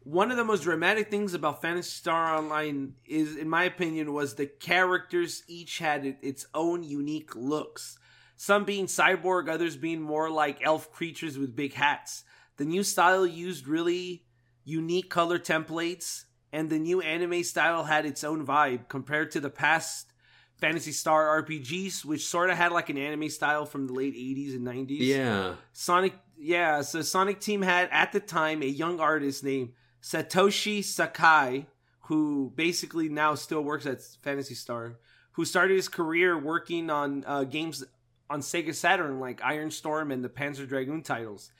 one 0.00 0.30
of 0.30 0.36
the 0.36 0.44
most 0.44 0.62
dramatic 0.62 1.10
things 1.10 1.34
about 1.34 1.60
Phantasy 1.60 1.90
Star 1.90 2.36
Online 2.36 2.92
is, 3.06 3.36
in 3.36 3.48
my 3.48 3.64
opinion, 3.64 4.12
was 4.12 4.34
the 4.34 4.46
characters 4.46 5.42
each 5.48 5.78
had 5.78 6.18
its 6.22 6.46
own 6.54 6.84
unique 6.84 7.34
looks. 7.34 7.98
Some 8.36 8.64
being 8.64 8.86
cyborg, 8.86 9.48
others 9.48 9.76
being 9.76 10.02
more 10.02 10.30
like 10.30 10.60
elf 10.62 10.92
creatures 10.92 11.36
with 11.36 11.56
big 11.56 11.72
hats. 11.72 12.22
The 12.58 12.64
new 12.64 12.84
style 12.84 13.26
used 13.26 13.66
really 13.66 14.25
unique 14.66 15.08
color 15.08 15.38
templates, 15.38 16.24
and 16.52 16.68
the 16.68 16.78
new 16.78 17.00
anime 17.00 17.42
style 17.44 17.84
had 17.84 18.04
its 18.04 18.22
own 18.22 18.44
vibe 18.44 18.88
compared 18.88 19.30
to 19.30 19.40
the 19.40 19.48
past 19.48 20.12
Phantasy 20.58 20.92
Star 20.92 21.42
RPGs, 21.42 22.04
which 22.04 22.26
sort 22.26 22.50
of 22.50 22.56
had 22.56 22.72
like 22.72 22.90
an 22.90 22.98
anime 22.98 23.28
style 23.30 23.64
from 23.64 23.86
the 23.86 23.92
late 23.92 24.14
80s 24.14 24.56
and 24.56 24.66
90s. 24.66 24.98
Yeah. 25.00 25.54
Sonic, 25.72 26.14
yeah. 26.36 26.82
So 26.82 27.00
Sonic 27.02 27.40
Team 27.40 27.62
had 27.62 27.88
at 27.92 28.12
the 28.12 28.20
time 28.20 28.62
a 28.62 28.66
young 28.66 28.98
artist 29.00 29.44
named 29.44 29.72
Satoshi 30.02 30.82
Sakai, 30.82 31.66
who 32.00 32.52
basically 32.54 33.08
now 33.08 33.34
still 33.34 33.62
works 33.62 33.86
at 33.86 34.02
Phantasy 34.22 34.54
Star, 34.54 34.98
who 35.32 35.44
started 35.44 35.74
his 35.74 35.88
career 35.88 36.38
working 36.38 36.90
on 36.90 37.22
uh, 37.26 37.44
games 37.44 37.84
on 38.28 38.40
Sega 38.40 38.74
Saturn 38.74 39.20
like 39.20 39.40
Iron 39.44 39.70
Storm 39.70 40.10
and 40.10 40.24
the 40.24 40.28
Panzer 40.28 40.66
Dragoon 40.66 41.02
titles. 41.02 41.52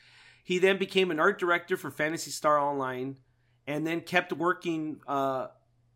He 0.46 0.60
then 0.60 0.78
became 0.78 1.10
an 1.10 1.18
art 1.18 1.40
director 1.40 1.76
for 1.76 1.90
Phantasy 1.90 2.30
Star 2.30 2.56
Online, 2.56 3.16
and 3.66 3.84
then 3.84 4.00
kept 4.00 4.32
working 4.32 5.00
uh, 5.04 5.48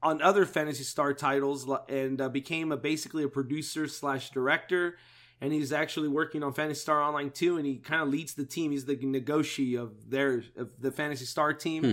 on 0.02 0.20
other 0.20 0.44
Phantasy 0.44 0.82
Star 0.82 1.14
titles 1.14 1.70
and 1.88 2.20
uh, 2.20 2.28
became 2.28 2.72
a 2.72 2.76
basically 2.76 3.22
a 3.22 3.28
producer 3.28 3.86
slash 3.86 4.30
director. 4.30 4.96
And 5.40 5.52
he's 5.52 5.72
actually 5.72 6.08
working 6.08 6.42
on 6.42 6.52
Phantasy 6.52 6.80
Star 6.80 7.00
Online 7.00 7.30
too, 7.30 7.58
and 7.58 7.64
he 7.64 7.76
kind 7.76 8.02
of 8.02 8.08
leads 8.08 8.34
the 8.34 8.44
team. 8.44 8.72
He's 8.72 8.86
the 8.86 8.96
negotiate 8.96 9.78
of 9.78 10.10
their 10.10 10.42
of 10.56 10.72
the 10.80 10.90
Phantasy 10.90 11.26
Star 11.26 11.52
team. 11.52 11.84
Hmm. 11.84 11.92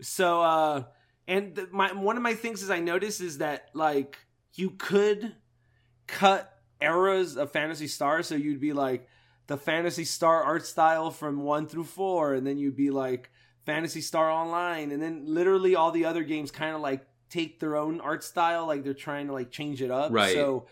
So, 0.00 0.40
uh, 0.40 0.84
and 1.26 1.56
the, 1.56 1.66
my 1.72 1.92
one 1.92 2.16
of 2.16 2.22
my 2.22 2.34
things 2.34 2.62
is 2.62 2.70
I 2.70 2.78
noticed 2.78 3.20
is 3.20 3.38
that 3.38 3.70
like 3.74 4.18
you 4.54 4.70
could 4.70 5.34
cut 6.06 6.60
eras 6.80 7.36
of 7.36 7.50
Phantasy 7.50 7.88
Star, 7.88 8.22
so 8.22 8.36
you'd 8.36 8.60
be 8.60 8.72
like 8.72 9.08
the 9.52 9.58
Phantasy 9.58 10.06
Star 10.06 10.42
art 10.42 10.64
style 10.64 11.10
from 11.10 11.42
one 11.42 11.66
through 11.66 11.84
four, 11.84 12.32
and 12.32 12.46
then 12.46 12.56
you'd 12.56 12.74
be 12.74 12.90
like 12.90 13.30
Phantasy 13.66 14.00
Star 14.00 14.30
Online, 14.30 14.90
and 14.90 15.02
then 15.02 15.24
literally 15.26 15.76
all 15.76 15.90
the 15.90 16.06
other 16.06 16.24
games 16.24 16.50
kind 16.50 16.74
of 16.74 16.80
like 16.80 17.04
take 17.28 17.60
their 17.60 17.76
own 17.76 18.00
art 18.00 18.24
style, 18.24 18.66
like 18.66 18.82
they're 18.82 18.94
trying 18.94 19.26
to 19.26 19.34
like 19.34 19.50
change 19.50 19.82
it 19.82 19.90
up. 19.90 20.10
Right. 20.10 20.32
So, 20.32 20.68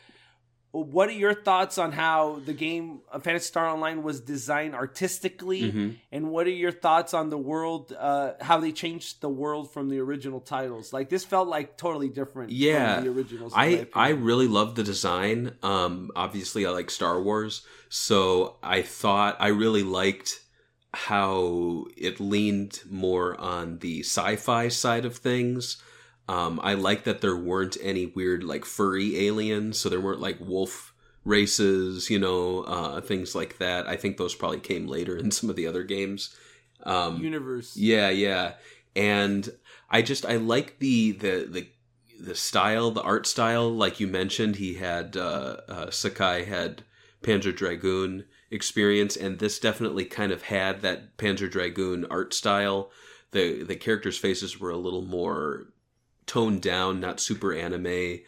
what 0.73 1.09
are 1.09 1.13
your 1.13 1.35
thoughts 1.35 1.79
on 1.79 1.91
how 1.93 2.41
the 2.47 2.53
game 2.53 3.01
Phantasy 3.23 3.47
Star 3.47 3.67
Online 3.67 4.03
was 4.05 4.21
designed 4.21 4.75
artistically, 4.75 5.63
Mhm. 5.73 5.97
and 6.13 6.31
what 6.31 6.47
are 6.47 6.51
your 6.51 6.71
thoughts 6.71 7.13
on 7.13 7.29
the 7.31 7.37
world? 7.39 7.93
Uh, 7.99 8.35
how 8.41 8.61
they 8.61 8.71
changed 8.71 9.21
the 9.21 9.29
world 9.29 9.73
from 9.73 9.89
the 9.89 9.99
original 9.99 10.39
titles? 10.41 10.93
Like 10.93 11.09
this 11.09 11.25
felt 11.25 11.49
like 11.49 11.77
totally 11.77 12.09
different. 12.09 12.53
Yeah. 12.53 12.97
from 12.97 13.05
the 13.05 13.11
originals. 13.11 13.53
I 13.57 13.89
I 13.95 14.11
really 14.11 14.47
love 14.49 14.75
the 14.77 14.85
design. 14.85 15.57
Um, 15.63 16.11
obviously, 16.15 16.65
I 16.67 16.71
like 16.71 16.91
Star 16.91 17.21
Wars, 17.21 17.63
so 17.89 18.57
I 18.63 18.83
thought 18.83 19.37
I 19.41 19.49
really 19.49 19.83
liked 19.83 20.41
how 20.93 21.87
it 21.97 22.21
leaned 22.21 22.81
more 22.91 23.39
on 23.41 23.79
the 23.79 24.01
sci-fi 24.01 24.69
side 24.69 25.05
of 25.05 25.17
things. 25.17 25.77
Um, 26.31 26.61
I 26.63 26.75
like 26.75 27.03
that 27.05 27.23
there 27.23 27.37
weren't 27.37 27.77
any 27.83 28.07
weird 28.07 28.45
like 28.45 28.65
furry 28.65 29.27
aliens, 29.27 29.81
so 29.81 29.89
there 29.89 30.01
weren't 30.01 30.21
like 30.21 30.39
wolf 30.39 30.95
races, 31.25 32.09
you 32.09 32.21
know, 32.21 32.61
uh, 32.61 33.01
things 33.01 33.35
like 33.35 33.59
that. 33.59 33.89
I 33.89 33.97
think 33.97 34.17
those 34.17 34.37
probably 34.37 34.61
came 34.61 34.87
later 34.87 35.17
in 35.19 35.33
some 35.33 35.51
of 35.51 35.57
the 35.57 35.67
other 35.67 35.83
games. 35.83 36.33
Um, 36.85 37.21
Universe. 37.21 37.77
yeah, 37.77 38.11
yeah. 38.11 38.53
And 38.95 39.51
I 39.91 40.03
just 40.03 40.25
I 40.25 40.37
like 40.37 40.79
the 40.79 41.11
the 41.11 41.49
the 41.51 41.67
the 42.21 42.37
style, 42.37 42.93
the 42.93 43.03
art 43.03 43.27
style. 43.27 43.69
Like 43.69 43.99
you 43.99 44.07
mentioned, 44.07 44.57
he 44.57 44.75
had 44.75 45.17
uh, 45.17 45.57
uh, 45.69 45.91
Sakai 45.91 46.45
had 46.45 46.83
Panzer 47.25 47.55
Dragoon 47.55 48.25
experience, 48.53 49.17
and 49.17 49.41
this 49.41 49.59
definitely 49.59 50.05
kind 50.05 50.31
of 50.31 50.43
had 50.43 50.83
that 50.83 51.17
Panzer 51.17 51.51
Dragoon 51.51 52.07
art 52.09 52.33
style. 52.33 52.93
The 53.33 53.65
the 53.65 53.75
characters' 53.75 54.17
faces 54.17 54.61
were 54.61 54.71
a 54.71 54.77
little 54.77 55.03
more 55.03 55.73
toned 56.27 56.63
down, 56.63 57.01
not 57.01 57.21
super 57.21 57.53
anime. 57.53 58.21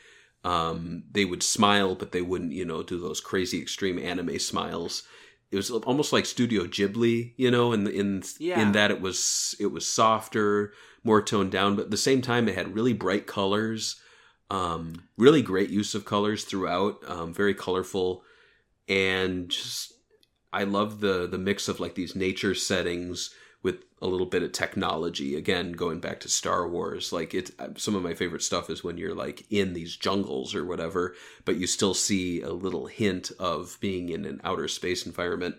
Um, 0.45 1.05
they 1.11 1.25
would 1.25 1.43
smile, 1.43 1.95
but 1.95 2.13
they 2.13 2.23
wouldn't, 2.23 2.53
you 2.53 2.65
know, 2.65 2.83
do 2.83 2.99
those 2.99 3.21
crazy 3.21 3.61
extreme 3.61 3.99
anime 3.99 4.39
smiles. 4.39 5.05
It 5.51 5.57
was 5.57 5.71
almost 5.71 6.13
like 6.13 6.27
Studio 6.27 6.65
Ghibli, 6.65 7.35
you 7.37 7.51
know, 7.51 7.73
in 7.73 7.87
in 7.87 8.23
Yeah. 8.39 8.63
in 8.63 8.73
that 8.73 8.91
it 8.91 9.01
was 9.01 9.55
it 9.61 9.67
was 9.67 9.87
softer, 9.87 10.73
more 11.05 11.23
toned 11.23 11.53
down, 11.53 11.77
but 11.77 11.87
at 11.87 11.91
the 11.91 11.97
same 11.97 12.23
time 12.23 12.49
it 12.49 12.55
had 12.55 12.75
really 12.75 12.93
bright 12.95 13.27
colors, 13.27 14.01
um, 14.51 15.05
really 15.17 15.43
great 15.43 15.71
use 15.71 15.95
of 15.95 16.05
colors 16.05 16.45
throughout, 16.45 16.99
um, 17.07 17.33
very 17.33 17.55
colorful, 17.55 18.25
and 18.89 19.51
just 19.51 19.93
I 20.53 20.65
love 20.65 21.01
the 21.01 21.27
the 21.27 21.39
mix 21.39 21.69
of 21.69 21.81
like 21.81 21.95
these 21.95 22.17
nature 22.17 22.55
settings 22.55 23.31
with 23.63 23.85
a 24.01 24.07
little 24.07 24.27
bit 24.27 24.43
of 24.43 24.53
technology. 24.53 25.37
Again, 25.37 25.73
going 25.73 26.01
back 26.01 26.21
to 26.21 26.29
Star 26.29 26.69
Wars, 26.69 27.13
like 27.13 27.35
it. 27.35 27.51
Some 27.77 27.95
of 27.95 28.03
my 28.03 28.15
favorite 28.15 28.43
stuff 28.43 28.69
is 28.71 28.83
when 28.83 28.99
you're 28.99 29.15
like 29.15 29.45
in 29.51 29.73
these 29.73 29.97
jungles 29.97 30.55
or 30.55 30.65
whatever, 30.65 31.15
but 31.45 31.57
you 31.57 31.67
still 31.67 31.95
see 31.95 32.41
a 32.43 32.53
little 32.53 32.87
hint 32.87 33.31
of 33.39 33.79
being 33.81 34.09
in 34.09 34.25
an 34.25 34.41
outer 34.43 34.69
space 34.69 35.07
environment. 35.07 35.57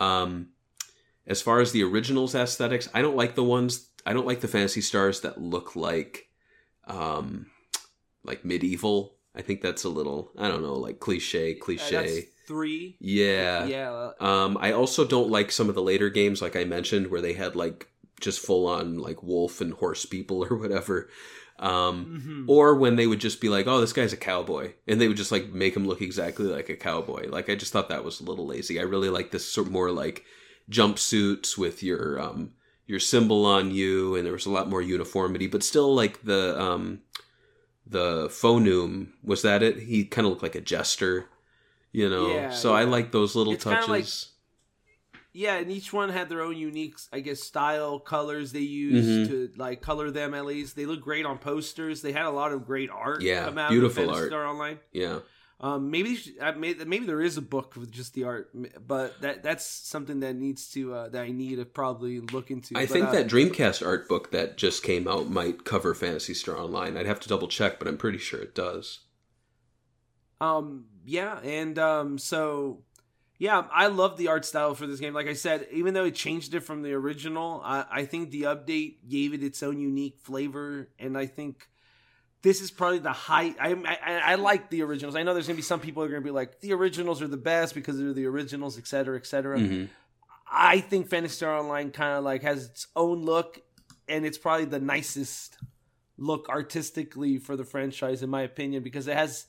Um, 0.00 0.48
as 1.26 1.42
far 1.42 1.60
as 1.60 1.72
the 1.72 1.84
originals 1.84 2.34
aesthetics, 2.34 2.88
I 2.94 3.02
don't 3.02 3.16
like 3.16 3.34
the 3.34 3.44
ones. 3.44 3.88
I 4.06 4.12
don't 4.12 4.26
like 4.26 4.40
the 4.40 4.48
Phantasy 4.48 4.80
stars 4.80 5.20
that 5.20 5.40
look 5.40 5.76
like, 5.76 6.28
um, 6.86 7.46
like 8.24 8.44
medieval. 8.44 9.14
I 9.36 9.42
think 9.42 9.60
that's 9.60 9.84
a 9.84 9.88
little. 9.90 10.32
I 10.36 10.48
don't 10.48 10.62
know, 10.62 10.74
like 10.74 10.98
cliche, 10.98 11.52
Uh, 11.54 11.64
cliche. 11.64 11.94
that's 11.94 12.28
three. 12.48 12.96
yeah. 12.98 13.66
Yeah. 13.66 14.10
Um, 14.18 14.58
I 14.60 14.72
also 14.72 15.04
don't 15.04 15.30
like 15.30 15.52
some 15.52 15.68
of 15.68 15.74
the 15.76 15.82
later 15.82 16.08
games, 16.10 16.42
like 16.42 16.56
I 16.56 16.64
mentioned, 16.64 17.06
where 17.08 17.20
they 17.20 17.34
had 17.34 17.54
like 17.54 17.86
just 18.20 18.40
full 18.40 18.66
on 18.66 18.98
like 18.98 19.22
wolf 19.22 19.60
and 19.60 19.74
horse 19.74 20.04
people 20.06 20.44
or 20.50 20.56
whatever. 20.56 21.08
Um, 21.60 22.46
mhm. 22.46 22.48
or 22.48 22.76
when 22.76 22.94
they 22.96 23.08
would 23.08 23.18
just 23.20 23.40
be 23.40 23.48
like, 23.48 23.66
"Oh, 23.66 23.80
this 23.80 23.92
guy's 23.92 24.12
a 24.12 24.16
cowboy," 24.16 24.74
and 24.86 25.00
they 25.00 25.08
would 25.08 25.16
just 25.16 25.32
like 25.32 25.48
make 25.52 25.76
him 25.76 25.88
look 25.88 26.00
exactly 26.00 26.46
like 26.46 26.68
a 26.68 26.76
cowboy. 26.76 27.28
Like 27.28 27.50
I 27.50 27.56
just 27.56 27.72
thought 27.72 27.88
that 27.88 28.04
was 28.04 28.20
a 28.20 28.24
little 28.24 28.46
lazy. 28.46 28.78
I 28.78 28.84
really 28.84 29.08
like 29.10 29.32
this 29.32 29.44
sort 29.44 29.66
of 29.66 29.72
more 29.72 29.90
like 29.90 30.24
jumpsuits 30.70 31.58
with 31.58 31.82
your 31.82 32.20
um 32.20 32.52
your 32.86 33.00
symbol 33.00 33.44
on 33.44 33.72
you, 33.72 34.14
and 34.14 34.24
there 34.24 34.32
was 34.32 34.46
a 34.46 34.50
lot 34.50 34.68
more 34.68 34.80
uniformity, 34.80 35.48
but 35.48 35.64
still 35.64 35.92
like 35.94 36.22
the 36.22 36.58
um 36.60 37.00
the 37.84 38.28
FOnewm 38.28 39.08
was 39.24 39.42
that 39.42 39.62
it? 39.62 39.80
He 39.80 40.04
kind 40.04 40.26
of 40.26 40.30
looked 40.30 40.44
like 40.44 40.54
a 40.54 40.60
jester, 40.60 41.26
you 41.92 42.08
know. 42.08 42.28
Yeah, 42.28 42.50
so 42.50 42.74
I 42.74 42.84
like 42.84 43.12
those 43.12 43.34
little 43.34 43.54
It's 43.54 43.64
touches. 43.64 43.88
like- 43.88 44.34
Yeah, 45.32 45.56
and 45.58 45.70
each 45.70 45.92
one 45.92 46.08
had 46.08 46.28
their 46.28 46.40
own 46.40 46.56
unique, 46.56 46.96
I 47.12 47.20
guess, 47.20 47.40
style, 47.42 48.00
colors 48.00 48.50
they 48.52 48.60
used 48.60 49.08
Mhm. 49.08 49.28
to 49.28 49.50
like 49.56 49.80
color 49.82 50.10
them. 50.10 50.34
At 50.34 50.46
least 50.46 50.74
they 50.74 50.86
look 50.86 51.00
great 51.00 51.26
on 51.26 51.38
posters. 51.38 52.02
They 52.02 52.12
had 52.12 52.24
a 52.24 52.30
lot 52.30 52.50
of 52.52 52.66
great 52.66 52.90
art. 52.90 53.22
Yeah, 53.22 53.44
come 53.44 53.58
out 53.58 53.70
beautiful 53.70 54.10
of 54.10 54.16
art. 54.16 54.28
Star 54.28 54.46
Online. 54.46 54.78
yeah. 54.92 55.20
Um, 55.60 55.90
maybe 55.90 56.16
uh, 56.40 56.52
may- 56.52 56.74
maybe 56.74 57.04
there 57.04 57.20
is 57.20 57.36
a 57.36 57.42
book 57.42 57.74
with 57.76 57.90
just 57.90 58.14
the 58.14 58.22
art, 58.24 58.50
but 58.86 59.20
that 59.22 59.42
that's 59.42 59.64
something 59.66 60.20
that 60.20 60.34
needs 60.36 60.70
to 60.70 60.94
uh, 60.94 61.08
that 61.08 61.22
I 61.24 61.30
need 61.30 61.56
to 61.56 61.64
probably 61.64 62.20
look 62.20 62.50
into. 62.52 62.76
I 62.76 62.82
But, 62.86 62.90
think 62.90 63.06
uh, 63.08 63.12
that 63.12 63.26
Dreamcast 63.28 63.84
art 63.84 64.08
book 64.08 64.30
that 64.30 64.56
just 64.56 64.82
came 64.84 65.06
out 65.08 65.28
might 65.30 65.64
cover 65.64 65.94
Phantasy 65.94 66.32
Star 66.34 66.56
Online. 66.56 66.96
I'd 66.96 67.06
have 67.06 67.18
to 67.20 67.28
double 67.28 67.48
check, 67.48 67.78
but 67.80 67.86
I'm 67.88 67.98
pretty 67.98 68.18
sure 68.18 68.40
it 68.40 68.54
does. 68.54 69.00
Um, 70.40 70.86
yeah, 71.04 71.38
and 71.40 71.78
um, 71.78 72.18
so 72.18 72.82
yeah, 73.38 73.64
I 73.72 73.86
love 73.86 74.16
the 74.16 74.28
art 74.28 74.44
style 74.44 74.74
for 74.74 74.86
this 74.86 75.00
game. 75.00 75.14
Like 75.14 75.26
I 75.28 75.32
said, 75.34 75.66
even 75.72 75.94
though 75.94 76.04
it 76.04 76.14
changed 76.14 76.54
it 76.54 76.60
from 76.60 76.82
the 76.82 76.92
original, 76.92 77.60
I, 77.64 77.84
I 77.90 78.04
think 78.04 78.30
the 78.30 78.42
update 78.42 79.08
gave 79.08 79.32
it 79.34 79.42
its 79.42 79.62
own 79.62 79.80
unique 79.80 80.18
flavor, 80.22 80.88
and 80.98 81.16
I 81.16 81.26
think 81.26 81.68
this 82.42 82.60
is 82.60 82.70
probably 82.70 82.98
the 83.00 83.12
height. 83.12 83.56
I, 83.60 83.72
I 83.72 84.32
I 84.32 84.34
like 84.36 84.70
the 84.70 84.82
originals. 84.82 85.16
I 85.16 85.22
know 85.22 85.34
there's 85.34 85.46
gonna 85.46 85.56
be 85.56 85.62
some 85.62 85.80
people 85.80 86.02
who 86.02 86.08
are 86.08 86.12
gonna 86.12 86.24
be 86.24 86.30
like 86.30 86.60
the 86.60 86.72
originals 86.72 87.20
are 87.22 87.28
the 87.28 87.36
best 87.36 87.74
because 87.74 87.98
they're 87.98 88.12
the 88.12 88.26
originals, 88.26 88.78
et 88.78 88.86
cetera, 88.86 89.16
et 89.16 89.26
cetera. 89.26 89.58
Mhm. 89.58 89.88
I 90.50 90.80
think 90.80 91.08
Phantasy 91.08 91.34
Star 91.34 91.58
Online 91.58 91.90
kind 91.90 92.16
of 92.16 92.24
like 92.24 92.42
has 92.42 92.66
its 92.66 92.86
own 92.96 93.22
look, 93.22 93.60
and 94.08 94.24
it's 94.24 94.38
probably 94.38 94.66
the 94.66 94.80
nicest 94.80 95.58
look 96.16 96.48
artistically 96.48 97.38
for 97.38 97.56
the 97.56 97.64
franchise, 97.64 98.22
in 98.22 98.30
my 98.30 98.42
opinion, 98.42 98.82
because 98.82 99.08
it 99.08 99.16
has. 99.16 99.46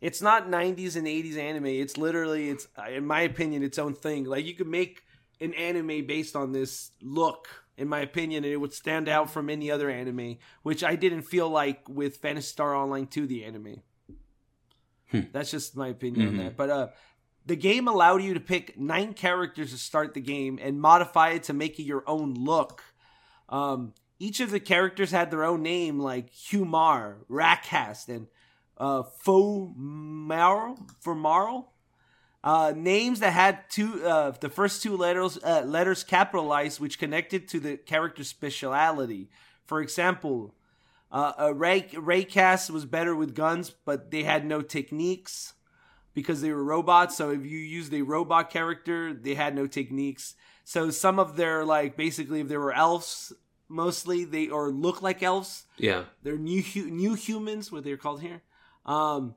It's 0.00 0.22
not 0.22 0.48
'90s 0.48 0.96
and 0.96 1.06
'80s 1.06 1.36
anime. 1.36 1.66
It's 1.66 1.96
literally, 1.98 2.48
it's 2.48 2.66
in 2.90 3.06
my 3.06 3.20
opinion, 3.22 3.62
its 3.62 3.78
own 3.78 3.94
thing. 3.94 4.24
Like 4.24 4.46
you 4.46 4.54
could 4.54 4.66
make 4.68 5.02
an 5.40 5.52
anime 5.54 6.06
based 6.06 6.34
on 6.36 6.52
this 6.52 6.90
look, 7.02 7.48
in 7.76 7.88
my 7.88 8.00
opinion, 8.00 8.44
and 8.44 8.52
it 8.52 8.56
would 8.58 8.72
stand 8.72 9.08
out 9.08 9.30
from 9.30 9.48
any 9.50 9.70
other 9.70 9.90
anime, 9.90 10.36
which 10.62 10.82
I 10.84 10.96
didn't 10.96 11.22
feel 11.22 11.48
like 11.48 11.88
with 11.88 12.16
Phantasy 12.18 12.46
Star 12.48 12.74
Online 12.74 13.06
2, 13.06 13.26
the 13.26 13.44
anime. 13.44 13.82
Hmm. 15.10 15.20
That's 15.32 15.50
just 15.50 15.76
my 15.76 15.88
opinion 15.88 16.26
Mhm. 16.26 16.30
on 16.30 16.36
that. 16.38 16.56
But 16.56 16.70
uh, 16.70 16.88
the 17.46 17.56
game 17.56 17.88
allowed 17.88 18.22
you 18.22 18.34
to 18.34 18.40
pick 18.40 18.78
nine 18.78 19.12
characters 19.14 19.72
to 19.72 19.78
start 19.78 20.14
the 20.14 20.20
game 20.20 20.58
and 20.62 20.80
modify 20.80 21.30
it 21.30 21.42
to 21.44 21.52
make 21.52 21.78
it 21.78 21.84
your 21.84 22.04
own 22.06 22.34
look. 22.34 22.82
Um, 23.48 23.94
each 24.18 24.40
of 24.40 24.50
the 24.50 24.60
characters 24.60 25.10
had 25.10 25.30
their 25.30 25.44
own 25.44 25.62
name, 25.62 25.98
like 25.98 26.30
Humar, 26.32 27.24
RAcast, 27.28 28.08
and 28.08 28.28
uh, 28.80 29.02
FOmarl. 31.04 31.64
Uh, 32.42 32.72
names 32.74 33.20
that 33.20 33.32
had 33.34 33.68
two, 33.68 34.02
uh, 34.04 34.30
the 34.40 34.48
first 34.48 34.82
two 34.82 34.96
letters, 34.96 35.38
uh, 35.44 35.62
letters 35.66 36.02
capitalized, 36.02 36.80
which 36.80 36.98
connected 36.98 37.46
to 37.48 37.60
the 37.60 37.76
character's 37.76 38.28
speciality. 38.28 39.28
For 39.66 39.82
example, 39.82 40.54
uh, 41.12 41.34
a 41.36 41.52
Ray 41.52 41.82
RAcast 41.92 42.70
was 42.70 42.86
better 42.86 43.14
with 43.14 43.34
guns, 43.34 43.68
but 43.84 44.10
they 44.10 44.22
had 44.22 44.46
no 44.46 44.62
techniques 44.62 45.52
because 46.14 46.40
they 46.40 46.50
were 46.50 46.64
robots. 46.64 47.14
So 47.16 47.30
if 47.30 47.44
you 47.44 47.58
used 47.58 47.92
a 47.92 48.00
robot 48.02 48.48
character, 48.48 49.12
they 49.12 49.34
had 49.34 49.54
no 49.54 49.66
techniques. 49.66 50.34
So 50.64 50.90
some 50.90 51.18
of 51.18 51.36
their 51.36 51.64
like 51.66 51.94
basically 51.94 52.40
if 52.40 52.48
they 52.48 52.56
were 52.56 52.72
elves 52.72 53.34
mostly 53.68 54.24
they 54.24 54.48
or 54.48 54.70
look 54.70 55.02
like 55.02 55.22
elves, 55.22 55.66
Yeah. 55.76 56.04
they're 56.22 56.38
new 56.38 56.62
new 56.90 57.14
humans, 57.14 57.70
what 57.70 57.84
they're 57.84 57.96
called 57.98 58.22
here. 58.22 58.42
Um, 58.86 59.34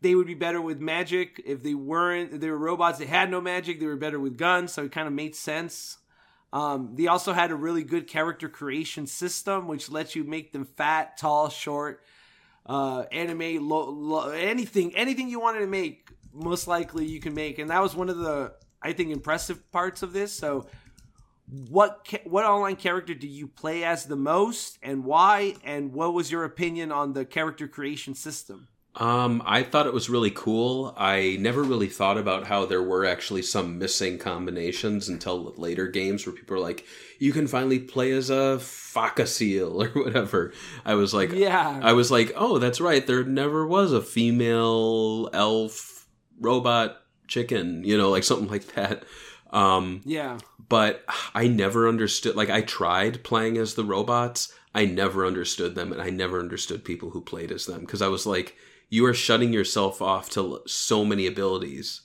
they 0.00 0.14
would 0.14 0.26
be 0.26 0.34
better 0.34 0.60
with 0.60 0.80
magic. 0.80 1.40
If 1.44 1.62
they 1.62 1.74
weren't, 1.74 2.34
if 2.34 2.40
they 2.40 2.50
were 2.50 2.58
robots. 2.58 2.98
They 2.98 3.06
had 3.06 3.30
no 3.30 3.40
magic. 3.40 3.80
They 3.80 3.86
were 3.86 3.96
better 3.96 4.18
with 4.20 4.36
guns, 4.36 4.72
so 4.72 4.84
it 4.84 4.92
kind 4.92 5.06
of 5.06 5.14
made 5.14 5.34
sense. 5.36 5.98
Um, 6.52 6.94
they 6.96 7.06
also 7.06 7.32
had 7.32 7.50
a 7.50 7.54
really 7.54 7.82
good 7.82 8.06
character 8.06 8.48
creation 8.48 9.06
system, 9.06 9.68
which 9.68 9.90
lets 9.90 10.14
you 10.14 10.24
make 10.24 10.52
them 10.52 10.66
fat, 10.66 11.16
tall, 11.16 11.48
short, 11.48 12.02
uh, 12.66 13.04
anime, 13.10 13.66
lo- 13.66 13.88
lo- 13.88 14.30
anything, 14.30 14.94
anything 14.94 15.28
you 15.28 15.40
wanted 15.40 15.60
to 15.60 15.66
make. 15.66 16.10
Most 16.34 16.66
likely, 16.66 17.06
you 17.06 17.20
can 17.20 17.34
make, 17.34 17.58
and 17.58 17.70
that 17.70 17.82
was 17.82 17.94
one 17.94 18.08
of 18.08 18.18
the 18.18 18.54
I 18.82 18.92
think 18.92 19.10
impressive 19.10 19.70
parts 19.70 20.02
of 20.02 20.12
this. 20.12 20.32
So, 20.32 20.66
what 21.68 22.06
ca- 22.08 22.22
what 22.24 22.44
online 22.44 22.76
character 22.76 23.14
do 23.14 23.28
you 23.28 23.46
play 23.46 23.84
as 23.84 24.06
the 24.06 24.16
most, 24.16 24.78
and 24.82 25.04
why? 25.04 25.54
And 25.62 25.92
what 25.92 26.12
was 26.12 26.30
your 26.30 26.44
opinion 26.44 26.90
on 26.90 27.12
the 27.12 27.24
character 27.24 27.68
creation 27.68 28.14
system? 28.14 28.68
Um, 28.94 29.42
I 29.46 29.62
thought 29.62 29.86
it 29.86 29.94
was 29.94 30.10
really 30.10 30.30
cool. 30.30 30.94
I 30.98 31.38
never 31.40 31.62
really 31.62 31.88
thought 31.88 32.18
about 32.18 32.46
how 32.46 32.66
there 32.66 32.82
were 32.82 33.06
actually 33.06 33.40
some 33.40 33.78
missing 33.78 34.18
combinations 34.18 35.08
until 35.08 35.54
later 35.56 35.86
games 35.88 36.26
where 36.26 36.34
people 36.34 36.56
are 36.56 36.60
like, 36.60 36.84
you 37.18 37.32
can 37.32 37.46
finally 37.46 37.78
play 37.78 38.12
as 38.12 38.28
a 38.28 38.58
FAcaseal 38.60 39.86
or 39.86 39.88
whatever. 40.02 40.52
I 40.84 40.94
was 40.94 41.14
like, 41.14 41.32
Yeah, 41.32 41.80
I 41.82 41.94
was 41.94 42.10
like, 42.10 42.32
oh, 42.36 42.58
that's 42.58 42.80
right. 42.82 43.06
There 43.06 43.24
never 43.24 43.66
was 43.66 43.92
a 43.92 44.02
female 44.02 45.30
elf 45.32 46.06
robot 46.38 46.98
chicken, 47.28 47.84
you 47.84 47.96
know, 47.96 48.10
like 48.10 48.24
something 48.24 48.48
like 48.48 48.74
that. 48.74 49.04
Um, 49.52 50.02
yeah, 50.04 50.38
but 50.68 51.04
I 51.34 51.46
never 51.48 51.88
understood. 51.88 52.36
Like, 52.36 52.50
I 52.50 52.60
tried 52.60 53.22
playing 53.24 53.56
as 53.56 53.74
the 53.74 53.84
robots. 53.84 54.52
I 54.74 54.86
never 54.86 55.26
understood 55.26 55.74
them, 55.74 55.92
and 55.92 56.00
I 56.00 56.10
never 56.10 56.38
understood 56.40 56.84
people 56.84 57.10
who 57.10 57.20
played 57.20 57.52
as 57.52 57.66
them 57.66 57.80
because 57.80 58.00
I 58.02 58.08
was 58.08 58.26
like, 58.26 58.56
you 58.92 59.06
are 59.06 59.14
shutting 59.14 59.54
yourself 59.54 60.02
off 60.02 60.28
to 60.28 60.60
so 60.66 61.02
many 61.02 61.26
abilities, 61.26 62.02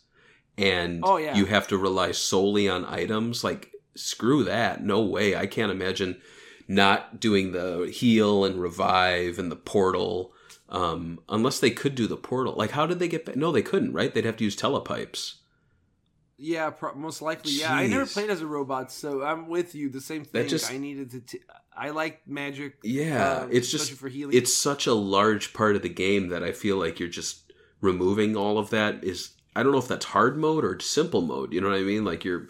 and 0.57 1.01
Oh, 1.03 1.17
yeah. 1.17 1.35
you 1.35 1.45
have 1.47 1.67
to 1.67 1.77
rely 1.77 2.11
solely 2.13 2.69
on 2.69 2.85
items. 2.85 3.43
Like, 3.43 3.71
screw 3.93 4.45
that. 4.45 4.81
No 4.83 5.01
way. 5.01 5.35
I 5.35 5.47
can't 5.47 5.69
imagine 5.71 6.21
not 6.65 7.19
doing 7.19 7.51
the 7.51 7.91
heal 7.93 8.45
and 8.45 8.61
revive 8.61 9.37
and 9.37 9.51
the 9.51 9.57
portal. 9.57 10.31
Um, 10.69 11.19
unless 11.27 11.59
they 11.59 11.71
could 11.71 11.93
do 11.95 12.07
the 12.07 12.15
portal. 12.17 12.53
Like, 12.57 12.71
how 12.71 12.85
did 12.85 12.99
they 12.99 13.07
get 13.09 13.25
back? 13.25 13.35
No, 13.35 13.51
they 13.51 13.61
couldn't, 13.61 13.91
right? 13.93 14.13
They'd 14.13 14.25
have 14.25 14.37
to 14.37 14.43
use 14.45 14.55
telepipes. 14.55 15.35
Yeah, 16.37 16.69
pro- 16.69 16.93
most 16.95 17.21
likely. 17.21 17.51
Yeah, 17.53 17.73
I 17.73 17.87
never 17.87 18.05
played 18.05 18.29
as 18.29 18.41
a 18.41 18.47
robot, 18.47 18.91
so 18.91 19.23
I'm 19.23 19.47
with 19.47 19.73
you. 19.75 19.89
The 19.89 20.01
same 20.01 20.23
thing. 20.23 20.47
just- 20.47 20.71
I 20.71 20.77
needed 20.77 21.11
to. 21.11 21.21
T- 21.21 21.41
I 21.75 21.91
like 21.91 22.27
magic. 22.27 22.77
Yeah, 22.83 23.41
um, 23.41 23.49
it's 23.51 23.69
just 23.71 23.91
for 23.93 24.07
healing. 24.09 24.35
it's 24.35 24.51
such 24.55 24.87
a 24.87 24.93
large 24.93 25.53
part 25.53 25.75
of 25.75 25.83
the 25.83 25.89
game 25.89 26.29
that 26.29 26.43
I 26.43 26.51
feel 26.51 26.77
like 26.77 26.99
you're 26.99 27.07
just 27.09 27.51
removing 27.81 28.35
all 28.35 28.57
of 28.57 28.71
that 28.71 29.03
is 29.03 29.31
I 29.55 29.61
don't 29.61 29.71
know 29.71 29.77
if 29.77 29.87
that's 29.87 30.05
hard 30.05 30.37
mode 30.37 30.63
or 30.65 30.79
simple 30.79 31.21
mode, 31.21 31.53
you 31.53 31.61
know 31.61 31.69
what 31.69 31.77
I 31.77 31.83
mean? 31.83 32.03
Like 32.03 32.23
you're 32.25 32.47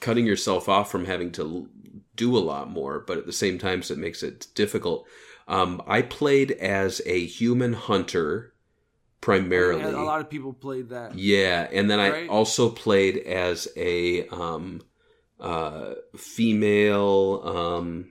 cutting 0.00 0.24
yourself 0.26 0.68
off 0.68 0.88
from 0.90 1.04
having 1.06 1.32
to 1.32 1.42
l- 1.42 1.68
do 2.14 2.36
a 2.36 2.38
lot 2.38 2.70
more, 2.70 3.00
but 3.00 3.18
at 3.18 3.26
the 3.26 3.32
same 3.32 3.58
time 3.58 3.82
so 3.82 3.94
it 3.94 3.98
makes 3.98 4.22
it 4.22 4.46
difficult. 4.54 5.06
Um, 5.48 5.82
I 5.86 6.02
played 6.02 6.52
as 6.52 7.02
a 7.06 7.26
human 7.26 7.72
hunter 7.72 8.53
primarily. 9.24 9.82
a 9.82 10.02
lot 10.02 10.20
of 10.20 10.28
people 10.28 10.52
played 10.52 10.90
that. 10.90 11.18
Yeah, 11.18 11.66
and 11.72 11.90
then 11.90 11.98
I 11.98 12.26
also 12.26 12.68
played 12.68 13.16
as 13.18 13.68
a 13.76 14.28
um 14.28 14.82
uh 15.40 15.94
female 16.16 17.42
um 17.44 18.10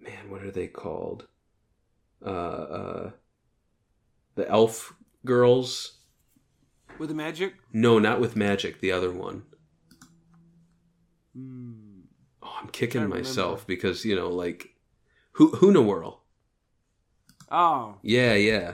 man, 0.00 0.28
what 0.28 0.42
are 0.42 0.50
they 0.50 0.66
called? 0.66 1.26
Uh 2.24 2.28
uh 2.28 3.10
the 4.34 4.48
elf 4.48 4.94
girls? 5.24 5.98
With 6.98 7.08
the 7.08 7.14
magic. 7.14 7.54
No, 7.72 7.98
not 7.98 8.20
with 8.20 8.36
magic, 8.36 8.80
the 8.80 8.92
other 8.92 9.10
one. 9.10 9.44
Hmm. 11.34 12.00
Oh, 12.42 12.56
I'm 12.60 12.68
kicking 12.68 13.08
myself 13.08 13.60
remember. 13.60 13.64
because, 13.66 14.04
you 14.04 14.14
know, 14.16 14.28
like 14.28 14.74
HUnewearl. 15.36 16.18
Oh, 17.50 17.96
Yeah, 18.02 18.34
yeah. 18.34 18.72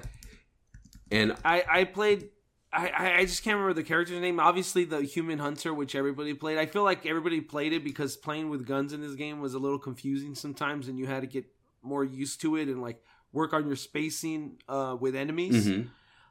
And 1.11 1.36
I 1.44 1.64
I 1.68 1.84
played. 1.84 2.30
I, 2.70 3.16
I 3.20 3.24
just 3.24 3.42
can't 3.42 3.56
remember 3.56 3.72
the 3.72 3.82
character's 3.86 4.20
name. 4.20 4.38
Obviously, 4.38 4.84
the 4.84 5.00
human 5.00 5.38
hunter, 5.38 5.72
which 5.72 5.94
everybody 5.94 6.34
played. 6.34 6.59
I 6.59 6.66
feel 6.66 6.84
like 6.84 7.06
everybody 7.06 7.40
played 7.40 7.72
it 7.72 7.82
because 7.82 8.14
playing 8.16 8.50
with 8.50 8.66
guns 8.66 8.92
in 8.92 9.00
this 9.00 9.14
game 9.14 9.40
was 9.40 9.54
a 9.54 9.59
little 9.59 9.78
confusing 9.78 10.34
sometimes, 10.34 10.86
and 10.86 10.98
you 10.98 11.06
had 11.06 11.20
to 11.22 11.26
get 11.26 11.46
more 11.82 12.04
used 12.04 12.42
to 12.42 12.56
it 12.56 12.68
and 12.68 12.82
like 12.82 13.02
work 13.32 13.54
on 13.54 13.66
your 13.66 13.76
spacing 13.76 14.59
uh, 14.68 14.96
with 15.00 15.14
enemies. 15.16 15.66
mhm. 15.66 15.88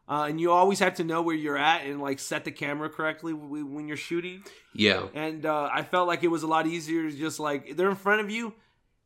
Uh, 0.09 0.27
and 0.29 0.39
you 0.39 0.51
always 0.51 0.79
have 0.79 0.93
to 0.93 1.03
know 1.03 1.21
where 1.21 1.35
you're 1.35 1.57
at 1.57 1.85
and 1.85 1.99
like 2.01 2.17
set 2.19 2.45
the 2.45 2.51
camera 2.51 2.89
correctly 2.89 3.33
when 3.33 3.87
you're 3.89 3.97
shooting. 3.97 4.41
yeah. 4.73 5.07
And 5.13 5.45
uh, 5.45 5.69
I 5.73 5.81
felt 5.81 6.07
like 6.07 6.23
it 6.23 6.29
was 6.29 6.43
a 6.43 6.47
lot 6.47 6.65
easier 6.65 7.09
to 7.09 7.17
just 7.17 7.39
like 7.41 7.75
they're 7.75 7.89
in 7.89 7.95
front 7.97 8.21
of 8.21 8.29
you, 8.29 8.53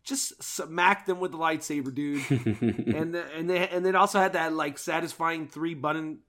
just 0.04 0.41
smack 0.43 1.06
them 1.06 1.20
with 1.20 1.32
the 1.32 1.38
lightsaber, 1.38 1.93
dude. 1.93 2.22
and 2.95 3.14
the, 3.14 3.26
and 3.36 3.49
they 3.49 3.68
and 3.68 3.86
it 3.86 3.95
also 3.95 4.20
had 4.20 4.34
that 4.34 4.54
like 4.54 4.78
satisfying 4.78 5.47
three 5.47 5.74
button 5.74 6.20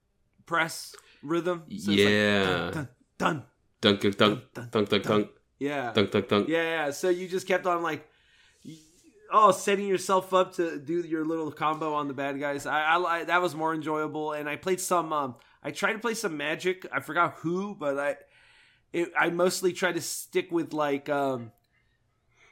press 0.45 0.95
rhythm. 1.23 1.63
So 1.69 1.73
it's 1.75 1.87
like, 1.87 1.97
Yeah. 1.99 2.71
dun, 2.71 2.87
dun, 3.17 3.43
dunk 3.81 4.01
dunk 4.01 4.17
dunk 4.17 4.53
dun, 4.53 4.69
dunk 4.71 4.89
dunk 4.89 5.03
dunk 5.03 5.29
yeah, 5.59 5.91
dunk 5.93 6.11
dunk 6.11 6.27
dunk. 6.27 6.49
yeah, 6.49 6.63
yeah. 6.85 6.91
So 6.91 7.09
you 7.09 7.27
just 7.27 7.47
kept 7.47 7.65
on 7.65 7.81
like. 7.83 8.09
Oh, 9.35 9.49
setting 9.49 9.87
yourself 9.87 10.31
up 10.31 10.53
to 10.57 10.77
do 10.77 10.99
your 11.01 11.25
little 11.25 11.51
combo 11.51 11.95
on 11.95 12.07
the 12.07 12.13
bad 12.13 12.39
guys. 12.39 12.67
I, 12.67 12.83
I, 12.83 12.97
li- 12.97 13.23
that 13.23 13.41
was 13.41 13.55
more 13.55 13.73
enjoyable, 13.73 14.33
and 14.33 14.47
I 14.47 14.57
played 14.57 14.79
some. 14.79 15.11
Um, 15.11 15.35
I 15.63 15.71
tried 15.71 15.93
to 15.93 15.99
play 15.99 16.13
some 16.13 16.37
magic. 16.37 16.85
I 16.91 16.99
forgot 16.99 17.35
who, 17.37 17.73
but 17.73 17.97
I, 17.97 18.15
it, 18.91 19.11
I 19.17 19.31
mostly 19.31 19.73
tried 19.73 19.93
to 19.95 20.01
stick 20.01 20.51
with 20.51 20.71
like 20.71 21.09
um, 21.09 21.51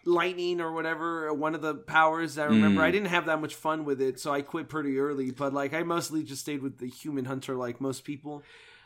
lightning 0.06 0.62
or 0.62 0.72
whatever. 0.72 1.34
One 1.34 1.56
of 1.56 1.62
the 1.62 1.76
powers 1.76 2.38
I 2.38 2.46
remember. 2.46 2.82
Mm. 2.82 2.86
I 2.86 2.92
didn't 2.92 3.10
have 3.10 3.26
that 3.28 3.42
much 3.42 3.56
fun 3.56 3.86
with 3.86 4.02
it, 4.02 4.20
so 4.20 4.32
I 4.34 4.42
quit 4.42 4.70
pretty 4.70 4.98
early. 5.00 5.32
But 5.32 5.54
like, 5.54 5.74
I 5.74 5.84
mostly 5.84 6.24
just 6.24 6.42
stayed 6.42 6.62
with 6.62 6.78
the 6.78 6.88
human 6.88 7.26
hunter, 7.26 7.56
like 7.56 7.82
most 7.82 8.04
people. 8.04 8.44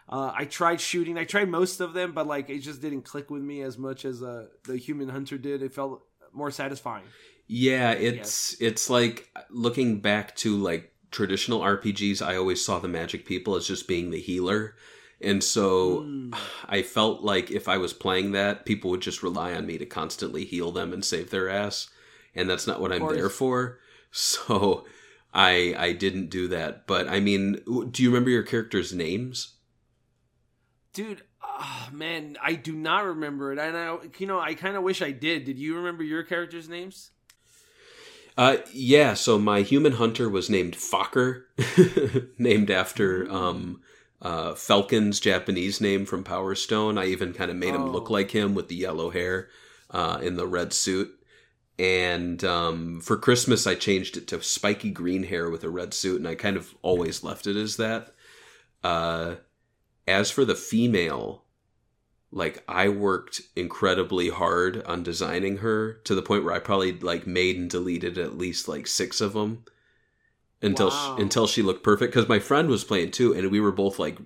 Uh, 0.07 0.31
I 0.35 0.45
tried 0.45 0.79
shooting. 0.81 1.17
I 1.17 1.23
tried 1.23 1.49
most 1.49 1.79
of 1.79 1.93
them, 1.93 2.13
but 2.13 2.27
like 2.27 2.49
it 2.49 2.59
just 2.59 2.81
didn't 2.81 3.03
click 3.03 3.29
with 3.31 3.41
me 3.41 3.61
as 3.61 3.77
much 3.77 4.05
as 4.05 4.21
uh, 4.21 4.47
the 4.63 4.77
human 4.77 5.09
hunter 5.09 5.37
did. 5.37 5.61
It 5.63 5.73
felt 5.73 6.03
more 6.31 6.51
satisfying. 6.51 7.05
Yeah, 7.47 7.91
it's 7.91 8.59
it's 8.61 8.89
like 8.89 9.29
looking 9.49 10.01
back 10.01 10.35
to 10.37 10.57
like 10.57 10.91
traditional 11.15 11.61
RPGs, 11.61 12.21
I 12.21 12.35
always 12.35 12.63
saw 12.63 12.79
the 12.79 12.89
magic 12.89 13.25
people 13.25 13.55
as 13.55 13.65
just 13.65 13.87
being 13.87 14.11
the 14.11 14.19
healer. 14.19 14.75
And 15.21 15.43
so 15.43 16.01
Mm. 16.01 16.35
I 16.67 16.81
felt 16.81 17.21
like 17.21 17.49
if 17.51 17.67
I 17.67 17.77
was 17.77 17.93
playing 17.93 18.31
that, 18.33 18.65
people 18.65 18.91
would 18.91 19.01
just 19.01 19.23
rely 19.23 19.53
on 19.53 19.65
me 19.65 19.77
to 19.77 19.85
constantly 19.85 20.45
heal 20.45 20.71
them 20.71 20.93
and 20.93 21.03
save 21.03 21.29
their 21.29 21.49
ass. 21.49 21.89
And 22.33 22.49
that's 22.49 22.67
not 22.67 22.81
what 22.81 22.91
I'm 22.91 23.07
there 23.13 23.29
for. 23.29 23.79
So 24.11 24.85
I 25.33 25.75
I 25.77 25.91
didn't 25.91 26.29
do 26.29 26.47
that. 26.47 26.87
But 26.87 27.09
I 27.09 27.19
mean, 27.19 27.59
do 27.91 28.01
you 28.01 28.09
remember 28.09 28.29
your 28.29 28.43
characters' 28.43 28.93
names? 28.93 29.55
Dude, 30.93 31.23
oh, 31.43 31.89
man, 31.91 32.37
I 32.41 32.53
do 32.53 32.71
not 32.71 33.03
remember 33.03 33.51
it. 33.51 33.59
And 33.59 33.75
I, 33.75 33.97
you 34.17 34.25
know, 34.25 34.39
I 34.39 34.53
kind 34.53 34.77
of 34.77 34.83
wish 34.83 35.01
I 35.01 35.11
did. 35.11 35.43
Did 35.43 35.59
you 35.59 35.75
remember 35.75 36.01
your 36.01 36.23
characters' 36.23 36.69
names? 36.69 37.11
Uh, 38.37 38.57
yeah. 38.71 39.13
So 39.13 39.37
my 39.37 39.61
human 39.61 39.93
hunter 39.93 40.29
was 40.29 40.49
named 40.49 40.75
Fokker, 40.75 41.43
named 42.37 42.71
after 42.71 43.29
um, 43.29 43.81
uh, 44.21 44.55
Falcon's 44.55 45.19
Japanese 45.19 45.79
name 45.81 46.05
from 46.05 46.23
Power 46.23 46.55
Stone. 46.55 46.97
I 46.97 47.05
even 47.07 47.33
kind 47.33 47.51
of 47.51 47.57
made 47.57 47.75
him 47.75 47.91
look 47.91 48.09
Oh. 48.09 48.13
like 48.13 48.31
him 48.31 48.55
with 48.55 48.67
the 48.69 48.75
yellow 48.75 49.09
hair 49.09 49.49
uh, 49.91 50.19
in 50.21 50.35
the 50.35 50.47
red 50.47 50.73
suit. 50.73 51.11
And 51.77 52.43
um, 52.43 53.01
for 53.01 53.17
Christmas, 53.17 53.67
I 53.67 53.75
changed 53.75 54.15
it 54.15 54.27
to 54.29 54.41
spiky 54.41 54.91
green 54.91 55.23
hair 55.23 55.49
with 55.49 55.63
a 55.63 55.69
red 55.69 55.93
suit, 55.93 56.17
and 56.17 56.27
I 56.27 56.35
kind 56.35 56.55
of 56.55 56.73
always 56.81 57.23
left 57.23 57.47
it 57.47 57.57
as 57.57 57.75
that. 57.77 58.13
Uh, 58.83 59.35
as 60.07 60.31
for 60.31 60.45
the 60.45 60.55
female, 60.55 61.43
like 62.31 62.63
I 62.67 62.87
worked 62.89 63.41
incredibly 63.55 64.29
hard 64.29 64.83
on 64.83 65.03
designing 65.03 65.57
her 65.57 65.93
to 66.05 66.15
the 66.15 66.21
point 66.21 66.45
where 66.45 66.53
I 66.53 66.59
probably 66.59 66.93
like 66.93 67.27
made 67.27 67.57
and 67.57 67.69
deleted 67.69 68.17
at 68.17 68.37
least 68.37 68.67
like 68.67 68.87
six 68.87 69.19
of 69.19 69.33
them 69.33 69.63
until 70.61 70.89
Wow. 70.89 71.15
she, 71.17 71.21
until 71.23 71.47
she 71.47 71.61
looked 71.61 71.83
perfect. 71.83 72.13
Because 72.13 72.29
my 72.29 72.39
friend 72.39 72.69
was 72.69 72.83
playing 72.83 73.11
too, 73.11 73.33
and 73.33 73.51
we 73.51 73.59
were 73.59 73.71
both 73.71 73.99
like, 73.99 74.17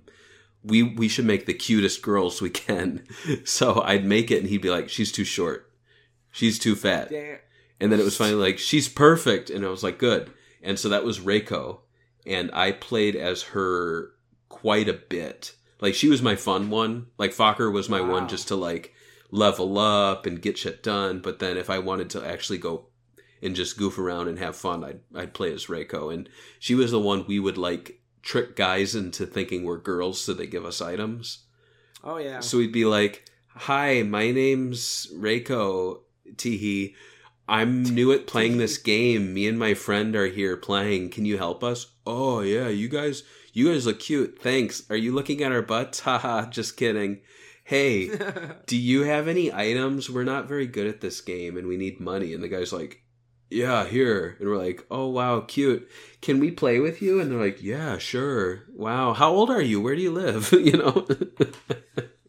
we 0.64 0.84
we 0.84 1.08
should 1.08 1.26
make 1.26 1.46
the 1.46 1.54
cutest 1.54 2.02
girls 2.02 2.42
we 2.42 2.50
can. 2.50 3.04
So 3.46 3.82
I'd 3.82 4.06
make 4.06 4.32
it, 4.32 4.40
and 4.40 4.48
he'd 4.50 4.62
be 4.62 4.70
like, 4.70 4.90
she's 4.90 5.12
too 5.12 5.24
short, 5.24 5.72
she's 6.32 6.60
too 6.60 6.76
fat, 6.76 7.10
Damn. 7.10 7.38
and 7.80 7.92
then 7.92 8.00
it 8.00 8.04
was 8.04 8.18
finally 8.18 8.42
like 8.42 8.60
she's 8.60 8.90
perfect, 8.90 9.50
and 9.50 9.66
I 9.66 9.70
was 9.70 9.84
like, 9.84 9.98
good. 10.00 10.32
And 10.62 10.78
so 10.78 10.90
that 10.90 11.06
was 11.06 11.20
Reiko, 11.20 11.80
and 12.26 12.50
I 12.54 12.74
played 12.74 13.16
as 13.16 13.44
her 13.54 14.12
quite 14.50 14.90
a 14.90 14.94
bit. 14.94 15.56
Like 15.80 15.96
she 15.96 16.10
was 16.10 16.22
my 16.22 16.36
fun 16.36 16.70
one. 16.70 17.08
Like 17.18 17.32
Fokker 17.32 17.72
was 17.72 17.88
my 17.88 18.02
Wow. 18.02 18.12
one 18.12 18.28
just 18.28 18.50
to 18.50 18.56
like 18.58 18.94
level 19.32 19.78
up 19.78 20.26
and 20.26 20.42
get 20.42 20.58
shit 20.58 20.84
done. 20.84 21.20
But 21.20 21.40
then 21.40 21.56
if 21.56 21.70
I 21.70 21.80
wanted 21.80 22.10
to 22.12 22.28
actually 22.28 22.58
go 22.58 22.88
and 23.42 23.56
just 23.56 23.78
goof 23.78 23.98
around 23.98 24.28
and 24.28 24.40
have 24.40 24.56
fun, 24.56 24.84
I'd 24.84 25.00
I'd 25.16 25.34
play 25.34 25.54
as 25.54 25.68
Reiko, 25.68 26.14
and 26.14 26.30
she 26.60 26.76
was 26.76 26.92
the 26.92 27.00
one 27.00 27.26
we 27.28 27.40
would 27.40 27.58
like 27.58 28.02
trick 28.22 28.56
guys 28.56 28.96
into 28.96 29.26
thinking 29.26 29.64
we're 29.64 29.78
girls 29.78 30.22
so 30.22 30.34
they 30.34 30.48
give 30.48 30.66
us 30.66 30.82
items. 30.82 31.46
Oh, 32.04 32.18
yeah. 32.18 32.40
So 32.40 32.58
we'd 32.58 32.72
be 32.72 32.86
like, 32.86 33.26
"Hi, 33.50 34.04
my 34.04 34.32
name's 34.32 35.08
Reiko 35.14 36.02
Teehee. 36.36 36.96
I'm 37.48 37.84
new 37.84 38.12
at 38.12 38.28
playing 38.28 38.58
this 38.58 38.78
game. 38.94 39.34
Me 39.34 39.48
and 39.48 39.58
my 39.58 39.74
friend 39.74 40.16
are 40.16 40.28
here 40.28 40.56
playing. 40.58 41.10
Can 41.10 41.26
you 41.26 41.38
help 41.38 41.64
us?" 41.64 41.88
Oh 42.06 42.42
yeah, 42.42 42.70
you 42.70 42.88
guys, 42.88 43.24
you 43.54 43.72
guys 43.72 43.86
look 43.86 44.00
cute. 44.00 44.40
Thanks. 44.42 44.84
Are 44.90 44.96
you 44.96 45.14
looking 45.14 45.44
at 45.44 45.52
our 45.52 45.62
butts? 45.62 46.00
Haha, 46.02 46.50
just 46.50 46.78
kidding. 46.78 47.22
Hey, 47.64 48.10
do 48.66 48.76
you 48.76 49.04
have 49.04 49.28
any 49.28 49.54
items? 49.54 50.10
We're 50.10 50.24
not 50.24 50.48
very 50.48 50.66
good 50.66 50.88
at 50.88 51.02
this 51.02 51.22
game, 51.22 51.56
and 51.56 51.68
we 51.68 51.78
need 51.78 52.00
money. 52.00 52.34
And 52.34 52.42
the 52.42 52.48
guy's 52.48 52.74
like, 52.74 53.04
"Yeah, 53.50 53.86
here." 53.86 54.36
And 54.40 54.50
we're 54.50 54.58
like, 54.58 54.86
"Oh 54.92 55.08
wow, 55.08 55.42
cute. 55.42 55.90
Can 56.22 56.40
we 56.40 56.52
play 56.52 56.80
with 56.80 57.02
you?" 57.02 57.20
And 57.20 57.32
they're 57.32 57.40
like, 57.40 57.62
"Yeah, 57.64 57.98
sure. 57.98 58.64
Wow, 58.74 59.14
how 59.14 59.32
old 59.32 59.50
are 59.50 59.62
you? 59.62 59.82
Where 59.82 59.96
do 59.96 60.02
you 60.02 60.12
live?" 60.12 60.52
you 60.54 60.74
know. 60.78 61.08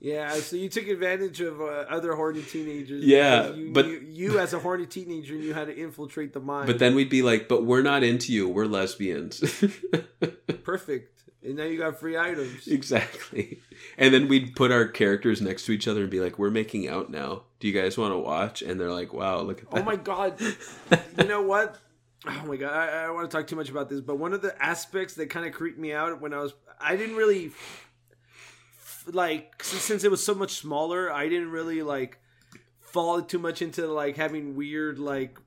Yeah, 0.02 0.32
so 0.32 0.56
you 0.56 0.70
took 0.70 0.88
advantage 0.88 1.42
of 1.42 1.60
uh, 1.60 1.64
other 1.90 2.14
horny 2.14 2.40
teenagers. 2.42 3.04
Yeah, 3.04 3.50
you, 3.52 3.70
but- 3.72 3.86
you, 3.86 4.00
you 4.00 4.38
as 4.38 4.54
a 4.54 4.58
horny 4.58 4.86
teenager 4.86 5.34
knew 5.34 5.52
how 5.52 5.66
to 5.66 5.76
infiltrate 5.76 6.32
the 6.32 6.40
mind. 6.40 6.66
But 6.66 6.78
then 6.78 6.94
we'd 6.94 7.10
be 7.10 7.20
like, 7.20 7.48
but 7.48 7.64
we're 7.66 7.82
not 7.82 8.02
into 8.02 8.32
you. 8.32 8.48
We're 8.48 8.64
lesbians. 8.64 9.40
perfect, 10.64 11.24
and 11.43 11.57
now 11.57 11.64
you 11.64 11.78
got 11.78 11.99
free 11.99 12.16
items. 12.16 12.66
exactly. 12.68 13.61
And 13.97 14.12
then 14.12 14.28
we'd 14.28 14.55
put 14.57 14.70
our 14.70 14.86
characters 14.86 15.41
next 15.41 15.64
to 15.64 15.72
each 15.72 15.88
other 15.88 16.03
and 16.03 16.11
be 16.11 16.20
like, 16.20 16.38
we're 16.38 16.51
making 16.51 16.86
out 16.86 17.11
now. 17.11 17.45
Do 17.61 17.68
you 17.68 17.72
guys 17.72 17.97
want 17.97 18.12
to 18.12 18.18
watch? 18.18 18.61
And 18.61 18.78
they're 18.78 18.93
like, 18.93 19.12
wow, 19.12 19.41
look 19.41 19.62
at 19.62 19.70
that. 19.70 19.80
Oh 19.80 19.82
my 19.82 19.97
god! 19.97 20.38
you 21.18 21.24
know 21.24 21.43
what? 21.43 21.78
Oh 22.26 22.45
my 22.47 22.57
god! 22.57 22.72
I, 22.72 23.03
I 23.03 23.07
don't 23.07 23.14
want 23.14 23.30
to 23.30 23.36
talk 23.36 23.47
too 23.47 23.57
much 23.57 23.70
about 23.70 23.88
this, 23.88 24.01
but 24.01 24.16
one 24.16 24.32
of 24.34 24.43
the 24.43 24.55
aspects 24.62 25.14
that 25.14 25.30
kind 25.30 25.47
of 25.47 25.53
creeped 25.53 25.78
me 25.78 25.93
out 25.93 26.20
when 26.20 26.34
I 26.34 26.41
was, 26.41 26.53
I 26.78 26.97
didn't 26.97 27.16
really 27.16 27.53
like 29.07 29.62
since, 29.62 29.82
since 29.82 30.05
it 30.05 30.11
was 30.11 30.24
so 30.24 30.34
much 30.34 30.53
smaller. 30.53 31.12
I 31.12 31.28
didn't 31.28 31.51
really 31.51 31.82
like 31.82 32.18
fall 32.80 33.22
too 33.22 33.38
much 33.38 33.62
into 33.62 33.86
like 33.86 34.16
having 34.16 34.57
weird 34.57 34.99
like 34.99 35.38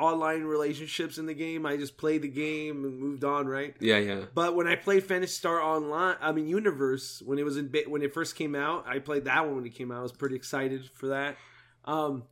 online 0.00 0.42
relationships 0.44 1.18
in 1.18 1.26
the 1.26 1.34
game. 1.34 1.66
I 1.66 1.76
just 1.76 1.96
played 1.96 2.22
the 2.22 2.28
game 2.28 2.84
and 2.84 2.98
moved 2.98 3.22
on, 3.24 3.46
right? 3.46 3.74
Yeah, 3.80 3.98
yeah. 3.98 4.20
But 4.34 4.56
when 4.56 4.66
I 4.66 4.76
played 4.76 5.04
Phantasy 5.04 5.32
Star 5.32 5.60
Online, 5.60 6.16
I 6.20 6.32
mean 6.32 6.48
Universe, 6.48 7.22
when 7.24 7.38
it 7.38 7.44
was 7.44 7.56
in 7.56 7.68
ba- 7.68 7.84
when 7.86 8.02
it 8.02 8.14
first 8.14 8.34
came 8.36 8.54
out, 8.54 8.86
I 8.88 8.98
played 8.98 9.24
that 9.26 9.44
one 9.46 9.56
when 9.56 9.66
it 9.66 9.74
came 9.74 9.92
out. 9.92 9.98
I 9.98 10.02
was 10.02 10.12
pretty 10.12 10.36
excited 10.36 10.88
for 10.94 11.08
that. 11.08 11.36
Um, 11.84 12.24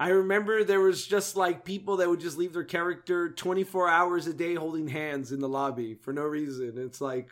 I 0.00 0.10
remember 0.10 0.62
there 0.62 0.80
was 0.80 1.06
just 1.06 1.34
like 1.36 1.64
people 1.64 1.96
that 1.96 2.08
would 2.08 2.20
just 2.20 2.38
leave 2.38 2.52
their 2.52 2.62
character 2.64 3.28
24 3.30 3.88
hours 3.88 4.26
a 4.28 4.32
day 4.32 4.54
holding 4.54 4.86
hands 4.86 5.32
in 5.32 5.40
the 5.40 5.48
lobby 5.48 5.94
for 5.94 6.12
no 6.12 6.22
reason. 6.22 6.74
It's 6.76 7.00
like, 7.00 7.30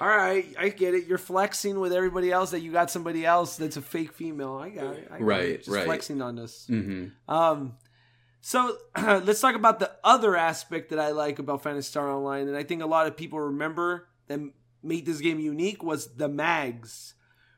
all 0.00 0.08
right, 0.08 0.44
I 0.58 0.70
get 0.70 0.94
it. 0.94 1.06
You're 1.06 1.18
flexing 1.18 1.78
with 1.78 1.92
everybody 1.92 2.32
else 2.32 2.50
that 2.50 2.60
you 2.60 2.72
got 2.72 2.90
somebody 2.90 3.24
else 3.24 3.56
that's 3.56 3.76
a 3.76 3.82
fake 3.82 4.12
female. 4.12 4.56
I 4.56 4.70
got 4.70 4.96
it. 4.96 5.06
I 5.08 5.18
got 5.18 5.20
it. 5.20 5.24
Right, 5.24 5.58
Just 5.58 5.68
right. 5.68 5.84
flexing 5.84 6.20
on 6.20 6.38
us. 6.40 6.66
hmm 6.66 7.06
Um, 7.28 7.74
so 8.42 8.76
let's 8.96 9.40
talk 9.40 9.54
about 9.54 9.78
the 9.78 9.92
other 10.02 10.36
aspect 10.36 10.90
that 10.90 10.98
I 10.98 11.12
like 11.12 11.38
about 11.38 11.62
Phantasy 11.62 11.86
Star 11.86 12.10
Online, 12.10 12.48
and 12.48 12.56
I 12.56 12.64
think 12.64 12.82
a 12.82 12.86
lot 12.86 13.06
of 13.06 13.16
people 13.16 13.40
remember 13.40 14.08
that 14.26 14.40
made 14.82 15.06
this 15.06 15.20
game 15.20 15.38
unique 15.38 15.82
was 15.82 16.16
the 16.16 16.28
mags, 16.28 17.14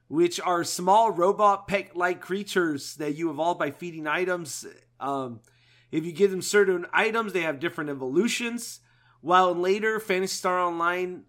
which 0.09 0.39
are 0.41 0.63
small 0.63 1.11
robot 1.11 1.67
pet-like 1.67 2.21
creatures 2.21 2.97
that 2.97 3.17
you 3.17 3.31
evolve 3.31 3.59
by 3.59 3.71
feeding 3.71 4.07
items. 4.07 4.67
Um, 5.01 5.41
if 5.91 6.05
you 6.05 6.13
give 6.13 6.31
them 6.31 6.43
certain 6.43 6.87
items, 6.93 7.33
they 7.33 7.43
have 7.43 7.61
different 7.61 7.89
evolutions. 7.89 8.81
While 9.23 9.55
later 9.55 9.99
Phantasy 9.99 10.37
Star 10.37 10.59
Online 10.59 11.25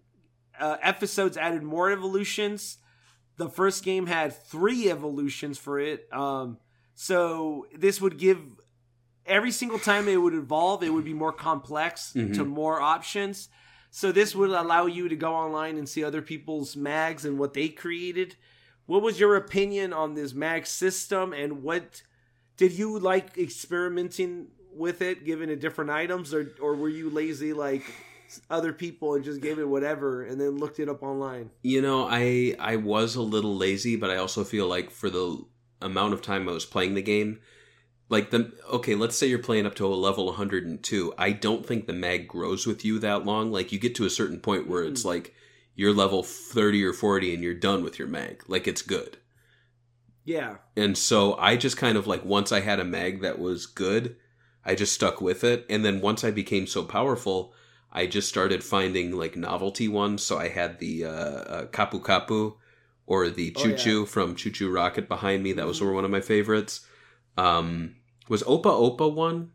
uh, 0.60 0.76
episodes 0.82 1.38
added 1.38 1.62
more 1.62 1.90
evolutions, 1.90 2.76
the 3.38 3.48
first 3.48 3.84
game 3.84 4.06
had 4.06 4.36
three 4.36 4.90
evolutions 4.90 5.56
for 5.56 5.78
it. 5.78 6.06
Um, 6.12 6.58
so 6.94 7.66
this 7.74 8.02
would 8.02 8.18
give 8.18 8.40
every 9.26 9.50
single 9.50 9.78
time 9.78 10.08
it 10.08 10.16
would 10.16 10.34
evolve, 10.34 10.82
it 10.82 10.90
would 10.90 11.04
be 11.04 11.14
more 11.14 11.32
complex 11.32 12.12
to 12.12 12.18
mm-hmm. 12.18 12.48
more 12.48 12.80
options. 12.80 13.48
So 13.90 14.12
this 14.12 14.34
would 14.34 14.50
allow 14.50 14.86
you 14.86 15.08
to 15.08 15.16
go 15.16 15.34
online 15.34 15.78
and 15.78 15.88
see 15.88 16.04
other 16.04 16.22
people's 16.22 16.76
mags 16.76 17.24
and 17.24 17.38
what 17.38 17.54
they 17.54 17.68
created. 17.68 18.36
What 18.86 19.02
was 19.02 19.18
your 19.18 19.36
opinion 19.36 19.92
on 19.92 20.14
this 20.14 20.34
mag 20.34 20.66
system 20.66 21.32
and 21.32 21.62
what 21.62 22.02
did 22.56 22.72
you 22.72 22.98
like 22.98 23.36
experimenting 23.36 24.48
with 24.72 25.02
it, 25.02 25.24
giving 25.24 25.50
it 25.50 25.60
different 25.60 25.90
items, 25.90 26.32
or 26.34 26.52
or 26.60 26.74
were 26.74 26.88
you 26.88 27.10
lazy 27.10 27.52
like 27.52 27.82
other 28.50 28.72
people 28.72 29.14
and 29.14 29.24
just 29.24 29.40
gave 29.40 29.58
it 29.58 29.68
whatever 29.68 30.24
and 30.24 30.40
then 30.40 30.58
looked 30.58 30.78
it 30.78 30.88
up 30.88 31.02
online? 31.02 31.50
You 31.62 31.82
know, 31.82 32.06
I 32.08 32.54
I 32.58 32.76
was 32.76 33.16
a 33.16 33.22
little 33.22 33.56
lazy, 33.56 33.96
but 33.96 34.10
I 34.10 34.16
also 34.16 34.44
feel 34.44 34.66
like 34.66 34.90
for 34.90 35.10
the 35.10 35.44
amount 35.80 36.14
of 36.14 36.22
time 36.22 36.48
I 36.48 36.52
was 36.52 36.66
playing 36.66 36.94
the 36.94 37.02
game, 37.02 37.40
like 38.08 38.30
the 38.30 38.52
okay, 38.70 38.94
let's 38.94 39.16
say 39.16 39.26
you're 39.26 39.38
playing 39.38 39.66
up 39.66 39.74
to 39.76 39.86
a 39.86 39.94
level 39.94 40.26
102. 40.26 41.14
I 41.18 41.32
don't 41.32 41.66
think 41.66 41.86
the 41.86 41.92
mag 41.92 42.28
grows 42.28 42.66
with 42.66 42.84
you 42.84 42.98
that 43.00 43.24
long. 43.24 43.50
Like 43.50 43.72
you 43.72 43.78
get 43.78 43.94
to 43.96 44.04
a 44.04 44.10
certain 44.10 44.40
point 44.40 44.68
where 44.68 44.84
it's 44.84 45.04
like 45.04 45.34
you're 45.74 45.92
level 45.92 46.22
30 46.22 46.84
or 46.84 46.92
40 46.92 47.34
and 47.34 47.42
you're 47.42 47.54
done 47.54 47.82
with 47.82 47.98
your 47.98 48.08
mag. 48.08 48.44
Like 48.46 48.66
it's 48.66 48.82
good. 48.82 49.18
Yeah. 50.24 50.56
And 50.76 50.96
so 50.96 51.34
I 51.36 51.56
just 51.56 51.76
kind 51.76 51.96
of 51.96 52.06
like 52.06 52.24
once 52.24 52.52
I 52.52 52.60
had 52.60 52.80
a 52.80 52.84
mag 52.84 53.22
that 53.22 53.38
was 53.38 53.66
good, 53.66 54.16
I 54.64 54.74
just 54.74 54.92
stuck 54.92 55.20
with 55.20 55.44
it. 55.44 55.66
And 55.68 55.84
then 55.84 56.00
once 56.00 56.24
I 56.24 56.30
became 56.30 56.66
so 56.66 56.84
powerful, 56.84 57.52
I 57.92 58.06
just 58.06 58.28
started 58.28 58.64
finding 58.64 59.12
like 59.12 59.36
novelty 59.36 59.88
ones. 59.88 60.22
So 60.22 60.38
I 60.38 60.48
had 60.48 60.78
the 60.78 61.04
uh, 61.04 61.10
uh, 61.10 61.66
Kapu 61.66 62.02
Kapu 62.02 62.54
or 63.06 63.30
the 63.30 63.52
Oh, 63.56 63.62
Choo 63.62 63.70
yeah. 63.70 63.76
Choo 63.76 64.06
from 64.06 64.36
ChuChu 64.36 64.72
Rocket 64.72 65.08
behind 65.08 65.42
me. 65.42 65.52
That 65.52 65.66
was 65.66 65.82
one 65.82 66.04
of 66.04 66.10
my 66.10 66.20
favorites. 66.20 66.85
Um, 67.36 67.96
was 68.28 68.42
Opa 68.42 68.64
Opa 68.64 69.12
one? 69.12 69.52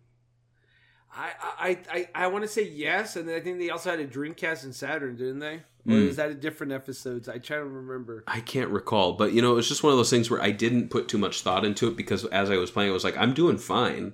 I 1.13 1.31
I 1.59 1.77
I, 1.91 2.09
I 2.15 2.27
want 2.27 2.43
to 2.43 2.47
say 2.47 2.63
yes, 2.63 3.15
and 3.15 3.27
then 3.27 3.35
I 3.35 3.39
think 3.41 3.59
they 3.59 3.69
also 3.69 3.89
had 3.91 3.99
a 3.99 4.07
Dreamcast 4.07 4.63
and 4.63 4.73
Saturn, 4.73 5.15
didn't 5.17 5.39
they? 5.39 5.55
Or 5.87 5.93
Mm. 5.95 6.07
is 6.09 6.17
that 6.17 6.29
a 6.29 6.35
different 6.35 6.71
episodes? 6.73 7.27
I 7.27 7.39
try 7.39 7.57
to 7.57 7.65
remember. 7.65 8.23
I 8.27 8.39
can't 8.39 8.69
recall, 8.69 9.13
but 9.13 9.33
you 9.33 9.41
know, 9.41 9.51
it 9.53 9.55
was 9.55 9.67
just 9.67 9.81
one 9.83 9.91
of 9.91 9.97
those 9.97 10.11
things 10.11 10.29
where 10.29 10.39
I 10.41 10.51
didn't 10.51 10.89
put 10.89 11.07
too 11.07 11.17
much 11.17 11.41
thought 11.41 11.65
into 11.65 11.87
it 11.87 11.97
because 11.97 12.23
as 12.25 12.51
I 12.51 12.57
was 12.57 12.69
playing, 12.69 12.91
I 12.91 12.93
was 12.93 13.03
like, 13.03 13.17
I'm 13.17 13.33
doing 13.33 13.57
fine. 13.57 14.13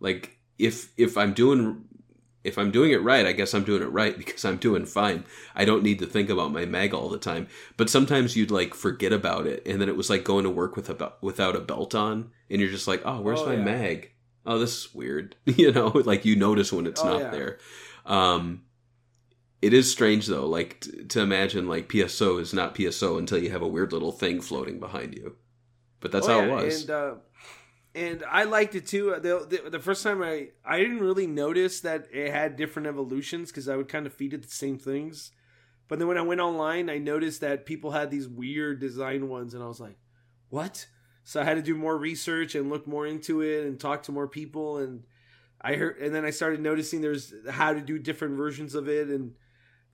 Like 0.00 0.38
if 0.58 0.92
if 0.96 1.18
I'm 1.18 1.34
doing 1.34 1.84
if 2.44 2.58
I'm 2.58 2.70
doing 2.70 2.92
it 2.92 3.02
right, 3.02 3.26
I 3.26 3.32
guess 3.32 3.54
I'm 3.54 3.64
doing 3.64 3.82
it 3.82 3.90
right 3.90 4.16
because 4.22 4.44
I'm 4.44 4.58
doing 4.58 4.86
fine. 4.86 5.24
I 5.54 5.64
don't 5.64 5.82
need 5.82 5.98
to 6.00 6.06
think 6.06 6.30
about 6.30 6.52
my 6.52 6.66
mag 6.66 6.94
all 6.94 7.08
the 7.08 7.18
time. 7.18 7.48
But 7.76 7.90
sometimes 7.90 8.36
you'd 8.36 8.50
like 8.50 8.74
forget 8.74 9.12
about 9.12 9.46
it, 9.46 9.66
and 9.66 9.80
then 9.80 9.88
it 9.88 9.96
was 9.96 10.10
like 10.10 10.22
going 10.24 10.44
to 10.44 10.50
work 10.50 10.76
with 10.76 10.88
a 10.90 11.12
without 11.20 11.56
a 11.56 11.60
belt 11.60 11.94
on, 11.94 12.30
and 12.50 12.60
you're 12.60 12.70
just 12.70 12.86
like, 12.88 13.02
oh, 13.04 13.20
where's 13.20 13.40
Oh, 13.40 13.46
my 13.46 13.54
yeah. 13.54 13.64
mag? 13.64 14.10
Oh, 14.46 14.58
this 14.58 14.76
is 14.84 14.94
weird. 14.94 15.36
you 15.46 15.72
know, 15.72 15.88
like 15.88 16.24
you 16.24 16.36
notice 16.36 16.72
when 16.72 16.86
it's 16.86 17.02
Oh, 17.02 17.08
not 17.08 17.20
yeah. 17.20 17.30
there. 17.30 17.58
Um, 18.06 18.62
it 19.62 19.72
is 19.72 19.90
strange 19.90 20.26
though, 20.26 20.46
like 20.46 20.80
t- 20.80 21.04
to 21.04 21.20
imagine 21.20 21.66
like 21.66 21.88
PSO 21.88 22.38
is 22.40 22.52
not 22.52 22.74
PSO 22.74 23.18
until 23.18 23.38
you 23.38 23.50
have 23.50 23.62
a 23.62 23.66
weird 23.68 23.92
little 23.92 24.12
thing 24.12 24.40
floating 24.42 24.78
behind 24.78 25.14
you. 25.14 25.36
But 26.00 26.12
that's 26.12 26.28
Oh, 26.28 26.32
how 26.32 26.38
yeah, 26.40 26.58
it 26.58 26.64
was. 26.66 26.80
And 26.82 26.90
uh, 26.90 27.14
and 27.94 28.24
I 28.28 28.44
liked 28.44 28.74
it 28.74 28.86
too. 28.86 29.16
The, 29.20 29.46
the 29.48 29.70
the 29.70 29.78
first 29.78 30.02
time 30.02 30.22
I 30.22 30.48
I 30.64 30.78
didn't 30.78 31.00
really 31.00 31.26
notice 31.26 31.80
that 31.80 32.08
it 32.12 32.32
had 32.32 32.56
different 32.56 32.88
evolutions 32.88 33.50
because 33.50 33.68
I 33.68 33.76
would 33.76 33.88
kind 33.88 34.06
of 34.06 34.12
feed 34.12 34.34
it 34.34 34.42
the 34.42 34.48
same 34.48 34.78
things. 34.78 35.30
But 35.86 35.98
then 35.98 36.08
when 36.08 36.18
I 36.18 36.22
went 36.22 36.40
online, 36.40 36.88
I 36.88 36.98
noticed 36.98 37.40
that 37.42 37.66
people 37.66 37.90
had 37.90 38.10
these 38.10 38.26
weird 38.26 38.80
design 38.80 39.28
ones, 39.28 39.54
and 39.54 39.62
I 39.62 39.66
was 39.66 39.80
like, 39.80 39.98
"What?" 40.48 40.86
So 41.24 41.40
I 41.40 41.44
had 41.44 41.54
to 41.54 41.62
do 41.62 41.74
more 41.74 41.96
research 41.96 42.54
and 42.54 42.68
look 42.68 42.86
more 42.86 43.06
into 43.06 43.40
it 43.40 43.64
and 43.64 43.78
talk 43.78 44.02
to 44.04 44.12
more 44.12 44.28
people. 44.28 44.78
And 44.78 45.04
I 45.60 45.74
heard, 45.76 45.98
and 45.98 46.14
then 46.14 46.24
I 46.24 46.30
started 46.30 46.60
noticing 46.60 47.00
there's 47.00 47.32
how 47.48 47.72
to 47.72 47.80
do 47.80 47.98
different 47.98 48.36
versions 48.36 48.74
of 48.74 48.88
it, 48.88 49.08
and 49.08 49.34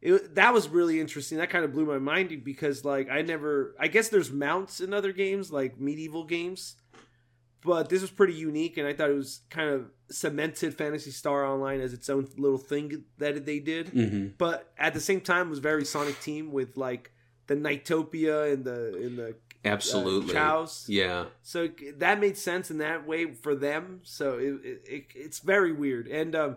it, 0.00 0.34
that 0.34 0.52
was 0.54 0.68
really 0.68 1.00
interesting. 1.00 1.38
That 1.38 1.50
kind 1.50 1.64
of 1.64 1.72
blew 1.72 1.84
my 1.84 1.98
mind 1.98 2.42
because, 2.44 2.84
like, 2.84 3.10
I 3.10 3.22
never, 3.22 3.76
I 3.78 3.88
guess 3.88 4.08
there's 4.08 4.32
mounts 4.32 4.80
in 4.80 4.94
other 4.94 5.12
games, 5.12 5.52
like 5.52 5.78
medieval 5.78 6.24
games, 6.24 6.76
but 7.62 7.88
this 7.88 8.00
was 8.02 8.10
pretty 8.10 8.34
unique, 8.34 8.76
and 8.78 8.86
I 8.86 8.92
thought 8.94 9.10
it 9.10 9.16
was 9.16 9.40
kind 9.50 9.68
of 9.70 9.90
cemented 10.10 10.76
Phantasy 10.76 11.10
Star 11.10 11.44
Online 11.44 11.80
as 11.80 11.92
its 11.92 12.08
own 12.08 12.26
little 12.36 12.58
thing 12.58 13.04
that 13.18 13.44
they 13.46 13.58
did. 13.58 13.88
hmm 13.88 14.28
But 14.38 14.72
at 14.78 14.94
the 14.94 15.00
same 15.00 15.20
time, 15.20 15.48
it 15.48 15.50
was 15.50 15.58
very 15.58 15.84
Sonic 15.84 16.20
Team 16.20 16.52
with 16.52 16.76
like 16.76 17.12
the 17.46 17.56
Nightopia 17.56 18.52
and 18.52 18.64
the 18.64 18.96
in 18.96 19.16
the 19.16 19.36
Absolutely. 19.64 20.34
uh. 20.34 20.88
Yeah. 20.88 21.26
So 21.42 21.68
that 21.98 22.18
made 22.18 22.38
sense 22.38 22.70
in 22.70 22.78
that 22.78 23.06
way 23.06 23.32
for 23.32 23.54
them. 23.54 24.00
So 24.04 24.38
it, 24.38 24.54
it, 24.64 24.82
it 24.88 25.04
it's 25.14 25.40
very 25.40 25.72
weird. 25.72 26.06
And 26.08 26.34
um, 26.34 26.56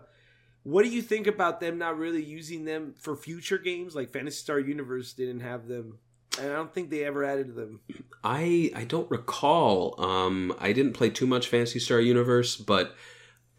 what 0.62 0.84
do 0.84 0.88
you 0.88 1.02
think 1.02 1.26
about 1.26 1.60
them 1.60 1.76
not 1.76 1.98
really 1.98 2.24
using 2.24 2.64
them 2.64 2.94
for 2.98 3.14
future 3.14 3.58
games? 3.58 3.94
Like 3.94 4.10
Phantasy 4.10 4.38
Star 4.38 4.58
Universe 4.58 5.12
didn't 5.12 5.40
have 5.40 5.68
them, 5.68 5.98
I 6.38 6.46
don't 6.46 6.72
think 6.72 6.90
they 6.90 7.04
ever 7.04 7.24
added 7.24 7.54
them. 7.54 7.80
I 8.22 8.70
I 8.74 8.84
don't 8.84 9.10
recall. 9.10 9.94
Um, 9.98 10.54
I 10.58 10.72
didn't 10.72 10.94
play 10.94 11.10
too 11.10 11.26
much 11.26 11.48
Phantasy 11.48 11.78
Star 11.78 12.00
Universe, 12.00 12.56
but 12.56 12.94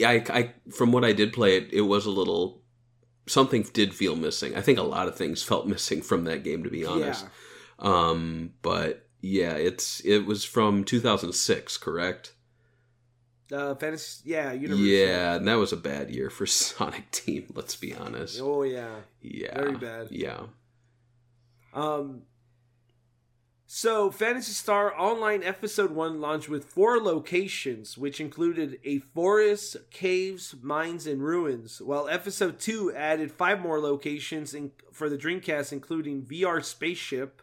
I, 0.04 0.24
I 0.30 0.54
from 0.72 0.92
what 0.92 1.06
I 1.06 1.14
did 1.14 1.34
play 1.34 1.58
it, 1.58 1.72
it 1.72 1.82
was 1.82 2.06
a 2.06 2.12
little 2.12 2.62
something 3.28 3.64
did 3.74 3.94
feel 3.94 4.16
missing. 4.16 4.56
I 4.56 4.62
think 4.62 4.80
a 4.80 4.84
lot 4.84 5.08
of 5.08 5.16
things 5.16 5.44
felt 5.52 5.68
missing 5.68 6.02
from 6.02 6.26
that 6.26 6.44
game, 6.44 6.64
to 6.64 6.70
be 6.70 6.86
honest. 6.86 7.26
Um, 7.80 8.54
but 8.62 9.08
yeah, 9.22 9.54
it's 9.54 10.02
it 10.02 10.26
was 10.26 10.44
from 10.44 10.84
2006, 10.84 11.78
correct? 11.78 12.34
Yeah, 13.50 13.58
uh, 13.58 13.76
Phantasy, 13.76 14.24
yeah, 14.26 14.54
Universe. 14.54 14.80
Yeah, 14.80 15.36
and 15.36 15.48
that 15.48 15.56
was 15.56 15.72
a 15.72 15.78
bad 15.78 16.10
year 16.10 16.30
for 16.30 16.46
Sonic 16.48 17.12
Team. 17.12 17.52
Let's 17.54 17.76
be 17.76 17.94
honest. 17.94 18.40
Oh 18.42 18.64
yeah. 18.64 18.96
Yeah, 19.22 19.56
very 19.56 19.78
bad. 19.78 20.08
Yeah. 20.12 20.42
Um. 21.74 22.24
So, 23.78 24.10
Phantasy 24.10 24.54
Star 24.54 24.98
Online 24.98 25.44
Episode 25.44 25.92
1 25.92 26.22
launched 26.22 26.48
with 26.48 26.64
four 26.64 26.98
locations, 26.98 27.98
which 27.98 28.22
included 28.22 28.80
a 28.86 29.00
forest, 29.00 29.76
caves, 29.92 30.56
mines, 30.62 31.06
and 31.06 31.22
ruins, 31.22 31.82
while 31.82 32.08
Episode 32.08 32.58
2 32.58 32.96
added 32.96 33.34
five 33.34 33.60
more 33.60 33.82
locations 33.82 34.54
in, 34.54 34.72
for 34.94 35.10
the 35.10 35.18
Dreamcast, 35.18 35.74
including 35.74 36.22
VR 36.22 36.64
Spaceship, 36.64 37.42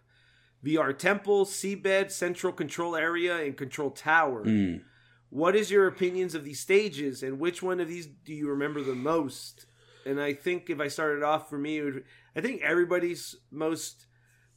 VR 0.65 0.97
Temple, 0.97 1.45
Seabed, 1.45 2.11
Central 2.11 2.55
Control 2.55 2.97
Area, 2.97 3.37
and 3.37 3.55
Control 3.55 3.91
Tower. 3.91 4.43
Mm. 4.43 4.85
What 5.29 5.55
is 5.55 5.71
your 5.71 5.87
opinions 5.87 6.35
of 6.35 6.45
these 6.45 6.61
stages, 6.61 7.23
and 7.23 7.39
which 7.39 7.63
one 7.63 7.79
of 7.79 7.89
these 7.89 8.07
do 8.07 8.33
you 8.33 8.49
remember 8.49 8.81
the 8.81 8.95
most? 8.95 9.67
And 10.07 10.19
I 10.19 10.33
think 10.33 10.71
if 10.71 10.81
I 10.81 10.89
started 10.89 11.23
off 11.23 11.51
for 11.51 11.59
me, 11.59 11.77
it 11.77 11.83
would, 11.85 12.05
I 12.35 12.41
think 12.41 12.63
everybody's 12.63 13.37
most 13.51 14.07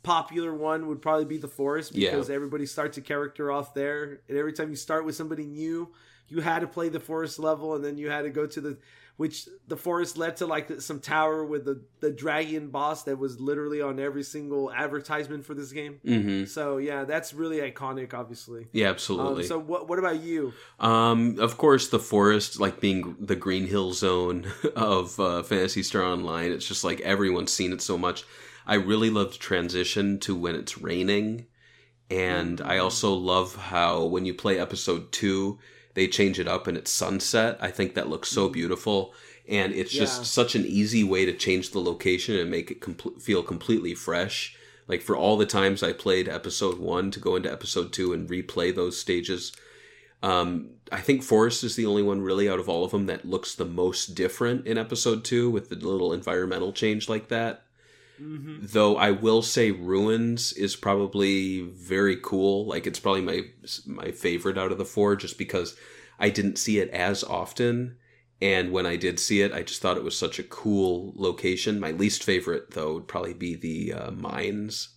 popular 0.06 0.54
one 0.54 0.88
would 0.88 1.02
probably 1.02 1.26
be 1.26 1.38
the 1.38 1.48
forest 1.48 1.94
Yeah. 1.96 2.12
because 2.12 2.30
everybody 2.30 2.66
starts 2.66 2.98
a 2.98 3.02
character 3.02 3.52
off 3.52 3.74
there, 3.74 4.22
and 4.30 4.38
every 4.38 4.54
time 4.54 4.70
you 4.70 4.76
start 4.76 5.06
with 5.06 5.16
somebody 5.16 5.46
new, 5.46 5.90
you 6.28 6.42
had 6.42 6.60
to 6.60 6.68
play 6.68 6.90
the 6.90 7.00
forest 7.00 7.40
level, 7.40 7.76
and 7.76 7.84
then 7.84 7.98
you 7.98 8.10
had 8.10 8.24
to 8.24 8.30
go 8.30 8.46
to 8.48 8.62
the 8.62 8.78
which 9.18 9.48
the 9.70 9.78
forest 9.78 10.18
led 10.18 10.36
to 10.36 10.46
like 10.46 10.82
some 10.82 11.00
tower 11.00 11.46
with 11.46 11.64
the 11.64 11.80
the 12.02 12.12
dragon 12.12 12.68
boss 12.68 13.04
that 13.04 13.18
was 13.18 13.40
literally 13.40 13.82
on 13.82 13.98
every 13.98 14.24
single 14.24 14.70
advertisement 14.74 15.46
for 15.46 15.54
this 15.54 15.72
game. 15.72 16.00
hmm 16.04 16.44
So 16.44 16.78
yeah, 16.80 17.06
that's 17.06 17.34
really 17.34 17.60
iconic, 17.72 18.14
obviously. 18.14 18.68
Yeah, 18.74 18.88
Um, 18.88 18.94
absolutely. 18.96 19.44
so 19.46 19.58
what 19.58 19.88
what 19.88 20.00
about 20.00 20.20
you? 20.22 20.52
Um, 20.82 21.40
of 21.40 21.58
course, 21.58 21.88
the 21.88 22.00
forest, 22.00 22.60
like 22.60 22.82
being 22.82 23.16
the 23.20 23.38
Green 23.38 23.68
Hill 23.68 23.94
Zone 23.94 24.52
of 24.76 25.18
uh, 25.18 25.44
Phantasy 25.44 25.82
Star 25.84 26.04
Online, 26.04 26.52
it's 26.52 26.68
just 26.68 26.84
like 26.84 27.00
everyone's 27.02 27.54
seen 27.54 27.72
it 27.72 27.82
so 27.82 27.98
much. 27.98 28.26
I 28.68 28.76
really 28.76 29.10
love 29.10 29.32
the 29.34 29.38
transition 29.38 30.20
to 30.22 30.36
when 30.36 30.56
it's 30.56 30.78
raining, 30.80 31.46
and 32.10 32.62
I 32.62 32.78
also 32.78 33.14
love 33.14 33.56
how 33.56 34.04
when 34.06 34.26
you 34.26 34.34
play 34.34 34.60
episode 34.60 35.12
two, 35.12 35.60
they 35.94 36.08
change 36.08 36.40
it 36.40 36.48
up 36.48 36.68
and 36.68 36.78
it's 36.78 36.92
sunset. 36.92 37.58
I 37.62 37.72
think 37.72 37.94
that 37.96 38.10
looks 38.10 38.30
so 38.30 38.50
beautiful, 38.50 39.14
and 39.48 39.74
it's 39.74 39.92
just 39.92 40.20
Yeah. 40.20 40.24
such 40.26 40.56
an 40.56 40.66
easy 40.66 41.04
way 41.04 41.26
to 41.26 41.34
change 41.34 41.72
the 41.72 41.80
location 41.82 42.36
and 42.38 42.50
make 42.52 42.72
it 42.72 42.82
com- 42.82 43.20
feel 43.20 43.44
completely 43.44 43.94
fresh. 43.96 44.56
Like 44.88 45.02
for 45.02 45.16
all 45.16 45.38
the 45.38 45.46
times 45.46 45.82
I 45.82 45.94
played 45.94 46.28
episode 46.30 46.78
one 46.80 47.12
to 47.12 47.20
go 47.20 47.36
into 47.36 47.52
episode 47.52 47.92
two 47.94 48.14
and 48.14 48.30
replay 48.30 48.74
those 48.74 49.00
stages, 49.00 49.52
um, 50.22 50.70
I 50.92 51.02
think 51.02 51.24
Forest 51.24 51.64
is 51.64 51.76
the 51.76 51.86
only 51.86 52.04
one 52.04 52.22
really 52.22 52.50
out 52.50 52.60
of 52.60 52.70
all 52.70 52.84
of 52.84 52.92
them 52.92 53.06
that 53.08 53.26
looks 53.26 53.54
the 53.56 53.66
most 53.66 54.16
different 54.16 54.66
in 54.68 54.78
episode 54.78 55.24
two 55.24 55.50
with 55.50 55.70
the 55.70 55.76
little 55.76 56.14
environmental 56.14 56.72
change 56.74 57.08
like 57.10 57.30
that. 57.30 57.65
Though 58.20 58.98
I 58.98 59.12
will 59.12 59.42
say 59.42 59.72
Ruins 59.72 60.54
is 60.54 60.76
probably 60.76 61.62
very 61.62 62.18
cool. 62.18 62.66
Like 62.66 62.88
it's 62.88 63.00
probably 63.00 63.22
my 63.22 63.42
my 63.86 64.12
favorite 64.12 64.58
out 64.58 64.72
of 64.72 64.78
the 64.78 64.86
four, 64.86 65.16
just 65.16 65.38
because 65.38 65.76
I 66.20 66.30
didn't 66.30 66.58
see 66.58 66.80
it 66.80 66.90
as 66.92 67.24
often, 67.24 67.98
and 68.42 68.72
when 68.72 68.86
I 68.86 68.96
did 68.96 69.20
see 69.20 69.42
it, 69.42 69.52
I 69.52 69.64
just 69.64 69.82
thought 69.82 69.98
it 69.98 70.04
was 70.04 70.18
such 70.18 70.40
a 70.40 70.44
cool 70.44 71.14
location. 71.16 71.80
My 71.80 71.92
least 71.92 72.24
favorite 72.24 72.72
though 72.72 72.94
would 72.94 73.08
probably 73.08 73.34
be 73.34 73.56
the 73.56 73.94
uh, 73.94 74.12
mines 74.12 74.90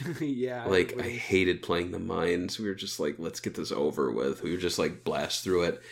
yeah, 0.20 0.64
like 0.66 0.98
I 0.98 1.08
hated 1.08 1.62
playing 1.62 1.90
the 1.90 1.98
mines. 1.98 2.58
We 2.58 2.66
were 2.66 2.74
just 2.74 2.98
like, 3.00 3.16
let's 3.18 3.40
get 3.40 3.54
this 3.54 3.72
over 3.72 4.10
with. 4.10 4.42
We 4.42 4.52
were 4.52 4.58
just 4.58 4.78
like 4.78 5.04
blast 5.04 5.44
through 5.44 5.64
it. 5.64 5.82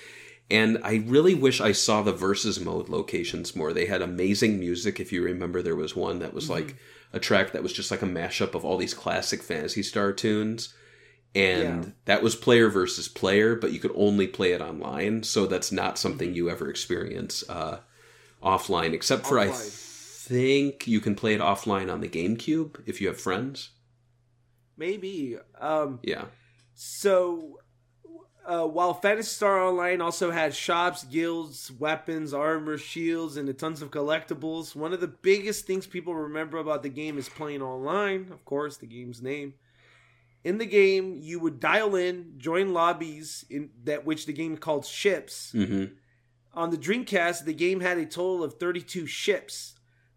And 0.50 0.78
I 0.82 1.04
really 1.06 1.34
wish 1.34 1.60
I 1.60 1.72
saw 1.72 2.02
the 2.02 2.12
versus 2.12 2.58
mode 2.60 2.88
locations 2.88 3.54
more. 3.54 3.72
They 3.72 3.86
had 3.86 4.02
amazing 4.02 4.58
music. 4.58 4.98
If 4.98 5.12
you 5.12 5.22
remember, 5.22 5.62
there 5.62 5.76
was 5.76 5.94
one 5.94 6.18
that 6.18 6.34
was 6.34 6.44
Mm-hmm. 6.44 6.52
like 6.68 6.76
a 7.12 7.20
track 7.20 7.52
that 7.52 7.62
was 7.62 7.72
just 7.72 7.90
like 7.90 8.02
a 8.02 8.06
mashup 8.06 8.54
of 8.54 8.64
all 8.64 8.76
these 8.76 8.94
classic 8.94 9.42
Phantasy 9.42 9.82
Star 9.82 10.12
tunes. 10.12 10.74
And 11.34 11.84
Yeah. 11.84 11.90
that 12.06 12.22
was 12.22 12.34
player 12.34 12.68
versus 12.68 13.06
player, 13.08 13.54
but 13.54 13.72
you 13.72 13.78
could 13.78 13.92
only 13.94 14.26
play 14.26 14.52
it 14.52 14.60
online. 14.60 15.22
So 15.22 15.46
that's 15.46 15.70
not 15.70 15.98
something 15.98 16.34
you 16.34 16.50
ever 16.50 16.68
experience 16.68 17.44
uh, 17.48 17.78
offline, 18.42 18.92
except 18.92 19.26
for 19.26 19.38
I 19.38 19.48
Offline. 19.48 19.70
think 20.26 20.88
you 20.88 21.00
can 21.00 21.14
play 21.14 21.34
it 21.34 21.40
offline 21.40 21.92
on 21.92 22.00
the 22.00 22.08
GameCube 22.08 22.80
if 22.86 23.00
you 23.00 23.06
have 23.08 23.20
friends. 23.20 23.70
maybe. 24.76 25.36
Um, 25.60 26.00
Yeah. 26.02 26.24
So, 26.74 27.59
uh, 28.50 28.66
while 28.66 28.92
Phantasy 28.92 29.28
Star 29.28 29.62
Online 29.62 30.00
also 30.00 30.32
had 30.32 30.52
shops, 30.52 31.04
guilds, 31.04 31.70
weapons, 31.70 32.34
armor, 32.34 32.76
shields, 32.76 33.36
and 33.36 33.56
tons 33.56 33.80
of 33.80 33.92
collectibles, 33.92 34.74
one 34.74 34.92
of 34.92 35.00
the 35.00 35.06
biggest 35.06 35.66
things 35.66 35.86
people 35.86 36.16
remember 36.16 36.58
about 36.58 36.82
the 36.82 36.88
game 36.88 37.16
is 37.16 37.28
playing 37.28 37.62
online. 37.62 38.26
Of 38.32 38.44
course, 38.44 38.76
the 38.76 38.86
game's 38.86 39.22
name. 39.22 39.54
In 40.42 40.58
the 40.58 40.66
game, 40.66 41.16
you 41.20 41.38
would 41.38 41.60
dial 41.60 41.94
in, 41.94 42.34
join 42.38 42.72
lobbies 42.72 43.44
in 43.48 43.70
that 43.84 44.04
which 44.04 44.26
the 44.26 44.32
game 44.32 44.56
called 44.56 44.84
ships. 44.84 45.52
hmm 45.52 45.84
On 46.52 46.70
the 46.70 46.78
Dreamcast, 46.78 47.44
the 47.44 47.54
game 47.54 47.78
had 47.80 47.98
a 47.98 48.04
total 48.04 48.42
of 48.42 48.54
32 48.54 49.06
ships. 49.06 49.74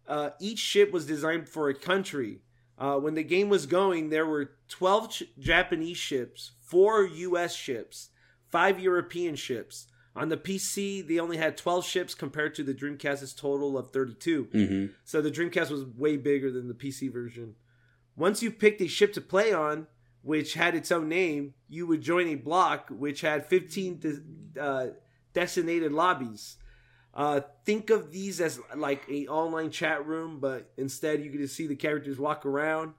Uh, 0.08 0.30
each 0.40 0.58
ship 0.58 0.90
was 0.90 1.06
designed 1.06 1.48
for 1.48 1.68
a 1.68 1.74
country. 1.74 2.40
Uh, 2.76 2.98
when 2.98 3.14
the 3.14 3.22
game 3.22 3.48
was 3.48 3.66
going, 3.66 4.08
there 4.08 4.26
were 4.26 4.56
12 4.68 5.10
ch- 5.10 5.22
Japanese 5.38 5.98
ships, 5.98 6.50
4 6.62 7.04
US 7.04 7.54
ships, 7.54 8.10
5 8.54 8.78
European 8.78 9.34
ships. 9.34 9.88
On 10.14 10.28
the 10.28 10.36
PC, 10.36 11.04
they 11.04 11.18
only 11.18 11.38
had 11.38 11.56
12 11.56 11.84
ships 11.84 12.14
compared 12.14 12.54
to 12.54 12.62
the 12.62 12.72
Dreamcast's 12.72 13.34
total 13.34 13.76
of 13.76 13.90
32. 13.90 14.44
hmm 14.44 14.86
So 15.02 15.20
the 15.20 15.32
Dreamcast 15.32 15.72
was 15.72 15.84
way 15.84 16.16
bigger 16.16 16.52
than 16.52 16.68
the 16.68 16.74
PC 16.74 17.12
version. 17.12 17.56
Once 18.14 18.44
you 18.44 18.52
picked 18.52 18.80
a 18.80 18.86
ship 18.86 19.12
to 19.14 19.20
play 19.20 19.52
on, 19.52 19.88
which 20.22 20.54
had 20.54 20.76
its 20.76 20.92
own 20.92 21.08
name, 21.08 21.54
you 21.68 21.84
would 21.88 22.00
join 22.00 22.28
a 22.28 22.36
block 22.36 22.90
which 22.90 23.22
had 23.22 23.44
15 23.44 23.98
de- 23.98 24.62
uh, 24.62 24.86
designated 25.32 25.90
lobbies. 25.90 26.56
Uh, 27.12 27.40
think 27.64 27.90
of 27.90 28.12
these 28.12 28.40
as 28.40 28.60
like 28.76 29.02
a 29.10 29.26
online 29.26 29.72
chat 29.72 30.06
room, 30.06 30.38
but 30.38 30.70
instead 30.76 31.24
you 31.24 31.30
could 31.32 31.40
to 31.40 31.48
see 31.48 31.66
the 31.66 31.74
characters 31.74 32.20
walk 32.20 32.46
around. 32.46 32.94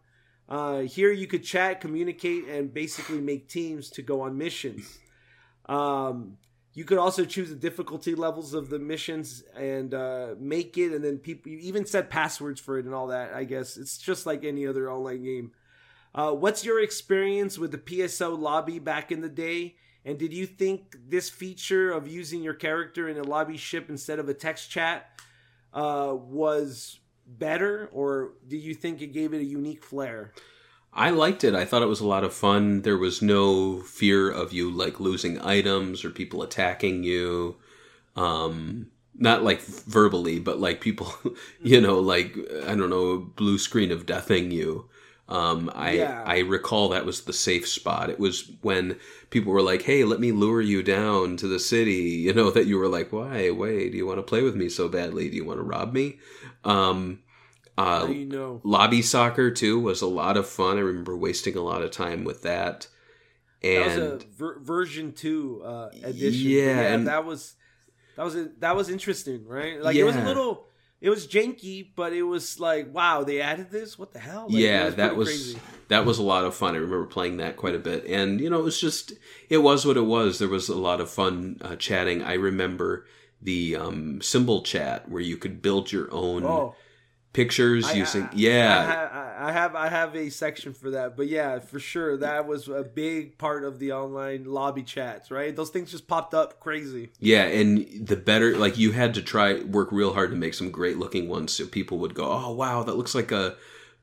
Uh, 0.50 0.80
here 0.80 1.14
you 1.14 1.28
could 1.28 1.46
chat, 1.46 1.80
communicate, 1.80 2.44
and 2.50 2.74
basically 2.74 3.22
make 3.22 3.48
teams 3.48 3.90
to 3.90 4.02
go 4.02 4.20
on 4.20 4.38
missions. 4.38 5.00
Um, 5.68 6.38
you 6.74 6.84
could 6.84 6.98
also 6.98 7.24
choose 7.24 7.50
the 7.50 7.56
difficulty 7.56 8.16
levels 8.16 8.54
of 8.54 8.70
the 8.70 8.80
missions 8.80 9.44
and 9.56 9.94
uh, 9.94 10.36
make 10.38 10.78
it, 10.78 10.92
and 10.92 11.04
then 11.04 11.18
people 11.18 11.52
you 11.52 11.60
even 11.60 11.86
set 11.86 12.10
passwords 12.10 12.60
for 12.60 12.78
it 12.78 12.86
and 12.86 12.94
all 12.94 13.08
that. 13.08 13.34
I 13.34 13.46
guess 13.46 13.78
it's 13.78 13.98
just 13.98 14.26
like 14.26 14.44
any 14.44 14.68
other 14.68 14.92
online 14.92 15.24
game. 15.24 15.52
Uh, 16.14 16.32
what's 16.32 16.66
your 16.66 16.82
experience 16.82 17.58
with 17.58 17.72
the 17.72 17.78
PSO 17.78 18.38
lobby 18.38 18.80
back 18.80 19.12
in 19.12 19.22
the 19.22 19.30
day? 19.30 19.76
And 20.04 20.20
did 20.20 20.34
you 20.34 20.46
think 20.46 20.96
this 21.08 21.30
feature 21.30 21.92
of 21.92 22.08
using 22.08 22.44
your 22.44 22.54
character 22.54 23.10
in 23.10 23.18
a 23.18 23.24
lobby 23.24 23.58
ship 23.58 23.90
instead 23.90 24.20
of 24.20 24.30
a 24.30 24.34
text 24.34 24.70
chat 24.70 25.10
uh, 25.74 26.14
was 26.14 27.00
better, 27.26 27.90
or 27.92 28.34
do 28.48 28.56
you 28.56 28.74
think 28.74 29.02
it 29.02 29.08
gave 29.08 29.34
it 29.34 29.40
a 29.40 29.46
unique 29.46 29.84
flair? 29.84 30.34
I 30.96 31.10
liked 31.10 31.44
it. 31.44 31.54
I 31.56 31.66
thought 31.66 31.82
it 31.84 31.88
was 31.88 32.00
a 32.00 32.08
lot 32.08 32.24
of 32.24 32.34
fun. 32.34 32.82
There 32.84 32.98
was 32.98 33.22
no 33.22 33.82
fear 33.82 34.32
of 34.32 34.54
you 34.54 34.72
like 34.72 35.00
losing 35.00 35.40
items 35.42 36.06
or 36.06 36.10
people 36.10 36.42
attacking 36.42 37.04
you. 37.04 37.58
Um 38.16 38.88
not 39.18 39.44
like 39.44 39.62
verbally, 39.62 40.40
but 40.40 40.60
like 40.60 40.82
people, 40.82 41.14
you 41.62 41.82
know, 41.82 42.00
like 42.00 42.36
I 42.68 42.76
don't 42.76 42.90
know, 42.90 43.18
blue 43.18 43.58
screen 43.58 43.92
of 43.92 44.06
deathing 44.06 44.52
you. 44.52 44.90
Um, 45.28 45.72
I 45.74 45.94
Yeah. 45.94 46.24
I 46.26 46.40
recall 46.40 46.90
that 46.90 47.06
was 47.06 47.22
the 47.22 47.34
safe 47.34 47.68
spot. 47.68 48.10
It 48.12 48.20
was 48.20 48.52
when 48.62 48.98
people 49.32 49.54
were 49.54 49.62
like, 49.62 49.84
"Hey, 49.84 50.04
let 50.04 50.20
me 50.20 50.32
lure 50.32 50.62
you 50.62 50.84
down 50.84 51.38
to 51.38 51.48
the 51.48 51.60
city." 51.60 51.94
You 52.26 52.34
know 52.34 52.52
that 52.52 52.68
you 52.68 52.78
were 52.78 52.88
like, 52.90 53.12
"Why? 53.12 53.50
Wait, 53.52 53.92
do 53.92 53.98
you 53.98 54.06
want 54.06 54.20
to 54.20 54.24
play 54.24 54.42
with 54.44 54.56
me 54.56 54.70
so 54.70 54.88
badly? 54.90 55.30
Do 55.30 55.36
you 55.38 55.46
want 55.46 55.60
to 55.60 55.64
rob 55.64 55.94
me?" 55.94 56.20
Um, 56.64 57.20
uh, 57.78 58.08
you 58.10 58.26
know? 58.26 58.62
lobby 58.64 59.02
soccer 59.02 59.52
too 59.52 59.80
was 59.80 60.02
a 60.02 60.08
lot 60.08 60.38
of 60.38 60.48
fun. 60.48 60.78
I 60.78 60.82
remember 60.82 61.16
wasting 61.18 61.56
a 61.58 61.62
lot 61.62 61.82
of 61.82 61.92
time 61.92 62.24
with 62.24 62.44
that. 62.44 62.88
That 63.62 63.86
was 63.86 63.96
And 63.96 64.04
a 64.22 64.26
ver- 64.38 64.60
version 64.60 65.12
two 65.14 65.62
uh, 65.64 65.90
edition. 66.04 66.50
Yeah, 66.52 66.76
But 66.76 66.92
and- 66.92 67.08
that 67.08 67.26
was 67.26 67.56
that 68.16 68.24
was 68.24 68.36
that 68.60 68.76
was 68.76 68.90
interesting, 68.90 69.46
right? 69.46 69.82
Like 69.82 69.96
it 69.96 70.04
was 70.06 70.16
a 70.16 70.24
little, 70.24 70.68
it 71.02 71.10
was 71.10 71.28
janky, 71.28 71.90
but 71.96 72.14
it 72.14 72.24
was 72.24 72.60
like, 72.62 72.94
wow, 72.94 73.24
they 73.24 73.42
added 73.42 73.72
this. 73.72 74.00
What 74.00 74.14
the 74.14 74.20
hell? 74.20 74.46
Like, 74.48 74.62
yeah, 74.62 74.88
it 74.88 74.98
that 74.98 75.18
was 75.18 75.28
crazy. 75.28 75.60
that 75.90 76.06
was 76.06 76.18
a 76.18 76.24
lot 76.24 76.46
of 76.46 76.56
fun. 76.56 76.76
I 76.76 76.78
remember 76.78 77.08
playing 77.08 77.38
that 77.38 77.58
quite 77.58 77.76
a 77.76 77.80
bit, 77.80 78.06
and 78.06 78.40
you 78.40 78.50
know, 78.50 78.60
it 78.60 78.64
was 78.64 78.80
just 78.80 79.12
it 79.50 79.58
was 79.58 79.86
what 79.86 79.98
it 79.98 80.06
was. 80.06 80.40
There 80.40 80.48
was 80.48 80.70
a 80.70 80.78
lot 80.78 81.02
of 81.02 81.10
fun 81.10 81.58
uh, 81.62 81.76
chatting. 81.76 82.24
I 82.24 82.36
remember 82.36 83.06
the 83.42 83.76
um, 83.76 84.22
symbol 84.22 84.62
chat 84.62 85.10
where 85.10 85.22
you 85.22 85.36
could 85.36 85.62
build 85.62 85.92
your 85.92 86.08
own 86.14 86.46
Oh, 86.46 86.76
pictures 87.36 87.86
I- 87.86 87.94
using 87.94 88.24
I- 88.24 88.30
yeah 88.34 89.10
I, 89.40 89.50
I 89.50 89.52
have 89.52 89.76
I 89.76 89.90
have 89.90 90.16
a 90.16 90.30
section 90.30 90.74
for 90.74 90.92
that, 90.92 91.16
but 91.18 91.28
yeah, 91.28 91.60
for 91.60 91.80
sure, 91.80 92.18
that 92.18 92.48
was 92.48 92.68
a 92.68 92.84
big 92.84 93.38
part 93.38 93.64
of 93.64 93.78
the 93.80 93.92
online 93.92 94.46
lobby 94.46 94.82
chats, 94.82 95.30
right? 95.30 95.56
Those 95.56 95.70
things 95.70 95.92
just 95.92 96.08
popped 96.08 96.34
up 96.34 96.60
crazy. 96.60 97.12
Yeah, 97.20 97.44
and 97.44 97.86
the 98.08 98.16
better 98.16 98.58
like 98.58 98.78
you 98.78 98.94
had 98.94 99.14
to 99.16 99.22
try 99.22 99.62
work 99.62 99.92
real 99.92 100.14
hard 100.14 100.32
to 100.32 100.38
make 100.38 100.54
some 100.56 100.72
great 100.72 100.98
looking 100.98 101.28
ones 101.28 101.52
so 101.54 101.68
people 101.68 102.00
would 102.00 102.16
go, 102.16 102.26
"Oh, 102.32 102.52
wow, 102.54 102.82
that 102.84 102.96
looks 102.96 103.14
like 103.14 103.32
a 103.32 103.56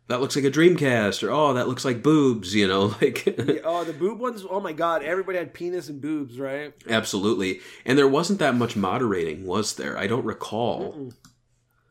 that 0.09 0.20
looks 0.20 0.37
like 0.37 0.45
a 0.45 0.51
Dreamcast," 0.51 1.26
or 1.26 1.30
"Oh, 1.30 1.55
that 1.55 1.66
looks 1.66 1.85
like 1.85 2.03
boobs," 2.03 2.55
you 2.55 2.68
know, 2.68 2.95
like 3.01 3.24
oh, 3.64 3.83
the 3.85 3.95
boob 3.95 4.20
ones. 4.20 4.45
Oh 4.49 4.61
my 4.61 4.72
god, 4.74 5.03
everybody 5.03 5.39
had 5.39 5.55
penis 5.55 5.89
and 5.89 6.01
boobs, 6.01 6.39
right? 6.39 6.74
absolutely. 6.89 7.61
And 7.87 7.97
there 7.99 8.07
wasn't 8.09 8.39
that 8.41 8.55
much 8.55 8.76
moderating, 8.76 9.47
was 9.47 9.74
there? 9.76 9.99
I 9.99 10.07
don't 10.07 10.24
recall. 10.26 11.12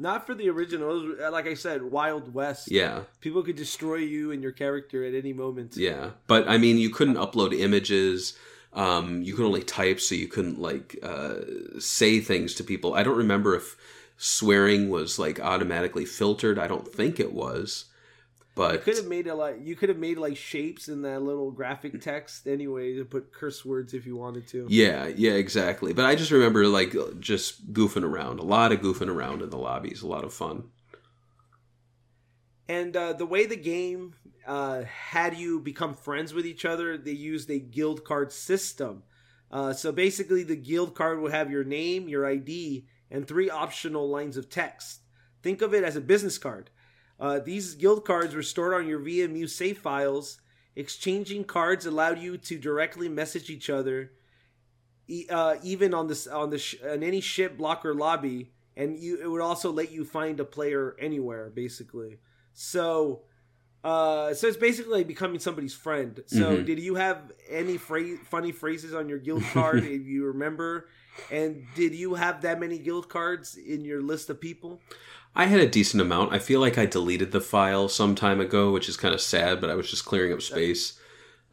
Not 0.01 0.25
for 0.25 0.33
the 0.33 0.49
original. 0.49 1.13
Uh, 1.23 1.31
like 1.31 1.45
I 1.45 1.53
said, 1.53 1.83
Wild 1.83 2.33
West. 2.33 2.71
Yeah. 2.71 3.03
People 3.21 3.43
could 3.43 3.55
destroy 3.55 3.97
you 3.97 4.31
and 4.31 4.41
your 4.41 4.51
character 4.51 5.05
at 5.05 5.13
any 5.13 5.31
moment. 5.31 5.77
Yeah, 5.77 6.11
but 6.25 6.49
I 6.49 6.57
mean, 6.57 6.77
you 6.77 6.89
couldn't 6.89 7.15
upload 7.15 7.57
images. 7.57 8.35
Um, 8.73 9.21
you 9.21 9.35
could 9.35 9.45
only 9.45 9.61
type, 9.63 9.99
so 9.99 10.15
you 10.15 10.27
couldn't 10.27 10.59
like 10.59 10.97
uh, 11.03 11.35
say 11.77 12.19
things 12.19 12.55
to 12.55 12.63
people. 12.63 12.95
I 12.95 13.03
don't 13.03 13.17
remember 13.17 13.55
if 13.55 13.77
swearing 14.17 14.89
was 14.89 15.19
like 15.19 15.39
automatically 15.39 16.05
filtered. 16.05 16.57
I 16.57 16.67
don't 16.67 16.91
think 16.91 17.19
it 17.19 17.33
was. 17.33 17.85
But 18.53 18.73
you 18.73 18.79
could 18.79 18.97
have 18.97 19.07
made 19.07 19.27
it 19.27 19.35
like 19.35 19.59
you 19.61 19.75
could 19.75 19.89
have 19.89 19.97
made 19.97 20.17
like 20.17 20.35
shapes 20.35 20.89
in 20.89 21.03
that 21.03 21.21
little 21.21 21.51
graphic 21.51 21.99
text 22.01 22.47
anyway 22.47 22.95
to 22.95 23.05
put 23.05 23.31
curse 23.31 23.63
words 23.63 23.93
if 23.93 24.05
you 24.05 24.17
wanted 24.17 24.47
to. 24.49 24.67
yeah, 24.69 25.07
yeah, 25.07 25.31
exactly. 25.31 25.93
But 25.93 26.05
I 26.05 26.15
just 26.15 26.31
remember 26.31 26.67
like 26.67 26.93
just 27.19 27.71
goofing 27.71 28.03
around, 28.03 28.39
a 28.39 28.43
lot 28.43 28.71
of 28.71 28.81
goofing 28.81 29.07
around 29.07 29.41
in 29.41 29.49
the 29.49 29.57
lobbies, 29.57 30.01
a 30.01 30.07
lot 30.07 30.25
of 30.25 30.33
fun. 30.33 30.65
And 32.67 32.95
uh, 32.95 33.13
the 33.13 33.25
way 33.25 33.45
the 33.45 33.57
game 33.57 34.15
uh, 34.45 34.83
had 34.83 35.35
you 35.37 35.59
become 35.59 35.93
friends 35.93 36.33
with 36.33 36.45
each 36.45 36.65
other, 36.65 36.97
they 36.97 37.11
used 37.11 37.49
a 37.49 37.59
guild 37.59 38.03
card 38.03 38.31
system. 38.31 39.03
Uh, 39.49 39.73
so 39.73 39.91
basically, 39.91 40.43
the 40.43 40.55
guild 40.55 40.95
card 40.95 41.19
will 41.19 41.31
have 41.31 41.51
your 41.51 41.63
name, 41.63 42.07
your 42.07 42.25
ID, 42.25 42.85
and 43.09 43.27
three 43.27 43.49
optional 43.49 44.09
lines 44.09 44.37
of 44.37 44.49
text. 44.49 45.01
Think 45.43 45.61
of 45.61 45.73
it 45.73 45.83
as 45.83 45.95
a 45.95 46.01
business 46.01 46.37
card. 46.37 46.69
Uh, 47.21 47.39
these 47.39 47.75
guild 47.75 48.05
cards 48.05 48.35
were 48.35 48.43
stored 48.43 48.73
on 48.73 48.87
your 48.87 48.99
VMU 48.99 49.47
save 49.47 49.79
files. 49.79 50.41
Exchanging 50.75 51.45
cards 51.45 51.85
allowed 51.85 52.19
you 52.19 52.37
to 52.37 52.59
directly 52.59 53.09
message 53.09 53.49
each 53.49 53.69
other, 53.69 54.11
e- 55.07 55.27
uh, 55.29 55.55
even 55.63 55.93
on 55.93 56.07
this 56.07 56.27
on 56.27 56.49
the 56.49 56.57
sh- 56.59 56.81
on 56.83 57.03
any 57.03 57.21
ship, 57.21 57.57
block, 57.57 57.85
or 57.85 57.93
lobby. 57.93 58.51
And 58.77 58.97
you, 58.99 59.21
it 59.21 59.27
would 59.29 59.41
also 59.41 59.71
let 59.71 59.91
you 59.91 60.05
find 60.05 60.39
a 60.39 60.45
player 60.45 60.95
anywhere, 60.99 61.49
basically. 61.49 62.19
So, 62.53 63.23
uh, 63.83 64.33
so 64.33 64.47
it's 64.47 64.57
basically 64.57 64.93
like 64.99 65.07
becoming 65.07 65.39
somebody's 65.39 65.73
friend. 65.73 66.23
So, 66.27 66.61
Mhm. 66.61 66.65
did 66.65 66.79
you 66.79 66.95
have 66.95 67.31
any 67.49 67.77
phrase, 67.77 68.19
funny 68.25 68.51
phrases 68.51 68.93
on 68.93 69.09
your 69.09 69.19
guild 69.19 69.49
card, 69.49 69.85
if 69.85 70.05
you 70.07 70.25
remember? 70.25 70.87
And 71.29 71.73
did 71.73 71.95
you 71.95 72.15
have 72.15 72.41
that 72.43 72.59
many 72.59 72.77
guild 72.79 73.09
cards 73.09 73.55
in 73.57 73.85
your 73.85 74.01
list 74.01 74.29
of 74.29 74.41
people? 74.41 74.81
I 75.35 75.45
had 75.45 75.61
a 75.61 75.67
decent 75.69 76.01
amount. 76.01 76.33
I 76.33 76.39
feel 76.39 76.59
like 76.59 76.77
I 76.77 76.85
deleted 76.85 77.31
the 77.31 77.41
file 77.41 77.87
some 77.87 78.15
time 78.15 78.41
ago, 78.41 78.71
which 78.71 78.89
is 78.89 78.97
kind 78.97 79.13
of 79.13 79.21
sad, 79.21 79.61
but 79.61 79.69
I 79.69 79.75
was 79.75 79.89
just 79.89 80.05
clearing 80.05 80.33
up 80.33 80.41
space. 80.41 80.99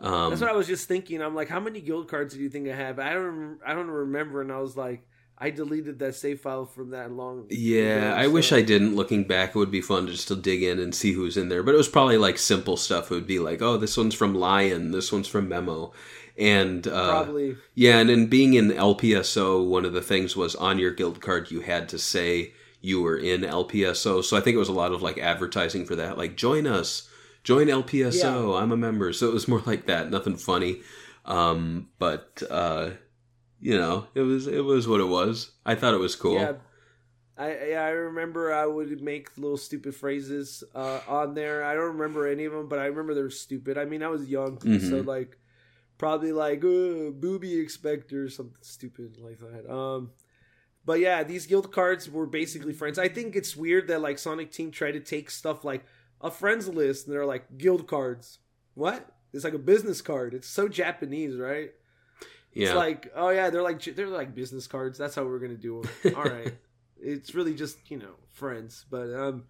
Um, 0.00 0.30
That's 0.30 0.40
what 0.40 0.50
I 0.50 0.56
was 0.56 0.66
just 0.66 0.88
thinking. 0.88 1.22
I'm 1.22 1.34
like, 1.34 1.48
how 1.48 1.60
many 1.60 1.80
guild 1.80 2.08
cards 2.08 2.34
do 2.34 2.40
you 2.40 2.48
think 2.48 2.68
I 2.68 2.74
have? 2.74 2.98
I 2.98 3.12
don't, 3.14 3.58
I 3.64 3.74
don't 3.74 3.88
remember. 3.88 4.40
And 4.40 4.52
I 4.52 4.58
was 4.58 4.76
like, 4.76 5.06
I 5.40 5.50
deleted 5.50 6.00
that 6.00 6.16
save 6.16 6.40
file 6.40 6.66
from 6.66 6.90
that 6.90 7.12
long. 7.12 7.46
Yeah, 7.50 8.08
ago, 8.08 8.16
I 8.16 8.26
wish 8.26 8.52
I 8.52 8.62
didn't. 8.62 8.96
Looking 8.96 9.24
back, 9.24 9.50
it 9.50 9.54
would 9.58 9.70
be 9.70 9.80
fun 9.80 10.06
to 10.06 10.12
just 10.12 10.28
to 10.28 10.36
dig 10.36 10.64
in 10.64 10.80
and 10.80 10.92
see 10.92 11.12
who's 11.12 11.36
in 11.36 11.48
there. 11.48 11.62
But 11.62 11.74
it 11.74 11.78
was 11.78 11.88
probably 11.88 12.18
like 12.18 12.38
simple 12.38 12.76
stuff. 12.76 13.10
It 13.10 13.14
would 13.14 13.26
be 13.26 13.38
like, 13.38 13.62
oh, 13.62 13.76
this 13.76 13.96
one's 13.96 14.16
from 14.16 14.34
Lion, 14.34 14.90
this 14.90 15.12
one's 15.12 15.28
from 15.28 15.48
Memo, 15.48 15.92
and 16.36 16.86
uh, 16.88 17.10
Probably. 17.10 17.56
yeah. 17.74 17.98
And 17.98 18.10
in 18.10 18.26
being 18.26 18.54
in 18.54 18.70
LPSO, 18.70 19.64
one 19.64 19.84
of 19.84 19.92
the 19.92 20.02
things 20.02 20.36
was 20.36 20.56
on 20.56 20.80
your 20.80 20.90
guild 20.90 21.20
card 21.20 21.52
you 21.52 21.60
had 21.60 21.88
to 21.90 21.98
say 21.98 22.52
you 22.80 23.02
were 23.02 23.16
in 23.16 23.40
LPSO. 23.42 24.22
So 24.24 24.36
I 24.36 24.40
think 24.40 24.54
it 24.54 24.58
was 24.58 24.68
a 24.68 24.72
lot 24.72 24.92
of 24.92 25.02
like 25.02 25.18
advertising 25.18 25.84
for 25.84 25.96
that, 25.96 26.16
like 26.18 26.36
join 26.36 26.66
us, 26.66 27.08
join 27.44 27.66
LPSO. 27.66 28.60
I'm 28.60 28.72
a 28.72 28.76
member. 28.76 29.12
So 29.12 29.28
it 29.28 29.34
was 29.34 29.48
more 29.48 29.62
like 29.66 29.86
that. 29.86 30.10
Nothing 30.10 30.36
funny, 30.36 30.82
um, 31.24 31.88
but 31.98 32.42
uh, 32.50 32.90
you 33.60 33.76
know, 33.76 34.06
it 34.14 34.20
was 34.22 34.46
it 34.46 34.64
was 34.64 34.86
what 34.86 35.00
it 35.00 35.08
was. 35.08 35.50
I 35.66 35.74
thought 35.74 35.94
it 35.94 35.98
was 36.00 36.14
cool. 36.16 36.34
Yeah. 36.34 36.52
I 37.36 37.72
I 37.74 37.90
remember 37.90 38.52
I 38.52 38.66
would 38.66 39.00
make 39.00 39.36
little 39.38 39.56
stupid 39.56 39.94
phrases 39.94 40.64
uh, 40.74 41.00
on 41.06 41.34
there. 41.34 41.62
I 41.64 41.74
don't 41.74 41.96
remember 41.96 42.26
any 42.26 42.44
of 42.46 42.52
them, 42.52 42.68
but 42.68 42.80
I 42.80 42.86
remember 42.86 43.14
they 43.14 43.22
were 43.22 43.30
stupid. 43.30 43.78
I 43.78 43.84
mean, 43.84 44.02
I 44.02 44.08
was 44.08 44.28
young, 44.28 44.56
Mhm. 44.58 44.90
so 44.90 44.96
like 45.02 45.38
probably 45.98 46.32
like 46.32 46.60
booby 46.60 47.60
expector 47.60 48.24
or 48.24 48.28
something 48.28 48.56
stupid 48.62 49.18
like 49.18 49.38
that. 49.38 49.72
Um, 49.72 50.10
but 50.88 50.98
yeah, 51.00 51.22
these 51.22 51.44
guild 51.46 51.70
cards 51.70 52.08
were 52.10 52.26
basically 52.26 52.72
friends. 52.72 52.98
I 52.98 53.08
think 53.08 53.36
it's 53.36 53.54
weird 53.54 53.88
that 53.88 54.00
like 54.00 54.18
Sonic 54.18 54.50
Team 54.50 54.70
tried 54.70 54.92
to 54.92 55.00
take 55.14 55.30
stuff 55.30 55.62
like 55.70 55.82
a 56.22 56.30
friends 56.30 56.66
list 56.66 57.06
and 57.06 57.12
they're 57.14 57.26
like 57.34 57.44
guild 57.58 57.86
cards. 57.86 58.38
What? 58.74 59.00
It's 59.34 59.44
like 59.44 59.52
a 59.52 59.58
business 59.72 60.00
card. 60.00 60.32
It's 60.32 60.48
so 60.48 60.66
Japanese, 60.66 61.36
right? 61.36 61.70
Yeah. 62.54 62.68
It's 62.68 62.74
like, 62.74 63.12
oh 63.14 63.28
yeah, 63.28 63.50
they're 63.50 63.62
like 63.70 63.82
they're 63.96 64.08
like 64.22 64.34
business 64.34 64.66
cards. 64.66 64.96
That's 64.98 65.14
how 65.14 65.24
we're 65.24 65.38
gonna 65.44 65.62
do 65.68 65.82
them. 66.02 66.14
All 66.16 66.24
right, 66.24 66.54
it's 67.12 67.34
really 67.34 67.54
just 67.54 67.76
you 67.90 67.98
know 67.98 68.14
friends. 68.30 68.86
But 68.90 69.12
um, 69.14 69.44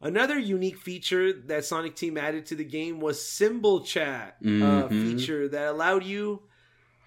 another 0.00 0.38
unique 0.38 0.78
feature 0.78 1.32
that 1.32 1.64
Sonic 1.64 1.96
Team 1.96 2.16
added 2.16 2.46
to 2.46 2.54
the 2.54 2.64
game 2.64 3.00
was 3.00 3.16
symbol 3.20 3.80
chat 3.94 4.36
uh, 4.40 4.46
Mhm. 4.46 5.02
feature 5.02 5.48
that 5.48 5.66
allowed 5.74 6.04
you 6.04 6.42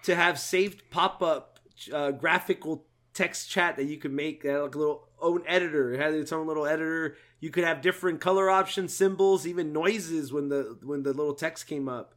to 0.02 0.14
have 0.14 0.38
saved 0.38 0.82
pop 0.90 1.22
up 1.22 1.58
uh, 1.92 2.10
graphical 2.12 2.84
text 3.14 3.48
chat 3.48 3.76
that 3.76 3.84
you 3.84 3.96
could 3.96 4.12
make. 4.12 4.42
That 4.42 4.60
like 4.60 4.74
a 4.74 4.78
little 4.78 5.08
own 5.20 5.42
editor. 5.46 5.92
It 5.92 6.00
had 6.00 6.14
its 6.14 6.32
own 6.32 6.46
little 6.46 6.66
editor. 6.66 7.16
You 7.40 7.50
could 7.50 7.64
have 7.64 7.80
different 7.80 8.20
color 8.20 8.50
options, 8.50 8.94
symbols, 8.94 9.46
even 9.46 9.72
noises 9.72 10.32
when 10.32 10.48
the 10.48 10.76
when 10.82 11.02
the 11.02 11.12
little 11.12 11.34
text 11.34 11.66
came 11.66 11.88
up. 11.88 12.14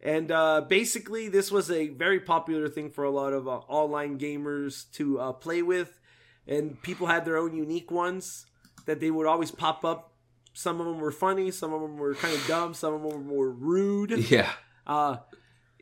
And 0.00 0.30
uh, 0.30 0.60
basically, 0.68 1.28
this 1.28 1.50
was 1.50 1.70
a 1.70 1.88
very 1.88 2.20
popular 2.20 2.68
thing 2.68 2.90
for 2.90 3.04
a 3.04 3.10
lot 3.10 3.32
of 3.32 3.48
uh, 3.48 3.60
online 3.68 4.18
gamers 4.18 4.90
to 4.92 5.18
uh, 5.18 5.32
play 5.32 5.62
with, 5.62 5.98
and 6.46 6.80
people 6.82 7.06
had 7.06 7.24
their 7.24 7.38
own 7.38 7.54
unique 7.54 7.90
ones 7.90 8.44
that 8.84 9.00
they 9.00 9.10
would 9.10 9.26
always 9.26 9.50
pop 9.50 9.82
up. 9.82 10.12
Some 10.52 10.78
of 10.78 10.86
them 10.86 10.98
were 10.98 11.10
funny, 11.10 11.50
some 11.50 11.72
of 11.72 11.80
them 11.80 11.96
were 11.96 12.14
kind 12.14 12.34
of 12.34 12.46
dumb, 12.46 12.74
some 12.74 12.92
of 12.92 13.02
them 13.02 13.10
were 13.10 13.18
more 13.18 13.50
rude. 13.50 14.10
yeah. 14.30 14.52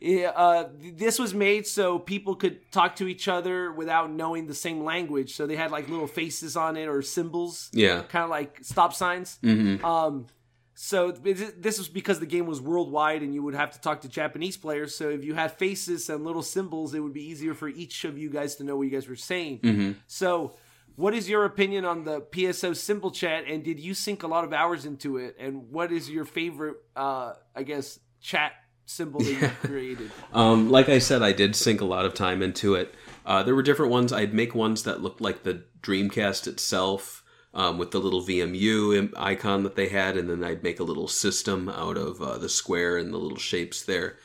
Uh, 0.03 0.09
yeah, 0.09 0.29
uh, 0.31 0.69
this 0.95 1.19
was 1.19 1.33
made 1.35 1.67
so 1.67 1.99
people 1.99 2.35
could 2.35 2.71
talk 2.73 2.97
to 2.97 3.07
each 3.07 3.29
other 3.29 3.73
without 3.73 4.11
knowing 4.11 4.47
the 4.47 4.55
same 4.55 4.83
language. 4.85 5.35
So 5.35 5.47
they 5.47 5.57
had 5.57 5.71
like 5.71 5.89
little 5.89 6.07
faces 6.07 6.57
on 6.57 6.77
it 6.77 6.87
or 6.89 7.03
symbols, 7.03 7.71
Yeah. 7.73 8.03
kind 8.03 8.25
of 8.25 8.31
like 8.31 8.59
stop 8.63 8.95
signs. 8.95 9.39
hmm 9.43 9.85
Um, 9.85 10.27
so 10.75 11.13
this 11.13 11.79
was 11.79 11.89
because 11.89 12.19
the 12.19 12.27
game 12.27 12.47
was 12.47 12.61
worldwide 12.61 13.23
and 13.23 13.35
you 13.35 13.43
would 13.43 13.55
have 13.55 13.71
to 13.73 13.81
talk 13.81 14.01
to 14.01 14.09
Japanese 14.09 14.57
players. 14.57 14.95
So 14.97 15.11
if 15.11 15.23
you 15.23 15.35
had 15.35 15.53
faces 15.53 16.09
and 16.09 16.25
little 16.25 16.43
symbols, 16.43 16.95
it 16.95 17.01
would 17.01 17.13
be 17.13 17.23
easier 17.25 17.55
for 17.55 17.69
each 17.69 18.05
of 18.05 18.19
you 18.19 18.31
guys 18.31 18.57
to 18.57 18.65
know 18.65 18.77
what 18.77 18.85
you 18.85 18.91
guys 18.91 19.07
were 19.09 19.15
saying. 19.15 19.59
hmm 19.63 19.93
So, 20.07 20.55
what 20.97 21.15
is 21.15 21.29
your 21.29 21.45
opinion 21.45 21.85
on 21.85 22.05
the 22.05 22.21
PSO 22.21 22.75
symbol 22.77 23.11
chat? 23.11 23.45
And 23.49 23.63
did 23.63 23.81
you 23.81 23.95
sink 23.95 24.25
a 24.25 24.27
lot 24.27 24.45
of 24.45 24.53
hours 24.53 24.85
into 24.85 25.17
it? 25.19 25.37
And 25.39 25.71
what 25.71 25.91
is 25.93 26.11
your 26.11 26.25
favorite, 26.25 26.77
uh, 26.97 27.35
I 27.55 27.63
guess, 27.63 27.99
chat 28.21 28.53
symbol 28.87 29.21
that 29.21 29.31
you 29.31 29.49
created? 29.69 30.11
Um, 30.33 30.71
like 30.71 30.89
I 30.89 30.99
said, 30.99 31.23
I 31.23 31.33
did 31.33 31.55
sink 31.55 31.81
a 31.81 31.87
lot 31.87 32.07
of 32.07 32.15
time 32.15 32.43
into 32.43 32.75
it. 32.75 32.95
Uh, 33.27 33.43
there 33.43 33.55
were 33.55 33.63
different 33.63 33.93
ones. 33.93 34.13
I'd 34.13 34.33
make 34.33 34.55
ones 34.55 34.85
that 34.85 35.03
looked 35.03 35.21
like 35.21 35.43
the 35.43 35.65
Dreamcast 35.83 36.47
itself, 36.47 37.23
um, 37.55 37.79
with 37.79 37.91
the 37.91 38.01
little 38.01 38.23
VMU 38.23 39.13
icon 39.17 39.63
that 39.63 39.77
they 39.77 39.89
had, 39.89 40.17
and 40.17 40.29
then 40.29 40.43
I'd 40.43 40.63
make 40.63 40.81
a 40.81 40.85
little 40.85 41.09
system 41.09 41.69
out 41.69 41.97
of 41.97 42.21
uh, 42.21 42.39
the 42.39 42.49
square 42.49 42.97
and 42.97 43.13
the 43.13 43.19
little 43.19 43.39
shapes 43.39 43.83
there. 43.83 44.17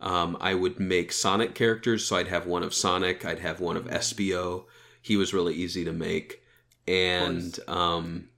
Um, 0.00 0.36
I 0.40 0.54
would 0.54 0.80
make 0.80 1.12
Sonic 1.12 1.54
characters, 1.54 2.06
so 2.06 2.16
I'd 2.16 2.28
have 2.28 2.46
one 2.46 2.62
of 2.62 2.72
Sonic, 2.72 3.24
I'd 3.24 3.40
have 3.40 3.60
one 3.60 3.76
of 3.76 3.84
SBO. 3.84 4.64
He 5.02 5.16
was 5.16 5.34
really 5.34 5.54
easy 5.54 5.84
to 5.84 5.92
make, 5.92 6.42
and 6.88 7.58
um, 7.68 8.28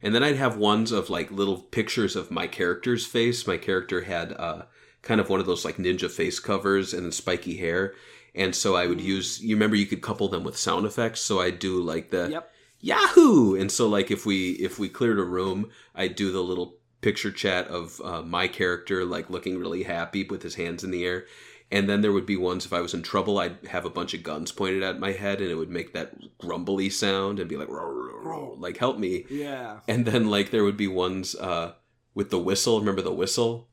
and 0.00 0.14
then 0.14 0.22
I'd 0.22 0.36
have 0.36 0.56
ones 0.56 0.92
of 0.92 1.10
like 1.10 1.32
little 1.32 1.58
pictures 1.58 2.14
of 2.14 2.30
my 2.30 2.46
character's 2.46 3.06
face. 3.06 3.46
My 3.46 3.56
character 3.56 4.02
had 4.02 4.32
uh, 4.32 4.62
kind 5.04 5.20
of 5.20 5.28
one 5.28 5.40
of 5.40 5.46
those 5.46 5.64
like 5.64 5.76
ninja 5.76 6.10
face 6.10 6.40
covers 6.40 6.92
and 6.92 7.04
then 7.04 7.12
spiky 7.12 7.56
hair. 7.56 7.94
And 8.34 8.54
so 8.54 8.74
I 8.74 8.86
would 8.86 9.00
use, 9.00 9.40
you 9.40 9.54
remember 9.54 9.76
you 9.76 9.86
could 9.86 10.02
couple 10.02 10.28
them 10.28 10.42
with 10.42 10.56
sound 10.56 10.86
effects. 10.86 11.20
So 11.20 11.40
I'd 11.40 11.60
do 11.60 11.80
like 11.80 12.10
the 12.10 12.30
Yep. 12.30 12.50
Yahoo! 12.80 13.54
And 13.54 13.70
so 13.70 13.88
like 13.88 14.10
if 14.10 14.26
we, 14.26 14.52
if 14.52 14.78
we 14.78 14.88
cleared 14.88 15.18
a 15.18 15.24
room, 15.24 15.70
I'd 15.94 16.16
do 16.16 16.32
the 16.32 16.42
little 16.42 16.78
picture 17.00 17.30
chat 17.30 17.68
of 17.68 18.00
uh, 18.02 18.22
my 18.22 18.48
character 18.48 19.04
like 19.04 19.30
looking 19.30 19.58
really 19.58 19.84
happy 19.84 20.24
with 20.24 20.42
his 20.42 20.56
hands 20.56 20.82
in 20.82 20.90
the 20.90 21.04
air. 21.04 21.26
And 21.70 21.88
then 21.88 22.02
there 22.02 22.12
would 22.12 22.26
be 22.26 22.36
ones 22.36 22.66
if 22.66 22.72
I 22.72 22.80
was 22.80 22.94
in 22.94 23.02
trouble, 23.02 23.38
I'd 23.38 23.66
have 23.68 23.84
a 23.84 23.90
bunch 23.90 24.14
of 24.14 24.22
guns 24.22 24.52
pointed 24.52 24.82
at 24.82 25.00
my 25.00 25.12
head 25.12 25.40
and 25.40 25.50
it 25.50 25.54
would 25.54 25.70
make 25.70 25.92
that 25.92 26.38
grumbly 26.38 26.90
sound 26.90 27.40
and 27.40 27.48
be 27.48 27.56
like, 27.56 27.68
"Row, 27.68 27.86
row, 27.90 28.18
row," 28.22 28.56
like 28.58 28.76
help 28.76 28.98
me. 28.98 29.24
Yeah. 29.30 29.80
And 29.88 30.04
then 30.06 30.28
like 30.28 30.50
there 30.50 30.62
would 30.64 30.76
be 30.76 30.88
ones 30.88 31.34
uh, 31.34 31.72
with 32.14 32.30
the 32.30 32.38
whistle. 32.38 32.80
Remember 32.80 33.02
the 33.02 33.14
whistle? 33.14 33.68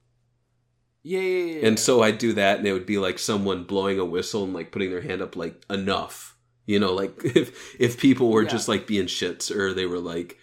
Yeah, 1.04 1.20
yeah, 1.20 1.54
yeah. 1.60 1.68
And 1.68 1.80
so 1.80 2.04
I'd 2.04 2.18
do 2.20 2.34
that, 2.34 2.60
and 2.60 2.68
it 2.68 2.74
would 2.74 2.86
be 2.86 2.98
like 3.00 3.18
someone 3.20 3.64
blowing 3.64 4.00
a 4.00 4.06
whistle 4.06 4.44
and 4.44 4.54
like 4.54 4.72
putting 4.72 4.92
their 4.92 5.02
hand 5.02 5.22
up, 5.22 5.36
like 5.36 5.64
enough. 5.70 6.36
You 6.68 6.80
know, 6.80 6.94
like 6.94 7.14
if 7.24 7.76
if 7.80 8.00
people 8.00 8.30
were 8.30 8.44
Yeah. 8.44 8.50
just 8.50 8.68
like 8.68 8.86
being 8.88 9.08
shits 9.08 9.50
or 9.56 9.74
they 9.74 9.86
were 9.86 10.00
like 10.00 10.38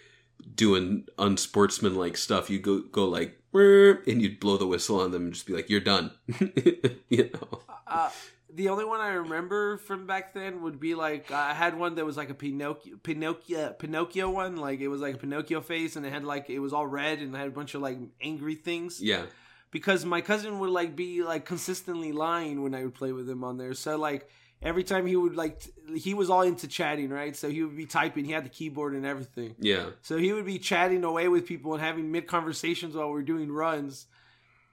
doing 0.55 1.05
unsportsmanlike 1.17 2.17
stuff, 2.17 2.49
you 2.49 2.59
go 2.59 2.79
go 2.81 3.05
like 3.07 3.35
and 3.53 4.21
you'd 4.21 4.39
blow 4.39 4.57
the 4.57 4.67
whistle 4.67 4.99
on 4.99 5.11
them 5.11 5.23
and 5.25 5.33
just 5.33 5.47
be 5.47 5.53
like, 5.53 5.69
"You're 5.69 5.79
done." 5.79 6.11
you 7.09 7.31
know. 7.33 7.61
Uh, 7.87 8.09
the 8.53 8.69
only 8.69 8.85
one 8.85 8.99
I 8.99 9.09
remember 9.13 9.77
from 9.77 10.05
back 10.05 10.33
then 10.33 10.61
would 10.61 10.79
be 10.79 10.93
like 10.93 11.31
I 11.31 11.53
had 11.53 11.77
one 11.77 11.95
that 11.95 12.05
was 12.05 12.17
like 12.17 12.29
a 12.29 12.33
Pinocchio, 12.35 12.97
Pinocchio, 13.01 13.73
Pinocchio 13.73 14.29
one. 14.29 14.57
Like 14.57 14.81
it 14.81 14.87
was 14.87 15.01
like 15.01 15.15
a 15.15 15.17
Pinocchio 15.17 15.61
face, 15.61 15.95
and 15.95 16.05
it 16.05 16.11
had 16.13 16.25
like 16.25 16.49
it 16.49 16.59
was 16.59 16.73
all 16.73 16.85
red 16.85 17.19
and 17.19 17.33
it 17.33 17.37
had 17.37 17.47
a 17.47 17.51
bunch 17.51 17.73
of 17.75 17.81
like 17.81 17.97
angry 18.21 18.55
things. 18.55 19.01
Yeah. 19.01 19.23
Because 19.71 20.03
my 20.03 20.21
cousin 20.21 20.59
would 20.59 20.71
like 20.71 20.95
be 20.95 21.21
like 21.23 21.45
consistently 21.45 22.11
lying 22.11 22.63
when 22.63 22.73
I 22.73 22.83
would 22.83 22.95
play 22.95 23.11
with 23.11 23.29
him 23.29 23.43
on 23.43 23.57
there. 23.57 23.73
So 23.73 23.97
like 23.97 24.27
every 24.61 24.83
time 24.83 25.05
he 25.05 25.15
would 25.15 25.35
like 25.35 25.59
t- 25.59 25.99
he 25.99 26.13
was 26.13 26.29
all 26.29 26.41
into 26.41 26.67
chatting, 26.67 27.09
right? 27.09 27.35
So 27.35 27.49
he 27.49 27.63
would 27.63 27.77
be 27.77 27.85
typing. 27.85 28.25
He 28.25 28.31
had 28.31 28.45
the 28.45 28.49
keyboard 28.49 28.93
and 28.93 29.05
everything. 29.05 29.55
Yeah. 29.59 29.91
So 30.01 30.17
he 30.17 30.33
would 30.33 30.45
be 30.45 30.57
chatting 30.59 31.03
away 31.03 31.27
with 31.27 31.45
people 31.45 31.73
and 31.73 31.83
having 31.83 32.11
mid 32.11 32.27
conversations 32.27 32.95
while 32.95 33.11
we 33.11 33.19
are 33.19 33.23
doing 33.23 33.51
runs, 33.51 34.07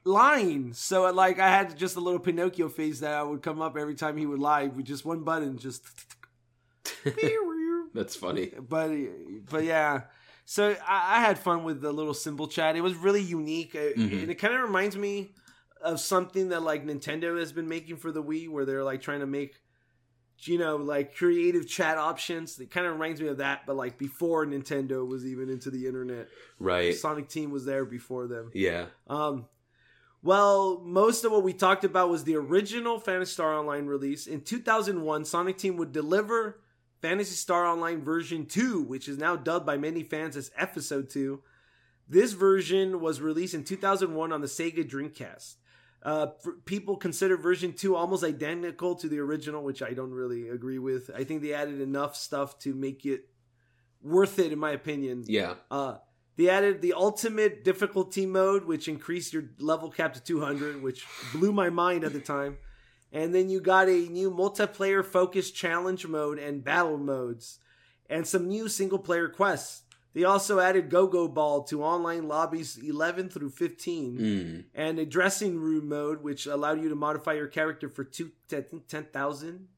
lying. 0.04 0.72
So 0.72 1.10
like 1.12 1.38
I 1.38 1.48
had 1.50 1.76
just 1.76 1.96
a 1.96 2.00
little 2.00 2.20
Pinocchio 2.20 2.68
face 2.68 3.00
that 3.00 3.12
I 3.12 3.22
would 3.22 3.42
come 3.42 3.60
up 3.60 3.76
every 3.76 3.94
time 3.94 4.16
he 4.16 4.26
would 4.26 4.40
lie 4.40 4.66
with 4.66 4.86
just 4.86 5.04
one 5.04 5.24
button, 5.24 5.58
just. 5.58 5.82
That's 7.94 8.16
funny. 8.16 8.52
but 8.68 8.90
but 9.50 9.64
yeah. 9.64 10.02
So 10.48 10.76
I, 10.86 11.16
I 11.16 11.20
had 11.20 11.38
fun 11.38 11.64
with 11.64 11.80
the 11.80 11.92
little 11.92 12.14
symbol 12.14 12.46
chat. 12.46 12.76
It 12.76 12.80
was 12.80 12.94
really 12.94 13.20
unique, 13.22 13.72
Mhm. 13.74 14.22
and 14.22 14.30
it 14.30 14.36
kind 14.36 14.54
of 14.54 14.60
reminds 14.62 14.96
me 14.96 15.32
of 15.82 16.00
something 16.00 16.48
that 16.50 16.62
like 16.62 16.86
Nintendo 16.86 17.38
has 17.38 17.52
been 17.52 17.68
making 17.68 17.96
for 17.96 18.10
the 18.12 18.22
Wii, 18.22 18.48
where 18.48 18.64
they're 18.64 18.84
like 18.84 19.02
trying 19.02 19.20
to 19.20 19.26
make, 19.26 19.60
you 20.42 20.56
know, 20.56 20.76
like 20.76 21.16
creative 21.16 21.66
chat 21.68 21.98
options. 21.98 22.58
It 22.60 22.70
kind 22.70 22.86
of 22.86 22.92
reminds 22.92 23.20
me 23.20 23.26
of 23.28 23.38
that, 23.38 23.66
but 23.66 23.74
like 23.76 23.98
before 23.98 24.46
Nintendo 24.46 25.06
was 25.06 25.26
even 25.26 25.50
into 25.50 25.68
the 25.70 25.86
internet. 25.86 26.28
Right. 26.60 26.94
Sonic 26.94 27.28
Team 27.28 27.50
was 27.50 27.64
there 27.64 27.84
before 27.84 28.26
them. 28.28 28.50
Yeah. 28.54 28.86
Um, 29.08 29.46
well, 30.22 30.80
most 30.84 31.24
of 31.24 31.32
what 31.32 31.42
we 31.42 31.52
talked 31.52 31.84
about 31.84 32.08
was 32.08 32.24
the 32.24 32.36
original 32.36 32.98
Phantasy 32.98 33.32
Star 33.32 33.54
Online 33.54 33.86
release. 33.86 34.26
In 34.26 34.40
2001, 34.40 35.24
Sonic 35.24 35.58
Team 35.58 35.76
would 35.76 35.92
deliver 35.92 36.60
Phantasy 37.02 37.34
Star 37.34 37.66
Online 37.66 38.02
version 38.02 38.46
2, 38.46 38.82
which 38.82 39.08
is 39.08 39.18
now 39.18 39.36
dubbed 39.36 39.66
by 39.66 39.76
many 39.76 40.02
fans 40.02 40.36
as 40.36 40.50
Episode 40.56 41.10
2. 41.10 41.42
This 42.08 42.32
version 42.32 43.00
was 43.00 43.20
released 43.20 43.54
in 43.54 43.64
2001 43.64 44.32
on 44.32 44.40
the 44.40 44.46
Sega 44.46 44.88
Dreamcast. 44.88 45.56
Uh, 46.02 46.28
people 46.64 46.96
consider 46.96 47.36
version 47.36 47.72
2 47.72 47.96
almost 47.96 48.22
identical 48.22 48.94
to 48.94 49.08
the 49.08 49.18
original, 49.18 49.62
which 49.64 49.82
I 49.82 49.92
don't 49.92 50.12
really 50.12 50.48
agree 50.48 50.78
with. 50.78 51.10
I 51.14 51.24
think 51.24 51.42
they 51.42 51.52
added 51.52 51.80
enough 51.80 52.14
stuff 52.14 52.58
to 52.60 52.74
make 52.74 53.04
it 53.04 53.28
worth 54.02 54.38
it, 54.38 54.52
in 54.52 54.58
my 54.58 54.70
opinion. 54.70 55.24
Yeah. 55.26 55.54
Uh, 55.70 55.96
they 56.36 56.48
added 56.48 56.80
the 56.80 56.92
ultimate 56.92 57.64
difficulty 57.64 58.26
mode, 58.26 58.64
which 58.66 58.88
increased 58.88 59.32
your 59.32 59.44
level 59.58 59.90
cap 59.90 60.14
to 60.14 60.22
200, 60.22 60.82
which 60.82 61.04
blew 61.32 61.52
my 61.52 61.70
mind 61.70 62.04
at 62.04 62.12
the 62.12 62.20
time. 62.20 62.58
And 63.16 63.34
then 63.34 63.48
you 63.48 63.60
got 63.60 63.88
a 63.88 64.08
new 64.10 64.30
multiplayer 64.30 65.02
focused 65.02 65.54
challenge 65.54 66.06
mode 66.06 66.38
and 66.38 66.62
battle 66.62 66.98
modes, 66.98 67.58
and 68.10 68.26
some 68.26 68.46
new 68.46 68.68
single 68.68 68.98
player 68.98 69.28
quests. 69.28 69.84
They 70.12 70.24
also 70.24 70.60
added 70.60 70.90
Go 70.90 71.06
Go 71.06 71.26
Ball 71.26 71.62
to 71.64 71.82
online 71.82 72.28
lobbies 72.28 72.76
11 72.76 73.30
through 73.30 73.50
15, 73.50 74.18
Mm. 74.18 74.64
and 74.74 74.98
a 74.98 75.06
dressing 75.06 75.58
room 75.58 75.88
mode, 75.88 76.22
which 76.22 76.46
allowed 76.46 76.82
you 76.82 76.90
to 76.90 76.94
modify 76.94 77.32
your 77.32 77.46
character 77.46 77.88
for 77.88 78.04
two, 78.04 78.32
10,000. 78.48 79.68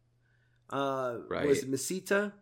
Uh, 0.70 1.18
Right. 1.28 1.46
Was 1.46 1.64
Meseta. 1.64 2.32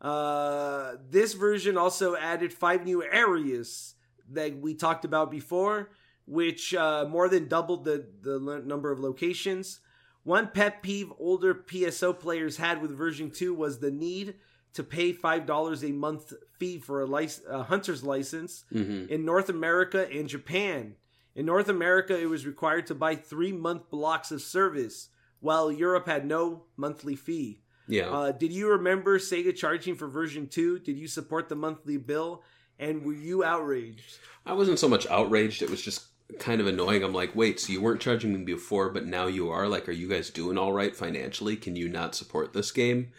Uh, 0.00 0.96
this 1.08 1.32
version 1.32 1.78
also 1.78 2.16
added 2.16 2.52
five 2.52 2.84
new 2.84 3.02
areas 3.02 3.94
that 4.30 4.58
we 4.58 4.74
talked 4.74 5.06
about 5.06 5.30
before, 5.30 5.90
which 6.26 6.74
uh, 6.74 7.06
more 7.08 7.28
than 7.30 7.48
doubled 7.48 7.84
the, 7.86 8.06
the 8.20 8.38
number 8.64 8.90
of 8.92 9.00
locations. 9.00 9.80
One 10.26 10.48
pet 10.48 10.82
peeve 10.82 11.12
older 11.20 11.54
PSO 11.54 12.18
players 12.18 12.56
had 12.56 12.82
with 12.82 12.90
version 12.90 13.30
2 13.30 13.54
was 13.54 13.78
the 13.78 13.92
need 13.92 14.34
to 14.72 14.82
pay 14.82 15.12
$5 15.12 15.88
a 15.88 15.92
month 15.92 16.32
fee 16.58 16.80
for 16.80 17.00
a, 17.00 17.06
lic- 17.06 17.38
a 17.48 17.62
hunter's 17.62 18.02
license 18.02 18.64
hmm 18.72 19.04
in 19.08 19.24
North 19.24 19.48
America 19.48 20.08
and 20.10 20.28
Japan. 20.28 20.96
In 21.36 21.46
North 21.46 21.68
America, 21.68 22.18
it 22.18 22.28
was 22.28 22.44
required 22.44 22.88
to 22.88 22.94
buy 22.96 23.14
three 23.14 23.52
month 23.52 23.88
blocks 23.88 24.32
of 24.32 24.42
service, 24.42 25.10
while 25.38 25.70
Europe 25.70 26.08
had 26.08 26.26
no 26.26 26.64
monthly 26.76 27.14
fee. 27.14 27.62
Yeah. 27.86 28.10
Uh, 28.10 28.32
did 28.32 28.52
you 28.52 28.68
remember 28.70 29.20
Sega 29.20 29.54
charging 29.54 29.94
for 29.94 30.08
version 30.08 30.48
2? 30.48 30.80
Did 30.80 30.98
you 30.98 31.06
support 31.06 31.48
the 31.48 31.54
monthly 31.54 31.98
bill? 31.98 32.42
And 32.80 33.04
were 33.04 33.12
you 33.12 33.44
outraged? 33.44 34.18
I 34.44 34.54
wasn't 34.54 34.80
so 34.80 34.88
much 34.88 35.06
outraged. 35.06 35.62
It 35.62 35.70
was 35.70 35.82
just 35.82 36.06
kind 36.38 36.60
of 36.60 36.66
annoying. 36.66 37.02
I'm 37.02 37.14
like, 37.14 37.34
wait, 37.36 37.60
so 37.60 37.72
you 37.72 37.80
weren't 37.80 38.00
charging 38.00 38.32
me 38.32 38.44
before, 38.44 38.90
but 38.90 39.06
now 39.06 39.26
you 39.26 39.50
are? 39.50 39.68
Like, 39.68 39.88
are 39.88 39.92
you 39.92 40.08
guys 40.08 40.30
doing 40.30 40.58
all 40.58 40.72
right 40.72 40.94
financially? 40.94 41.56
Can 41.56 41.76
you 41.76 41.88
not 41.88 42.14
support 42.14 42.52
this 42.52 42.72
game? 42.72 43.12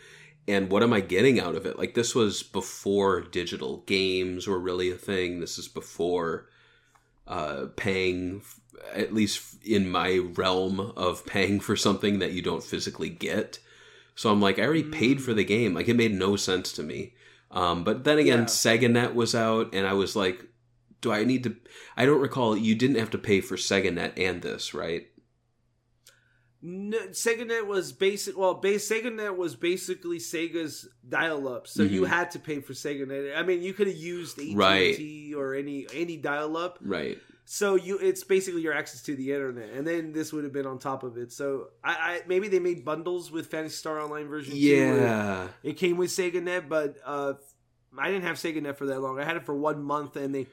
And 0.47 0.70
what 0.70 0.84
am 0.84 0.93
I 0.93 1.01
getting 1.01 1.39
out 1.39 1.55
of 1.55 1.66
it? 1.66 1.78
Like, 1.78 1.93
this 1.93 2.16
was 2.16 2.43
before 2.43 3.22
digital 3.22 3.84
games 3.86 4.47
were 4.47 4.60
really 4.60 4.89
a 4.91 4.95
thing. 4.95 5.39
This 5.39 5.58
is 5.58 5.68
before 5.68 6.47
uh, 7.28 7.66
paying, 7.76 8.41
at 8.93 9.14
least 9.14 9.58
in 9.66 9.89
my 9.89 10.18
realm 10.18 10.80
of 10.95 11.26
paying 11.26 11.60
for 11.60 11.76
something 11.76 12.20
that 12.20 12.32
you 12.32 12.41
don't 12.41 12.64
physically 12.64 13.10
get. 13.10 13.60
So 14.16 14.32
I'm 14.32 14.41
like, 14.41 14.58
I 14.58 14.64
already 14.64 14.84
paid 14.84 15.22
for 15.22 15.34
the 15.34 15.43
game. 15.43 15.74
Like, 15.74 15.89
it 15.89 15.95
made 15.95 16.14
no 16.14 16.36
sense 16.38 16.72
to 16.74 16.84
me. 16.84 17.14
Um, 17.51 17.84
but 17.84 18.03
then 18.03 18.18
again, 18.18 18.39
Yeah. 18.39 18.45
SegaNet 18.45 19.14
was 19.14 19.36
out, 19.36 19.74
and 19.74 19.86
I 19.86 19.93
was 19.93 20.16
like, 20.16 20.45
do 21.02 21.12
I 21.12 21.24
need 21.24 21.43
to? 21.43 21.56
I 21.95 22.06
don't 22.06 22.22
recall. 22.22 22.58
You 22.58 22.76
didn't 22.76 22.98
have 22.98 23.12
to 23.12 23.18
pay 23.18 23.41
for 23.41 23.56
SegaNet 23.56 24.14
and 24.18 24.41
this, 24.41 24.74
right? 24.74 25.08
No, 26.60 26.98
SegaNet 27.10 27.68
was 27.68 27.91
basic. 27.93 28.36
Well, 28.36 28.56
base 28.56 28.89
SegaNet 28.89 29.38
was 29.38 29.56
basically 29.56 30.18
Sega's 30.18 30.88
dial-up, 31.08 31.68
so 31.68 31.84
you 31.84 32.02
Mhm. 32.02 32.08
had 32.08 32.32
to 32.32 32.39
pay 32.39 32.62
for 32.62 32.74
SegaNet. 32.74 33.38
I 33.38 33.43
mean, 33.43 33.62
you 33.62 33.74
could 33.74 33.86
have 33.88 33.95
used 33.95 34.39
AT&T 34.39 34.56
Right. 34.56 35.34
or 35.36 35.54
any 35.54 35.86
any 35.93 36.18
dial-up. 36.18 36.80
Right. 36.82 37.20
So 37.45 37.76
you, 37.76 37.98
it's 38.00 38.24
basically 38.26 38.62
your 38.62 38.74
access 38.74 39.04
to 39.04 39.16
the 39.16 39.32
internet, 39.32 39.70
and 39.70 39.86
then 39.88 40.12
this 40.14 40.34
would 40.34 40.43
have 40.43 40.52
been 40.52 40.66
on 40.66 40.80
top 40.80 41.04
of 41.04 41.16
it. 41.18 41.32
So 41.32 41.70
I, 41.84 41.91
I 41.93 42.22
maybe 42.28 42.48
they 42.48 42.60
made 42.60 42.84
bundles 42.84 43.32
with 43.32 43.48
Phantasy 43.48 43.76
Star 43.76 44.02
Online 44.02 44.28
version. 44.28 44.54
2 44.56 44.60
where 44.60 44.98
Yeah. 44.98 45.48
it 45.64 45.78
came 45.78 45.95
with 45.95 46.10
SegaNet, 46.10 46.68
but 46.68 46.98
uh, 47.06 47.36
I 47.98 48.08
didn't 48.12 48.24
have 48.26 48.38
SegaNet 48.38 48.76
for 48.78 48.88
that 48.88 49.00
long. 49.00 49.20
I 49.20 49.24
had 49.24 49.38
it 49.38 49.45
for 49.45 49.56
one 49.56 49.82
month, 49.84 50.16
and 50.18 50.34
they 50.36 50.48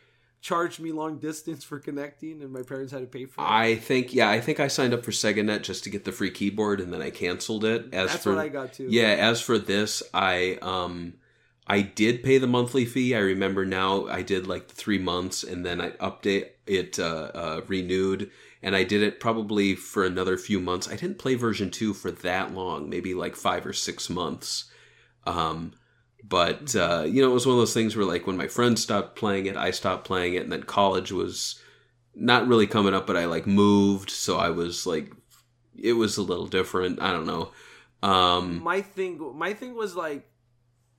charged 0.45 0.79
me 0.79 0.93
long 0.93 1.19
distance 1.19 1.65
for 1.65 1.81
connecting, 1.81 2.43
and 2.43 2.53
my 2.53 2.61
parents 2.61 2.93
had 2.93 3.01
to 3.01 3.07
pay 3.07 3.25
for 3.25 3.41
it. 3.41 3.49
I 3.49 3.77
think 3.77 4.13
yeah, 4.13 4.29
I 4.29 4.41
think 4.41 4.61
I 4.61 4.69
signed 4.69 4.93
up 4.93 5.03
for 5.03 5.11
SegaNet 5.11 5.63
just 5.63 5.83
to 5.85 5.91
get 5.91 6.05
the 6.05 6.13
free 6.13 6.31
keyboard, 6.31 6.81
and 6.83 6.93
then 6.93 7.01
I 7.01 7.09
canceled 7.09 7.65
it. 7.65 7.87
As 7.95 8.11
That's 8.11 8.25
for 8.25 8.35
what 8.35 8.45
I 8.45 8.49
got 8.49 8.75
too. 8.75 8.87
yeah, 8.91 9.15
as 9.19 9.41
for 9.41 9.59
this, 9.59 10.03
I 10.13 10.59
um 10.61 11.15
I 11.67 11.81
did 11.81 12.23
pay 12.23 12.37
the 12.37 12.47
monthly 12.47 12.85
fee. 12.85 13.15
I 13.15 13.21
remember 13.21 13.65
now 13.65 14.07
I 14.07 14.21
did 14.21 14.47
like 14.47 14.69
three 14.69 14.99
months, 14.99 15.43
and 15.43 15.65
then 15.65 15.81
I 15.81 15.91
update 15.93 16.51
it 16.67 16.99
uh, 16.99 17.31
uh, 17.35 17.61
renewed, 17.67 18.31
and 18.63 18.77
I 18.77 18.85
did 18.85 19.03
it 19.03 19.21
probably 19.21 19.75
for 19.75 20.05
another 20.05 20.37
few 20.37 20.61
months. 20.61 20.89
I 20.89 20.97
didn't 20.97 21.19
play 21.19 21.37
version 21.37 21.71
two 21.71 21.95
for 21.95 22.11
that 22.11 22.53
long, 22.53 22.91
maybe 22.91 23.15
like 23.15 23.35
five 23.35 23.65
or 23.65 23.73
six 23.73 24.11
months. 24.11 24.71
Um, 25.27 25.73
but 26.27 26.75
uh, 26.75 27.05
you 27.07 27.21
know, 27.23 27.31
it 27.31 27.35
was 27.35 27.47
one 27.47 27.55
of 27.55 27.61
those 27.61 27.75
things 27.75 27.95
where 27.97 28.07
like 28.07 28.27
when 28.27 28.37
my 28.37 28.49
friends 28.49 28.83
stopped 28.83 29.17
playing 29.17 29.47
it, 29.47 29.57
I 29.57 29.71
stopped 29.71 30.05
playing 30.07 30.35
it, 30.35 30.43
and 30.43 30.53
then 30.53 30.63
college 30.63 31.13
was 31.13 31.61
not 32.15 32.47
really 32.47 32.67
coming 32.67 32.95
up, 32.95 33.07
but 33.07 33.17
I 33.17 33.27
like 33.27 33.47
moved, 33.47 34.11
so 34.11 34.37
I 34.39 34.51
was 34.51 34.87
like, 34.87 35.13
it 35.77 35.95
was 35.95 36.17
a 36.17 36.23
little 36.23 36.47
different. 36.47 37.03
I 37.03 37.11
don't 37.13 37.27
know. 37.27 37.51
Um, 38.03 38.63
my 38.63 38.81
thing 38.81 39.33
my 39.37 39.53
thing 39.55 39.75
was 39.75 39.95
like 39.97 40.31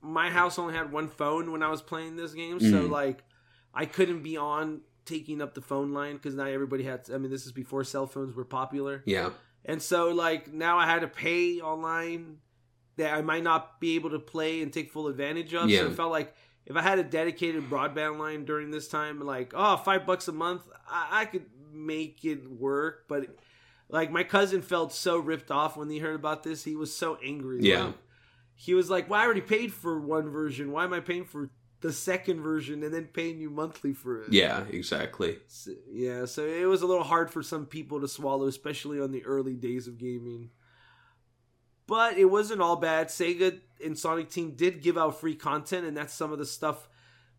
my 0.02 0.30
house 0.30 0.60
only 0.60 0.76
had 0.76 0.92
one 0.92 1.08
phone 1.08 1.52
when 1.52 1.64
I 1.64 1.70
was 1.70 1.82
playing 1.82 2.16
this 2.16 2.34
game, 2.34 2.60
so 2.60 2.84
Mhm. 2.84 2.90
like 2.90 3.24
I 3.74 3.86
couldn't 3.86 4.22
be 4.22 4.38
on 4.38 4.82
taking 5.06 5.42
up 5.42 5.54
the 5.54 5.62
phone 5.62 5.94
line 5.94 6.16
because 6.16 6.36
not 6.36 6.50
everybody 6.50 6.84
had. 6.84 7.10
I 7.14 7.18
mean, 7.18 7.32
this 7.32 7.46
is 7.46 7.52
before 7.52 7.84
cell 7.84 8.08
phones 8.08 8.36
were 8.36 8.46
popular, 8.46 9.02
yeah, 9.06 9.32
and 9.64 9.82
so 9.82 10.10
like 10.10 10.52
now 10.54 10.78
I 10.78 10.86
had 10.86 11.02
to 11.02 11.08
pay 11.08 11.62
online 11.62 12.38
that 12.98 13.14
I 13.14 13.22
might 13.22 13.44
not 13.44 13.80
be 13.80 13.96
able 13.96 14.12
to 14.12 14.20
play 14.20 14.62
and 14.62 14.72
take 14.72 14.92
full 14.92 15.08
advantage 15.08 15.54
of. 15.54 15.70
So 15.70 15.88
it 15.88 15.96
felt 15.96 16.12
like 16.12 16.36
if 16.66 16.76
I 16.76 16.82
had 16.82 17.00
a 17.00 17.04
dedicated 17.04 17.70
broadband 17.70 18.18
line 18.20 18.46
during 18.46 18.72
this 18.72 18.88
time, 18.88 19.20
like 19.20 19.54
oh 19.56 19.78
five 19.78 20.06
bucks 20.06 20.28
a 20.28 20.32
month, 20.32 20.64
I, 20.90 21.22
I 21.22 21.26
could 21.26 21.46
make 21.72 22.24
it 22.26 22.50
work, 22.50 23.06
but. 23.08 23.28
Like 23.88 24.12
my 24.12 24.24
cousin 24.24 24.64
felt 24.64 24.92
so 24.94 25.20
ripped 25.20 25.52
off 25.52 25.78
when 25.78 25.92
he 25.92 26.00
heard 26.00 26.16
about 26.16 26.42
this. 26.42 26.64
He 26.64 26.76
was 26.76 26.94
so 26.94 27.20
angry. 27.24 27.60
Yeah. 27.62 27.84
Like, 27.84 27.94
he 28.56 28.74
was 28.74 28.90
like, 28.90 29.10
"Well, 29.10 29.20
I 29.20 29.26
already 29.26 29.42
paid 29.42 29.74
for 29.74 30.00
one 30.00 30.30
version. 30.30 30.72
Why 30.72 30.86
am 30.86 30.94
I 30.94 31.02
paying 31.02 31.26
for 31.26 31.50
the 31.82 31.92
second 31.94 32.42
version 32.42 32.84
and 32.84 32.94
then 32.94 33.06
paying 33.06 33.40
you 33.40 33.50
monthly 33.50 33.94
for 33.94 34.24
it?" 34.24 34.34
yeah, 34.34 34.64
exactly. 34.72 35.38
So, 35.48 35.72
yeah. 35.92 36.26
So 36.26 36.46
it 36.46 36.66
was 36.66 36.82
a 36.82 36.88
little 36.88 37.04
hard 37.04 37.30
for 37.30 37.44
some 37.44 37.66
people 37.66 38.02
to 38.02 38.08
swallow, 38.08 38.48
especially 38.48 39.00
on 39.00 39.12
the 39.12 39.24
early 39.26 39.54
days 39.54 39.88
of 39.88 39.98
gaming. 39.98 40.50
But 41.88 42.18
it 42.18 42.26
wasn't 42.26 42.62
all 42.62 42.76
bad. 42.78 43.08
Sega 43.10 43.60
and 43.84 43.98
Sonic 43.98 44.30
Team 44.30 44.56
did 44.56 44.82
give 44.82 44.98
out 44.98 45.20
free 45.20 45.36
content, 45.36 45.86
and 45.86 45.96
that's 45.96 46.14
some 46.14 46.32
of 46.32 46.40
the 46.40 46.46
stuff 46.46 46.90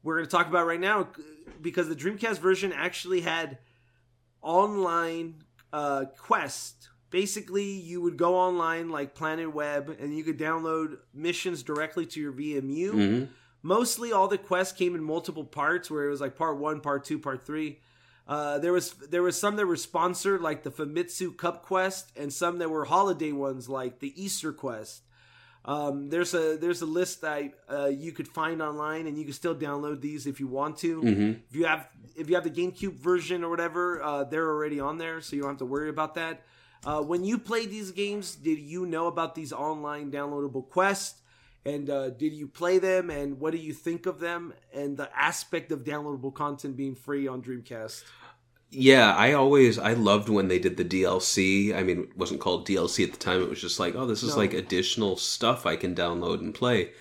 we're 0.02 0.16
going 0.16 0.26
to 0.26 0.30
talk 0.30 0.46
about 0.46 0.66
right 0.66 0.80
now 0.80 1.08
because 1.60 1.88
the 1.88 1.96
Dreamcast 1.96 2.38
version 2.38 2.72
actually 2.72 3.22
had 3.22 3.58
online 4.42 5.42
uh, 5.72 6.04
quest. 6.16 6.90
Basically, 7.10 7.64
you 7.64 8.00
would 8.00 8.16
go 8.16 8.36
online 8.36 8.88
like 8.88 9.14
Planet 9.14 9.52
Web, 9.52 9.96
and 10.00 10.16
you 10.16 10.22
could 10.22 10.38
download 10.38 10.98
missions 11.12 11.62
directly 11.62 12.06
to 12.06 12.20
your 12.20 12.32
VMU. 12.32 12.90
hmm 12.92 13.24
Mostly, 13.62 14.12
all 14.12 14.28
the 14.28 14.38
quests 14.38 14.76
came 14.78 14.94
in 14.94 15.02
multiple 15.02 15.42
parts, 15.44 15.90
where 15.90 16.06
it 16.06 16.10
was 16.10 16.20
like 16.20 16.36
part 16.36 16.56
one, 16.58 16.80
part 16.80 17.02
two, 17.02 17.18
part 17.18 17.44
three. 17.44 17.80
Uh, 18.26 18.58
there 18.58 18.72
was 18.72 18.92
there 19.10 19.22
was 19.22 19.38
some 19.38 19.56
that 19.56 19.66
were 19.66 19.76
sponsored 19.76 20.40
like 20.40 20.64
the 20.64 20.70
Famitsu 20.70 21.36
Cup 21.36 21.64
Quest, 21.64 22.10
and 22.16 22.32
some 22.32 22.58
that 22.58 22.70
were 22.70 22.84
holiday 22.84 23.32
ones 23.32 23.68
like 23.68 24.00
the 24.00 24.12
Easter 24.20 24.52
Quest. 24.52 25.02
Um, 25.64 26.10
there's 26.10 26.34
a 26.34 26.56
there's 26.56 26.82
a 26.82 26.86
list 26.86 27.20
that 27.22 27.52
uh, 27.70 27.86
you 27.86 28.12
could 28.12 28.28
find 28.28 28.60
online, 28.62 29.06
and 29.06 29.16
you 29.18 29.24
can 29.24 29.32
still 29.32 29.54
download 29.54 30.00
these 30.00 30.26
if 30.26 30.40
you 30.40 30.46
want 30.48 30.78
to. 30.78 31.02
If 31.50 31.56
you 31.56 31.66
have 31.66 31.88
if 32.16 32.28
you 32.28 32.34
have 32.34 32.44
the 32.44 32.50
GameCube 32.50 32.94
version 32.94 33.44
or 33.44 33.50
whatever, 33.50 34.02
uh, 34.02 34.24
they're 34.24 34.48
already 34.48 34.80
on 34.80 34.98
there, 34.98 35.20
so 35.20 35.36
you 35.36 35.42
don't 35.42 35.52
have 35.52 35.58
to 35.58 35.66
worry 35.66 35.88
about 35.88 36.14
that. 36.14 36.42
Uh, 36.84 37.02
when 37.02 37.24
you 37.24 37.36
played 37.38 37.70
these 37.70 37.90
games, 37.90 38.36
did 38.36 38.58
you 38.58 38.86
know 38.86 39.06
about 39.08 39.34
these 39.34 39.52
online 39.52 40.10
downloadable 40.10 40.68
quests? 40.68 41.20
And 41.66 41.90
uh, 41.90 42.10
did 42.10 42.32
you 42.32 42.46
play 42.46 42.78
them? 42.78 43.10
And 43.10 43.40
what 43.40 43.52
do 43.52 43.58
you 43.58 43.72
think 43.72 44.06
of 44.06 44.20
them? 44.20 44.54
And 44.72 44.96
the 44.96 45.10
aspect 45.16 45.72
of 45.72 45.84
downloadable 45.84 46.32
content 46.32 46.76
being 46.76 46.94
free 46.94 47.26
on 47.26 47.42
Dreamcast. 47.42 48.04
Yeah, 48.70 49.14
I 49.14 49.32
always 49.32 49.78
I 49.78 49.92
loved 49.92 50.28
when 50.28 50.48
they 50.48 50.58
did 50.58 50.76
the 50.76 50.84
DLC. 50.84 51.74
I 51.74 51.82
mean, 51.82 52.00
it 52.10 52.16
wasn't 52.16 52.40
called 52.40 52.66
DLC 52.66 53.04
at 53.04 53.12
the 53.12 53.18
time. 53.18 53.42
It 53.42 53.48
was 53.48 53.60
just 53.60 53.78
like, 53.80 53.94
oh, 53.94 54.06
this 54.06 54.22
is 54.22 54.30
No. 54.30 54.36
like 54.42 54.54
additional 54.54 55.16
stuff 55.16 55.66
I 55.66 55.76
can 55.76 55.94
download 55.94 56.40
and 56.40 56.54
play. 56.54 56.92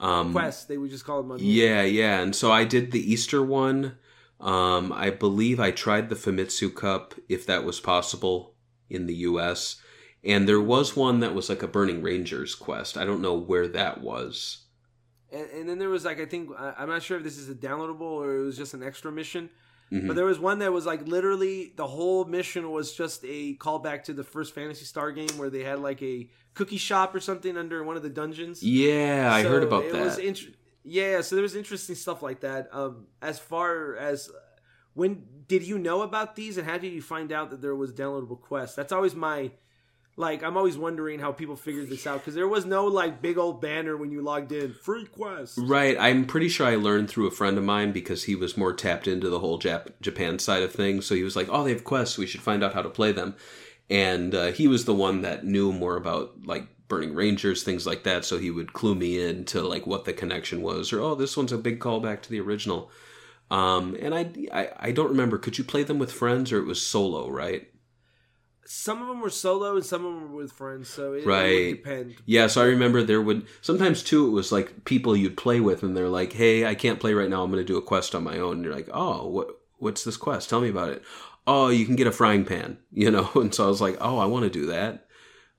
Um, 0.00 0.32
Quests, 0.32 0.64
they 0.64 0.78
would 0.78 0.90
just 0.90 1.04
call 1.04 1.22
them. 1.22 1.32
on 1.32 1.38
Yeah, 1.40 1.82
yeah. 1.82 2.20
And 2.20 2.34
so 2.34 2.50
I 2.50 2.64
did 2.64 2.90
the 2.90 3.12
Easter 3.12 3.42
one. 3.42 3.98
Um, 4.40 4.92
I 4.92 5.10
believe 5.10 5.60
I 5.60 5.70
tried 5.70 6.08
the 6.08 6.16
Famitsu 6.16 6.74
Cup, 6.74 7.14
if 7.28 7.46
that 7.46 7.62
was 7.64 7.78
possible 7.78 8.54
in 8.90 9.06
the 9.06 9.14
U.S. 9.30 9.76
And 10.24 10.48
there 10.48 10.60
was 10.60 10.96
one 10.96 11.20
that 11.20 11.34
was 11.34 11.48
like 11.48 11.62
a 11.62 11.68
Burning 11.68 12.00
Rangers 12.02 12.54
quest. 12.54 12.96
I 12.96 13.04
don't 13.04 13.20
know 13.22 13.34
where 13.34 13.66
that 13.68 14.00
was. 14.00 14.58
And, 15.32 15.48
and 15.50 15.68
then 15.68 15.78
there 15.78 15.88
was 15.88 16.04
like 16.04 16.20
I 16.20 16.26
think 16.26 16.50
I'm 16.58 16.88
not 16.88 17.02
sure 17.02 17.16
if 17.16 17.24
this 17.24 17.38
is 17.38 17.48
a 17.48 17.54
downloadable 17.54 18.02
or 18.02 18.36
it 18.36 18.44
was 18.44 18.56
just 18.56 18.74
an 18.74 18.82
extra 18.82 19.10
mission. 19.10 19.50
Mhm. 19.90 20.06
But 20.06 20.16
there 20.16 20.24
was 20.24 20.38
one 20.38 20.60
that 20.60 20.72
was 20.72 20.86
like 20.86 21.06
literally 21.06 21.72
the 21.76 21.86
whole 21.86 22.24
mission 22.24 22.70
was 22.70 22.94
just 22.94 23.24
a 23.24 23.56
callback 23.56 24.04
to 24.04 24.12
the 24.12 24.24
first 24.24 24.54
Phantasy 24.54 24.84
Star 24.84 25.10
game 25.12 25.36
where 25.36 25.50
they 25.50 25.64
had 25.64 25.80
like 25.80 26.02
a 26.02 26.30
cookie 26.54 26.76
shop 26.78 27.14
or 27.14 27.20
something 27.20 27.56
under 27.56 27.82
one 27.82 27.96
of 27.96 28.02
the 28.02 28.08
dungeons. 28.10 28.62
Yeah, 28.62 29.30
I 29.32 29.42
heard 29.42 29.62
about 29.62 29.90
that. 29.92 30.18
Int- 30.18 30.56
yeah, 30.84 31.20
so 31.20 31.36
there 31.36 31.42
was 31.42 31.54
interesting 31.54 31.94
stuff 31.94 32.22
like 32.22 32.40
that. 32.40 32.68
Um, 32.72 33.06
as 33.20 33.38
far 33.38 33.96
as 33.96 34.30
when 34.94 35.24
did 35.46 35.62
you 35.62 35.78
know 35.78 36.02
about 36.02 36.36
these, 36.36 36.56
and 36.58 36.66
how 36.66 36.78
did 36.78 36.92
you 36.92 37.02
find 37.02 37.32
out 37.32 37.50
that 37.50 37.60
there 37.60 37.74
was 37.76 37.92
downloadable 37.92 38.40
quests? 38.40 38.74
That's 38.76 38.92
always 38.92 39.14
my 39.14 39.52
like. 40.16 40.42
I'm 40.42 40.56
always 40.56 40.76
wondering 40.78 41.18
how 41.20 41.32
people 41.32 41.56
figured 41.56 41.88
this 41.88 42.06
out 42.06 42.20
because 42.20 42.34
there 42.34 42.48
was 42.48 42.64
no 42.64 42.86
like 42.86 43.22
big 43.22 43.38
old 43.38 43.60
banner 43.60 43.96
when 43.96 44.10
you 44.10 44.22
logged 44.22 44.52
in 44.52 44.74
free 44.74 45.06
quest. 45.06 45.58
Right. 45.58 45.96
I'm 45.98 46.24
pretty 46.26 46.48
sure 46.48 46.66
I 46.66 46.76
learned 46.76 47.08
through 47.08 47.26
a 47.26 47.32
friend 47.32 47.58
of 47.58 47.64
mine 47.64 47.92
because 47.92 48.24
he 48.24 48.34
was 48.34 48.56
more 48.56 48.72
tapped 48.72 49.08
into 49.08 49.28
the 49.28 49.40
whole 49.40 49.58
Jap- 49.58 49.92
Japan 50.00 50.38
side 50.38 50.62
of 50.62 50.72
things. 50.72 51.06
So 51.06 51.14
he 51.14 51.22
was 51.22 51.36
like, 51.36 51.48
"Oh, 51.50 51.64
they 51.64 51.72
have 51.72 51.84
quests. 51.84 52.18
We 52.18 52.26
should 52.26 52.42
find 52.42 52.62
out 52.62 52.74
how 52.74 52.82
to 52.82 52.90
play 52.90 53.12
them." 53.12 53.34
And 53.90 54.34
uh, 54.34 54.52
he 54.52 54.68
was 54.68 54.84
the 54.84 54.94
one 54.94 55.22
that 55.22 55.44
knew 55.44 55.72
more 55.72 55.96
about 55.96 56.46
like 56.46 56.66
Burning 56.88 57.14
Rangers, 57.14 57.62
things 57.62 57.86
like 57.86 58.04
that. 58.04 58.24
So 58.24 58.38
he 58.38 58.50
would 58.50 58.72
clue 58.74 58.94
me 58.94 59.20
in 59.20 59.44
to 59.46 59.62
like 59.62 59.86
what 59.86 60.04
the 60.04 60.12
connection 60.12 60.60
was, 60.62 60.92
or 60.92 61.00
oh, 61.00 61.14
this 61.14 61.36
one's 61.36 61.52
a 61.52 61.58
big 61.58 61.80
callback 61.80 62.22
to 62.22 62.30
the 62.30 62.40
original. 62.40 62.90
Um, 63.50 63.96
and 64.00 64.14
I, 64.14 64.30
I 64.52 64.68
I 64.88 64.92
don't 64.92 65.08
remember. 65.10 65.38
Could 65.38 65.58
you 65.58 65.64
play 65.64 65.82
them 65.84 65.98
with 65.98 66.12
friends, 66.12 66.52
or 66.52 66.58
it 66.58 66.66
was 66.66 66.84
solo? 66.84 67.30
Right. 67.30 67.71
Some 68.64 69.02
of 69.02 69.08
them 69.08 69.20
were 69.20 69.30
solo 69.30 69.74
and 69.76 69.84
some 69.84 70.04
of 70.06 70.12
them 70.14 70.30
were 70.32 70.42
with 70.42 70.52
friends, 70.52 70.88
so 70.88 71.14
it, 71.14 71.26
Right. 71.26 71.70
depend. 71.76 72.14
Yeah, 72.26 72.46
so 72.46 72.62
I 72.62 72.66
remember 72.66 73.02
there 73.02 73.20
would 73.20 73.46
sometimes 73.60 74.02
too. 74.02 74.26
It 74.28 74.30
was 74.30 74.52
like 74.52 74.84
people 74.84 75.16
you'd 75.16 75.36
play 75.36 75.60
with, 75.60 75.82
and 75.82 75.96
they're 75.96 76.08
like, 76.08 76.32
"Hey, 76.32 76.64
I 76.64 76.74
can't 76.74 77.00
play 77.00 77.12
right 77.14 77.28
now. 77.28 77.42
I'm 77.42 77.50
going 77.50 77.64
to 77.64 77.72
do 77.72 77.76
a 77.78 77.82
quest 77.82 78.14
on 78.14 78.22
my 78.24 78.38
own." 78.38 78.56
And 78.56 78.64
you're 78.64 78.74
like, 78.74 78.88
"Oh, 78.92 79.26
what? 79.26 79.48
What's 79.78 80.04
this 80.04 80.16
quest? 80.16 80.48
Tell 80.48 80.60
me 80.60 80.68
about 80.68 80.90
it." 80.90 81.02
Oh, 81.44 81.68
you 81.68 81.84
can 81.86 81.96
get 81.96 82.06
a 82.06 82.12
frying 82.12 82.44
pan, 82.44 82.78
you 82.92 83.10
know. 83.10 83.28
And 83.34 83.52
so 83.54 83.64
I 83.64 83.68
was 83.68 83.80
like, 83.80 83.96
"Oh, 84.00 84.18
I 84.18 84.26
want 84.26 84.44
to 84.44 84.50
do 84.50 84.66
that." 84.66 85.06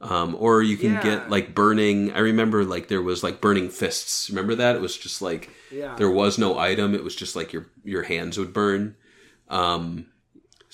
Um, 0.02 0.36
or 0.40 0.62
you 0.62 0.76
can 0.78 0.94
Yeah. 0.94 1.02
get 1.02 1.30
like 1.30 1.54
burning. 1.56 2.12
I 2.14 2.20
remember 2.20 2.64
like 2.66 2.88
there 2.88 3.02
was 3.02 3.22
like 3.24 3.42
burning 3.42 3.70
fists. 3.70 4.30
Remember 4.30 4.56
that? 4.56 4.76
It 4.76 4.82
was 4.82 4.98
just 4.98 5.22
like 5.22 5.50
Yeah. 5.72 5.96
there 5.98 6.10
was 6.12 6.38
no 6.38 6.58
item. 6.58 6.94
It 6.96 7.04
was 7.04 7.16
just 7.16 7.36
like 7.36 7.52
your 7.54 7.68
your 7.84 8.04
hands 8.04 8.38
would 8.38 8.54
burn. 8.54 8.96
Um, 9.50 10.08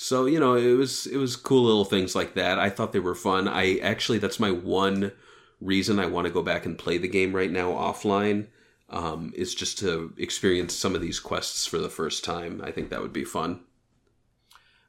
so 0.02 0.28
you 0.28 0.40
know, 0.40 0.56
it 0.56 0.78
was 0.78 1.08
it 1.08 1.18
was 1.18 1.36
cool 1.36 1.64
little 1.64 1.84
things 1.84 2.16
like 2.16 2.34
that. 2.36 2.58
I 2.58 2.70
thought 2.70 2.94
they 2.94 3.02
were 3.02 3.16
fun. 3.16 3.50
I 3.50 3.80
actually 3.80 4.18
that's 4.18 4.40
my 4.40 4.50
one 4.50 5.12
reason 5.60 6.00
I 6.00 6.06
want 6.06 6.26
to 6.26 6.32
go 6.32 6.42
back 6.42 6.66
and 6.66 6.78
play 6.78 6.98
the 6.98 7.10
game 7.10 7.36
right 7.36 7.52
now 7.52 7.74
offline. 7.74 8.48
Um, 8.90 9.34
is 9.36 9.54
just 9.54 9.78
to 9.80 10.14
experience 10.18 10.74
some 10.74 10.96
of 10.96 11.02
these 11.02 11.20
quests 11.20 11.66
for 11.66 11.80
the 11.80 11.90
first 11.90 12.24
time. 12.24 12.62
I 12.64 12.72
think 12.72 12.90
that 12.90 13.02
would 13.02 13.12
be 13.12 13.26
fun. 13.26 13.60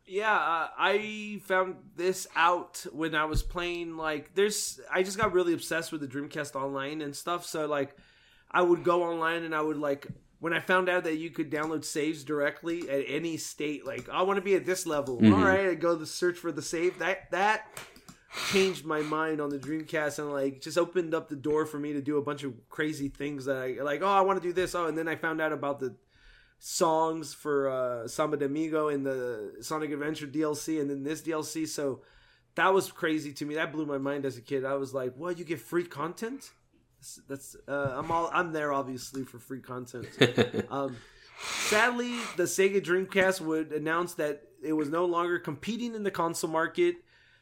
Yeah, 0.06 0.32
uh, 0.32 0.68
I 0.78 1.40
found 1.44 1.76
this 1.96 2.28
out 2.34 2.86
when 2.92 3.14
I 3.14 3.24
was 3.26 3.42
playing. 3.42 3.96
Like, 3.98 4.34
there's, 4.34 4.80
I 4.90 5.02
just 5.02 5.18
got 5.18 5.34
really 5.34 5.52
obsessed 5.52 5.92
with 5.92 6.00
the 6.00 6.08
Dreamcast 6.08 6.56
Online 6.56 7.02
and 7.02 7.14
stuff. 7.14 7.44
So, 7.44 7.66
like, 7.66 7.94
I 8.50 8.62
would 8.62 8.84
go 8.84 9.02
online 9.02 9.42
and 9.42 9.54
I 9.54 9.60
would 9.60 9.76
like 9.76 10.06
when 10.40 10.52
I 10.52 10.58
found 10.60 10.88
out 10.88 11.04
that 11.04 11.16
you 11.18 11.30
could 11.30 11.50
download 11.50 11.84
saves 11.84 12.24
directly 12.24 12.88
at 12.90 13.04
any 13.06 13.36
state. 13.36 13.86
Like, 13.86 14.08
I 14.08 14.22
want 14.22 14.38
to 14.38 14.42
be 14.42 14.54
at 14.56 14.66
this 14.66 14.86
level. 14.86 15.18
Mhm. 15.20 15.32
All 15.34 15.44
right, 15.44 15.68
I 15.68 15.74
go 15.74 15.96
to 15.98 16.06
search 16.06 16.38
for 16.38 16.50
the 16.50 16.62
save. 16.62 16.98
That 16.98 17.30
that 17.30 17.68
changed 18.50 18.84
my 18.84 19.00
mind 19.02 19.40
on 19.40 19.50
the 19.50 19.58
Dreamcast 19.58 20.18
and 20.18 20.32
like 20.32 20.60
just 20.60 20.78
opened 20.78 21.14
up 21.14 21.28
the 21.28 21.36
door 21.36 21.66
for 21.66 21.78
me 21.78 21.92
to 21.94 22.00
do 22.00 22.16
a 22.16 22.22
bunch 22.22 22.42
of 22.44 22.54
crazy 22.68 23.08
things 23.08 23.44
that 23.46 23.56
I 23.56 23.82
like. 23.82 24.02
Oh, 24.02 24.06
I 24.08 24.20
want 24.20 24.40
to 24.40 24.48
do 24.48 24.52
this. 24.52 24.74
Oh, 24.74 24.86
and 24.86 24.96
then 24.96 25.08
I 25.08 25.16
found 25.16 25.40
out 25.40 25.52
about 25.52 25.80
the 25.80 25.94
songs 26.58 27.34
for 27.34 27.68
uh, 27.68 28.06
Samba 28.08 28.36
de 28.36 28.44
Amigo 28.46 28.88
and 28.88 29.04
the 29.04 29.56
Sonic 29.60 29.90
Adventure 29.92 30.26
DLC, 30.26 30.80
and 30.80 30.88
then 30.90 31.02
this 31.02 31.22
DLC. 31.22 31.66
So 31.66 32.02
that 32.54 32.72
was 32.72 32.90
crazy 32.92 33.32
to 33.34 33.44
me. 33.44 33.54
That 33.54 33.72
blew 33.72 33.86
my 33.86 33.98
mind 33.98 34.24
as 34.24 34.36
a 34.36 34.42
kid. 34.42 34.64
I 34.64 34.74
was 34.74 34.94
like, 34.94 35.14
"What? 35.16 35.38
You 35.38 35.44
get 35.44 35.60
free 35.60 35.84
content?" 35.84 36.52
That's, 37.28 37.56
uh, 37.66 37.94
I'm 37.96 38.10
all 38.10 38.30
I'm 38.32 38.52
there 38.52 38.72
obviously 38.72 39.24
for 39.24 39.38
free 39.38 39.60
content. 39.60 40.06
Um, 40.70 40.96
sadly, 41.68 42.16
the 42.36 42.44
Sega 42.44 42.80
Dreamcast 42.80 43.40
would 43.40 43.72
announce 43.72 44.14
that 44.14 44.42
it 44.62 44.72
was 44.72 44.88
no 44.88 45.04
longer 45.06 45.38
competing 45.38 45.94
in 45.94 46.02
the 46.02 46.10
console 46.10 46.50
market, 46.50 46.96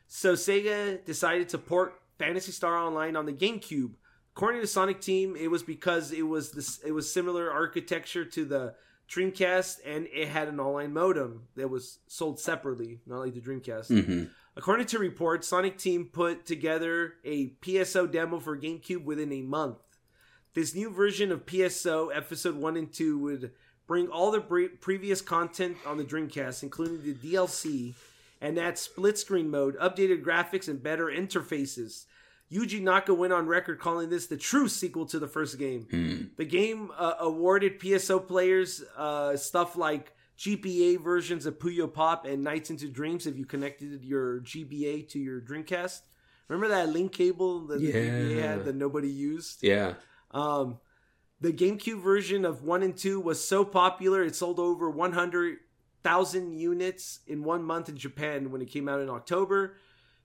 so 0.06 0.34
Sega 0.34 1.04
decided 1.04 1.48
to 1.50 1.58
port 1.58 2.00
Phantasy 2.18 2.52
Star 2.52 2.76
Online 2.76 3.16
on 3.16 3.26
the 3.26 3.32
GameCube. 3.32 3.92
According 4.36 4.60
to 4.60 4.66
Sonic 4.66 5.00
Team, 5.00 5.36
it 5.36 5.50
was 5.50 5.62
because 5.62 6.12
it 6.12 6.22
was 6.22 6.52
this 6.52 6.78
it 6.84 6.92
was 6.92 7.12
similar 7.12 7.50
architecture 7.50 8.24
to 8.24 8.44
the 8.44 8.74
Dreamcast 9.10 9.78
and 9.84 10.06
it 10.12 10.28
had 10.28 10.48
an 10.48 10.60
online 10.60 10.92
modem 10.92 11.48
that 11.56 11.68
was 11.68 11.98
sold 12.06 12.38
separately, 12.38 13.00
not 13.06 13.18
like 13.18 13.34
the 13.34 13.40
Dreamcast. 13.40 13.88
hmm 13.88 14.24
According 14.58 14.86
to 14.86 14.98
reports, 14.98 15.46
Sonic 15.46 15.78
Team 15.78 16.06
put 16.06 16.44
together 16.44 17.14
a 17.24 17.50
PSO 17.62 18.10
demo 18.10 18.40
for 18.40 18.58
GameCube 18.58 19.04
within 19.04 19.32
a 19.32 19.40
month. 19.40 19.78
This 20.54 20.74
new 20.74 20.90
version 20.90 21.30
of 21.30 21.46
PSO 21.46 22.10
Episode 22.12 22.56
1 22.56 22.76
and 22.76 22.92
2 22.92 23.18
would 23.20 23.52
bring 23.86 24.08
all 24.08 24.32
the 24.32 24.40
pre- 24.40 24.66
previous 24.66 25.20
content 25.20 25.76
on 25.86 25.96
the 25.96 26.02
Dreamcast, 26.02 26.64
including 26.64 27.04
the 27.04 27.14
DLC, 27.14 27.94
and 28.40 28.58
add 28.58 28.78
split 28.78 29.16
screen 29.16 29.48
mode, 29.48 29.78
updated 29.78 30.24
graphics, 30.24 30.66
and 30.66 30.82
better 30.82 31.06
interfaces. 31.06 32.06
Yuji 32.50 32.82
Naka 32.82 33.14
went 33.14 33.32
on 33.32 33.46
record 33.46 33.78
calling 33.78 34.10
this 34.10 34.26
the 34.26 34.36
true 34.36 34.66
sequel 34.66 35.06
to 35.06 35.20
the 35.20 35.28
first 35.28 35.56
game. 35.56 35.86
The 36.36 36.44
game 36.44 36.90
uh, 36.98 37.14
awarded 37.20 37.78
PSO 37.78 38.26
players 38.26 38.82
uh, 38.96 39.36
stuff 39.36 39.76
like 39.76 40.14
GBA 40.38 41.02
versions 41.02 41.46
of 41.46 41.58
Puyo 41.58 41.92
Pop 41.92 42.24
and 42.24 42.46
NiGHTS 42.46 42.70
into 42.70 42.88
Dreams 42.88 43.26
if 43.26 43.36
you 43.36 43.44
connected 43.44 44.04
your 44.04 44.40
GBA 44.40 45.08
to 45.10 45.18
your 45.18 45.40
Dreamcast. 45.40 46.02
Remember 46.46 46.68
that 46.68 46.90
link 46.90 47.12
cable 47.12 47.66
that 47.66 47.80
the 47.80 47.92
GBA 47.92 48.40
had 48.40 48.64
that 48.64 48.76
nobody 48.76 49.10
used? 49.10 49.62
Yeah. 49.62 49.94
Um, 50.30 50.78
the 51.40 51.52
GameCube 51.52 52.02
version 52.02 52.44
of 52.44 52.62
1 52.62 52.82
and 52.82 52.96
2 52.96 53.20
was 53.20 53.46
so 53.46 53.64
popular 53.64 54.22
it 54.22 54.36
sold 54.36 54.58
over 54.58 54.88
100,000 54.88 56.52
units 56.52 57.20
in 57.26 57.42
one 57.42 57.64
month 57.64 57.88
in 57.88 57.96
Japan 57.96 58.50
when 58.50 58.62
it 58.62 58.70
came 58.70 58.88
out 58.88 59.00
in 59.00 59.10
October. 59.10 59.76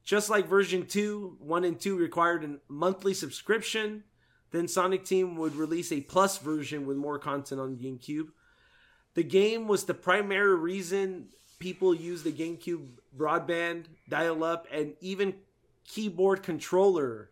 Just 0.03 0.29
like 0.29 0.47
version 0.47 0.85
2, 0.85 1.37
1 1.39 1.63
and 1.63 1.79
2 1.79 1.97
required 1.97 2.43
a 2.43 2.57
monthly 2.71 3.13
subscription. 3.13 4.03
Then 4.51 4.67
Sonic 4.67 5.05
Team 5.05 5.35
would 5.37 5.55
release 5.55 5.91
a 5.91 6.01
plus 6.01 6.37
version 6.37 6.85
with 6.85 6.97
more 6.97 7.17
content 7.17 7.59
on 7.59 7.77
GameCube. 7.77 8.27
The 9.15 9.23
game 9.23 9.67
was 9.67 9.85
the 9.85 9.93
primary 9.93 10.55
reason 10.55 11.27
people 11.59 11.93
used 11.93 12.23
the 12.23 12.31
GameCube 12.31 12.87
broadband, 13.15 13.85
dial 14.09 14.43
up, 14.43 14.67
and 14.71 14.93
even 15.01 15.35
keyboard 15.85 16.43
controller 16.43 17.29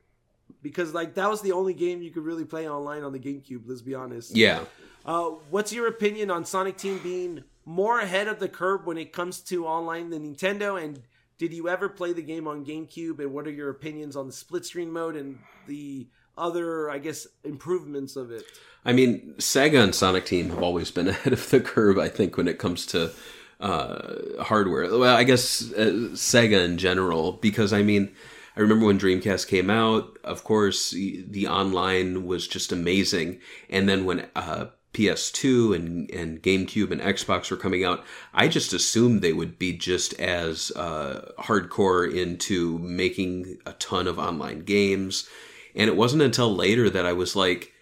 because 0.62 0.94
like 0.94 1.16
that 1.16 1.30
was 1.30 1.42
the 1.42 1.52
only 1.52 1.74
game 1.74 2.02
you 2.02 2.12
could 2.12 2.24
really 2.24 2.46
play 2.46 2.70
online 2.70 3.04
on 3.04 3.12
the 3.12 3.20
GameCube. 3.20 3.64
Let's 3.66 3.82
be 3.82 3.96
honest. 3.96 4.36
Yeah. 4.36 4.66
Uh, 5.06 5.32
what's 5.50 5.74
your 5.74 5.88
opinion 5.88 6.30
on 6.30 6.46
Sonic 6.46 6.78
Team 6.78 7.00
being 7.02 7.44
more 7.66 8.00
ahead 8.00 8.28
of 8.28 8.40
the 8.40 8.48
curve 8.48 8.86
when 8.86 8.98
it 8.98 9.12
comes 9.12 9.40
to 9.42 9.66
online 9.66 10.10
than 10.10 10.36
Nintendo? 10.36 10.82
And 10.82 11.02
did 11.38 11.54
you 11.54 11.70
ever 11.70 11.90
play 11.90 12.14
the 12.14 12.22
game 12.22 12.48
on 12.48 12.66
GameCube? 12.66 13.20
And 13.20 13.34
what 13.34 13.48
are 13.48 13.52
your 13.52 13.70
opinions 13.70 14.16
on 14.16 14.28
the 14.28 14.34
split 14.34 14.66
screen 14.66 14.92
mode 14.92 15.16
and 15.16 15.40
the 15.68 16.08
other, 16.38 16.90
I 16.90 16.98
guess, 16.98 17.28
improvements 17.44 18.16
of 18.16 18.32
it? 18.32 18.44
I 18.84 18.94
mean, 18.94 19.36
Sega 19.38 19.84
and 19.84 19.94
Sonic 19.94 20.26
Team 20.26 20.50
have 20.50 20.64
always 20.64 20.92
been 20.92 21.08
ahead 21.10 21.34
of 21.34 21.50
the 21.50 21.60
curve. 21.60 21.98
I 21.98 22.10
think 22.10 22.38
when 22.38 22.48
it 22.48 22.60
comes 22.60 22.86
to 22.88 23.12
uh, 23.62 24.44
hardware. 24.44 24.90
Well, 24.98 25.16
I 25.16 25.24
guess 25.24 25.72
uh, 25.74 26.10
Sega 26.14 26.66
in 26.66 26.78
general, 26.78 27.34
because 27.34 27.72
I 27.72 27.84
mean, 27.84 28.12
I 28.58 28.62
remember 28.62 28.88
when 28.88 29.00
Dreamcast 29.00 29.48
came 29.48 29.70
out. 29.70 30.18
Of 30.24 30.44
course, 30.44 30.92
the 30.92 31.48
online 31.48 32.26
was 32.26 32.48
just 32.48 32.72
amazing, 32.72 33.40
and 33.70 33.88
then 33.88 34.06
when 34.06 34.28
uh, 34.36 34.68
PS2 34.94 35.76
and 35.76 36.12
and 36.12 36.42
GameCube 36.42 36.92
and 36.92 37.02
Xbox 37.02 37.52
were 37.52 37.58
coming 37.58 37.86
out, 37.86 38.04
I 38.34 38.48
just 38.48 38.74
assumed 38.74 39.22
they 39.22 39.34
would 39.34 39.58
be 39.58 39.74
just 39.74 40.20
as 40.20 40.72
uh, 40.76 41.32
hardcore 41.40 42.12
into 42.12 42.80
making 42.80 43.60
a 43.66 43.74
ton 43.74 44.08
of 44.08 44.20
online 44.20 44.62
games. 44.62 45.30
And 45.76 45.90
it 45.90 45.96
wasn't 45.96 46.24
until 46.24 46.54
later 46.54 46.90
that 46.90 47.06
I 47.06 47.14
was 47.14 47.36
like, 47.36 47.74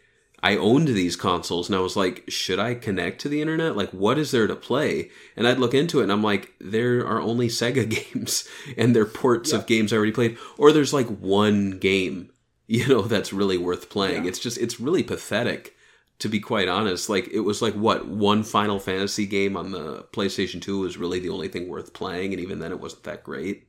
I 0.42 0.56
owned 0.56 0.88
these 0.88 1.16
consoles 1.16 1.68
and 1.68 1.76
I 1.76 1.82
was 1.82 1.98
like, 1.98 2.24
should 2.30 2.60
I 2.60 2.74
connect 2.74 3.20
to 3.22 3.30
the 3.30 3.42
internet? 3.42 3.76
Like, 3.76 3.92
what 3.92 4.18
is 4.18 4.32
there 4.32 4.48
to 4.48 4.56
play? 4.56 5.10
And 5.36 5.48
I'd 5.48 5.60
look 5.60 5.74
into 5.74 6.00
it 6.00 6.04
and 6.04 6.12
I'm 6.12 6.24
like, 6.24 6.54
there 6.60 7.06
are 7.06 7.22
only 7.22 7.48
Sega 7.50 7.90
games 7.90 8.48
and 8.78 8.96
they're 8.96 9.06
ports 9.06 9.52
of 9.52 9.68
games 9.68 9.92
I 9.92 9.98
already 9.98 10.12
played. 10.12 10.38
Or 10.58 10.72
there's 10.72 10.94
like 10.94 11.08
one 11.08 11.80
game, 11.80 12.32
you 12.68 12.88
know, 12.88 13.02
that's 13.02 13.34
really 13.34 13.58
worth 13.58 13.90
playing. 13.90 14.26
It's 14.26 14.40
just, 14.40 14.58
it's 14.58 14.80
really 14.80 15.04
pathetic 15.04 15.76
to 16.20 16.30
be 16.30 16.40
quite 16.40 16.68
honest. 16.68 17.10
Like, 17.10 17.30
it 17.30 17.40
was 17.40 17.62
like, 17.62 17.74
what, 17.74 18.08
one 18.08 18.44
Final 18.44 18.80
Fantasy 18.80 19.26
game 19.26 19.56
on 19.56 19.72
the 19.72 20.04
PlayStation 20.12 20.62
2 20.62 20.82
was 20.82 20.98
really 20.98 21.20
the 21.20 21.30
only 21.30 21.48
thing 21.48 21.68
worth 21.68 21.94
playing. 21.94 22.34
And 22.34 22.42
even 22.42 22.60
then, 22.60 22.72
it 22.72 22.80
wasn't 22.80 23.04
that 23.04 23.24
great. 23.24 23.69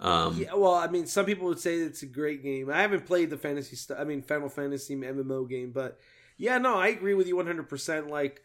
Um, 0.00 0.36
Yeah, 0.38 0.54
well, 0.54 0.74
I 0.74 0.88
mean, 0.88 1.06
some 1.06 1.26
people 1.26 1.46
would 1.48 1.60
say 1.60 1.76
it's 1.76 2.02
a 2.02 2.06
great 2.06 2.42
game. 2.42 2.70
I 2.70 2.80
haven't 2.80 3.06
played 3.06 3.30
the 3.30 3.36
fantasy 3.36 3.76
stuff. 3.76 3.98
I 4.00 4.04
mean, 4.04 4.22
Final 4.22 4.48
Fantasy 4.48 4.96
MMO 4.96 5.48
game, 5.48 5.72
but 5.72 5.98
yeah, 6.36 6.58
no, 6.58 6.76
I 6.78 6.88
agree 6.88 7.14
with 7.14 7.26
you 7.26 7.36
one 7.36 7.46
hundred 7.46 7.68
percent. 7.68 8.08
Like, 8.08 8.42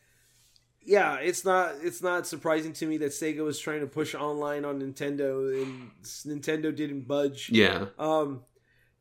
yeah, 0.83 1.15
it's 1.15 1.45
not 1.45 1.75
it's 1.81 2.01
not 2.03 2.27
surprising 2.27 2.73
to 2.73 2.85
me 2.85 2.97
that 2.97 3.11
Sega 3.11 3.43
was 3.43 3.59
trying 3.59 3.79
to 3.79 3.87
push 3.87 4.13
online 4.13 4.65
on 4.65 4.81
Nintendo, 4.81 5.61
and 5.63 5.91
Nintendo 6.03 6.75
didn't 6.75 7.07
budge. 7.07 7.49
yeah. 7.51 7.85
Um, 7.97 8.41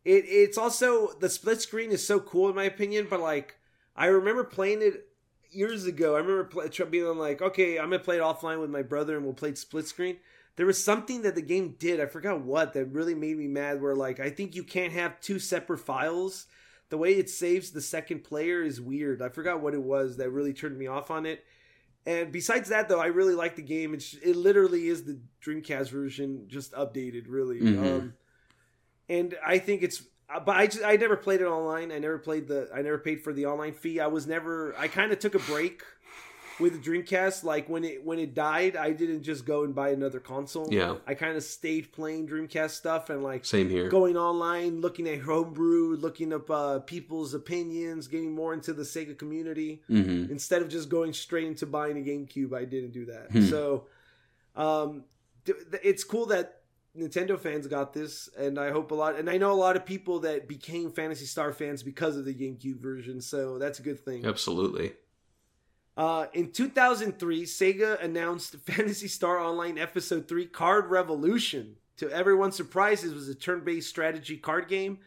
it 0.05 0.25
it's 0.29 0.59
also 0.59 1.13
the 1.19 1.29
split 1.29 1.61
screen 1.61 1.91
is 1.91 2.07
so 2.07 2.21
cool 2.21 2.49
in 2.49 2.55
my 2.55 2.65
opinion, 2.65 3.09
but 3.11 3.21
like 3.21 3.57
I 3.97 4.07
remember 4.07 4.45
playing 4.45 4.83
it 4.83 5.09
years 5.51 5.87
ago. 5.87 6.15
I 6.15 6.19
remember 6.19 6.45
play, 6.45 6.69
being 6.91 7.19
like, 7.19 7.43
okay, 7.43 7.79
I'm 7.79 7.91
gonna 7.91 7.99
play 7.99 8.17
it 8.17 8.23
offline 8.23 8.61
with 8.61 8.71
my 8.71 8.83
brother, 8.83 9.17
and 9.17 9.25
we'll 9.25 9.35
play 9.35 9.55
split 9.55 9.87
screen. 9.87 10.19
There 10.57 10.67
was 10.67 10.83
something 10.83 11.23
that 11.23 11.35
the 11.35 11.43
game 11.43 11.75
did. 11.79 12.01
I 12.01 12.07
forgot 12.07 12.41
what 12.43 12.75
that 12.75 12.87
really 12.87 13.15
made 13.15 13.37
me 13.37 13.49
mad. 13.49 13.83
Where 13.83 13.95
like 13.97 14.21
I 14.21 14.31
think 14.31 14.55
you 14.55 14.63
can't 14.65 14.93
have 14.93 15.21
two 15.21 15.39
separate 15.39 15.79
files. 15.79 16.47
The 16.91 16.99
way 16.99 17.15
it 17.15 17.29
saves 17.31 17.71
the 17.71 17.81
second 17.81 18.23
player 18.25 18.63
is 18.63 18.81
weird. 18.81 19.21
I 19.23 19.31
forgot 19.31 19.61
what 19.61 19.75
it 19.75 19.83
was 19.83 20.17
that 20.19 20.31
really 20.31 20.53
turned 20.53 20.79
me 20.79 20.87
off 20.87 21.11
on 21.11 21.27
it. 21.27 21.45
And 22.07 22.31
besides 22.31 22.69
that, 22.69 22.89
though, 22.89 23.01
I 23.01 23.07
really 23.07 23.35
like 23.35 23.57
the 23.57 23.63
game. 23.63 23.95
It's 23.95 24.15
it 24.15 24.37
literally 24.37 24.89
is 24.89 25.05
the 25.05 25.19
Dreamcast 25.45 25.91
version, 25.91 26.45
just 26.49 26.73
updated, 26.75 27.25
really. 27.29 27.61
Mhm. 27.61 27.79
Um, 27.97 28.15
and 29.09 29.35
I 29.45 29.59
think 29.59 29.83
it's. 29.83 30.03
uh, 30.29 30.41
But 30.41 30.57
I 30.57 30.67
just 30.67 30.85
I 30.85 30.97
never 30.97 31.17
played 31.17 31.41
it 31.41 31.47
online. 31.47 31.91
I 31.91 31.99
never 31.99 32.19
played 32.19 32.47
the. 32.47 32.69
I 32.73 32.83
never 32.83 32.99
paid 32.99 33.23
for 33.23 33.33
the 33.33 33.47
online 33.47 33.73
fee. 33.73 34.01
I 34.01 34.07
was 34.07 34.27
never. 34.27 34.75
I 34.79 34.87
kind 34.87 35.13
of 35.13 35.19
took 35.19 35.35
a 35.35 35.39
break 35.41 35.83
with 36.61 36.85
Dreamcast. 36.85 37.45
Like 37.45 37.69
when 37.69 37.85
it 37.85 38.05
when 38.05 38.19
it 38.19 38.35
died, 38.35 38.77
I 38.77 38.93
didn't 38.93 39.23
just 39.23 39.45
go 39.45 39.65
and 39.65 39.75
buy 39.75 39.91
another 39.91 40.21
console. 40.21 40.69
Yeah. 40.71 40.97
I 41.07 41.15
kind 41.15 41.37
of 41.37 41.43
stayed 41.43 41.93
playing 41.93 42.29
Dreamcast 42.29 42.71
stuff 42.71 43.11
and 43.11 43.23
like 43.23 43.45
Same 43.45 43.69
here. 43.69 43.89
going 43.89 44.17
online, 44.17 44.81
looking 44.81 45.09
at 45.09 45.21
homebrew, 45.21 45.97
looking 45.97 46.33
up 46.33 46.51
uh, 46.51 46.79
people's 46.81 47.35
opinions, 47.35 48.09
getting 48.09 48.33
more 48.33 48.55
into 48.55 48.73
the 48.73 48.83
Sega 48.83 49.17
community 49.17 49.83
hmm 49.87 50.25
instead 50.31 50.63
of 50.63 50.69
just 50.69 50.89
going 50.89 51.13
straight 51.13 51.47
into 51.47 51.67
buying 51.67 51.99
a 51.99 52.01
GameCube. 52.01 52.55
I 52.55 52.65
didn't 52.65 52.93
do 52.93 53.07
that. 53.07 53.31
Hmm. 53.31 53.43
So, 53.43 53.87
um, 54.57 55.05
it's 55.83 56.05
cool 56.05 56.27
that 56.27 56.63
Nintendo 56.97 57.39
fans 57.39 57.67
got 57.67 57.93
this, 57.93 58.29
and 58.39 58.59
I 58.59 58.71
hope 58.71 58.91
a 58.93 58.95
lot. 58.95 59.17
And 59.17 59.29
I 59.29 59.37
know 59.37 59.53
a 59.53 59.55
lot 59.55 59.77
of 59.77 59.85
people 59.85 60.21
that 60.21 60.47
became 60.47 60.91
Phantasy 60.91 61.27
Star 61.27 61.53
fans 61.53 61.83
because 61.83 62.17
of 62.17 62.25
the 62.25 62.35
GameCube 62.35 62.81
version. 62.81 63.21
So 63.21 63.59
that's 63.59 63.81
a 63.81 63.83
good 63.83 64.05
thing. 64.05 64.25
Absolutely. 64.25 64.93
Uh, 65.97 66.27
in 66.33 66.51
2003, 66.51 67.45
Sega 67.45 68.03
announced 68.03 68.57
Phantasy 68.67 69.09
Star 69.09 69.39
Online 69.39 69.79
Episode 69.79 70.29
3 70.29 70.47
Card 70.47 70.91
Revolution. 70.91 71.77
To 71.99 72.11
everyone's 72.11 72.57
surprise, 72.57 73.05
it 73.05 73.15
was 73.15 73.29
a 73.29 73.35
turn 73.35 73.65
based 73.65 73.89
strategy 73.89 74.37
card 74.37 74.69
game. 74.69 74.99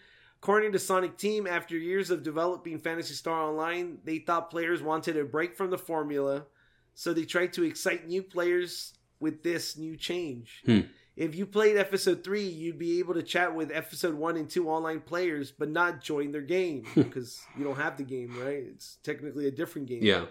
According 0.41 0.71
to 0.73 0.79
Sonic 0.79 1.17
Team, 1.17 1.47
after 1.47 1.75
years 1.75 2.09
of 2.09 2.23
developing 2.23 2.79
Phantasy 2.79 3.15
Star 3.15 3.41
Online, 3.41 3.97
they 4.05 4.19
thought 4.19 4.51
players 4.51 4.81
wanted 4.81 5.17
a 5.17 5.25
break 5.25 5.57
from 5.57 5.71
the 5.71 5.77
formula, 5.77 6.45
so 6.93 7.11
they 7.11 7.25
tried 7.25 7.53
to 7.53 7.63
excite 7.63 8.07
new 8.07 8.21
players 8.21 8.93
with 9.19 9.43
this 9.43 9.77
new 9.77 9.97
change. 9.97 10.61
Hmm. 10.65 10.81
If 11.15 11.33
you 11.33 11.47
played 11.47 11.75
Episode 11.75 12.23
3, 12.23 12.43
you'd 12.43 12.77
be 12.77 12.99
able 12.99 13.15
to 13.15 13.23
chat 13.23 13.55
with 13.55 13.71
Episode 13.71 14.13
1 14.13 14.37
and 14.37 14.47
2 14.47 14.69
online 14.69 15.01
players, 15.01 15.51
but 15.51 15.69
not 15.69 15.99
join 15.99 16.31
their 16.31 16.41
game 16.41 16.85
because 16.95 17.41
you 17.57 17.63
don't 17.63 17.77
have 17.77 17.97
the 17.97 18.03
game, 18.03 18.39
right? 18.39 18.63
It's 18.71 18.99
technically 19.01 19.47
a 19.47 19.51
different 19.51 19.87
game. 19.87 20.03
Yeah. 20.03 20.25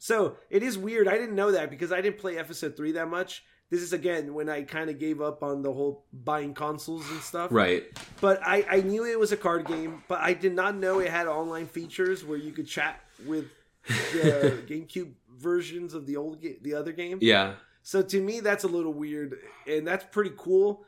So 0.00 0.38
it 0.48 0.62
is 0.62 0.78
weird. 0.78 1.06
I 1.06 1.18
didn't 1.18 1.34
know 1.34 1.52
that 1.52 1.70
because 1.70 1.92
I 1.92 2.00
didn't 2.00 2.18
play 2.18 2.38
episode 2.38 2.74
three 2.74 2.92
that 2.92 3.08
much. 3.08 3.44
This 3.68 3.82
is 3.82 3.92
again 3.92 4.32
when 4.32 4.48
I 4.48 4.62
kind 4.62 4.88
of 4.88 4.98
gave 4.98 5.20
up 5.20 5.42
on 5.42 5.62
the 5.62 5.72
whole 5.72 6.06
buying 6.12 6.54
consoles 6.54 7.08
and 7.10 7.20
stuff. 7.20 7.52
Right. 7.52 7.84
But 8.20 8.40
I, 8.44 8.64
I 8.68 8.80
knew 8.80 9.04
it 9.04 9.20
was 9.20 9.30
a 9.30 9.36
card 9.36 9.66
game, 9.66 10.02
but 10.08 10.20
I 10.20 10.32
did 10.32 10.54
not 10.54 10.74
know 10.74 11.00
it 11.00 11.10
had 11.10 11.28
online 11.28 11.66
features 11.66 12.24
where 12.24 12.38
you 12.38 12.50
could 12.50 12.66
chat 12.66 13.04
with 13.26 13.50
the 13.86 14.62
GameCube 14.66 15.12
versions 15.36 15.92
of 15.92 16.06
the 16.06 16.16
old 16.16 16.42
the 16.62 16.74
other 16.74 16.92
game. 16.92 17.18
Yeah. 17.20 17.54
So 17.82 18.00
to 18.00 18.20
me, 18.20 18.40
that's 18.40 18.64
a 18.64 18.68
little 18.68 18.94
weird, 18.94 19.38
and 19.66 19.86
that's 19.86 20.04
pretty 20.10 20.32
cool. 20.36 20.84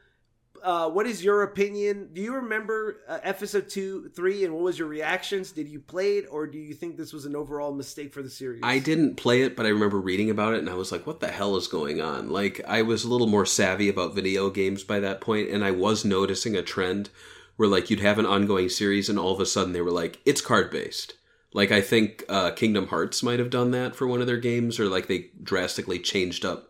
Uh, 0.62 0.88
what 0.88 1.06
is 1.06 1.24
your 1.24 1.42
opinion? 1.42 2.08
Do 2.12 2.20
you 2.20 2.34
remember 2.34 3.00
uh, 3.08 3.18
episode 3.24 3.68
two, 3.68 4.10
three, 4.14 4.44
and 4.44 4.54
what 4.54 4.62
was 4.62 4.78
your 4.78 4.86
reactions? 4.86 5.50
Did 5.50 5.68
you 5.68 5.80
play 5.80 6.18
it, 6.18 6.26
or 6.30 6.46
do 6.46 6.56
you 6.56 6.72
think 6.72 6.96
this 6.96 7.12
was 7.12 7.24
an 7.24 7.34
overall 7.34 7.72
mistake 7.72 8.14
for 8.14 8.22
the 8.22 8.30
series? 8.30 8.60
I 8.62 8.78
didn't 8.78 9.16
play 9.16 9.42
it, 9.42 9.56
but 9.56 9.66
I 9.66 9.70
remember 9.70 9.98
reading 9.98 10.30
about 10.30 10.54
it 10.54 10.60
and 10.60 10.70
I 10.70 10.74
was 10.74 10.92
like, 10.92 11.04
what 11.04 11.18
the 11.18 11.28
hell 11.28 11.56
is 11.56 11.66
going 11.66 12.00
on? 12.00 12.30
Like, 12.30 12.60
I 12.66 12.82
was 12.82 13.02
a 13.02 13.08
little 13.08 13.26
more 13.26 13.44
savvy 13.44 13.88
about 13.88 14.14
video 14.14 14.50
games 14.50 14.84
by 14.84 15.00
that 15.00 15.20
point, 15.20 15.50
and 15.50 15.64
I 15.64 15.72
was 15.72 16.04
noticing 16.04 16.54
a 16.54 16.62
trend 16.62 17.10
where, 17.56 17.68
like, 17.68 17.90
you'd 17.90 18.00
have 18.00 18.20
an 18.20 18.26
ongoing 18.26 18.68
series 18.68 19.08
and 19.08 19.18
all 19.18 19.34
of 19.34 19.40
a 19.40 19.46
sudden 19.46 19.72
they 19.72 19.82
were 19.82 19.90
like, 19.90 20.20
it's 20.24 20.40
card 20.40 20.70
based. 20.70 21.14
Like, 21.52 21.72
I 21.72 21.80
think 21.80 22.24
uh, 22.28 22.52
Kingdom 22.52 22.86
Hearts 22.86 23.20
might 23.22 23.40
have 23.40 23.50
done 23.50 23.72
that 23.72 23.96
for 23.96 24.06
one 24.06 24.20
of 24.20 24.28
their 24.28 24.38
games, 24.38 24.78
or 24.78 24.86
like 24.86 25.08
they 25.08 25.30
drastically 25.42 25.98
changed 25.98 26.44
up 26.44 26.68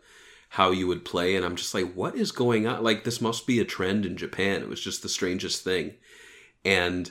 how 0.53 0.69
you 0.69 0.85
would 0.85 1.03
play. 1.03 1.35
And 1.35 1.43
I'm 1.43 1.55
just 1.55 1.73
like, 1.73 1.93
what 1.93 2.15
is 2.15 2.31
going 2.31 2.67
on? 2.67 2.83
Like, 2.83 3.05
this 3.05 3.19
must 3.19 3.47
be 3.47 3.59
a 3.59 3.65
trend 3.65 4.05
in 4.05 4.15
Japan. 4.15 4.61
It 4.61 4.69
was 4.69 4.79
just 4.79 5.01
the 5.01 5.09
strangest 5.09 5.63
thing. 5.63 5.95
And 6.63 7.09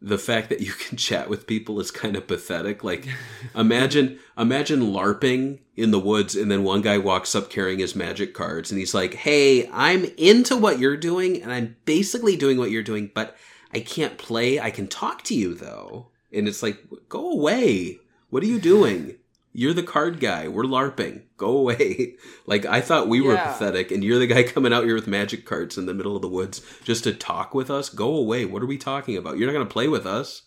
the 0.00 0.16
fact 0.16 0.48
that 0.48 0.62
you 0.62 0.72
can 0.88 0.96
chat 0.96 1.28
with 1.28 1.46
people 1.46 1.80
is 1.80 1.90
kind 1.90 2.16
of 2.16 2.26
pathetic. 2.26 2.82
Like, 2.82 3.06
imagine 3.54 4.20
imagine 4.38 4.80
larping 4.80 5.58
in 5.76 5.90
the 5.90 6.00
woods, 6.00 6.34
and 6.34 6.50
then 6.50 6.64
one 6.64 6.80
guy 6.80 6.96
walks 6.96 7.34
up 7.34 7.50
carrying 7.50 7.80
his 7.80 7.94
magic 7.94 8.32
cards, 8.32 8.70
and 8.70 8.80
he's 8.80 8.94
like, 8.94 9.12
"Hey, 9.12 9.68
I'm 9.68 10.06
into 10.16 10.56
what 10.56 10.78
you're 10.78 10.96
doing, 10.96 11.42
and 11.42 11.52
I'm 11.52 11.76
basically 11.84 12.36
doing 12.36 12.56
what 12.56 12.70
you're 12.70 12.82
doing, 12.82 13.10
but 13.12 13.36
I 13.74 13.80
can't 13.80 14.16
play. 14.16 14.58
I 14.58 14.70
can 14.70 14.88
talk 14.88 15.24
to 15.24 15.34
you 15.34 15.52
though." 15.52 16.08
And 16.32 16.48
it's 16.48 16.62
like, 16.62 16.82
"Go 17.10 17.32
away! 17.32 17.98
What 18.30 18.42
are 18.42 18.46
you 18.46 18.58
doing?" 18.58 19.16
You're 19.52 19.72
the 19.74 19.82
card 19.82 20.20
guy. 20.20 20.46
We're 20.48 20.64
LARPing. 20.64 21.22
Go 21.36 21.56
away. 21.58 22.16
Like, 22.46 22.64
I 22.64 22.80
thought 22.80 23.08
we 23.08 23.20
were 23.20 23.36
pathetic, 23.36 23.90
and 23.90 24.02
you're 24.02 24.18
the 24.18 24.26
guy 24.26 24.42
coming 24.44 24.72
out 24.72 24.84
here 24.84 24.94
with 24.94 25.06
magic 25.06 25.44
cards 25.44 25.76
in 25.76 25.84
the 25.84 25.92
middle 25.92 26.16
of 26.16 26.22
the 26.22 26.28
woods 26.28 26.62
just 26.82 27.04
to 27.04 27.12
talk 27.12 27.54
with 27.54 27.70
us? 27.70 27.90
Go 27.90 28.14
away. 28.14 28.46
What 28.46 28.62
are 28.62 28.66
we 28.66 28.78
talking 28.78 29.18
about? 29.18 29.36
You're 29.36 29.46
not 29.48 29.52
going 29.52 29.66
to 29.66 29.72
play 29.72 29.86
with 29.86 30.06
us. 30.06 30.42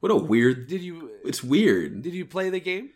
What 0.00 0.10
a 0.10 0.16
weird. 0.16 0.66
Did 0.68 0.80
you 0.80 1.10
It's 1.22 1.44
weird. 1.44 2.00
did 2.02 2.14
you 2.14 2.24
play 2.24 2.48
the 2.48 2.60
game? 2.60 2.90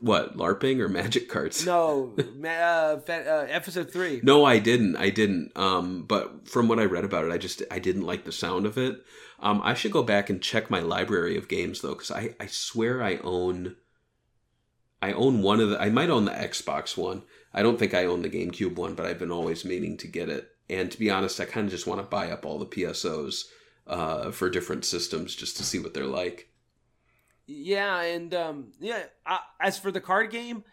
What, 0.00 0.36
LARPing 0.36 0.78
or 0.80 0.88
magic 0.88 1.28
cards? 1.28 1.64
No, 1.66 2.14
ma- 2.36 2.48
uh, 2.48 3.00
uh, 3.08 3.46
episode 3.48 3.90
three. 3.92 4.20
No, 4.22 4.44
I 4.44 4.58
didn't. 4.58 4.96
I 4.96 5.10
didn't. 5.10 5.50
Um, 5.56 6.04
but 6.06 6.46
from 6.48 6.68
what 6.68 6.78
I 6.78 6.84
read 6.84 7.04
about 7.04 7.24
it, 7.24 7.32
I 7.32 7.38
just 7.38 7.62
I 7.70 7.78
didn't 7.80 8.02
like 8.06 8.24
the 8.24 8.32
sound 8.32 8.66
of 8.66 8.76
it. 8.78 9.02
Um, 9.40 9.60
I 9.64 9.74
should 9.74 9.92
go 9.92 10.02
back 10.02 10.28
and 10.30 10.42
check 10.42 10.70
my 10.70 10.80
library 10.80 11.36
of 11.36 11.48
games 11.48 11.80
though, 11.80 11.94
because 11.94 12.10
I 12.10 12.34
I 12.38 12.46
swear 12.46 13.02
I 13.02 13.16
own. 13.24 13.76
I 15.00 15.12
own 15.12 15.42
one 15.42 15.60
of 15.60 15.70
the. 15.70 15.80
I 15.80 15.90
might 15.90 16.10
own 16.10 16.24
the 16.24 16.32
Xbox 16.32 16.96
one. 16.96 17.22
I 17.54 17.62
don't 17.62 17.78
think 17.78 17.94
I 17.94 18.04
own 18.04 18.22
the 18.22 18.30
GameCube 18.30 18.74
one, 18.74 18.94
but 18.94 19.06
I've 19.06 19.18
been 19.18 19.30
always 19.30 19.64
meaning 19.64 19.96
to 19.98 20.08
get 20.08 20.28
it. 20.28 20.50
And 20.68 20.90
to 20.90 20.98
be 20.98 21.10
honest, 21.10 21.40
I 21.40 21.44
kind 21.44 21.66
of 21.66 21.70
just 21.70 21.86
want 21.86 22.00
to 22.00 22.06
buy 22.06 22.30
up 22.30 22.44
all 22.44 22.58
the 22.58 22.66
PSOs 22.66 23.44
uh, 23.86 24.30
for 24.30 24.50
different 24.50 24.84
systems 24.84 25.34
just 25.34 25.56
to 25.56 25.64
see 25.64 25.78
what 25.78 25.94
they're 25.94 26.04
like. 26.04 26.50
Yeah, 27.46 28.02
and 28.02 28.34
um, 28.34 28.72
yeah. 28.80 29.04
Uh, 29.24 29.38
as 29.60 29.78
for 29.78 29.90
the 29.90 30.00
card 30.00 30.30
game, 30.30 30.64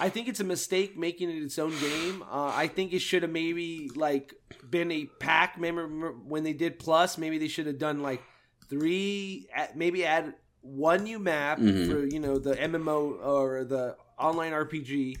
I 0.00 0.08
think 0.08 0.28
it's 0.28 0.40
a 0.40 0.44
mistake 0.44 0.98
making 0.98 1.30
it 1.30 1.42
its 1.42 1.58
own 1.58 1.78
game. 1.78 2.22
Uh, 2.22 2.52
I 2.54 2.66
think 2.66 2.92
it 2.92 2.98
should 2.98 3.22
have 3.22 3.30
maybe 3.30 3.90
like 3.94 4.34
been 4.68 4.90
a 4.90 5.06
pack. 5.20 5.54
Remember 5.56 6.12
when 6.12 6.42
they 6.42 6.52
did 6.52 6.78
Plus? 6.78 7.16
Maybe 7.16 7.38
they 7.38 7.48
should 7.48 7.66
have 7.66 7.78
done 7.78 8.02
like 8.02 8.22
three. 8.68 9.48
Maybe 9.74 10.04
add 10.04 10.34
one 10.66 11.04
new 11.04 11.18
map 11.18 11.58
Mhm. 11.58 11.90
for 11.90 12.06
you 12.06 12.20
know 12.20 12.38
the 12.38 12.54
MMO 12.60 13.18
or 13.22 13.64
the 13.64 13.96
online 14.18 14.52
RPG. 14.52 15.16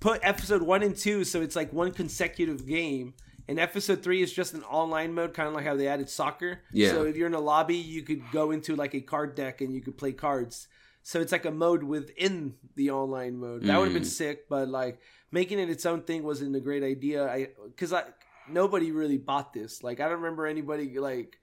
put 0.00 0.18
episode 0.22 0.62
one 0.62 0.82
and 0.82 0.96
two, 0.96 1.24
so 1.24 1.42
it's 1.42 1.54
like 1.54 1.72
one 1.74 1.90
consecutive 1.92 2.66
game. 2.66 3.12
And 3.48 3.58
episode 3.58 4.02
three 4.02 4.22
is 4.22 4.32
just 4.32 4.54
an 4.54 4.62
online 4.62 5.12
mode, 5.12 5.34
kind 5.34 5.46
of 5.48 5.54
like 5.54 5.64
how 5.66 5.76
they 5.76 5.88
added 5.88 6.08
soccer. 6.08 6.60
Yeah. 6.72 6.90
So 6.90 7.04
if 7.04 7.16
you're 7.16 7.26
in 7.26 7.34
a 7.34 7.40
lobby, 7.40 7.76
you 7.76 8.02
could 8.02 8.22
go 8.32 8.50
into 8.50 8.74
like 8.76 8.94
a 8.94 9.00
card 9.02 9.34
deck 9.34 9.60
and 9.60 9.74
you 9.74 9.82
could 9.82 9.98
play 9.98 10.12
cards. 10.12 10.68
So 11.02 11.20
it's 11.20 11.32
like 11.32 11.44
a 11.44 11.50
mode 11.50 11.82
within 11.82 12.54
the 12.76 12.90
online 12.92 13.36
mode. 13.38 13.64
That 13.64 13.76
would 13.78 13.86
have 13.88 13.92
been 13.94 14.04
Mm. 14.04 14.06
sick, 14.06 14.48
but 14.48 14.68
like 14.68 15.00
making 15.32 15.58
it 15.58 15.68
its 15.68 15.84
own 15.84 16.02
thing 16.02 16.22
wasn't 16.22 16.54
a 16.56 16.60
great 16.60 16.82
idea. 16.82 17.26
I 17.26 17.48
because 17.66 17.92
I 17.92 18.04
nobody 18.48 18.92
really 18.92 19.18
bought 19.18 19.52
this. 19.52 19.82
Like 19.82 20.00
I 20.00 20.04
don't 20.08 20.20
remember 20.22 20.46
anybody 20.46 20.98
like 20.98 21.39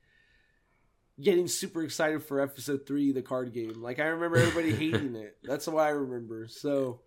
getting 1.21 1.47
super 1.47 1.83
excited 1.83 2.23
for 2.23 2.41
episode 2.41 2.85
three, 2.85 3.11
the 3.11 3.21
card 3.21 3.53
game. 3.53 3.81
Like 3.81 3.99
I 3.99 4.05
remember 4.05 4.37
everybody 4.37 4.75
hating 4.91 5.15
it. 5.15 5.37
That's 5.43 5.67
what 5.67 5.83
I 5.83 5.89
remember. 5.89 6.47
So, 6.47 7.01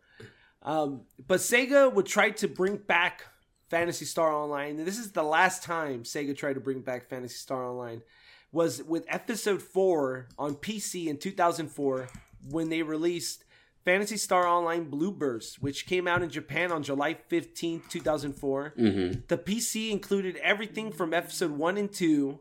um, 0.63 1.03
but 1.27 1.41
Sega 1.41 1.93
would 1.93 2.07
try 2.07 2.31
to 2.31 2.49
bring 2.49 2.77
back 2.77 3.25
Phantasy 3.69 4.05
Star 4.05 4.33
Online, 4.33 4.79
and 4.79 4.87
this 4.87 4.99
is 4.99 5.13
the 5.13 5.23
last 5.23 5.63
time 5.63 6.03
Sega 6.03 6.37
tried 6.37 6.55
to 6.55 6.61
bring 6.61 6.81
back 6.81 7.09
Phantasy 7.09 7.37
Star 7.37 7.65
Online. 7.65 8.03
Was 8.53 8.83
with 8.83 9.05
episode 9.09 9.63
four 9.63 10.27
on 10.37 10.57
PC 10.57 11.07
in 11.07 11.19
2004 11.19 12.09
when 12.49 12.69
they 12.69 12.83
released 12.83 13.45
Phantasy 13.85 14.17
Star 14.17 14.45
Online 14.45 14.91
Blue 14.91 15.13
Burst, 15.13 15.63
which 15.63 15.87
came 15.87 16.09
out 16.09 16.21
in 16.21 16.31
Japan 16.31 16.73
on 16.73 16.83
July 16.83 17.17
15th, 17.31 17.89
2004. 17.89 18.75
Mm-hmm. 18.77 19.21
The 19.29 19.39
PC 19.39 19.91
included 19.93 20.37
everything 20.39 20.91
from 20.91 21.15
episode 21.15 21.53
one 21.53 21.79
and 21.79 21.93
two 21.93 22.41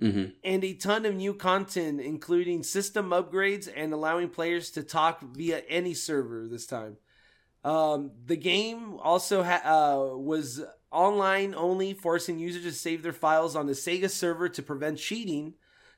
Mm-hmm. 0.00 0.30
and 0.42 0.64
a 0.64 0.74
ton 0.74 1.04
of 1.04 1.14
new 1.14 1.34
content, 1.34 2.00
including 2.00 2.62
system 2.62 3.10
upgrades 3.10 3.68
and 3.74 3.92
allowing 3.92 4.30
players 4.30 4.70
to 4.70 4.82
talk 4.82 5.20
via 5.20 5.58
any 5.68 5.92
server 5.92 6.48
this 6.48 6.66
time. 6.66 6.96
Um, 7.64 8.12
the 8.24 8.36
game 8.36 8.98
also 9.02 9.42
ha- 9.42 9.62
uh, 9.64 10.16
was 10.16 10.62
online 10.90 11.54
only, 11.54 11.92
forcing 11.92 12.38
users 12.38 12.62
to 12.62 12.72
save 12.72 13.02
their 13.02 13.12
files 13.12 13.54
on 13.54 13.66
the 13.66 13.74
Sega 13.74 14.10
server 14.10 14.48
to 14.48 14.62
prevent 14.62 14.98
cheating. 14.98 15.54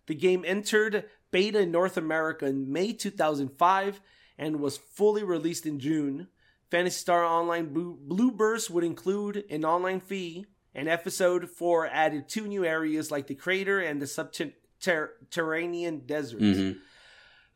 The 0.06 0.14
game 0.14 0.44
entered 0.46 1.04
beta 1.30 1.60
in 1.60 1.70
North 1.70 1.96
America 1.96 2.46
in 2.46 2.72
May 2.72 2.92
2005 2.92 4.00
and 4.38 4.60
was 4.60 4.76
fully 4.76 5.22
released 5.22 5.66
in 5.66 5.78
June. 5.78 6.28
Phantasy 6.70 6.98
Star 6.98 7.24
Online 7.24 7.72
Blue, 7.72 7.98
Blue 8.00 8.32
Burst 8.32 8.70
would 8.70 8.84
include 8.84 9.44
an 9.50 9.64
online 9.64 10.00
fee, 10.00 10.46
and 10.74 10.88
episode 10.88 11.48
4 11.50 11.86
added 11.86 12.28
two 12.28 12.46
new 12.46 12.64
areas 12.64 13.10
like 13.10 13.26
the 13.26 13.34
crater 13.34 13.80
and 13.80 14.00
the 14.00 14.06
subterranean 14.06 16.00
desert. 16.06 16.40
Mm-hmm. 16.40 16.78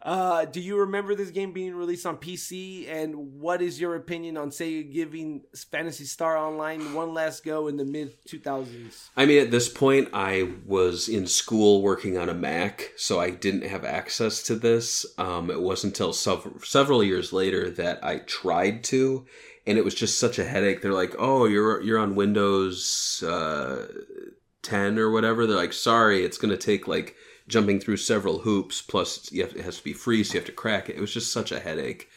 Uh, 0.06 0.44
do 0.44 0.60
you 0.60 0.78
remember 0.78 1.16
this 1.16 1.30
game 1.30 1.52
being 1.52 1.74
released 1.74 2.06
on 2.06 2.16
PC? 2.16 2.88
And 2.88 3.40
what 3.40 3.60
is 3.60 3.80
your 3.80 3.97
opinion 3.97 4.36
on 4.36 4.51
Sega 4.51 4.93
giving 4.93 5.43
Phantasy 5.70 6.05
Star 6.05 6.36
Online 6.36 6.94
one 6.94 7.12
last 7.12 7.44
go 7.44 7.66
in 7.66 7.76
the 7.76 7.84
mid 7.84 8.12
2000s? 8.24 9.09
I 9.16 9.26
mean, 9.26 9.43
at 9.43 9.51
this 9.51 9.68
point, 9.68 10.10
I 10.12 10.52
was 10.64 11.09
in 11.09 11.26
school 11.26 11.82
working 11.82 12.16
on 12.18 12.28
a 12.28 12.34
Mac, 12.34 12.93
so 12.97 13.18
I 13.18 13.30
didn't 13.30 13.64
have 13.64 13.84
access 13.84 14.44
to 14.44 14.55
this. 14.55 15.06
Um, 15.18 15.51
it 15.51 15.60
wasn't 15.60 15.94
until 15.94 16.12
sev- 16.12 16.62
several 16.62 17.02
years 17.02 17.32
later 17.32 17.68
that 17.70 18.05
I 18.05 18.18
tried 18.18 18.84
to, 18.84 19.26
and 19.66 19.78
it 19.78 19.84
was 19.84 19.94
just 19.94 20.18
such 20.18 20.38
a 20.38 20.44
headache. 20.44 20.82
They're 20.82 20.93
like, 20.93 21.14
"Oh, 21.18 21.44
you're 21.47 21.80
you're 21.82 21.98
on 21.98 22.14
Windows 22.14 23.22
uh, 23.26 23.86
10 24.62 24.98
or 24.98 25.10
whatever." 25.10 25.47
They're 25.47 25.56
like, 25.56 25.72
"Sorry, 25.72 26.24
it's 26.24 26.38
going 26.38 26.51
to 26.51 26.56
take 26.56 26.86
like 26.88 27.16
jumping 27.48 27.80
through 27.80 27.98
several 27.98 28.38
hoops. 28.40 28.82
Plus, 28.82 29.30
you 29.32 29.43
have, 29.43 29.56
it 29.56 29.64
has 29.64 29.78
to 29.78 29.84
be 29.84 29.93
free, 29.93 30.24
so 30.24 30.34
you 30.34 30.40
have 30.40 30.47
to 30.47 30.52
crack 30.52 30.88
it." 30.88 30.97
It 30.97 31.01
was 31.01 31.12
just 31.14 31.32
such 31.32 31.52
a 31.52 31.60
headache. 31.60 32.09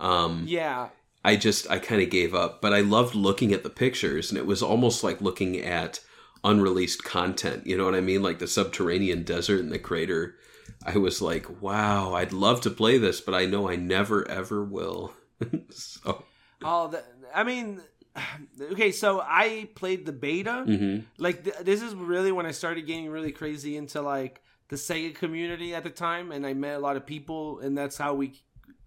Um, 0.00 0.46
Yeah, 0.46 0.88
I 1.24 1.36
just 1.36 1.68
I 1.70 1.78
kind 1.78 2.02
of 2.02 2.10
gave 2.10 2.34
up, 2.34 2.62
but 2.62 2.72
I 2.72 2.80
loved 2.80 3.14
looking 3.14 3.52
at 3.52 3.62
the 3.62 3.70
pictures, 3.70 4.30
and 4.30 4.38
it 4.38 4.46
was 4.46 4.62
almost 4.62 5.02
like 5.04 5.20
looking 5.20 5.58
at 5.60 6.00
unreleased 6.44 7.04
content. 7.04 7.66
You 7.66 7.76
know 7.76 7.84
what 7.84 7.94
I 7.94 8.00
mean? 8.00 8.22
Like 8.22 8.38
the 8.38 8.46
subterranean 8.48 9.24
desert 9.24 9.60
and 9.60 9.72
the 9.72 9.78
crater. 9.78 10.36
I 10.84 10.96
was 10.98 11.20
like, 11.22 11.60
wow, 11.62 12.14
I'd 12.14 12.32
love 12.32 12.60
to 12.62 12.70
play 12.70 12.98
this, 12.98 13.20
but 13.20 13.34
I 13.34 13.46
know 13.46 13.68
I 13.68 13.76
never 13.76 14.28
ever 14.28 14.64
will. 14.64 15.14
so, 15.70 16.24
Oh, 16.62 16.88
the, 16.88 17.02
I 17.34 17.44
mean, 17.44 17.80
okay, 18.72 18.92
so 18.92 19.20
I 19.20 19.68
played 19.74 20.06
the 20.06 20.12
beta. 20.12 20.64
mhm. 20.66 21.04
Like, 21.18 21.44
th- 21.44 21.56
this 21.62 21.82
is 21.82 21.94
really 21.94 22.32
when 22.32 22.46
I 22.46 22.50
started 22.52 22.86
getting 22.86 23.10
really 23.10 23.32
crazy 23.32 23.76
into 23.76 24.02
like 24.02 24.40
the 24.68 24.76
Sega 24.76 25.14
community 25.14 25.74
at 25.74 25.84
the 25.84 25.90
time, 25.90 26.32
and 26.32 26.46
I 26.46 26.54
met 26.54 26.76
a 26.76 26.78
lot 26.80 26.96
of 26.96 27.06
people, 27.06 27.60
and 27.60 27.76
that's 27.76 27.96
how 27.96 28.14
we, 28.14 28.42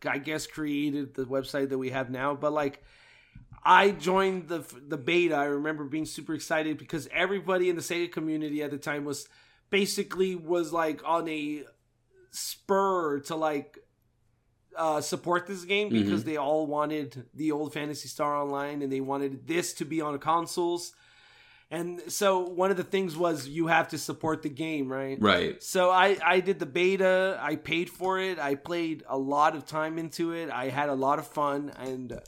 I 0.06 0.18
guess, 0.18 0.46
created 0.48 1.14
the 1.14 1.26
website 1.26 1.70
that 1.70 1.78
we 1.78 1.90
have 1.92 2.10
now. 2.10 2.36
But 2.36 2.52
like, 2.54 2.84
I 3.64 3.92
joined 3.92 4.48
the 4.48 4.64
the 4.88 4.98
beta. 4.98 5.36
I 5.36 5.46
remember 5.46 5.84
being 5.86 6.06
super 6.06 6.34
excited 6.34 6.78
because 6.78 7.08
everybody 7.14 7.70
in 7.70 7.76
the 7.76 7.82
Sega 7.82 8.12
community 8.12 8.64
at 8.64 8.72
the 8.72 8.78
time 8.78 9.06
was 9.06 9.28
basically 9.70 10.36
was 10.36 10.74
like 10.74 11.02
on 11.06 11.28
a 11.30 11.64
spur 12.32 13.20
to 13.20 13.36
like 13.36 13.78
uh, 14.80 15.02
support 15.02 15.46
this 15.46 15.64
game 15.66 15.90
because 15.90 16.24
they 16.24 16.38
all 16.38 16.66
wanted 16.66 17.26
the 17.36 17.52
old 17.52 17.74
Phantasy 17.74 18.08
Star 18.08 18.36
Online 18.42 18.82
and 18.82 18.92
they 18.92 19.02
wanted 19.02 19.46
this 19.46 19.74
to 19.74 19.86
be 19.86 20.00
on 20.02 20.18
consoles. 20.20 20.94
And 21.72 22.02
so 22.08 22.40
one 22.40 22.72
of 22.72 22.78
the 22.78 22.84
things 22.84 23.16
was 23.16 23.48
you 23.48 23.68
have 23.68 23.90
to 23.90 23.98
support 24.00 24.42
the 24.42 24.50
game, 24.50 24.92
right? 24.92 25.18
right. 25.22 25.62
So 25.62 25.92
I 25.92 26.18
I 26.26 26.40
did 26.40 26.58
the 26.58 26.66
beta. 26.66 27.38
I 27.40 27.58
paid 27.58 27.90
for 27.92 28.20
it. 28.20 28.40
I 28.40 28.56
played 28.56 29.04
a 29.08 29.18
lot 29.36 29.56
of 29.56 29.66
time 29.68 30.00
into 30.00 30.32
it. 30.34 30.50
I 30.50 30.70
had 30.70 30.90
a 30.90 30.96
lot 30.96 31.20
of 31.20 31.28
fun 31.28 31.72
and 31.78 32.20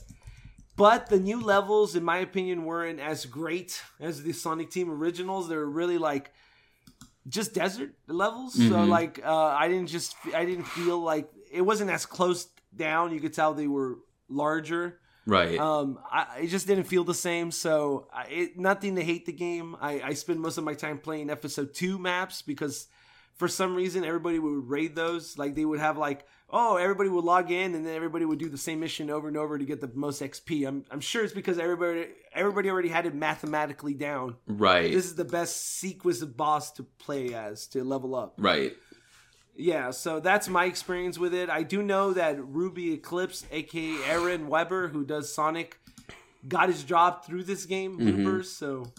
but 0.76 1.08
the 1.08 1.18
new 1.18 1.40
levels 1.40 1.96
in 1.96 2.04
my 2.04 2.18
opinion 2.18 2.64
weren't 2.64 3.00
as 3.00 3.26
great 3.26 3.82
as 3.98 4.22
the 4.22 4.32
Sonic 4.32 4.70
Team 4.70 4.88
originals. 4.90 5.48
They 5.48 5.56
were 5.56 5.68
really 5.82 5.98
like 5.98 6.30
just 7.28 7.52
desert 7.54 7.90
levels. 8.06 8.54
So 8.54 8.76
Mhm. 8.76 8.88
like 8.88 9.20
uh 9.24 9.46
I 9.62 9.68
didn't 9.68 9.88
just 9.88 10.14
I 10.34 10.44
didn't 10.44 10.68
feel 10.78 10.98
like 11.00 11.28
it 11.52 11.62
wasn't 11.62 11.90
as 11.90 12.06
close 12.06 12.48
down. 12.74 13.12
You 13.12 13.20
could 13.20 13.34
tell 13.34 13.54
they 13.54 13.66
were 13.66 13.98
larger. 14.28 14.98
Right. 15.26 15.58
Um, 15.58 15.98
I 16.10 16.40
it 16.42 16.46
just 16.48 16.66
didn't 16.66 16.84
feel 16.84 17.04
the 17.04 17.14
same. 17.14 17.50
So 17.50 18.08
I, 18.12 18.24
it, 18.24 18.58
nothing 18.58 18.96
to 18.96 19.04
hate 19.04 19.26
the 19.26 19.32
game. 19.32 19.76
I, 19.80 20.00
I 20.02 20.12
spend 20.14 20.40
most 20.40 20.58
of 20.58 20.64
my 20.64 20.74
time 20.74 20.98
playing 20.98 21.30
episode 21.30 21.74
two 21.74 21.98
maps 21.98 22.42
because 22.42 22.88
for 23.34 23.46
some 23.46 23.74
reason 23.74 24.04
everybody 24.04 24.38
would 24.38 24.68
raid 24.68 24.96
those. 24.96 25.38
Like 25.38 25.54
they 25.54 25.64
would 25.64 25.78
have 25.78 25.96
like, 25.96 26.26
oh, 26.50 26.76
everybody 26.76 27.08
would 27.08 27.24
log 27.24 27.52
in 27.52 27.74
and 27.76 27.86
then 27.86 27.94
everybody 27.94 28.24
would 28.24 28.40
do 28.40 28.48
the 28.48 28.58
same 28.58 28.80
mission 28.80 29.10
over 29.10 29.28
and 29.28 29.36
over 29.36 29.58
to 29.58 29.64
get 29.64 29.80
the 29.80 29.90
most 29.94 30.20
XP. 30.22 30.66
I'm 30.66 30.84
I'm 30.90 31.00
sure 31.00 31.22
it's 31.22 31.32
because 31.32 31.56
everybody 31.56 32.08
everybody 32.34 32.68
already 32.68 32.88
had 32.88 33.06
it 33.06 33.14
mathematically 33.14 33.94
down. 33.94 34.36
right. 34.48 34.90
This 34.92 35.04
is 35.04 35.14
the 35.14 35.24
best 35.24 35.78
sequence 35.78 36.20
of 36.20 36.36
boss 36.36 36.72
to 36.72 36.82
play 36.82 37.32
as 37.32 37.68
to 37.68 37.84
level 37.84 38.16
up. 38.16 38.34
right. 38.38 38.72
Yeah, 39.62 39.92
so 39.92 40.18
that's 40.18 40.48
my 40.48 40.64
experience 40.64 41.18
with 41.18 41.32
it. 41.32 41.48
I 41.48 41.62
do 41.62 41.84
know 41.84 42.12
that 42.14 42.44
Ruby 42.44 42.94
Eclipse, 42.94 43.46
aka 43.52 43.96
Aaron 44.08 44.48
Webber, 44.48 44.88
who 44.88 45.04
does 45.04 45.32
Sonic, 45.32 45.78
got 46.48 46.68
his 46.68 46.82
job 46.82 47.24
through 47.24 47.44
this 47.44 47.64
game, 47.64 47.96
Loopers. 47.96 48.50
So, 48.50 48.92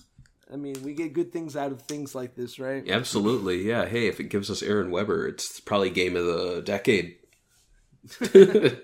I 0.52 0.56
mean, 0.56 0.81
we 0.81 0.94
get 0.94 1.11
good 1.11 1.34
things 1.34 1.57
out 1.57 1.73
of 1.73 1.81
things 1.81 2.15
like 2.15 2.35
this, 2.35 2.60
right? 2.60 2.90
Absolutely. 2.90 3.64
Yeah. 3.64 3.85
Hey, 3.85 4.07
if 4.07 4.22
it 4.22 4.30
gives 4.30 4.49
us 4.49 4.64
Aaron 4.64 4.90
Webber, 4.90 5.27
it's 5.27 5.60
probably 5.60 5.90
game 5.90 6.15
of 6.15 6.26
the 6.26 6.61
decade. 6.64 7.18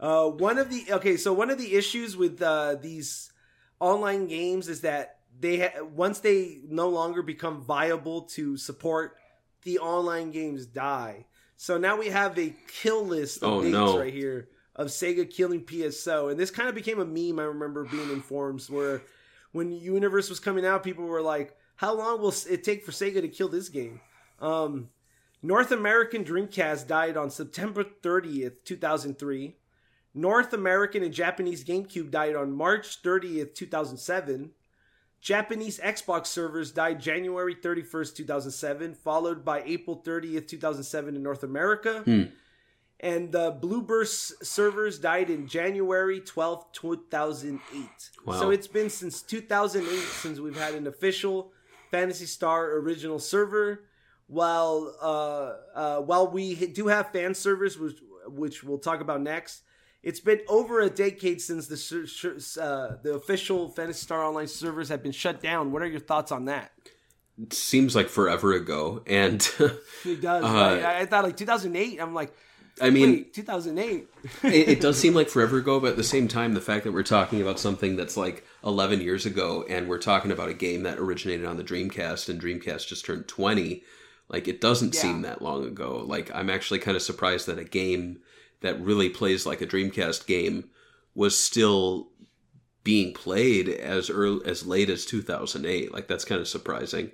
Uh, 0.00 0.26
one 0.26 0.58
of 0.58 0.68
the 0.68 0.94
okay, 0.94 1.16
so 1.16 1.32
one 1.32 1.48
of 1.48 1.58
the 1.58 1.76
issues 1.76 2.16
with 2.16 2.42
uh, 2.42 2.74
these 2.74 3.30
online 3.78 4.26
games 4.26 4.66
is 4.66 4.80
that 4.80 5.18
they 5.38 5.60
ha- 5.60 5.84
once 5.84 6.18
they 6.18 6.58
no 6.68 6.88
longer 6.88 7.22
become 7.22 7.62
viable 7.62 8.22
to 8.22 8.56
support, 8.56 9.14
the 9.62 9.78
online 9.78 10.30
games 10.30 10.66
die. 10.66 11.26
So 11.56 11.78
now 11.78 11.96
we 11.96 12.08
have 12.08 12.38
a 12.38 12.54
kill 12.68 13.04
list 13.06 13.42
of 13.42 13.52
Oh, 13.52 13.62
dates 13.62 13.72
no. 13.72 13.98
right 13.98 14.12
here 14.12 14.48
of 14.74 14.88
Sega 14.88 15.28
killing 15.30 15.60
PSO, 15.64 16.30
and 16.30 16.40
this 16.40 16.50
kind 16.50 16.68
of 16.68 16.74
became 16.74 16.98
a 16.98 17.04
meme. 17.04 17.38
I 17.38 17.44
remember 17.44 17.84
being 17.84 18.10
in 18.10 18.20
forums 18.22 18.70
where 18.70 19.02
when 19.52 19.70
Universe 19.70 20.28
was 20.30 20.40
coming 20.40 20.64
out, 20.66 20.82
people 20.82 21.04
were 21.04 21.22
like, 21.22 21.56
"How 21.76 21.94
long 21.94 22.20
will 22.20 22.34
it 22.48 22.64
take 22.64 22.84
for 22.84 22.90
Sega 22.92 23.20
to 23.20 23.28
kill 23.28 23.48
this 23.48 23.68
game?" 23.68 24.00
Um, 24.40 24.88
North 25.42 25.72
American 25.72 26.24
Dreamcast 26.24 26.86
died 26.86 27.16
on 27.16 27.28
September 27.30 27.84
30th, 27.84 28.64
2003. 28.64 29.56
North 30.14 30.52
American 30.52 31.02
and 31.02 31.12
Japanese 31.14 31.64
GameCube 31.64 32.10
died 32.10 32.34
on 32.36 32.52
March 32.52 33.02
30th, 33.02 33.54
2007. 33.54 34.52
Japanese 35.22 35.78
Xbox 35.78 36.26
servers 36.26 36.72
died 36.72 37.00
January 37.00 37.54
31st, 37.54 38.16
2007, 38.16 38.94
followed 38.94 39.44
by 39.44 39.62
April 39.64 40.02
30th, 40.04 40.48
2007 40.48 41.14
in 41.14 41.22
North 41.22 41.44
America. 41.44 42.00
Hmm. 42.00 42.22
And 42.98 43.30
the 43.30 43.52
Blueburst 43.52 44.44
servers 44.44 44.98
died 44.98 45.30
in 45.30 45.46
January 45.46 46.20
12th, 46.20 46.72
2008. 46.72 48.10
Wow. 48.24 48.40
So 48.40 48.50
it's 48.50 48.66
been 48.66 48.90
since 48.90 49.22
2008 49.22 49.96
since 49.96 50.40
we've 50.40 50.58
had 50.58 50.74
an 50.74 50.88
official 50.88 51.52
Phantasy 51.92 52.26
Star 52.26 52.72
original 52.78 53.20
server. 53.20 53.84
While 54.26 54.96
uh, 55.00 55.52
uh, 55.74 56.00
while 56.00 56.28
we 56.30 56.54
do 56.54 56.86
have 56.88 57.12
fan 57.12 57.34
servers, 57.34 57.78
which 57.78 57.98
which 58.26 58.64
we'll 58.64 58.78
talk 58.78 59.00
about 59.00 59.20
next, 59.20 59.62
it's 60.02 60.20
been 60.20 60.40
over 60.48 60.80
a 60.80 60.90
decade 60.90 61.40
since 61.40 61.66
the 61.68 61.76
uh, 62.60 62.96
the 63.02 63.14
official 63.14 63.68
Phantasy 63.68 64.02
Star 64.02 64.24
Online 64.24 64.48
servers 64.48 64.88
have 64.88 65.02
been 65.02 65.12
shut 65.12 65.40
down. 65.40 65.72
What 65.72 65.82
are 65.82 65.86
your 65.86 66.00
thoughts 66.00 66.32
on 66.32 66.46
that? 66.46 66.72
It 67.40 67.52
seems 67.52 67.96
like 67.96 68.08
forever 68.08 68.52
ago, 68.52 69.02
and 69.06 69.40
It 70.04 70.20
does. 70.20 70.44
Uh, 70.44 70.48
right? 70.48 70.84
I 70.84 71.06
thought 71.06 71.24
like 71.24 71.36
2008. 71.36 72.00
I'm 72.00 72.14
like, 72.14 72.34
I 72.80 72.90
mean, 72.90 73.10
wait, 73.10 73.34
2008. 73.34 74.06
it, 74.44 74.68
it 74.68 74.80
does 74.80 74.98
seem 74.98 75.14
like 75.14 75.28
forever 75.30 75.58
ago, 75.58 75.80
but 75.80 75.92
at 75.92 75.96
the 75.96 76.04
same 76.04 76.28
time, 76.28 76.54
the 76.54 76.60
fact 76.60 76.84
that 76.84 76.92
we're 76.92 77.02
talking 77.02 77.40
about 77.40 77.58
something 77.58 77.96
that's 77.96 78.16
like 78.16 78.44
11 78.64 79.00
years 79.00 79.24
ago, 79.24 79.64
and 79.68 79.88
we're 79.88 79.98
talking 79.98 80.30
about 80.30 80.48
a 80.48 80.54
game 80.54 80.82
that 80.82 80.98
originated 80.98 81.46
on 81.46 81.56
the 81.56 81.64
Dreamcast, 81.64 82.28
and 82.28 82.40
Dreamcast 82.40 82.86
just 82.86 83.04
turned 83.06 83.28
20, 83.28 83.82
like 84.28 84.46
it 84.48 84.60
doesn't 84.60 84.94
Yeah. 84.94 85.00
seem 85.00 85.22
that 85.22 85.40
long 85.42 85.64
ago. 85.64 86.04
Like 86.06 86.30
I'm 86.34 86.50
actually 86.50 86.80
kind 86.80 86.96
of 86.96 87.02
surprised 87.02 87.46
that 87.46 87.58
a 87.58 87.64
game 87.64 88.20
that 88.62 88.80
really 88.80 89.08
plays 89.08 89.46
like 89.46 89.60
a 89.60 89.66
Dreamcast 89.66 90.26
game 90.26 90.70
was 91.14 91.38
still 91.38 92.08
being 92.84 93.12
played 93.12 93.68
as 93.68 94.10
early 94.10 94.44
as 94.46 94.66
late 94.66 94.90
as 94.90 95.06
2008. 95.06 95.92
Like 95.92 96.08
that's 96.08 96.24
kind 96.24 96.40
of 96.40 96.48
surprising. 96.48 97.12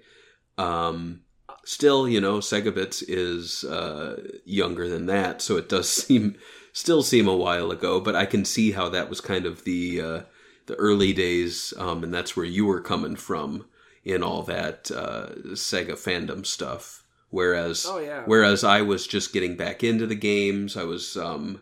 Um, 0.57 1.23
still, 1.65 2.09
you 2.09 2.21
know, 2.21 2.39
Segabits 2.39 3.03
is 3.07 3.65
uh, 3.65 4.23
younger 4.45 4.89
than 4.89 5.07
that, 5.07 5.43
so 5.43 5.57
it 5.57 5.69
does 5.69 5.89
seem 6.05 6.37
still 6.73 7.03
seem 7.03 7.29
a 7.29 7.37
while 7.37 7.71
ago. 7.71 8.01
But 8.01 8.17
I 8.17 8.27
can 8.27 8.45
see 8.45 8.73
how 8.73 8.89
that 8.91 9.09
was 9.09 9.21
kind 9.21 9.47
of 9.47 9.65
the 9.65 10.01
uh, 10.01 10.21
the 10.67 10.75
early 10.77 11.13
days, 11.13 11.75
um, 11.77 12.03
and 12.05 12.13
that's 12.13 12.37
where 12.37 12.47
you 12.47 12.67
were 12.67 12.81
coming 12.81 13.17
from 13.17 13.67
in 14.05 14.23
all 14.23 14.43
that 14.45 14.91
uh, 14.91 15.31
Sega 15.53 15.93
fandom 15.93 16.47
stuff. 16.47 16.98
Whereas, 17.31 17.85
Oh, 17.89 17.99
yeah. 17.99 18.23
whereas 18.25 18.65
I 18.65 18.83
was 18.83 19.07
just 19.07 19.33
getting 19.33 19.57
back 19.57 19.85
into 19.85 20.07
the 20.07 20.15
games, 20.15 20.77
I 20.77 20.85
was 20.85 21.17
um, 21.17 21.61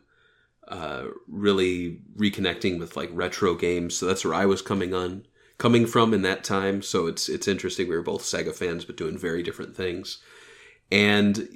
uh, 0.69 1.07
really 1.29 2.01
reconnecting 2.17 2.79
with 2.79 2.97
like 2.97 3.11
retro 3.13 3.55
games. 3.55 3.97
So 3.97 4.07
that's 4.07 4.25
where 4.25 4.35
I 4.35 4.47
was 4.47 4.63
coming 4.63 4.95
on, 4.95 5.27
coming 5.59 5.87
from 5.87 6.15
in 6.15 6.23
that 6.23 6.45
time. 6.45 6.83
So 6.83 7.07
it's 7.07 7.29
it's 7.29 7.49
interesting. 7.49 7.89
We 7.89 7.97
were 7.97 8.03
both 8.03 8.23
Sega 8.23 8.55
fans, 8.55 8.85
but 8.85 8.97
doing 8.97 9.19
very 9.19 9.43
different 9.43 9.75
things. 9.77 10.19
And 10.93 11.49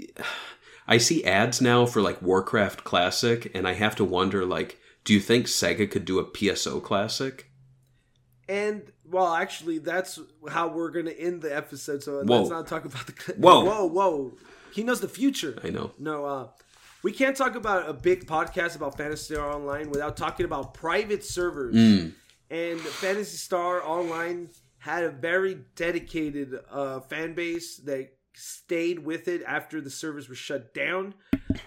I 0.89 0.99
see 0.99 1.25
ads 1.25 1.61
now 1.61 1.87
for 1.87 2.03
like 2.03 2.21
Warcraft 2.21 2.83
Classic, 2.85 3.51
and 3.55 3.69
I 3.69 3.75
have 3.75 3.95
to 3.97 4.05
wonder 4.05 4.45
like, 4.45 4.79
do 5.05 5.15
you 5.15 5.21
think 5.21 5.47
Sega 5.47 5.89
could 5.91 6.05
do 6.05 6.19
a 6.19 6.25
PSO 6.25 6.83
Classic? 6.83 7.50
And 8.51 8.83
well, 9.09 9.33
actually, 9.33 9.79
that's 9.79 10.19
how 10.49 10.67
we're 10.67 10.91
gonna 10.91 11.13
end 11.13 11.41
the 11.41 11.57
episode. 11.57 12.03
So 12.03 12.25
Whoa. 12.25 12.39
let's 12.39 12.51
not 12.51 12.67
talk 12.67 12.85
about 12.85 13.07
the. 13.07 13.13
Whoa. 13.39 13.65
whoa, 13.65 13.87
whoa! 13.87 14.33
He 14.75 14.83
knows 14.83 15.01
the 15.01 15.09
future. 15.09 15.57
I 15.63 15.71
know. 15.71 15.93
No, 16.01 16.25
uh, 16.25 16.49
we 17.05 17.13
can't 17.13 17.37
talk 17.37 17.55
about 17.55 17.89
a 17.89 17.93
big 17.93 18.27
podcast 18.27 18.75
about 18.75 18.97
Phantasy 18.99 19.35
Star 19.35 19.53
Online 19.55 19.89
without 19.89 20.17
talking 20.17 20.45
about 20.45 20.75
private 20.75 21.25
servers. 21.25 21.77
Mm. 21.77 22.13
And 22.51 22.81
Phantasy 22.81 23.37
Star 23.37 23.87
Online 23.87 24.49
had 24.79 25.05
a 25.05 25.11
very 25.11 25.61
dedicated 25.77 26.59
uh, 26.73 26.99
fan 27.01 27.35
base 27.35 27.77
that 27.77 28.15
stayed 28.35 28.99
with 28.99 29.29
it 29.29 29.45
after 29.47 29.81
the 29.81 29.91
servers 29.91 30.29
were 30.29 30.35
shut 30.35 30.75
down. 30.75 31.15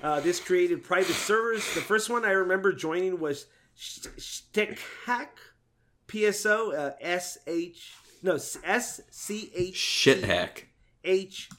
Uh, 0.01 0.19
this 0.19 0.41
created 0.41 0.83
private 0.83 1.15
servers. 1.15 1.63
The 1.75 1.81
first 1.81 2.09
one 2.09 2.25
I 2.25 2.31
remember 2.31 2.73
joining 2.73 3.21
was 3.21 3.45
Schthack 3.77 5.29
PSO 6.13 6.77
uh, 6.77 6.91
S 7.01 7.39
H 7.47 7.93
no 8.21 8.35
S 8.35 9.01
C 9.09 9.51
H 9.55 9.75
Shit 9.75 10.23
hack. 10.23 10.67
H 11.03 11.49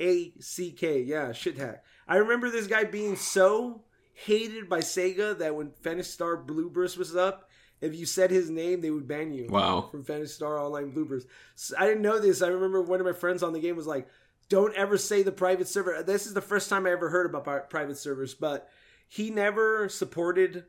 A 0.00 0.32
C 0.38 0.70
K. 0.70 1.00
Yeah, 1.00 1.32
shit 1.32 1.56
hack. 1.56 1.82
I 2.06 2.16
remember 2.16 2.50
this 2.50 2.66
guy 2.66 2.84
being 2.84 3.16
so 3.16 3.82
hated 4.12 4.68
by 4.68 4.80
Sega 4.80 5.38
that 5.38 5.56
when 5.56 5.72
Phantasy 5.82 6.10
Star 6.10 6.36
Blueburst 6.36 6.98
was 6.98 7.16
up, 7.16 7.48
if 7.80 7.94
you 7.94 8.04
said 8.06 8.30
his 8.30 8.50
name, 8.50 8.80
they 8.80 8.90
would 8.90 9.08
ban 9.08 9.32
you. 9.32 9.48
Wow. 9.48 9.88
From 9.90 10.04
Phantasy 10.04 10.34
Star 10.34 10.58
Online 10.58 10.92
Blueburst. 10.92 11.24
So 11.54 11.74
I 11.78 11.86
didn't 11.86 12.02
know 12.02 12.20
this. 12.20 12.42
I 12.42 12.48
remember 12.48 12.82
one 12.82 13.00
of 13.00 13.06
my 13.06 13.12
friends 13.12 13.42
on 13.42 13.54
the 13.54 13.60
game 13.60 13.76
was 13.76 13.86
like, 13.86 14.06
"Don't 14.50 14.74
ever 14.74 14.98
say 14.98 15.22
the 15.22 15.32
private 15.32 15.68
server." 15.68 16.02
This 16.02 16.26
is 16.26 16.34
the 16.34 16.42
first 16.42 16.68
time 16.68 16.86
I 16.86 16.90
ever 16.90 17.08
heard 17.08 17.26
about 17.26 17.70
private 17.70 17.96
servers, 17.96 18.34
but 18.34 18.68
he 19.08 19.30
never 19.30 19.88
supported 19.88 20.64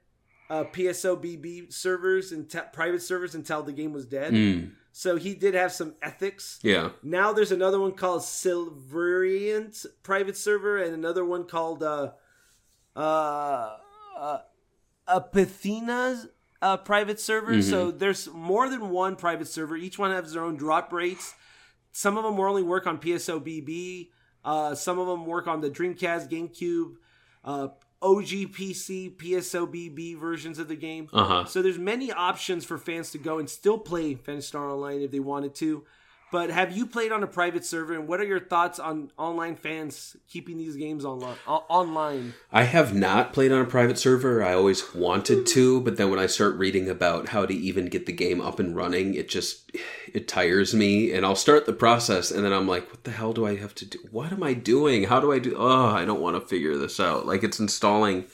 uh, 0.50 0.64
PSOBB 0.66 1.74
servers 1.74 2.32
and 2.32 2.50
te- 2.50 2.60
private 2.74 3.02
servers 3.02 3.36
until 3.36 3.64
the 3.64 3.72
game 3.72 3.94
was 3.94 4.06
dead. 4.06 4.34
Mm. 4.34 4.72
So 4.92 5.18
he 5.18 5.34
did 5.34 5.56
have 5.56 5.72
some 5.72 5.96
ethics. 6.02 6.60
Yeah. 6.64 6.90
Now 7.04 7.34
there's 7.34 7.52
another 7.52 7.80
one 7.80 7.94
called 7.94 8.24
Sylverant 8.24 9.86
private 10.04 10.38
server 10.38 10.82
and 10.82 10.94
another 10.94 11.26
one 11.26 11.46
called 11.46 11.84
uh 11.84 12.12
uh, 12.96 13.78
uh 14.18 14.38
Ephinea's 15.08 16.28
uh, 16.62 16.78
private 16.78 17.20
server. 17.20 17.62
So 17.62 17.92
there's 17.92 18.28
more 18.30 18.70
than 18.70 18.90
one 18.90 19.16
private 19.16 19.48
server. 19.48 19.76
Each 19.76 20.00
one 20.00 20.12
has 20.12 20.34
their 20.34 20.44
own 20.44 20.56
drop 20.56 20.92
rates. 20.92 21.36
Some 21.92 22.18
of 22.18 22.24
them 22.24 22.38
will 22.38 22.46
only 22.46 22.64
work 22.64 22.88
on 22.88 22.98
PSOBB. 22.98 24.10
Uh, 24.44 24.76
some 24.76 24.98
of 24.98 25.08
them 25.08 25.26
work 25.26 25.48
on 25.48 25.62
the 25.62 25.70
Dreamcast, 25.70 26.30
GameCube, 26.30 26.96
uh, 27.44 27.70
OG 28.06 28.54
PC, 28.54 29.16
PSOBB 29.18 30.20
versions 30.20 30.60
of 30.60 30.68
the 30.68 30.76
game. 30.76 31.10
Uh 31.12 31.24
huh. 31.24 31.46
So 31.46 31.64
there's 31.64 31.80
many 31.80 32.12
options 32.12 32.64
for 32.64 32.78
fans 32.78 33.10
to 33.12 33.18
go 33.18 33.40
and 33.40 33.50
still 33.50 33.80
play 33.80 34.14
Phantasy 34.14 34.48
Star 34.48 34.70
Online 34.70 35.02
if 35.02 35.10
they 35.10 35.20
wanted 35.20 35.56
to. 35.56 35.84
But 36.36 36.50
have 36.50 36.76
you 36.76 36.86
played 36.86 37.14
on 37.14 37.24
a 37.24 37.28
private 37.28 37.64
server, 37.64 37.94
and 37.94 38.10
what 38.10 38.20
are 38.20 38.26
your 38.26 38.42
thoughts 38.42 38.78
on 38.78 39.10
online 39.18 39.56
fans 39.56 40.18
keeping 40.28 40.58
these 40.58 40.76
games 40.76 41.06
online? 41.06 41.38
online, 41.48 42.34
I 42.52 42.64
have 42.64 42.94
not 42.94 43.32
played 43.32 43.54
on 43.54 43.62
a 43.62 43.66
private 43.66 43.98
server. 43.98 44.44
I 44.44 44.54
always 44.54 44.94
wanted 44.94 45.48
to, 45.48 45.80
but 45.80 45.96
then 45.96 46.10
when 46.10 46.20
I 46.20 46.26
start 46.26 46.58
reading 46.58 46.90
about 46.90 47.30
how 47.30 47.46
to 47.46 47.54
even 47.54 47.86
get 47.86 48.06
the 48.06 48.12
game 48.12 48.42
up 48.42 48.60
and 48.60 48.76
running, 48.76 49.14
it 49.14 49.30
just 49.30 49.72
it 50.14 50.28
tires 50.28 50.74
me 50.74 51.14
and 51.14 51.26
I'll 51.26 51.38
start 51.38 51.66
the 51.66 51.72
process 51.72 52.32
and 52.32 52.44
then 52.44 52.52
I'm 52.52 52.68
like, 52.68 52.90
what 52.90 53.06
the 53.06 53.12
hell 53.12 53.32
do 53.32 53.46
I 53.46 53.56
have 53.56 53.74
to 53.76 53.86
do? 53.86 54.00
What 54.12 54.34
am 54.34 54.44
I 54.44 54.54
doing? 54.54 55.06
How 55.06 55.22
do 55.22 55.32
I 55.32 55.40
do 55.40 55.56
Oh, 55.58 55.86
I 55.86 56.04
don't 56.04 56.20
want 56.20 56.36
to 56.36 56.46
figure 56.46 56.76
this 56.76 57.00
out. 57.00 57.26
Like 57.26 57.46
it's 57.46 57.62
installing 57.62 58.26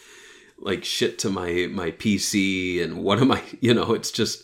like 0.57 0.83
shit 0.83 1.19
to 1.19 1.29
my 1.29 1.67
my 1.69 1.91
PC 1.91 2.83
and 2.83 3.03
what 3.03 3.19
am 3.19 3.31
I, 3.31 3.43
you 3.61 3.75
know, 3.75 3.93
it's 3.93 4.09
just 4.09 4.43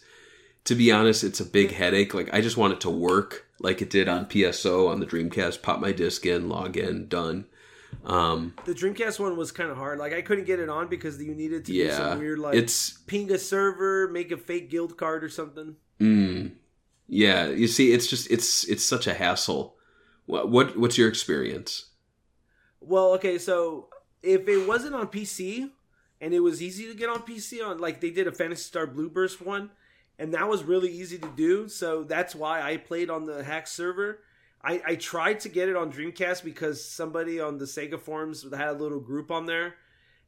to 0.66 0.76
be 0.76 0.92
honest, 0.92 1.24
it's 1.24 1.40
a 1.40 1.46
big 1.46 1.72
headache. 1.72 2.14
Like 2.14 2.32
I 2.32 2.42
just 2.42 2.58
want 2.58 2.74
it 2.74 2.82
to 2.82 2.92
work 2.92 3.46
like 3.60 3.82
it 3.82 3.90
did 3.90 4.08
on 4.08 4.26
PSO 4.26 4.90
on 4.90 5.00
the 5.00 5.06
Dreamcast. 5.06 5.62
Pop 5.62 5.80
my 5.80 5.92
disc 5.92 6.26
in, 6.26 6.50
log 6.50 6.78
in, 6.78 7.08
done. 7.08 7.46
Um, 8.06 8.54
the 8.66 8.74
Dreamcast 8.74 9.20
one 9.20 9.38
was 9.38 9.52
kind 9.52 9.70
of 9.70 9.78
hard. 9.78 10.00
Like 10.00 10.14
I 10.14 10.22
couldn't 10.22 10.46
get 10.46 10.60
it 10.60 10.70
on 10.70 10.88
because 10.88 11.22
you 11.22 11.34
needed 11.34 11.66
to 11.66 11.72
do 11.72 11.78
yeah, 11.78 11.98
some 11.98 12.20
weird 12.20 12.40
like 12.40 12.56
it's 12.56 12.92
ping 12.92 13.32
a 13.32 13.38
server, 13.38 14.08
make 14.10 14.32
a 14.32 14.38
fake 14.38 14.70
guild 14.70 14.98
card 14.98 15.24
or 15.24 15.30
something. 15.30 15.76
Mm. 16.00 16.54
Yeah, 17.08 17.48
you 17.48 17.68
see, 17.68 17.94
it's 17.94 18.08
just 18.08 18.30
it's 18.30 18.66
it's 18.66 18.84
such 18.84 19.08
a 19.08 19.14
hassle. 19.14 19.76
What 20.26 20.50
what 20.50 20.78
what's 20.78 20.98
your 20.98 21.10
experience? 21.10 21.92
Well, 22.80 23.14
okay, 23.14 23.38
so 23.38 23.90
if 24.22 24.48
it 24.48 24.68
wasn't 24.68 24.96
on 24.96 25.08
PC 25.08 25.70
and 26.22 26.34
it 26.34 26.40
was 26.40 26.62
easy 26.62 26.88
to 26.88 26.94
get 26.94 27.10
on 27.10 27.20
PC 27.20 27.66
on 27.66 27.80
like 27.80 28.02
they 28.02 28.12
did 28.12 28.28
a 28.28 28.32
Phantasy 28.32 28.64
Star 28.64 28.88
Blueburst 28.88 29.42
one, 29.46 29.72
and 30.20 30.34
that 30.34 30.48
was 30.50 30.64
really 30.64 30.90
easy 30.90 31.18
to 31.18 31.32
do, 31.36 31.68
so 31.68 32.04
that's 32.04 32.34
why 32.36 32.62
I 32.62 32.78
played 32.78 33.10
on 33.10 33.26
the 33.26 33.44
hack 33.44 33.68
server. 33.68 34.20
I, 34.64 34.82
I 34.86 34.96
tried 34.96 35.40
to 35.42 35.50
get 35.50 35.70
it 35.70 35.76
on 35.76 35.92
Dreamcast 35.92 36.44
because 36.44 36.84
somebody 36.84 37.40
on 37.40 37.58
the 37.60 37.66
Sega 37.66 38.00
forums 38.00 38.44
had 38.44 38.70
a 38.70 38.74
little 38.74 39.00
group 39.00 39.30
on 39.32 39.46
there 39.46 39.76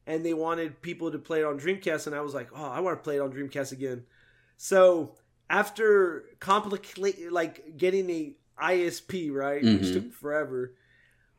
and 0.06 0.24
they 0.24 0.32
wanted 0.34 0.80
people 0.80 1.10
to 1.10 1.18
play 1.18 1.40
it 1.40 1.44
on 1.44 1.58
Dreamcast 1.58 2.06
and 2.06 2.14
I 2.16 2.20
was 2.20 2.32
like, 2.32 2.48
"Oh, 2.54 2.64
I 2.64 2.80
want 2.80 2.98
to 2.98 3.02
play 3.02 3.16
it 3.16 3.20
on 3.20 3.32
Dreamcast 3.32 3.72
again." 3.72 4.04
So, 4.56 5.16
after 5.50 6.24
complicate 6.38 7.30
like 7.32 7.76
getting 7.76 8.08
a 8.08 8.36
ISP, 8.62 9.30
right, 9.32 9.62
which 9.62 9.82
Mhm. 9.82 9.92
took 9.94 10.12
forever. 10.12 10.74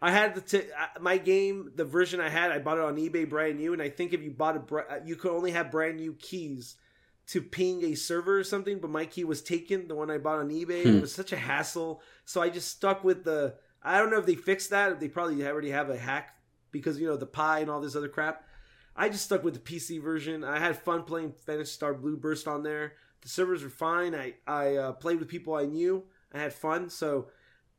I 0.02 0.11
had 0.11 0.36
the 0.36 0.41
t- 0.41 0.72
uh, 0.72 0.99
my 0.99 1.18
game, 1.18 1.72
the 1.76 1.86
version 1.86 2.19
I 2.19 2.30
had, 2.30 2.52
I 2.52 2.60
bought 2.60 2.78
it 2.80 2.84
on 2.84 2.98
eBay 2.98 3.30
brand 3.30 3.57
new, 3.60 3.72
and 3.73 3.82
I 3.82 3.90
think 3.90 4.14
if 4.14 4.22
you 4.22 4.32
bought 4.32 4.57
a, 4.57 4.60
br- 4.60 4.80
uh, 4.90 4.99
you 5.06 5.15
could 5.15 5.32
only 5.32 5.52
have 5.52 5.69
brand 5.72 5.98
new 5.98 6.14
keys 6.14 6.76
to 7.32 7.41
ping 7.41 7.84
a 7.86 7.95
server 7.95 8.40
or 8.40 8.44
something. 8.44 8.80
But 8.80 8.91
my 8.91 9.06
key 9.06 9.24
was 9.24 9.41
taken, 9.41 9.88
the 9.88 9.95
one 9.95 10.12
I 10.12 10.18
bought 10.18 10.40
on 10.40 10.49
eBay. 10.49 10.84
Hmm. 10.84 10.98
It 10.98 11.02
was 11.02 11.16
such 11.16 11.32
a 11.32 11.38
hassle, 11.38 12.02
so 12.26 12.41
I 12.41 12.49
just 12.49 12.70
stuck 12.70 13.03
with 13.03 13.24
the. 13.24 13.56
I 13.82 13.98
don't 13.98 14.12
know 14.12 14.20
if 14.20 14.26
they 14.26 14.36
fixed 14.36 14.70
that. 14.70 14.99
They 14.99 15.08
probably 15.08 15.45
already 15.45 15.72
have 15.72 15.90
a 15.90 15.98
hack 15.98 16.36
because 16.72 16.99
you 16.99 17.08
know 17.08 17.18
the 17.18 17.26
Pi 17.26 17.60
and 17.60 17.70
all 17.70 17.82
this 17.82 17.95
other 17.95 18.10
crap. 18.10 18.44
I 18.95 19.08
just 19.08 19.24
stuck 19.24 19.44
with 19.44 19.53
the 19.53 19.60
PC 19.60 20.02
version. 20.02 20.44
I 20.44 20.60
had 20.60 20.78
fun 20.78 21.03
playing 21.03 21.34
Phantasy 21.45 21.72
Star 21.72 21.94
Blue 21.94 22.18
Burst 22.18 22.48
on 22.48 22.64
there. 22.64 22.94
The 23.22 23.30
servers 23.30 23.64
were 23.64 23.70
fine. 23.70 24.14
I 24.14 24.34
I 24.45 24.76
uh, 24.76 24.91
played 24.94 25.20
with 25.20 25.30
people 25.30 25.56
I 25.56 25.66
knew. 25.66 26.03
I 26.34 26.40
had 26.40 26.53
fun. 26.53 26.90
So 26.90 27.28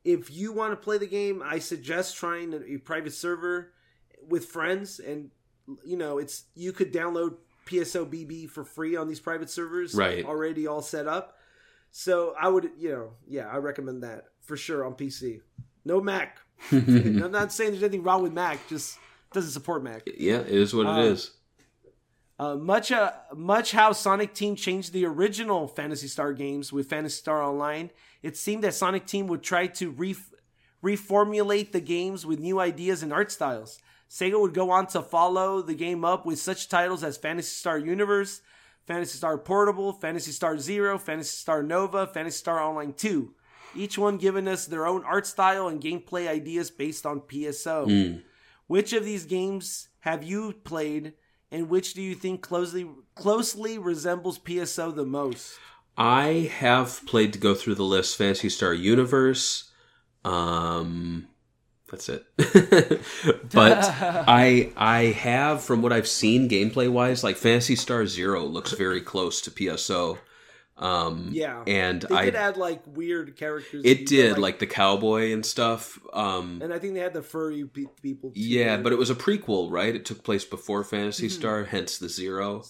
if 0.03 0.31
you 0.31 0.53
want 0.53 0.73
to 0.73 0.77
play 0.77 0.97
the 0.97 1.07
game, 1.07 1.43
I 1.45 1.59
suggest 1.59 2.16
trying 2.16 2.55
a, 2.55 2.74
a 2.74 2.77
private 2.79 3.12
server 3.12 3.73
with 4.27 4.47
friends. 4.47 4.99
And 4.99 5.31
you 5.85 5.99
know, 5.99 6.16
it's 6.16 6.45
you 6.55 6.73
could 6.73 6.93
download 6.93 7.37
PSOBB 7.73 8.49
for 8.51 8.65
free 8.65 8.97
on 8.97 9.09
these 9.09 9.20
private 9.20 9.51
servers, 9.51 9.94
Right. 9.94 10.24
Already 10.24 10.66
all 10.66 10.82
set 10.82 11.07
up. 11.07 11.36
So 11.90 12.35
I 12.40 12.49
would, 12.49 12.70
you 12.78 12.90
know, 12.90 13.11
yeah, 13.27 13.49
I 13.49 13.57
recommend 13.57 14.03
that 14.03 14.24
for 14.40 14.57
sure 14.57 14.85
on 14.85 14.94
PC. 14.94 15.40
No 15.85 16.01
Mac. 16.01 16.39
I'm 16.73 17.31
not 17.32 17.53
saying 17.53 17.70
there's 17.73 17.82
anything 17.82 18.03
wrong 18.03 18.23
with 18.23 18.32
Mac. 18.32 18.66
Just 18.69 18.99
doesn't 19.32 19.51
support 19.51 19.82
Mac. 19.82 20.03
Yeah, 20.19 20.39
it 20.39 20.49
is 20.49 20.74
what 20.74 20.86
Uh, 20.86 21.01
it 21.01 21.05
is. 21.07 21.31
Uh, 22.39 22.57
much 22.57 22.90
uh, 22.90 23.12
much 23.36 23.73
how 23.73 23.93
Sonic 23.93 24.35
Team 24.35 24.57
changed 24.57 24.93
the 24.93 25.05
original 25.05 25.69
Phantasy 25.69 26.09
Star 26.09 26.32
games 26.32 26.73
with 26.73 26.89
Phantasy 26.89 27.16
Star 27.20 27.43
Online, 27.43 27.90
it 28.23 28.36
seemed 28.36 28.65
that 28.65 28.74
Sonic 28.74 29.07
Team 29.07 29.27
would 29.28 29.43
try 29.43 29.66
to 29.69 29.90
re- 29.90 30.16
reformulate 30.82 31.73
the 31.73 31.81
games 31.81 32.27
with 32.27 32.39
new 32.40 32.59
ideas 32.59 33.03
and 33.03 33.12
art 33.12 33.31
styles. 33.31 33.78
Sega 34.12 34.39
would 34.39 34.52
go 34.52 34.70
on 34.70 34.86
to 34.89 35.01
follow 35.01 35.62
the 35.62 35.74
game 35.74 36.05
up 36.05 36.26
with 36.26 36.39
such 36.39 36.68
titles 36.68 37.02
as 37.02 37.16
Phantasy 37.16 37.48
Star 37.48 37.78
Universe, 37.78 38.43
Phantasy 38.86 39.16
Star 39.16 39.39
Portable, 39.39 39.94
Phantasy 39.94 40.32
Star 40.32 40.59
Zero, 40.59 40.98
Phantasy 40.98 41.34
Star 41.34 41.62
Nova, 41.62 42.06
Phantasy 42.06 42.36
Star 42.36 42.60
Online 42.60 42.93
2. 42.93 43.34
Each 43.74 43.97
one 43.97 44.18
giving 44.18 44.48
us 44.48 44.66
their 44.66 44.86
own 44.86 45.02
art 45.05 45.26
style 45.26 45.66
and 45.66 45.82
gameplay 45.82 46.28
ideas 46.28 46.70
based 46.70 47.06
on 47.06 47.20
PSO. 47.20 48.20
Which 48.66 48.93
of 48.93 49.06
these 49.06 49.24
games 49.24 49.89
have 50.01 50.22
you 50.22 50.52
played, 50.62 51.14
and 51.51 51.70
which 51.70 51.94
do 51.94 52.02
you 52.02 52.14
think 52.14 52.43
closely 52.43 52.86
closely 53.14 53.78
resembles 53.78 54.39
PSO 54.39 54.94
the 54.94 55.06
most? 55.06 55.55
I 55.97 56.51
have 56.59 57.01
played 57.06 57.32
to 57.32 57.39
go 57.39 57.55
through 57.55 57.76
the 57.76 57.82
list 57.82 58.18
Phantasy 58.18 58.51
Star 58.51 58.74
Universe. 58.74 59.70
Um 60.22 61.28
that's 61.93 62.09
it. 62.09 62.24
but 63.52 63.78
I 64.28 64.73
I 64.77 65.02
have 65.05 65.62
from 65.62 65.82
what 65.82 65.93
I've 65.93 66.09
seen 66.09 66.48
gameplay 66.48 66.90
wise 66.90 67.23
like 67.23 67.36
Phantasy 67.36 67.77
Star 67.77 68.06
0 68.06 68.44
looks 68.47 68.73
very 68.73 69.01
close 69.01 69.40
to 69.43 69.51
PSO. 69.52 70.19
Um 70.77 71.28
Yeah, 71.32 71.62
and 71.66 72.02
they 72.02 72.14
I 72.16 72.24
did 72.24 72.35
add 72.35 72.56
like 72.56 72.82
weird 72.86 73.36
characters. 73.36 73.85
it 73.85 74.06
did 74.06 74.39
like 74.39 74.59
the 74.59 74.66
cowboy 74.66 75.32
and 75.32 75.44
stuff. 75.47 75.98
Um 76.12 76.60
and 76.62 76.73
I 76.73 76.78
think 76.78 76.94
they 76.94 77.01
had 77.01 77.12
the 77.12 77.23
furry 77.23 77.64
pe- 77.66 77.85
people. 78.02 78.31
Too. 78.31 78.40
yeah, 78.40 78.78
but 78.78 78.93
it 78.93 78.98
was 78.98 79.10
a 79.10 79.14
prequel, 79.14 79.70
right? 79.70 79.94
It 79.94 80.05
took 80.06 80.24
place 80.24 80.44
before 80.44 80.82
Phantasy 80.82 81.28
Mm-hmm. 81.28 81.39
Star, 81.40 81.64
hence 81.64 81.98
the 81.98 82.09
0. 82.09 82.64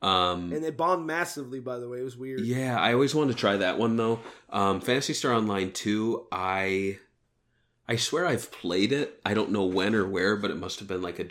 Um 0.00 0.50
and 0.52 0.64
they 0.64 0.70
bombed 0.70 1.06
massively. 1.06 1.60
By 1.60 1.78
the 1.78 1.88
way, 1.88 2.00
it 2.00 2.04
was 2.04 2.16
weird. 2.16 2.40
Yeah, 2.40 2.80
I 2.80 2.94
always 2.94 3.14
wanted 3.14 3.34
to 3.34 3.38
try 3.38 3.58
that 3.58 3.78
one 3.78 3.96
though. 3.96 4.18
Um, 4.50 4.80
Phantasy 4.80 5.12
Star 5.12 5.32
Online 5.34 5.70
2, 5.72 6.26
I 6.32 6.98
I 7.88 7.96
swear 7.96 8.26
I've 8.26 8.50
played 8.52 8.92
it. 8.92 9.20
I 9.26 9.34
don't 9.34 9.50
know 9.50 9.64
when 9.64 9.94
or 9.94 10.06
where, 10.06 10.36
but 10.36 10.50
it 10.50 10.56
must 10.56 10.78
have 10.78 10.88
been 10.88 11.02
like 11.02 11.18
a 11.18 11.26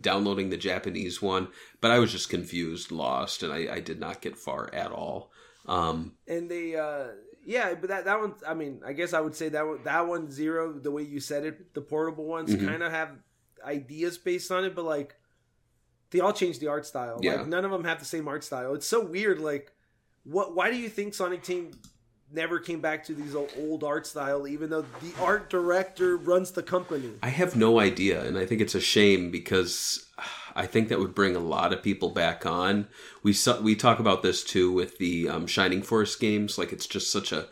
downloading 0.00 0.50
the 0.50 0.56
Japanese 0.56 1.22
one. 1.22 1.48
But 1.80 1.90
I 1.90 1.98
was 1.98 2.12
just 2.12 2.28
confused, 2.28 2.90
lost, 2.92 3.42
and 3.42 3.52
I, 3.52 3.74
I 3.74 3.80
did 3.80 4.00
not 4.00 4.20
get 4.20 4.36
far 4.36 4.72
at 4.74 4.90
all. 4.90 5.30
Um, 5.66 6.12
and 6.28 6.50
they 6.50 6.76
uh 6.76 7.06
yeah 7.46 7.74
but 7.74 7.88
that 7.88 8.04
that 8.06 8.18
one 8.20 8.34
i 8.46 8.54
mean 8.54 8.80
i 8.86 8.92
guess 8.94 9.12
i 9.12 9.20
would 9.20 9.34
say 9.34 9.50
that 9.50 9.66
one 9.66 9.82
that 9.84 10.06
one 10.06 10.30
zero 10.30 10.72
the 10.78 10.90
way 10.90 11.02
you 11.02 11.20
said 11.20 11.44
it 11.44 11.74
the 11.74 11.80
portable 11.82 12.24
ones 12.24 12.54
Mhm. 12.54 12.66
kind 12.66 12.82
of 12.82 12.90
have 12.90 13.10
ideas 13.64 14.16
based 14.16 14.50
on 14.50 14.64
it 14.64 14.74
but 14.74 14.84
like 14.86 15.14
they 16.10 16.20
all 16.20 16.32
change 16.32 16.58
the 16.58 16.68
art 16.68 16.86
style 16.86 17.18
Yeah. 17.22 17.34
like 17.36 17.46
none 17.48 17.64
of 17.66 17.70
them 17.70 17.84
have 17.84 17.98
the 17.98 18.04
same 18.06 18.28
art 18.28 18.44
style 18.44 18.74
it's 18.74 18.86
so 18.86 19.04
weird 19.04 19.40
like 19.40 19.72
what 20.24 20.54
why 20.54 20.70
do 20.70 20.76
you 20.78 20.88
think 20.88 21.12
sonic 21.14 21.42
team 21.42 21.72
never 22.32 22.58
came 22.58 22.80
back 22.80 23.04
to 23.04 23.14
these 23.14 23.34
old, 23.34 23.84
art 23.84 24.06
style 24.06 24.46
even 24.46 24.70
though 24.70 24.82
the 25.02 25.12
art 25.20 25.50
director 25.50 26.16
runs 26.16 26.52
the 26.52 26.62
company 26.62 27.10
I 27.22 27.28
have 27.28 27.56
no 27.56 27.78
idea, 27.80 28.24
and 28.24 28.38
I 28.38 28.46
think 28.46 28.60
it's 28.60 28.74
a 28.74 28.80
shame 28.80 29.30
because 29.30 30.06
I 30.54 30.66
think 30.66 30.88
that 30.88 30.98
would 30.98 31.14
bring 31.14 31.36
a 31.36 31.40
lot 31.40 31.72
of 31.72 31.82
people 31.82 32.10
back 32.10 32.46
on. 32.46 32.88
We 33.22 33.34
we 33.62 33.74
talk 33.74 33.98
about 33.98 34.22
this 34.22 34.44
too 34.44 34.72
with 34.72 34.98
the 34.98 35.28
um, 35.28 35.46
Shining 35.46 35.82
Force 35.82 36.16
games. 36.16 36.58
Like 36.58 36.72
it's 36.72 36.86
just 36.86 37.10
such 37.10 37.32
a 37.32 37.48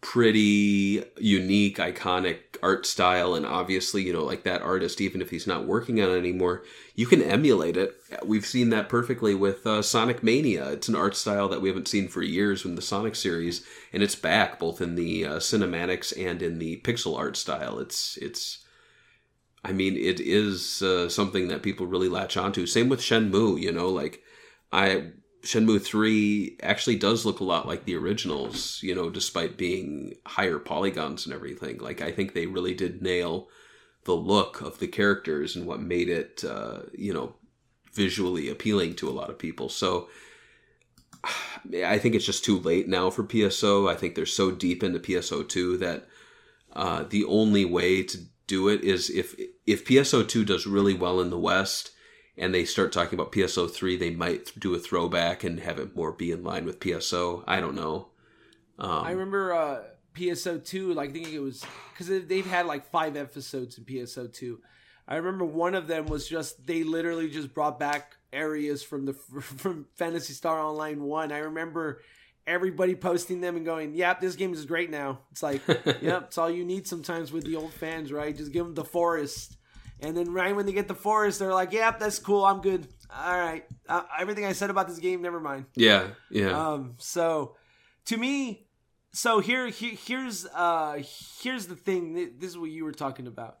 pretty 0.00 1.04
unique, 1.18 1.78
iconic 1.78 2.45
art 2.62 2.86
style, 2.86 3.34
and 3.34 3.46
obviously, 3.46 4.02
you 4.02 4.12
know, 4.12 4.24
like 4.24 4.42
that 4.44 4.62
artist, 4.62 5.00
even 5.00 5.20
if 5.20 5.30
he's 5.30 5.46
not 5.46 5.66
working 5.66 6.00
on 6.00 6.10
it 6.10 6.18
anymore, 6.18 6.62
you 6.94 7.06
can 7.06 7.22
emulate 7.22 7.76
it. 7.76 7.94
We've 8.24 8.46
seen 8.46 8.70
that 8.70 8.88
perfectly 8.88 9.34
with 9.34 9.66
uh, 9.66 9.82
Sonic 9.82 10.22
Mania. 10.22 10.70
It's 10.70 10.88
an 10.88 10.96
art 10.96 11.16
style 11.16 11.48
that 11.48 11.60
we 11.60 11.68
haven't 11.68 11.88
seen 11.88 12.08
for 12.08 12.22
years 12.22 12.64
in 12.64 12.74
the 12.74 12.82
Sonic 12.82 13.16
series, 13.16 13.64
and 13.92 14.02
it's 14.02 14.14
back 14.14 14.58
both 14.58 14.80
in 14.80 14.94
the 14.94 15.24
uh, 15.24 15.36
cinematics 15.36 16.12
and 16.18 16.42
in 16.42 16.58
the 16.58 16.80
pixel 16.80 17.18
art 17.18 17.36
style. 17.36 17.78
It's 17.78 18.16
it's 18.18 18.64
I 19.64 19.72
mean, 19.72 19.96
it 19.96 20.20
is 20.20 20.80
uh, 20.80 21.08
something 21.08 21.48
that 21.48 21.62
people 21.62 21.86
really 21.86 22.08
latch 22.08 22.36
onto. 22.36 22.66
Same 22.66 22.88
with 22.88 23.00
Shenmue, 23.00 23.60
you 23.60 23.72
know, 23.72 23.88
like 23.88 24.22
I 24.72 25.10
Shenmue 25.46 25.80
3 25.80 26.58
actually 26.62 26.96
does 26.96 27.24
look 27.24 27.40
a 27.40 27.44
lot 27.44 27.68
like 27.68 27.84
the 27.84 27.96
originals, 27.96 28.80
you 28.82 28.94
know, 28.94 29.10
despite 29.10 29.56
being 29.56 30.14
higher 30.26 30.58
polygons 30.58 31.24
and 31.24 31.34
everything. 31.34 31.78
Like 31.78 32.00
I 32.00 32.10
think 32.10 32.32
they 32.32 32.46
really 32.46 32.74
did 32.74 33.00
nail 33.00 33.48
the 34.04 34.14
look 34.14 34.60
of 34.60 34.78
the 34.78 34.88
characters 34.88 35.56
and 35.56 35.66
what 35.66 35.80
made 35.80 36.08
it 36.08 36.44
uh, 36.44 36.80
you 36.92 37.14
know, 37.14 37.34
visually 37.92 38.48
appealing 38.48 38.94
to 38.96 39.08
a 39.08 39.12
lot 39.12 39.30
of 39.30 39.38
people. 39.38 39.68
So 39.68 40.08
I 41.84 41.98
think 41.98 42.14
it's 42.14 42.26
just 42.26 42.44
too 42.44 42.58
late 42.58 42.88
now 42.88 43.10
for 43.10 43.22
PSO. 43.22 43.90
I 43.90 43.94
think 43.94 44.14
they're 44.14 44.26
so 44.26 44.50
deep 44.50 44.82
into 44.82 44.98
PSO 44.98 45.48
2 45.48 45.76
that 45.78 46.06
uh, 46.72 47.04
the 47.08 47.24
only 47.24 47.64
way 47.64 48.02
to 48.02 48.18
do 48.46 48.68
it 48.68 48.82
is 48.82 49.10
if 49.10 49.34
if 49.66 49.84
PSO 49.84 50.26
two 50.26 50.44
does 50.44 50.66
really 50.66 50.94
well 50.94 51.20
in 51.20 51.30
the 51.30 51.38
West 51.38 51.90
and 52.38 52.54
they 52.54 52.64
start 52.64 52.92
talking 52.92 53.18
about 53.18 53.32
PSO 53.32 53.70
three, 53.70 53.96
they 53.96 54.10
might 54.10 54.52
do 54.58 54.74
a 54.74 54.78
throwback 54.78 55.44
and 55.44 55.60
have 55.60 55.78
it 55.78 55.96
more 55.96 56.12
be 56.12 56.30
in 56.30 56.44
line 56.44 56.64
with 56.64 56.80
PSO. 56.80 57.42
I 57.46 57.60
don't 57.60 57.74
know. 57.74 58.08
Um, 58.78 59.04
I 59.04 59.10
remember 59.12 59.54
uh, 59.54 59.82
PSO 60.14 60.62
two. 60.64 60.92
Like 60.92 61.10
I 61.10 61.12
think 61.12 61.28
it 61.28 61.40
was 61.40 61.64
because 61.92 62.26
they've 62.26 62.46
had 62.46 62.66
like 62.66 62.90
five 62.90 63.16
episodes 63.16 63.78
in 63.78 63.84
PSO 63.84 64.32
two. 64.32 64.60
I 65.08 65.16
remember 65.16 65.44
one 65.44 65.74
of 65.74 65.86
them 65.86 66.06
was 66.06 66.28
just 66.28 66.66
they 66.66 66.82
literally 66.82 67.30
just 67.30 67.54
brought 67.54 67.78
back 67.78 68.16
areas 68.32 68.82
from 68.82 69.06
the 69.06 69.12
from 69.40 69.86
Phantasy 69.94 70.32
Star 70.32 70.60
Online 70.60 71.02
one. 71.02 71.32
I 71.32 71.38
remember 71.38 72.02
everybody 72.46 72.94
posting 72.94 73.40
them 73.40 73.56
and 73.56 73.64
going, 73.64 73.94
"Yep, 73.94 74.20
this 74.20 74.36
game 74.36 74.52
is 74.52 74.66
great 74.66 74.90
now." 74.90 75.20
It's 75.30 75.42
like, 75.42 75.62
"Yep, 75.68 76.24
it's 76.26 76.38
all 76.38 76.50
you 76.50 76.64
need 76.64 76.86
sometimes 76.86 77.32
with 77.32 77.44
the 77.44 77.56
old 77.56 77.72
fans, 77.72 78.12
right? 78.12 78.36
Just 78.36 78.52
give 78.52 78.64
them 78.64 78.74
the 78.74 78.84
forest." 78.84 79.56
And 80.00 80.16
then 80.16 80.32
right 80.32 80.54
when 80.54 80.66
they 80.66 80.72
get 80.72 80.88
the 80.88 80.94
forest, 80.94 81.38
they're 81.38 81.54
like, 81.54 81.72
"Yep, 81.72 81.98
that's 81.98 82.18
cool. 82.18 82.44
I'm 82.44 82.60
good. 82.60 82.86
All 83.10 83.38
right, 83.38 83.64
uh, 83.88 84.02
everything 84.18 84.44
I 84.44 84.52
said 84.52 84.70
about 84.70 84.88
this 84.88 84.98
game, 84.98 85.22
never 85.22 85.40
mind." 85.40 85.66
yeah, 85.74 86.08
yeah. 86.30 86.50
Um, 86.50 86.94
so 86.98 87.56
to 88.06 88.16
me, 88.16 88.66
so 89.12 89.40
here, 89.40 89.68
here 89.68 89.94
here's 90.06 90.46
uh 90.54 91.02
here's 91.40 91.66
the 91.66 91.76
thing. 91.76 92.32
This 92.38 92.50
is 92.50 92.58
what 92.58 92.70
you 92.70 92.84
were 92.84 92.92
talking 92.92 93.26
about. 93.26 93.58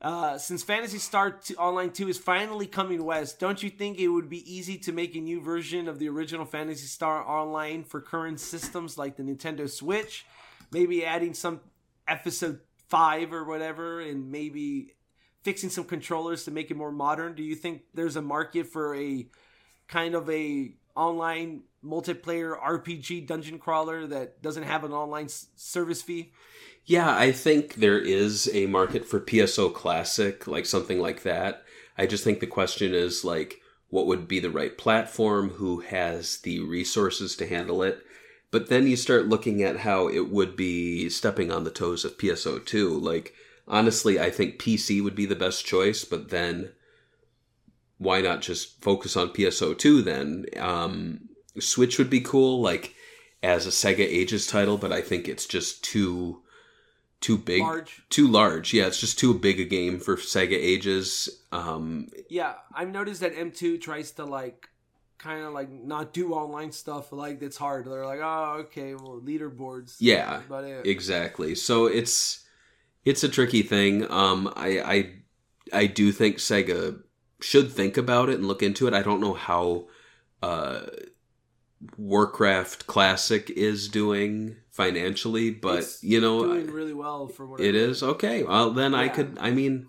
Uh, 0.00 0.36
since 0.36 0.64
Phantasy 0.64 0.98
Star 0.98 1.30
2, 1.30 1.54
Online 1.54 1.92
2 1.92 2.08
is 2.08 2.18
finally 2.18 2.66
coming 2.66 3.04
west, 3.04 3.38
don't 3.38 3.62
you 3.62 3.70
think 3.70 4.00
it 4.00 4.08
would 4.08 4.28
be 4.28 4.52
easy 4.52 4.76
to 4.78 4.90
make 4.90 5.14
a 5.14 5.20
new 5.20 5.40
version 5.40 5.86
of 5.86 6.00
the 6.00 6.08
original 6.08 6.44
Phantasy 6.44 6.88
Star 6.88 7.24
Online 7.24 7.84
for 7.84 8.00
current 8.00 8.40
systems 8.40 8.98
like 8.98 9.16
the 9.16 9.22
Nintendo 9.22 9.70
Switch? 9.70 10.26
Maybe 10.72 11.04
adding 11.04 11.34
some 11.34 11.60
episode 12.08 12.58
5 12.88 13.32
or 13.32 13.44
whatever, 13.44 14.00
and 14.00 14.32
maybe 14.32 14.94
fixing 15.42 15.70
some 15.70 15.84
controllers 15.84 16.44
to 16.44 16.50
make 16.50 16.70
it 16.70 16.76
more 16.76 16.92
modern? 16.92 17.34
Do 17.34 17.42
you 17.42 17.54
think 17.54 17.82
there's 17.94 18.16
a 18.16 18.22
market 18.22 18.66
for 18.66 18.94
a 18.94 19.26
kind 19.88 20.14
of 20.14 20.28
a 20.30 20.72
online 20.94 21.62
multiplayer 21.84 22.58
RPG 22.60 23.26
dungeon 23.26 23.58
crawler 23.58 24.06
that 24.06 24.42
doesn't 24.42 24.62
have 24.62 24.84
an 24.84 24.92
online 24.92 25.24
s- 25.26 25.48
service 25.56 26.02
fee? 26.02 26.32
Yeah, 26.84 27.16
I 27.16 27.32
think 27.32 27.74
there 27.74 27.98
is 27.98 28.50
a 28.52 28.66
market 28.66 29.04
for 29.04 29.20
PSO 29.20 29.72
Classic, 29.72 30.46
like 30.46 30.66
something 30.66 31.00
like 31.00 31.22
that. 31.22 31.62
I 31.96 32.06
just 32.06 32.24
think 32.24 32.40
the 32.40 32.46
question 32.46 32.94
is 32.94 33.24
like, 33.24 33.60
what 33.88 34.06
would 34.06 34.26
be 34.26 34.40
the 34.40 34.50
right 34.50 34.76
platform? 34.76 35.50
Who 35.50 35.80
has 35.80 36.38
the 36.38 36.60
resources 36.60 37.36
to 37.36 37.46
handle 37.46 37.82
it? 37.82 38.02
But 38.50 38.68
then 38.68 38.86
you 38.86 38.96
start 38.96 39.28
looking 39.28 39.62
at 39.62 39.78
how 39.78 40.08
it 40.08 40.30
would 40.30 40.56
be 40.56 41.08
stepping 41.08 41.50
on 41.50 41.64
the 41.64 41.70
toes 41.70 42.04
of 42.04 42.18
PSO 42.18 42.64
2. 42.64 42.98
Like, 42.98 43.34
honestly, 43.68 44.18
I 44.20 44.30
think 44.30 44.58
PC 44.60 45.02
would 45.02 45.14
be 45.14 45.26
the 45.26 45.36
best 45.36 45.64
choice, 45.64 46.04
but 46.04 46.30
then 46.30 46.72
why 47.98 48.20
not 48.20 48.40
just 48.42 48.80
focus 48.82 49.16
on 49.16 49.30
PSO 49.30 49.76
2 49.78 50.02
then? 50.02 50.46
Um, 50.58 51.28
Switch 51.58 51.98
would 51.98 52.10
be 52.10 52.20
cool, 52.20 52.60
like, 52.60 52.94
as 53.42 53.66
a 53.66 53.70
Sega 53.70 54.00
Ages 54.00 54.46
title, 54.46 54.78
but 54.78 54.92
I 54.92 55.00
think 55.00 55.28
it's 55.28 55.46
just 55.46 55.82
too 55.84 56.42
too 57.20 57.38
big 57.38 57.60
Large. 57.62 58.02
too 58.10 58.26
large 58.26 58.74
yeah 58.74 58.88
it's 58.88 58.98
just 58.98 59.16
too 59.16 59.32
big 59.32 59.60
a 59.60 59.64
game 59.64 60.00
for 60.00 60.16
sega 60.16 60.56
ages 60.58 61.28
um 61.52 62.08
Yeah, 62.28 62.54
I've 62.74 62.88
noticed 62.88 63.20
that 63.20 63.36
M2 63.36 63.80
tries 63.80 64.10
to 64.12 64.24
like 64.24 64.68
kind 65.18 65.44
of 65.44 65.52
like 65.52 65.70
not 65.70 66.12
do 66.12 66.32
online 66.34 66.72
stuff 66.72 67.12
like 67.12 67.40
it's 67.40 67.56
hard. 67.56 67.84
They're 67.86 68.04
like, 68.04 68.18
"Oh, 68.20 68.56
okay, 68.62 68.94
well, 68.96 69.20
leaderboards." 69.24 69.96
yeah 70.00 70.40
exactly 70.84 71.54
so 71.54 71.86
it's 71.86 72.41
it's 73.04 73.24
a 73.24 73.28
tricky 73.28 73.62
thing 73.62 74.10
um 74.10 74.52
i 74.56 74.80
i 74.80 75.12
i 75.72 75.86
do 75.86 76.12
think 76.12 76.36
sega 76.38 77.00
should 77.40 77.72
think 77.72 77.96
about 77.96 78.28
it 78.28 78.36
and 78.36 78.46
look 78.46 78.62
into 78.62 78.86
it 78.86 78.94
i 78.94 79.02
don't 79.02 79.20
know 79.20 79.34
how 79.34 79.86
uh 80.42 80.82
warcraft 81.96 82.86
classic 82.86 83.50
is 83.50 83.88
doing 83.88 84.56
financially 84.70 85.50
but 85.50 85.78
It's 85.78 86.02
you 86.02 86.20
know 86.20 86.44
doing 86.44 86.70
really 86.70 86.94
well 86.94 87.28
for 87.28 87.46
what 87.46 87.60
It 87.60 87.74
okay. 88.02 88.42
Well, 88.42 88.70
then 88.70 88.94
I 88.94 89.08
could. 89.08 89.36
I 89.40 89.50
mean, 89.50 89.88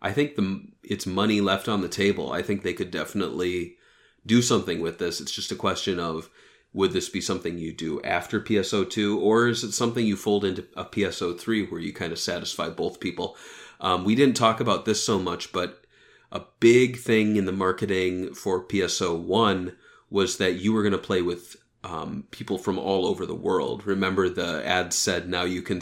I 0.00 0.12
think 0.12 0.36
the 0.36 0.62
it's 0.82 1.06
money 1.06 1.40
left 1.40 1.68
on 1.68 1.82
the 1.82 1.88
table. 1.88 2.32
I 2.32 2.42
think 2.42 2.62
they 2.62 2.72
could 2.72 2.90
definitely 2.90 3.76
do 4.24 4.42
something 4.42 4.80
with 4.80 4.98
this. 4.98 5.20
It's 5.20 5.32
just 5.32 5.52
a 5.52 5.56
question 5.56 6.00
of 6.00 6.30
would 6.74 6.92
this 6.92 7.08
be 7.08 7.20
something 7.20 7.56
you 7.56 7.72
do 7.72 8.02
after 8.02 8.40
PSO2 8.40 9.16
or 9.16 9.48
is 9.48 9.62
it 9.64 9.72
something 9.72 10.04
you 10.04 10.16
fold 10.16 10.44
into 10.44 10.66
a 10.76 10.84
PSO3 10.84 11.70
where 11.70 11.80
you 11.80 11.92
kind 11.92 12.12
of 12.12 12.18
satisfy 12.18 12.68
both 12.68 13.00
people? 13.00 13.36
Um, 13.80 14.04
we 14.04 14.14
didn't 14.14 14.36
talk 14.36 14.60
about 14.60 14.84
this 14.84 15.02
so 15.02 15.18
much, 15.18 15.52
but 15.52 15.84
a 16.32 16.42
big 16.58 16.98
thing 16.98 17.36
in 17.36 17.44
the 17.44 17.52
marketing 17.52 18.34
for 18.34 18.66
PSO1 18.66 19.76
was 20.10 20.36
that 20.38 20.54
you 20.54 20.72
were 20.72 20.82
going 20.82 20.92
to 20.92 20.98
play 20.98 21.22
with 21.22 21.56
um, 21.84 22.24
people 22.32 22.58
from 22.58 22.78
all 22.78 23.06
over 23.06 23.24
the 23.24 23.34
world. 23.34 23.86
Remember, 23.86 24.28
the 24.28 24.66
ad 24.66 24.92
said 24.92 25.28
now 25.28 25.44
you 25.44 25.62
can 25.62 25.80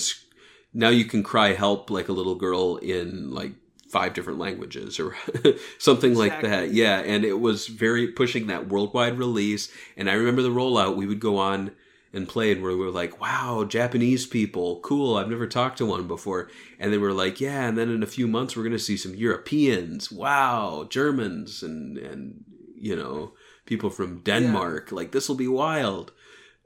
now 0.74 0.88
you 0.88 1.04
can 1.04 1.22
cry 1.22 1.52
help 1.52 1.90
like 1.90 2.08
a 2.08 2.12
little 2.12 2.34
girl 2.34 2.76
in 2.76 3.30
like 3.30 3.52
five 3.92 4.14
different 4.14 4.38
languages 4.38 4.98
or 4.98 5.14
something 5.78 6.14
like 6.14 6.40
that. 6.40 6.72
Yeah, 6.72 7.00
and 7.00 7.24
it 7.24 7.38
was 7.38 7.66
very 7.68 8.08
pushing 8.08 8.46
that 8.46 8.68
worldwide 8.68 9.18
release. 9.18 9.70
And 9.98 10.08
I 10.08 10.14
remember 10.14 10.40
the 10.40 10.48
rollout. 10.48 10.96
We 10.96 11.06
would 11.06 11.20
go 11.20 11.36
on 11.36 11.72
and 12.14 12.26
play, 12.26 12.52
and 12.52 12.62
we 12.62 12.74
were 12.74 12.90
like, 12.90 13.20
"Wow, 13.20 13.64
Japanese 13.68 14.26
people, 14.26 14.80
cool! 14.80 15.16
I've 15.16 15.28
never 15.28 15.46
talked 15.46 15.78
to 15.78 15.86
one 15.86 16.08
before." 16.08 16.48
And 16.78 16.90
they 16.90 16.98
we're 16.98 17.12
like, 17.12 17.38
"Yeah." 17.40 17.68
And 17.68 17.76
then 17.76 17.90
in 17.90 18.02
a 18.02 18.06
few 18.06 18.26
months, 18.26 18.56
we're 18.56 18.64
going 18.64 18.72
to 18.72 18.78
see 18.78 18.96
some 18.96 19.14
Europeans. 19.14 20.10
Wow, 20.10 20.86
Germans, 20.88 21.62
and 21.62 21.98
and 21.98 22.44
you 22.74 22.96
know 22.96 23.34
people 23.66 23.90
from 23.90 24.20
Denmark. 24.20 24.90
Like 24.90 25.12
this 25.12 25.28
will 25.28 25.36
be 25.36 25.48
wild. 25.48 26.12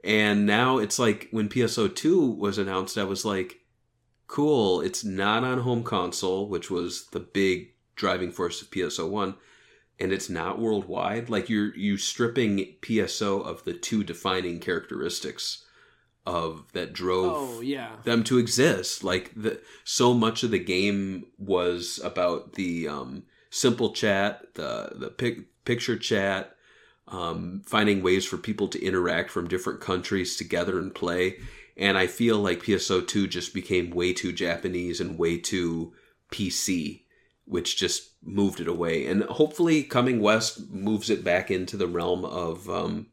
And 0.03 0.45
now 0.45 0.77
it's 0.77 0.99
like 0.99 1.27
when 1.31 1.49
PSO2 1.49 2.37
was 2.37 2.57
announced, 2.57 2.97
I 2.97 3.03
was 3.03 3.25
like, 3.25 3.56
cool, 4.27 4.81
it's 4.81 5.03
not 5.03 5.43
on 5.43 5.59
home 5.59 5.83
console, 5.83 6.47
which 6.47 6.69
was 6.69 7.07
the 7.07 7.19
big 7.19 7.73
driving 7.95 8.31
force 8.31 8.61
of 8.61 8.69
PSO1, 8.69 9.35
and 9.99 10.11
it's 10.11 10.29
not 10.29 10.59
worldwide. 10.59 11.29
Like 11.29 11.49
you're 11.49 11.75
you 11.75 11.97
stripping 11.97 12.75
PSO 12.81 13.43
of 13.43 13.63
the 13.63 13.73
two 13.73 14.03
defining 14.03 14.59
characteristics 14.59 15.63
of 16.25 16.65
that 16.73 16.91
drove 16.93 17.31
Oh 17.35 17.61
yeah. 17.61 17.95
them 18.03 18.23
to 18.25 18.37
exist. 18.37 19.03
Like 19.03 19.31
the 19.35 19.61
so 19.83 20.13
much 20.13 20.43
of 20.43 20.51
the 20.51 20.59
game 20.59 21.27
was 21.37 21.99
about 22.03 22.53
the 22.53 22.87
um, 22.87 23.23
simple 23.49 23.93
chat, 23.93 24.53
the 24.55 24.91
the 24.93 25.09
pic, 25.09 25.63
picture 25.65 25.97
chat, 25.97 26.55
um, 27.07 27.61
finding 27.65 28.03
ways 28.03 28.25
for 28.25 28.37
people 28.37 28.67
to 28.67 28.83
interact 28.83 29.31
from 29.31 29.47
different 29.47 29.79
countries 29.79 30.35
together 30.35 30.77
and 30.77 30.93
play. 30.93 31.37
And 31.77 31.97
I 31.97 32.07
feel 32.07 32.37
like 32.39 32.63
PSO2 32.63 33.29
just 33.29 33.53
became 33.53 33.91
way 33.91 34.11
too 34.11 34.31
Japanese 34.33 34.99
and 34.99 35.17
way 35.19 35.37
too 35.37 35.93
PC, 36.31 37.03
which 37.45 37.77
just 37.77 38.09
moved 38.23 38.59
it 38.59 38.67
away. 38.67 39.05
And 39.05 39.23
hopefully, 39.23 39.83
Coming 39.83 40.19
West 40.19 40.71
moves 40.71 41.09
it 41.09 41.23
back 41.23 41.51
into 41.51 41.77
the 41.77 41.87
realm 41.87 42.25
of 42.25 42.67
um, 42.69 43.07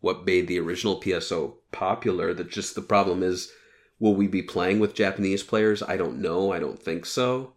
what 0.00 0.24
made 0.24 0.46
the 0.46 0.60
original 0.60 1.00
PSO 1.00 1.54
popular. 1.72 2.32
That 2.32 2.50
just 2.50 2.76
the 2.76 2.82
problem 2.82 3.22
is, 3.24 3.50
will 3.98 4.14
we 4.14 4.28
be 4.28 4.42
playing 4.42 4.78
with 4.78 4.94
Japanese 4.94 5.42
players? 5.42 5.82
I 5.82 5.96
don't 5.96 6.20
know. 6.20 6.52
I 6.52 6.60
don't 6.60 6.80
think 6.80 7.06
so. 7.06 7.54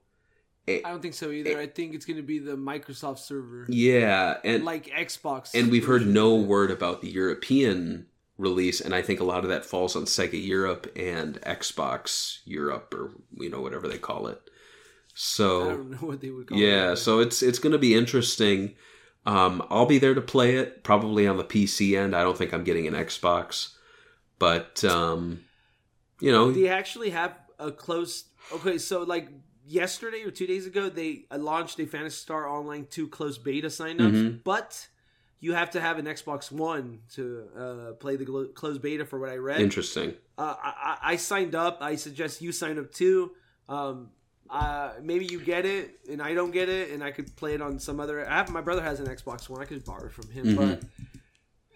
I 0.68 0.82
don't 0.84 1.02
think 1.02 1.14
so 1.14 1.32
either. 1.32 1.58
I 1.58 1.68
think 1.68 1.94
it's 1.96 2.04
going 2.06 2.18
to 2.18 2.24
be 2.24 2.40
the 2.40 2.58
Microsoft 2.58 3.20
server, 3.20 3.66
Yeah, 3.70 4.38
and 4.44 4.66
like 4.66 4.88
Xbox. 4.88 5.54
and 5.54 5.72
we've 5.72 5.86
heard 5.86 6.06
no 6.06 6.36
word 6.36 6.72
about 6.72 7.02
the 7.02 7.10
European 7.10 8.08
release, 8.38 8.80
and 8.82 8.94
I 8.94 9.02
think 9.02 9.20
a 9.20 9.24
lot 9.24 9.44
of 9.44 9.50
that 9.50 9.66
falls 9.66 9.96
on 9.96 10.04
Sega 10.06 10.44
Europe 10.46 10.92
and 10.96 11.42
Xbox 11.42 12.40
Europe, 12.46 12.94
or 12.94 13.12
you 13.40 13.50
know 13.50 13.62
whatever 13.62 13.88
they 13.88 13.98
call 13.98 14.28
it. 14.28 14.42
So 15.14 15.66
I 15.66 15.70
don't 15.74 15.90
know 15.92 15.98
what 16.08 16.22
they 16.22 16.30
would 16.30 16.48
call 16.48 16.58
yeah, 16.58 16.92
it. 16.92 16.98
so 16.98 17.20
it's 17.20 17.42
it's 17.42 17.60
going 17.60 17.74
to 17.74 17.80
be 17.80 17.96
interesting. 17.96 18.76
Um, 19.26 19.66
I'll 19.70 19.86
be 19.86 19.98
there 20.00 20.14
to 20.14 20.22
play 20.22 20.56
it, 20.56 20.84
probably 20.84 21.28
on 21.28 21.38
the 21.38 21.44
PC 21.44 21.98
end. 21.98 22.16
I 22.16 22.24
don't 22.24 22.38
think 22.38 22.54
I'm 22.54 22.64
getting 22.64 22.88
an 22.88 22.94
Xbox, 22.94 23.74
but 24.40 24.84
um, 24.86 25.42
you 26.22 26.32
know, 26.32 26.52
they 26.52 26.70
actually 26.70 27.10
have 27.10 27.36
a 27.60 27.72
close. 27.72 28.26
Okay, 28.54 28.78
so 28.78 29.02
like 29.04 29.28
yesterday 29.66 30.22
or 30.24 30.32
two 30.32 30.48
days 30.48 30.66
ago, 30.66 30.88
they 30.88 31.26
launched 31.36 31.80
a 31.80 31.86
Phantasy 31.86 32.16
Star 32.16 32.48
Online 32.48 32.86
2 32.90 33.10
closed 33.10 33.44
beta 33.44 33.68
signups, 33.68 34.14
Mhm. 34.14 34.44
but 34.46 34.88
you 35.40 35.54
have 35.54 35.72
to 35.72 35.82
have 35.82 35.98
an 36.00 36.06
Xbox 36.06 36.52
One 36.52 37.00
to 37.16 37.48
uh, 37.58 37.92
play 37.94 38.16
the 38.16 38.52
closed 38.56 38.82
beta. 38.82 39.06
For 39.06 39.20
what 39.20 39.30
I 39.30 39.38
read, 39.38 39.62
interesting. 39.62 40.14
uh, 40.38 40.56
I, 40.62 40.98
I 41.04 41.14
I 41.14 41.16
signed 41.18 41.56
up. 41.56 41.78
I 41.82 41.96
suggest 41.96 42.42
you 42.42 42.52
sign 42.52 42.78
up 42.80 42.92
too. 42.92 43.32
Um, 43.70 44.10
uh, 44.50 44.94
maybe 45.02 45.26
you 45.26 45.40
get 45.42 45.66
it 45.66 46.00
and 46.10 46.22
I 46.22 46.34
don't 46.34 46.52
get 46.52 46.70
it, 46.70 46.92
and 46.92 47.04
I 47.04 47.12
could 47.12 47.36
play 47.36 47.54
it 47.54 47.62
on 47.62 47.80
some 47.80 48.00
other. 48.00 48.26
I 48.28 48.36
have 48.38 48.50
my 48.50 48.62
brother 48.62 48.82
has 48.82 49.00
an 49.00 49.08
Xbox 49.08 49.50
One. 49.50 49.62
I 49.62 49.66
could 49.66 49.84
borrow 49.86 50.06
it 50.06 50.12
from 50.12 50.30
him, 50.32 50.46
Mhm. 50.46 50.56
but. 50.58 50.84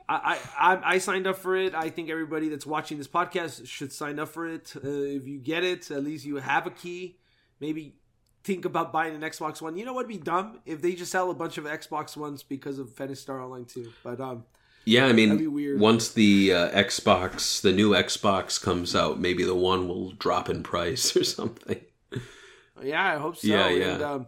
I, 0.10 0.38
I 0.60 0.74
I- 0.74 0.94
I 0.94 0.98
signed 0.98 1.26
up 1.28 1.38
for 1.38 1.56
it. 1.56 1.74
I 1.74 1.90
think 1.90 2.10
everybody 2.10 2.50
that's 2.50 2.66
watching 2.66 2.98
this 2.98 3.08
podcast 3.08 3.66
should 3.68 3.94
sign 3.94 4.20
up 4.20 4.28
for 4.30 4.46
it. 4.48 4.74
Uh, 4.76 4.80
if 4.90 5.26
you 5.26 5.40
get 5.40 5.64
it, 5.64 5.90
at 5.90 6.04
least 6.04 6.26
you 6.26 6.36
have 6.38 6.68
a 6.68 6.72
key. 6.72 7.18
Maybe 7.62 7.96
think 8.44 8.66
about 8.66 8.92
buying 8.92 9.16
an 9.16 9.22
Xbox 9.22 9.62
One. 9.62 9.78
You 9.78 9.86
know 9.86 9.94
what'd 9.94 10.10
be 10.10 10.18
dumb 10.18 10.60
if 10.66 10.82
they 10.82 10.94
just 10.94 11.12
sell 11.12 11.30
a 11.30 11.34
bunch 11.34 11.58
of 11.58 11.66
Xbox 11.66 12.18
Ones 12.18 12.44
because 12.44 12.80
of 12.80 12.92
Phantasy 12.94 13.22
Star 13.22 13.40
Online 13.42 13.66
2. 13.66 13.92
But 14.04 14.20
um, 14.20 14.46
Yeah, 14.86 15.06
I 15.06 15.14
mean, 15.14 15.78
once 15.80 16.10
the 16.10 16.54
uh, 16.54 16.70
Xbox, 16.72 17.62
the 17.62 17.72
new 17.72 17.92
Xbox 17.92 18.62
comes 18.62 18.96
out, 18.96 19.20
maybe 19.20 19.44
the 19.44 19.56
one 19.56 19.88
will 19.88 20.12
drop 20.12 20.50
in 20.50 20.64
price 20.64 21.16
or 21.18 21.24
something. 21.24 21.80
Yeah, 22.82 23.14
I 23.14 23.18
hope 23.18 23.38
so. 23.38 23.48
Yeah, 23.48 23.70
yeah. 23.70 23.94
And, 23.94 24.02
um, 24.04 24.28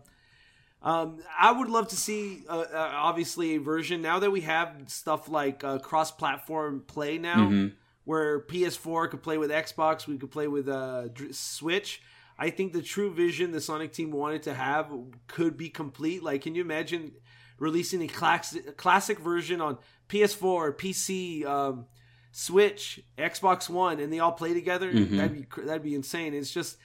um, 0.84 1.20
I 1.40 1.52
would 1.52 1.70
love 1.70 1.88
to 1.88 1.96
see, 1.96 2.44
uh, 2.48 2.66
uh, 2.72 2.92
obviously, 2.94 3.56
a 3.56 3.60
version 3.60 4.02
now 4.02 4.20
that 4.20 4.32
we 4.32 4.42
have 4.42 4.70
stuff 4.88 5.28
like 5.30 5.64
uh, 5.64 5.80
cross-platform 5.80 6.84
play 6.88 7.18
now, 7.18 7.48
Mhm. 7.50 7.72
where 8.04 8.42
PS4 8.42 9.08
could 9.10 9.24
play 9.24 9.38
with 9.38 9.50
Xbox, 9.50 10.06
we 10.08 10.18
could 10.18 10.30
play 10.30 10.48
with 10.48 10.68
uh, 10.68 11.06
Switch. 11.32 12.02
I 12.38 12.50
think 12.50 12.74
the 12.74 12.82
true 12.82 13.14
vision 13.14 13.52
the 13.52 13.62
Sonic 13.62 13.94
team 13.94 14.12
wanted 14.12 14.44
to 14.44 14.54
have 14.54 14.92
could 15.28 15.56
be 15.58 15.70
complete. 15.70 16.24
Like, 16.24 16.42
can 16.42 16.56
you 16.56 16.62
imagine 16.62 17.12
releasing 17.60 18.02
a 18.02 18.08
classic, 18.08 18.76
classic 18.78 19.20
version 19.20 19.62
on 19.62 19.78
PS4, 20.10 20.76
PC, 20.76 21.46
um, 21.46 21.86
Switch, 22.32 23.00
Xbox 23.18 23.70
One, 23.70 24.00
and 24.00 24.12
they 24.12 24.20
all 24.20 24.32
play 24.32 24.54
together? 24.54 24.92
Mhm. 24.92 25.18
That'd 25.18 25.34
be 25.38 25.44
cr- 25.44 25.62
that'd 25.62 25.84
be 25.84 25.94
insane. 25.96 26.34
It's 26.34 26.52
just 26.52 26.78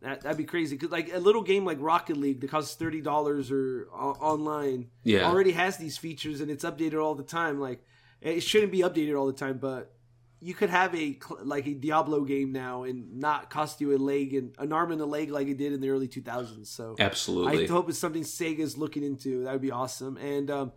that, 0.00 0.22
that'd 0.22 0.36
be 0.38 0.44
crazy 0.44 0.76
because 0.76 0.90
like 0.90 1.12
a 1.12 1.18
little 1.18 1.42
game 1.42 1.64
like 1.64 1.78
Rocket 1.80 2.16
League 2.16 2.40
that 2.40 2.50
costs 2.50 2.74
thirty 2.74 3.00
dollars 3.00 3.50
or 3.50 3.88
o- 3.92 4.16
online 4.20 4.90
Yeah. 5.04 5.28
already 5.30 5.52
has 5.52 5.76
these 5.76 5.96
features 5.98 6.40
and 6.40 6.50
it's 6.50 6.64
updated 6.64 7.02
all 7.02 7.14
the 7.14 7.22
time. 7.24 7.60
Like 7.60 7.84
it 8.20 8.40
shouldn't 8.40 8.72
be 8.72 8.80
updated 8.80 9.16
all 9.18 9.26
the 9.26 9.32
time, 9.32 9.58
but 9.58 9.92
you 10.40 10.54
could 10.54 10.70
have 10.70 10.94
a 10.94 11.18
like 11.42 11.66
a 11.66 11.74
Diablo 11.74 12.20
game 12.22 12.52
now 12.52 12.84
and 12.84 13.18
not 13.18 13.50
cost 13.50 13.80
you 13.80 13.96
a 13.96 13.98
leg 13.98 14.34
and 14.34 14.54
an 14.58 14.72
arm 14.72 14.92
and 14.92 15.00
a 15.00 15.06
leg 15.06 15.30
like 15.30 15.48
it 15.48 15.58
did 15.58 15.72
in 15.72 15.80
the 15.80 15.90
early 15.90 16.08
two 16.08 16.22
thousands. 16.22 16.70
So 16.70 16.94
Absolutely. 16.98 17.64
I 17.64 17.66
hope 17.66 17.88
it's 17.88 17.98
something 17.98 18.22
Sega's 18.22 18.76
looking 18.76 19.02
into. 19.02 19.44
That 19.44 19.52
would 19.52 19.62
be 19.62 19.72
awesome. 19.72 20.16
And 20.16 20.50
um, 20.50 20.72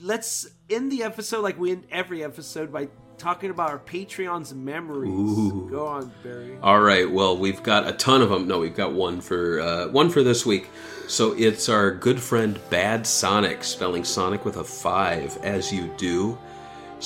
let's 0.00 0.46
end 0.70 0.92
the 0.92 1.02
episode 1.02 1.42
like 1.42 1.58
we 1.58 1.72
end 1.72 1.86
every 1.90 2.22
episode 2.22 2.72
by 2.72 2.88
talking 3.18 3.50
about 3.50 3.70
our 3.70 3.78
Patreon's 3.78 4.54
memories. 4.54 5.10
Ooh. 5.10 5.68
Go 5.70 5.86
on, 5.86 6.12
Barry. 6.22 6.56
All 6.62 6.80
right. 6.80 7.10
Well, 7.10 7.36
we've 7.36 7.62
got 7.62 7.88
a 7.88 7.92
ton 7.92 8.22
of 8.22 8.28
them. 8.28 8.46
No, 8.46 8.60
we've 8.60 8.76
got 8.76 8.92
one 8.92 9.20
for 9.20 9.60
uh, 9.60 9.88
one 9.88 10.10
for 10.10 10.22
this 10.22 10.46
week. 10.46 10.68
So 11.08 11.32
it's 11.32 11.68
our 11.68 11.90
good 11.92 12.20
friend 12.20 12.60
Bad 12.70 13.06
Sonic, 13.06 13.64
spelling 13.64 14.04
Sonic 14.04 14.44
with 14.44 14.56
a 14.56 14.64
five, 14.64 15.36
as 15.42 15.72
you 15.72 15.92
do. 15.96 16.38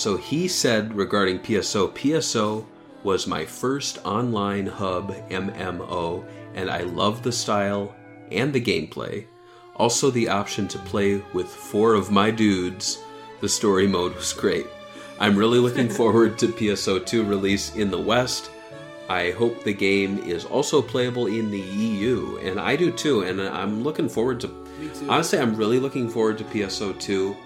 So 0.01 0.16
he 0.16 0.48
said 0.48 0.97
regarding 0.97 1.40
PSO, 1.40 1.93
PSO 1.93 2.64
was 3.02 3.27
my 3.27 3.44
first 3.44 3.98
online 4.02 4.66
hub 4.66 5.12
MMO, 5.28 6.24
and 6.55 6.70
I 6.70 6.85
love 6.85 7.22
the 7.22 7.31
style 7.31 7.94
and 8.32 8.51
the 8.51 8.62
gameplay. 8.62 9.27
Also, 9.77 10.10
the 10.10 10.31
option 10.31 10.66
to 10.68 10.78
play 10.78 11.22
with 11.35 11.48
four 11.48 11.93
of 11.93 12.10
my 12.10 12.31
dudes. 12.31 13.02
The 13.43 13.48
story 13.51 13.86
mode 13.86 14.14
was 14.14 14.32
great. 14.32 14.66
I'm 15.18 15.36
really 15.36 15.59
looking 15.59 15.90
forward 16.01 16.39
to 16.39 16.47
PSO 16.48 17.05
2 17.05 17.22
release 17.22 17.77
in 17.77 17.90
the 17.90 18.01
West. 18.01 18.51
I 19.10 19.32
hope 19.32 19.64
the 19.64 19.74
game 19.74 20.16
is 20.20 20.47
also 20.47 20.81
playable 20.81 21.27
in 21.27 21.51
the 21.51 21.60
EU, 21.60 22.39
and 22.39 22.59
I 22.59 22.74
do 22.74 22.90
too. 22.90 23.24
And 23.24 23.39
I'm 23.39 23.82
looking 23.82 24.09
forward 24.09 24.40
to. 24.40 24.66
Honestly, 25.10 25.39
I'm 25.39 25.56
really 25.56 25.78
looking 25.78 26.09
forward 26.09 26.39
to 26.39 26.44
PSO 26.44 26.98
2 26.98 27.36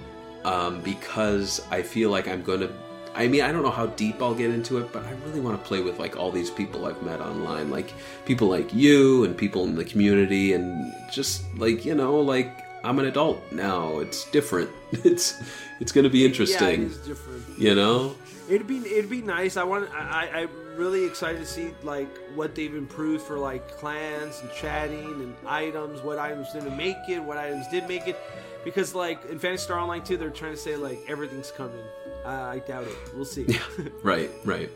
um, 0.44 0.80
because 0.80 1.60
I 1.70 1.82
feel 1.82 2.10
like 2.10 2.28
I'm 2.28 2.42
going 2.42 2.60
to. 2.60 2.72
I 3.16 3.28
mean, 3.28 3.42
I 3.42 3.52
don't 3.52 3.62
know 3.62 3.70
how 3.70 3.86
deep 3.86 4.20
I'll 4.20 4.34
get 4.34 4.50
into 4.50 4.78
it, 4.78 4.92
but 4.92 5.04
I 5.04 5.12
really 5.24 5.40
want 5.40 5.60
to 5.60 5.68
play 5.68 5.80
with 5.80 6.00
like 6.00 6.16
all 6.16 6.32
these 6.32 6.50
people 6.50 6.86
I've 6.86 7.00
met 7.02 7.20
online, 7.20 7.70
like 7.70 7.92
people 8.24 8.48
like 8.48 8.74
you 8.74 9.24
and 9.24 9.36
people 9.36 9.64
in 9.64 9.76
the 9.76 9.84
community, 9.84 10.52
and 10.52 10.92
just 11.12 11.44
like 11.56 11.84
you 11.84 11.94
know, 11.94 12.18
like 12.20 12.64
I'm 12.84 12.98
an 12.98 13.06
adult 13.06 13.40
now. 13.50 13.98
It's 13.98 14.30
different. 14.30 14.70
It's 15.04 15.42
it's 15.80 15.90
going 15.90 16.04
to 16.04 16.10
be 16.10 16.24
interesting. 16.24 16.60
Yeah, 16.60 16.68
it 16.68 16.80
interesting. 16.80 17.08
different. 17.08 17.58
You 17.58 17.74
know. 17.74 18.14
It'd 18.48 18.66
be 18.66 18.78
it'd 18.78 19.10
be 19.10 19.22
nice. 19.22 19.56
I 19.56 19.64
want 19.64 19.90
I 19.92 20.28
I'm 20.32 20.50
really 20.76 21.04
excited 21.04 21.38
to 21.38 21.46
see 21.46 21.74
like 21.82 22.08
what 22.34 22.54
they've 22.54 22.74
improved 22.74 23.24
for 23.24 23.38
like 23.38 23.68
clans 23.78 24.40
and 24.40 24.52
chatting 24.52 25.06
and 25.06 25.34
items. 25.46 26.00
What 26.02 26.18
items 26.18 26.52
didn't 26.52 26.76
make 26.76 26.96
it, 27.08 27.20
what 27.20 27.38
items 27.38 27.66
did 27.68 27.88
make 27.88 28.06
it. 28.06 28.16
Because 28.64 28.94
like 28.94 29.24
in 29.26 29.38
Phantasy 29.38 29.64
Star 29.64 29.78
Online 29.78 30.02
2, 30.02 30.16
they're 30.16 30.30
trying 30.30 30.52
to 30.52 30.58
say 30.58 30.76
like 30.76 30.98
everything's 31.08 31.50
coming. 31.50 31.84
Uh, 32.24 32.28
I 32.28 32.58
doubt 32.60 32.84
it. 32.84 32.96
We'll 33.14 33.24
see. 33.26 33.44
Yeah, 33.46 33.58
Right, 34.02 34.30
right. 34.44 34.70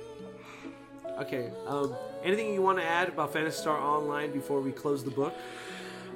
okay. 1.21 1.51
Um, 1.67 1.95
anything 2.23 2.53
you 2.53 2.63
want 2.63 2.79
to 2.79 2.85
add 2.85 3.09
about 3.09 3.33
Phantasy 3.33 3.59
Star 3.61 3.79
Online 3.79 4.31
before 4.33 4.61
we 4.61 4.71
close 4.73 5.03
the 5.03 5.11
book? 5.11 5.35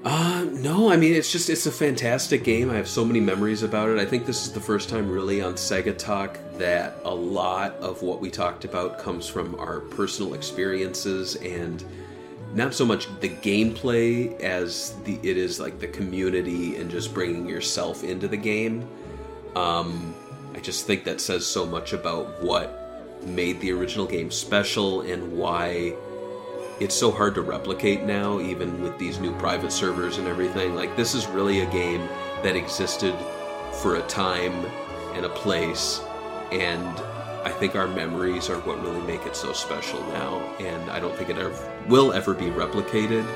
Uh, 0.05 0.44
no, 0.51 0.90
I 0.90 0.97
mean 0.97 1.15
it's 1.15 1.31
just 1.31 1.49
it's 1.49 1.66
a 1.66 1.70
fantastic 1.70 2.43
game. 2.43 2.70
I 2.70 2.74
have 2.74 2.89
so 2.89 3.05
many 3.05 3.20
memories 3.20 3.62
about 3.62 3.89
it. 3.89 3.99
I 4.01 4.05
think 4.05 4.27
this 4.27 4.44
is 4.44 4.53
the 4.53 4.61
first 4.61 4.89
time 4.89 5.09
really 5.09 5.40
on 5.40 5.55
Sega 5.55 5.97
Talk 5.97 6.39
that 6.59 6.97
a 7.05 7.15
lot 7.15 7.74
of 7.74 8.03
what 8.03 8.20
we 8.20 8.28
talked 8.28 8.65
about 8.65 8.99
comes 8.99 9.28
from 9.28 9.55
our 9.61 9.78
personal 9.78 10.35
experiences 10.35 11.36
and 11.36 11.85
not 12.54 12.74
so 12.74 12.84
much 12.84 13.08
the 13.20 13.28
gameplay 13.28 14.38
as 14.40 14.94
the 15.04 15.18
it 15.22 15.36
is 15.36 15.58
like 15.58 15.78
the 15.78 15.88
community 15.88 16.76
and 16.76 16.90
just 16.90 17.14
bringing 17.14 17.48
yourself 17.48 18.04
into 18.04 18.28
the 18.28 18.36
game. 18.36 18.86
Um, 19.56 20.14
I 20.54 20.60
just 20.60 20.86
think 20.86 21.04
that 21.04 21.20
says 21.20 21.46
so 21.46 21.64
much 21.66 21.92
about 21.92 22.42
what 22.42 22.78
made 23.24 23.60
the 23.60 23.72
original 23.72 24.06
game 24.06 24.30
special 24.30 25.02
and 25.02 25.32
why 25.36 25.94
it's 26.80 26.94
so 26.94 27.10
hard 27.10 27.34
to 27.36 27.42
replicate 27.42 28.02
now, 28.02 28.40
even 28.40 28.82
with 28.82 28.98
these 28.98 29.18
new 29.20 29.32
private 29.36 29.70
servers 29.70 30.18
and 30.18 30.26
everything. 30.26 30.74
Like, 30.74 30.96
this 30.96 31.14
is 31.14 31.26
really 31.28 31.60
a 31.60 31.66
game 31.70 32.08
that 32.42 32.56
existed 32.56 33.14
for 33.80 33.96
a 33.96 34.02
time 34.02 34.52
and 35.14 35.24
a 35.24 35.28
place, 35.28 36.00
and 36.50 36.98
I 37.44 37.51
think 37.51 37.74
our 37.74 37.89
memories 37.89 38.48
are 38.48 38.59
what 38.60 38.81
really 38.82 39.02
make 39.02 39.27
it 39.27 39.35
so 39.35 39.52
special 39.52 40.01
now. 40.09 40.39
And 40.60 40.90
I 40.90 41.01
don't 41.01 41.16
think 41.16 41.28
it 41.28 41.39
ever 41.39 41.73
will 41.89 42.12
ever 42.12 42.35
be 42.35 42.47
replicated, 42.47 43.27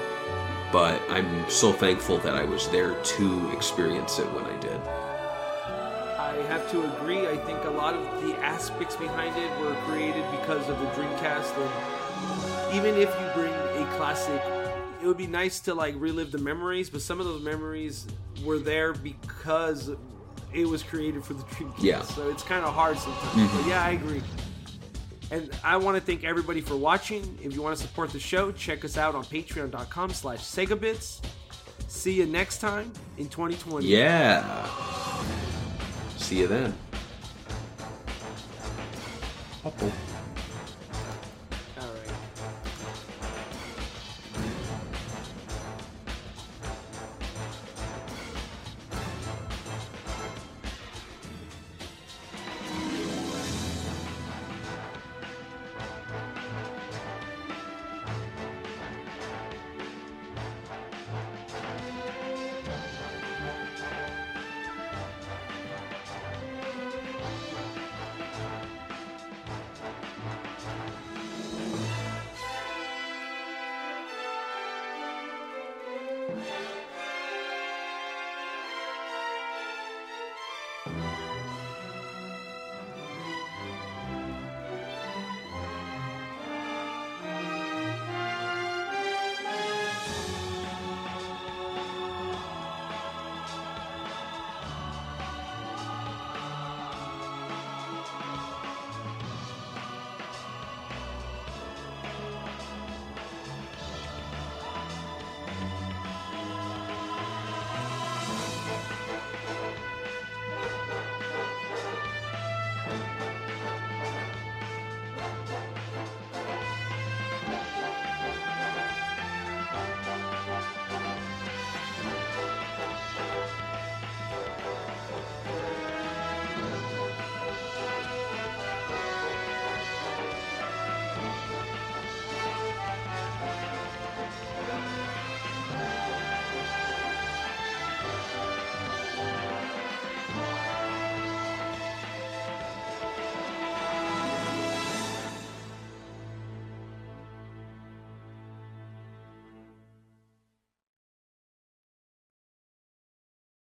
but 0.72 1.00
I'm 1.10 1.50
so 1.50 1.72
thankful 1.72 2.18
that 2.18 2.34
I 2.34 2.44
was 2.44 2.68
there 2.68 2.94
to 2.94 3.50
experience 3.52 4.18
it 4.20 4.26
when 4.32 4.44
I 4.44 4.56
did. 4.60 4.80
I 6.18 6.36
have 6.48 6.70
to 6.70 6.84
agree. 6.96 7.26
I 7.26 7.36
think 7.36 7.64
a 7.64 7.70
lot 7.70 7.94
of 7.94 8.22
the 8.22 8.36
aspects 8.38 8.94
behind 8.94 9.36
it 9.36 9.50
were 9.60 9.74
created 9.86 10.24
because 10.30 10.68
of 10.68 10.78
the 10.78 10.86
Dreamcast, 10.86 11.56
and 11.56 12.76
even 12.76 12.94
if 12.94 13.08
you 13.08 13.30
bring 13.34 13.52
a 13.52 13.96
classic, 13.96 14.40
it 15.02 15.06
would 15.06 15.16
be 15.16 15.26
nice 15.26 15.60
to 15.60 15.74
like 15.74 15.94
relive 15.98 16.30
the 16.30 16.38
memories. 16.38 16.90
But 16.90 17.00
some 17.00 17.18
of 17.20 17.26
those 17.26 17.42
memories 17.42 18.06
were 18.44 18.58
there 18.58 18.92
because 18.92 19.90
it 20.52 20.66
was 20.66 20.82
created 20.82 21.24
for 21.24 21.34
the 21.34 21.42
Dreamcast. 21.44 21.82
Yeah. 21.82 22.02
So 22.02 22.28
it's 22.28 22.42
kind 22.42 22.64
of 22.64 22.74
hard 22.74 22.98
sometimes. 22.98 23.34
But 23.34 23.40
mm-hmm. 23.40 23.68
yeah, 23.68 23.84
I 23.84 23.90
agree. 23.90 24.22
And 25.30 25.50
I 25.64 25.76
want 25.76 25.96
to 25.96 26.00
thank 26.00 26.24
everybody 26.24 26.60
for 26.60 26.76
watching. 26.76 27.38
If 27.42 27.54
you 27.54 27.62
want 27.62 27.76
to 27.76 27.82
support 27.82 28.10
the 28.10 28.20
show, 28.20 28.52
check 28.52 28.84
us 28.84 28.96
out 28.96 29.14
on 29.14 29.24
patreon.com 29.24 30.10
slash 30.10 30.40
segabits. 30.40 31.20
See 31.88 32.12
you 32.12 32.26
next 32.26 32.58
time 32.58 32.92
in 33.18 33.28
2020. 33.28 33.86
Yeah. 33.86 34.68
See 36.16 36.38
you 36.38 36.46
then. 36.46 36.74
All 39.64 39.74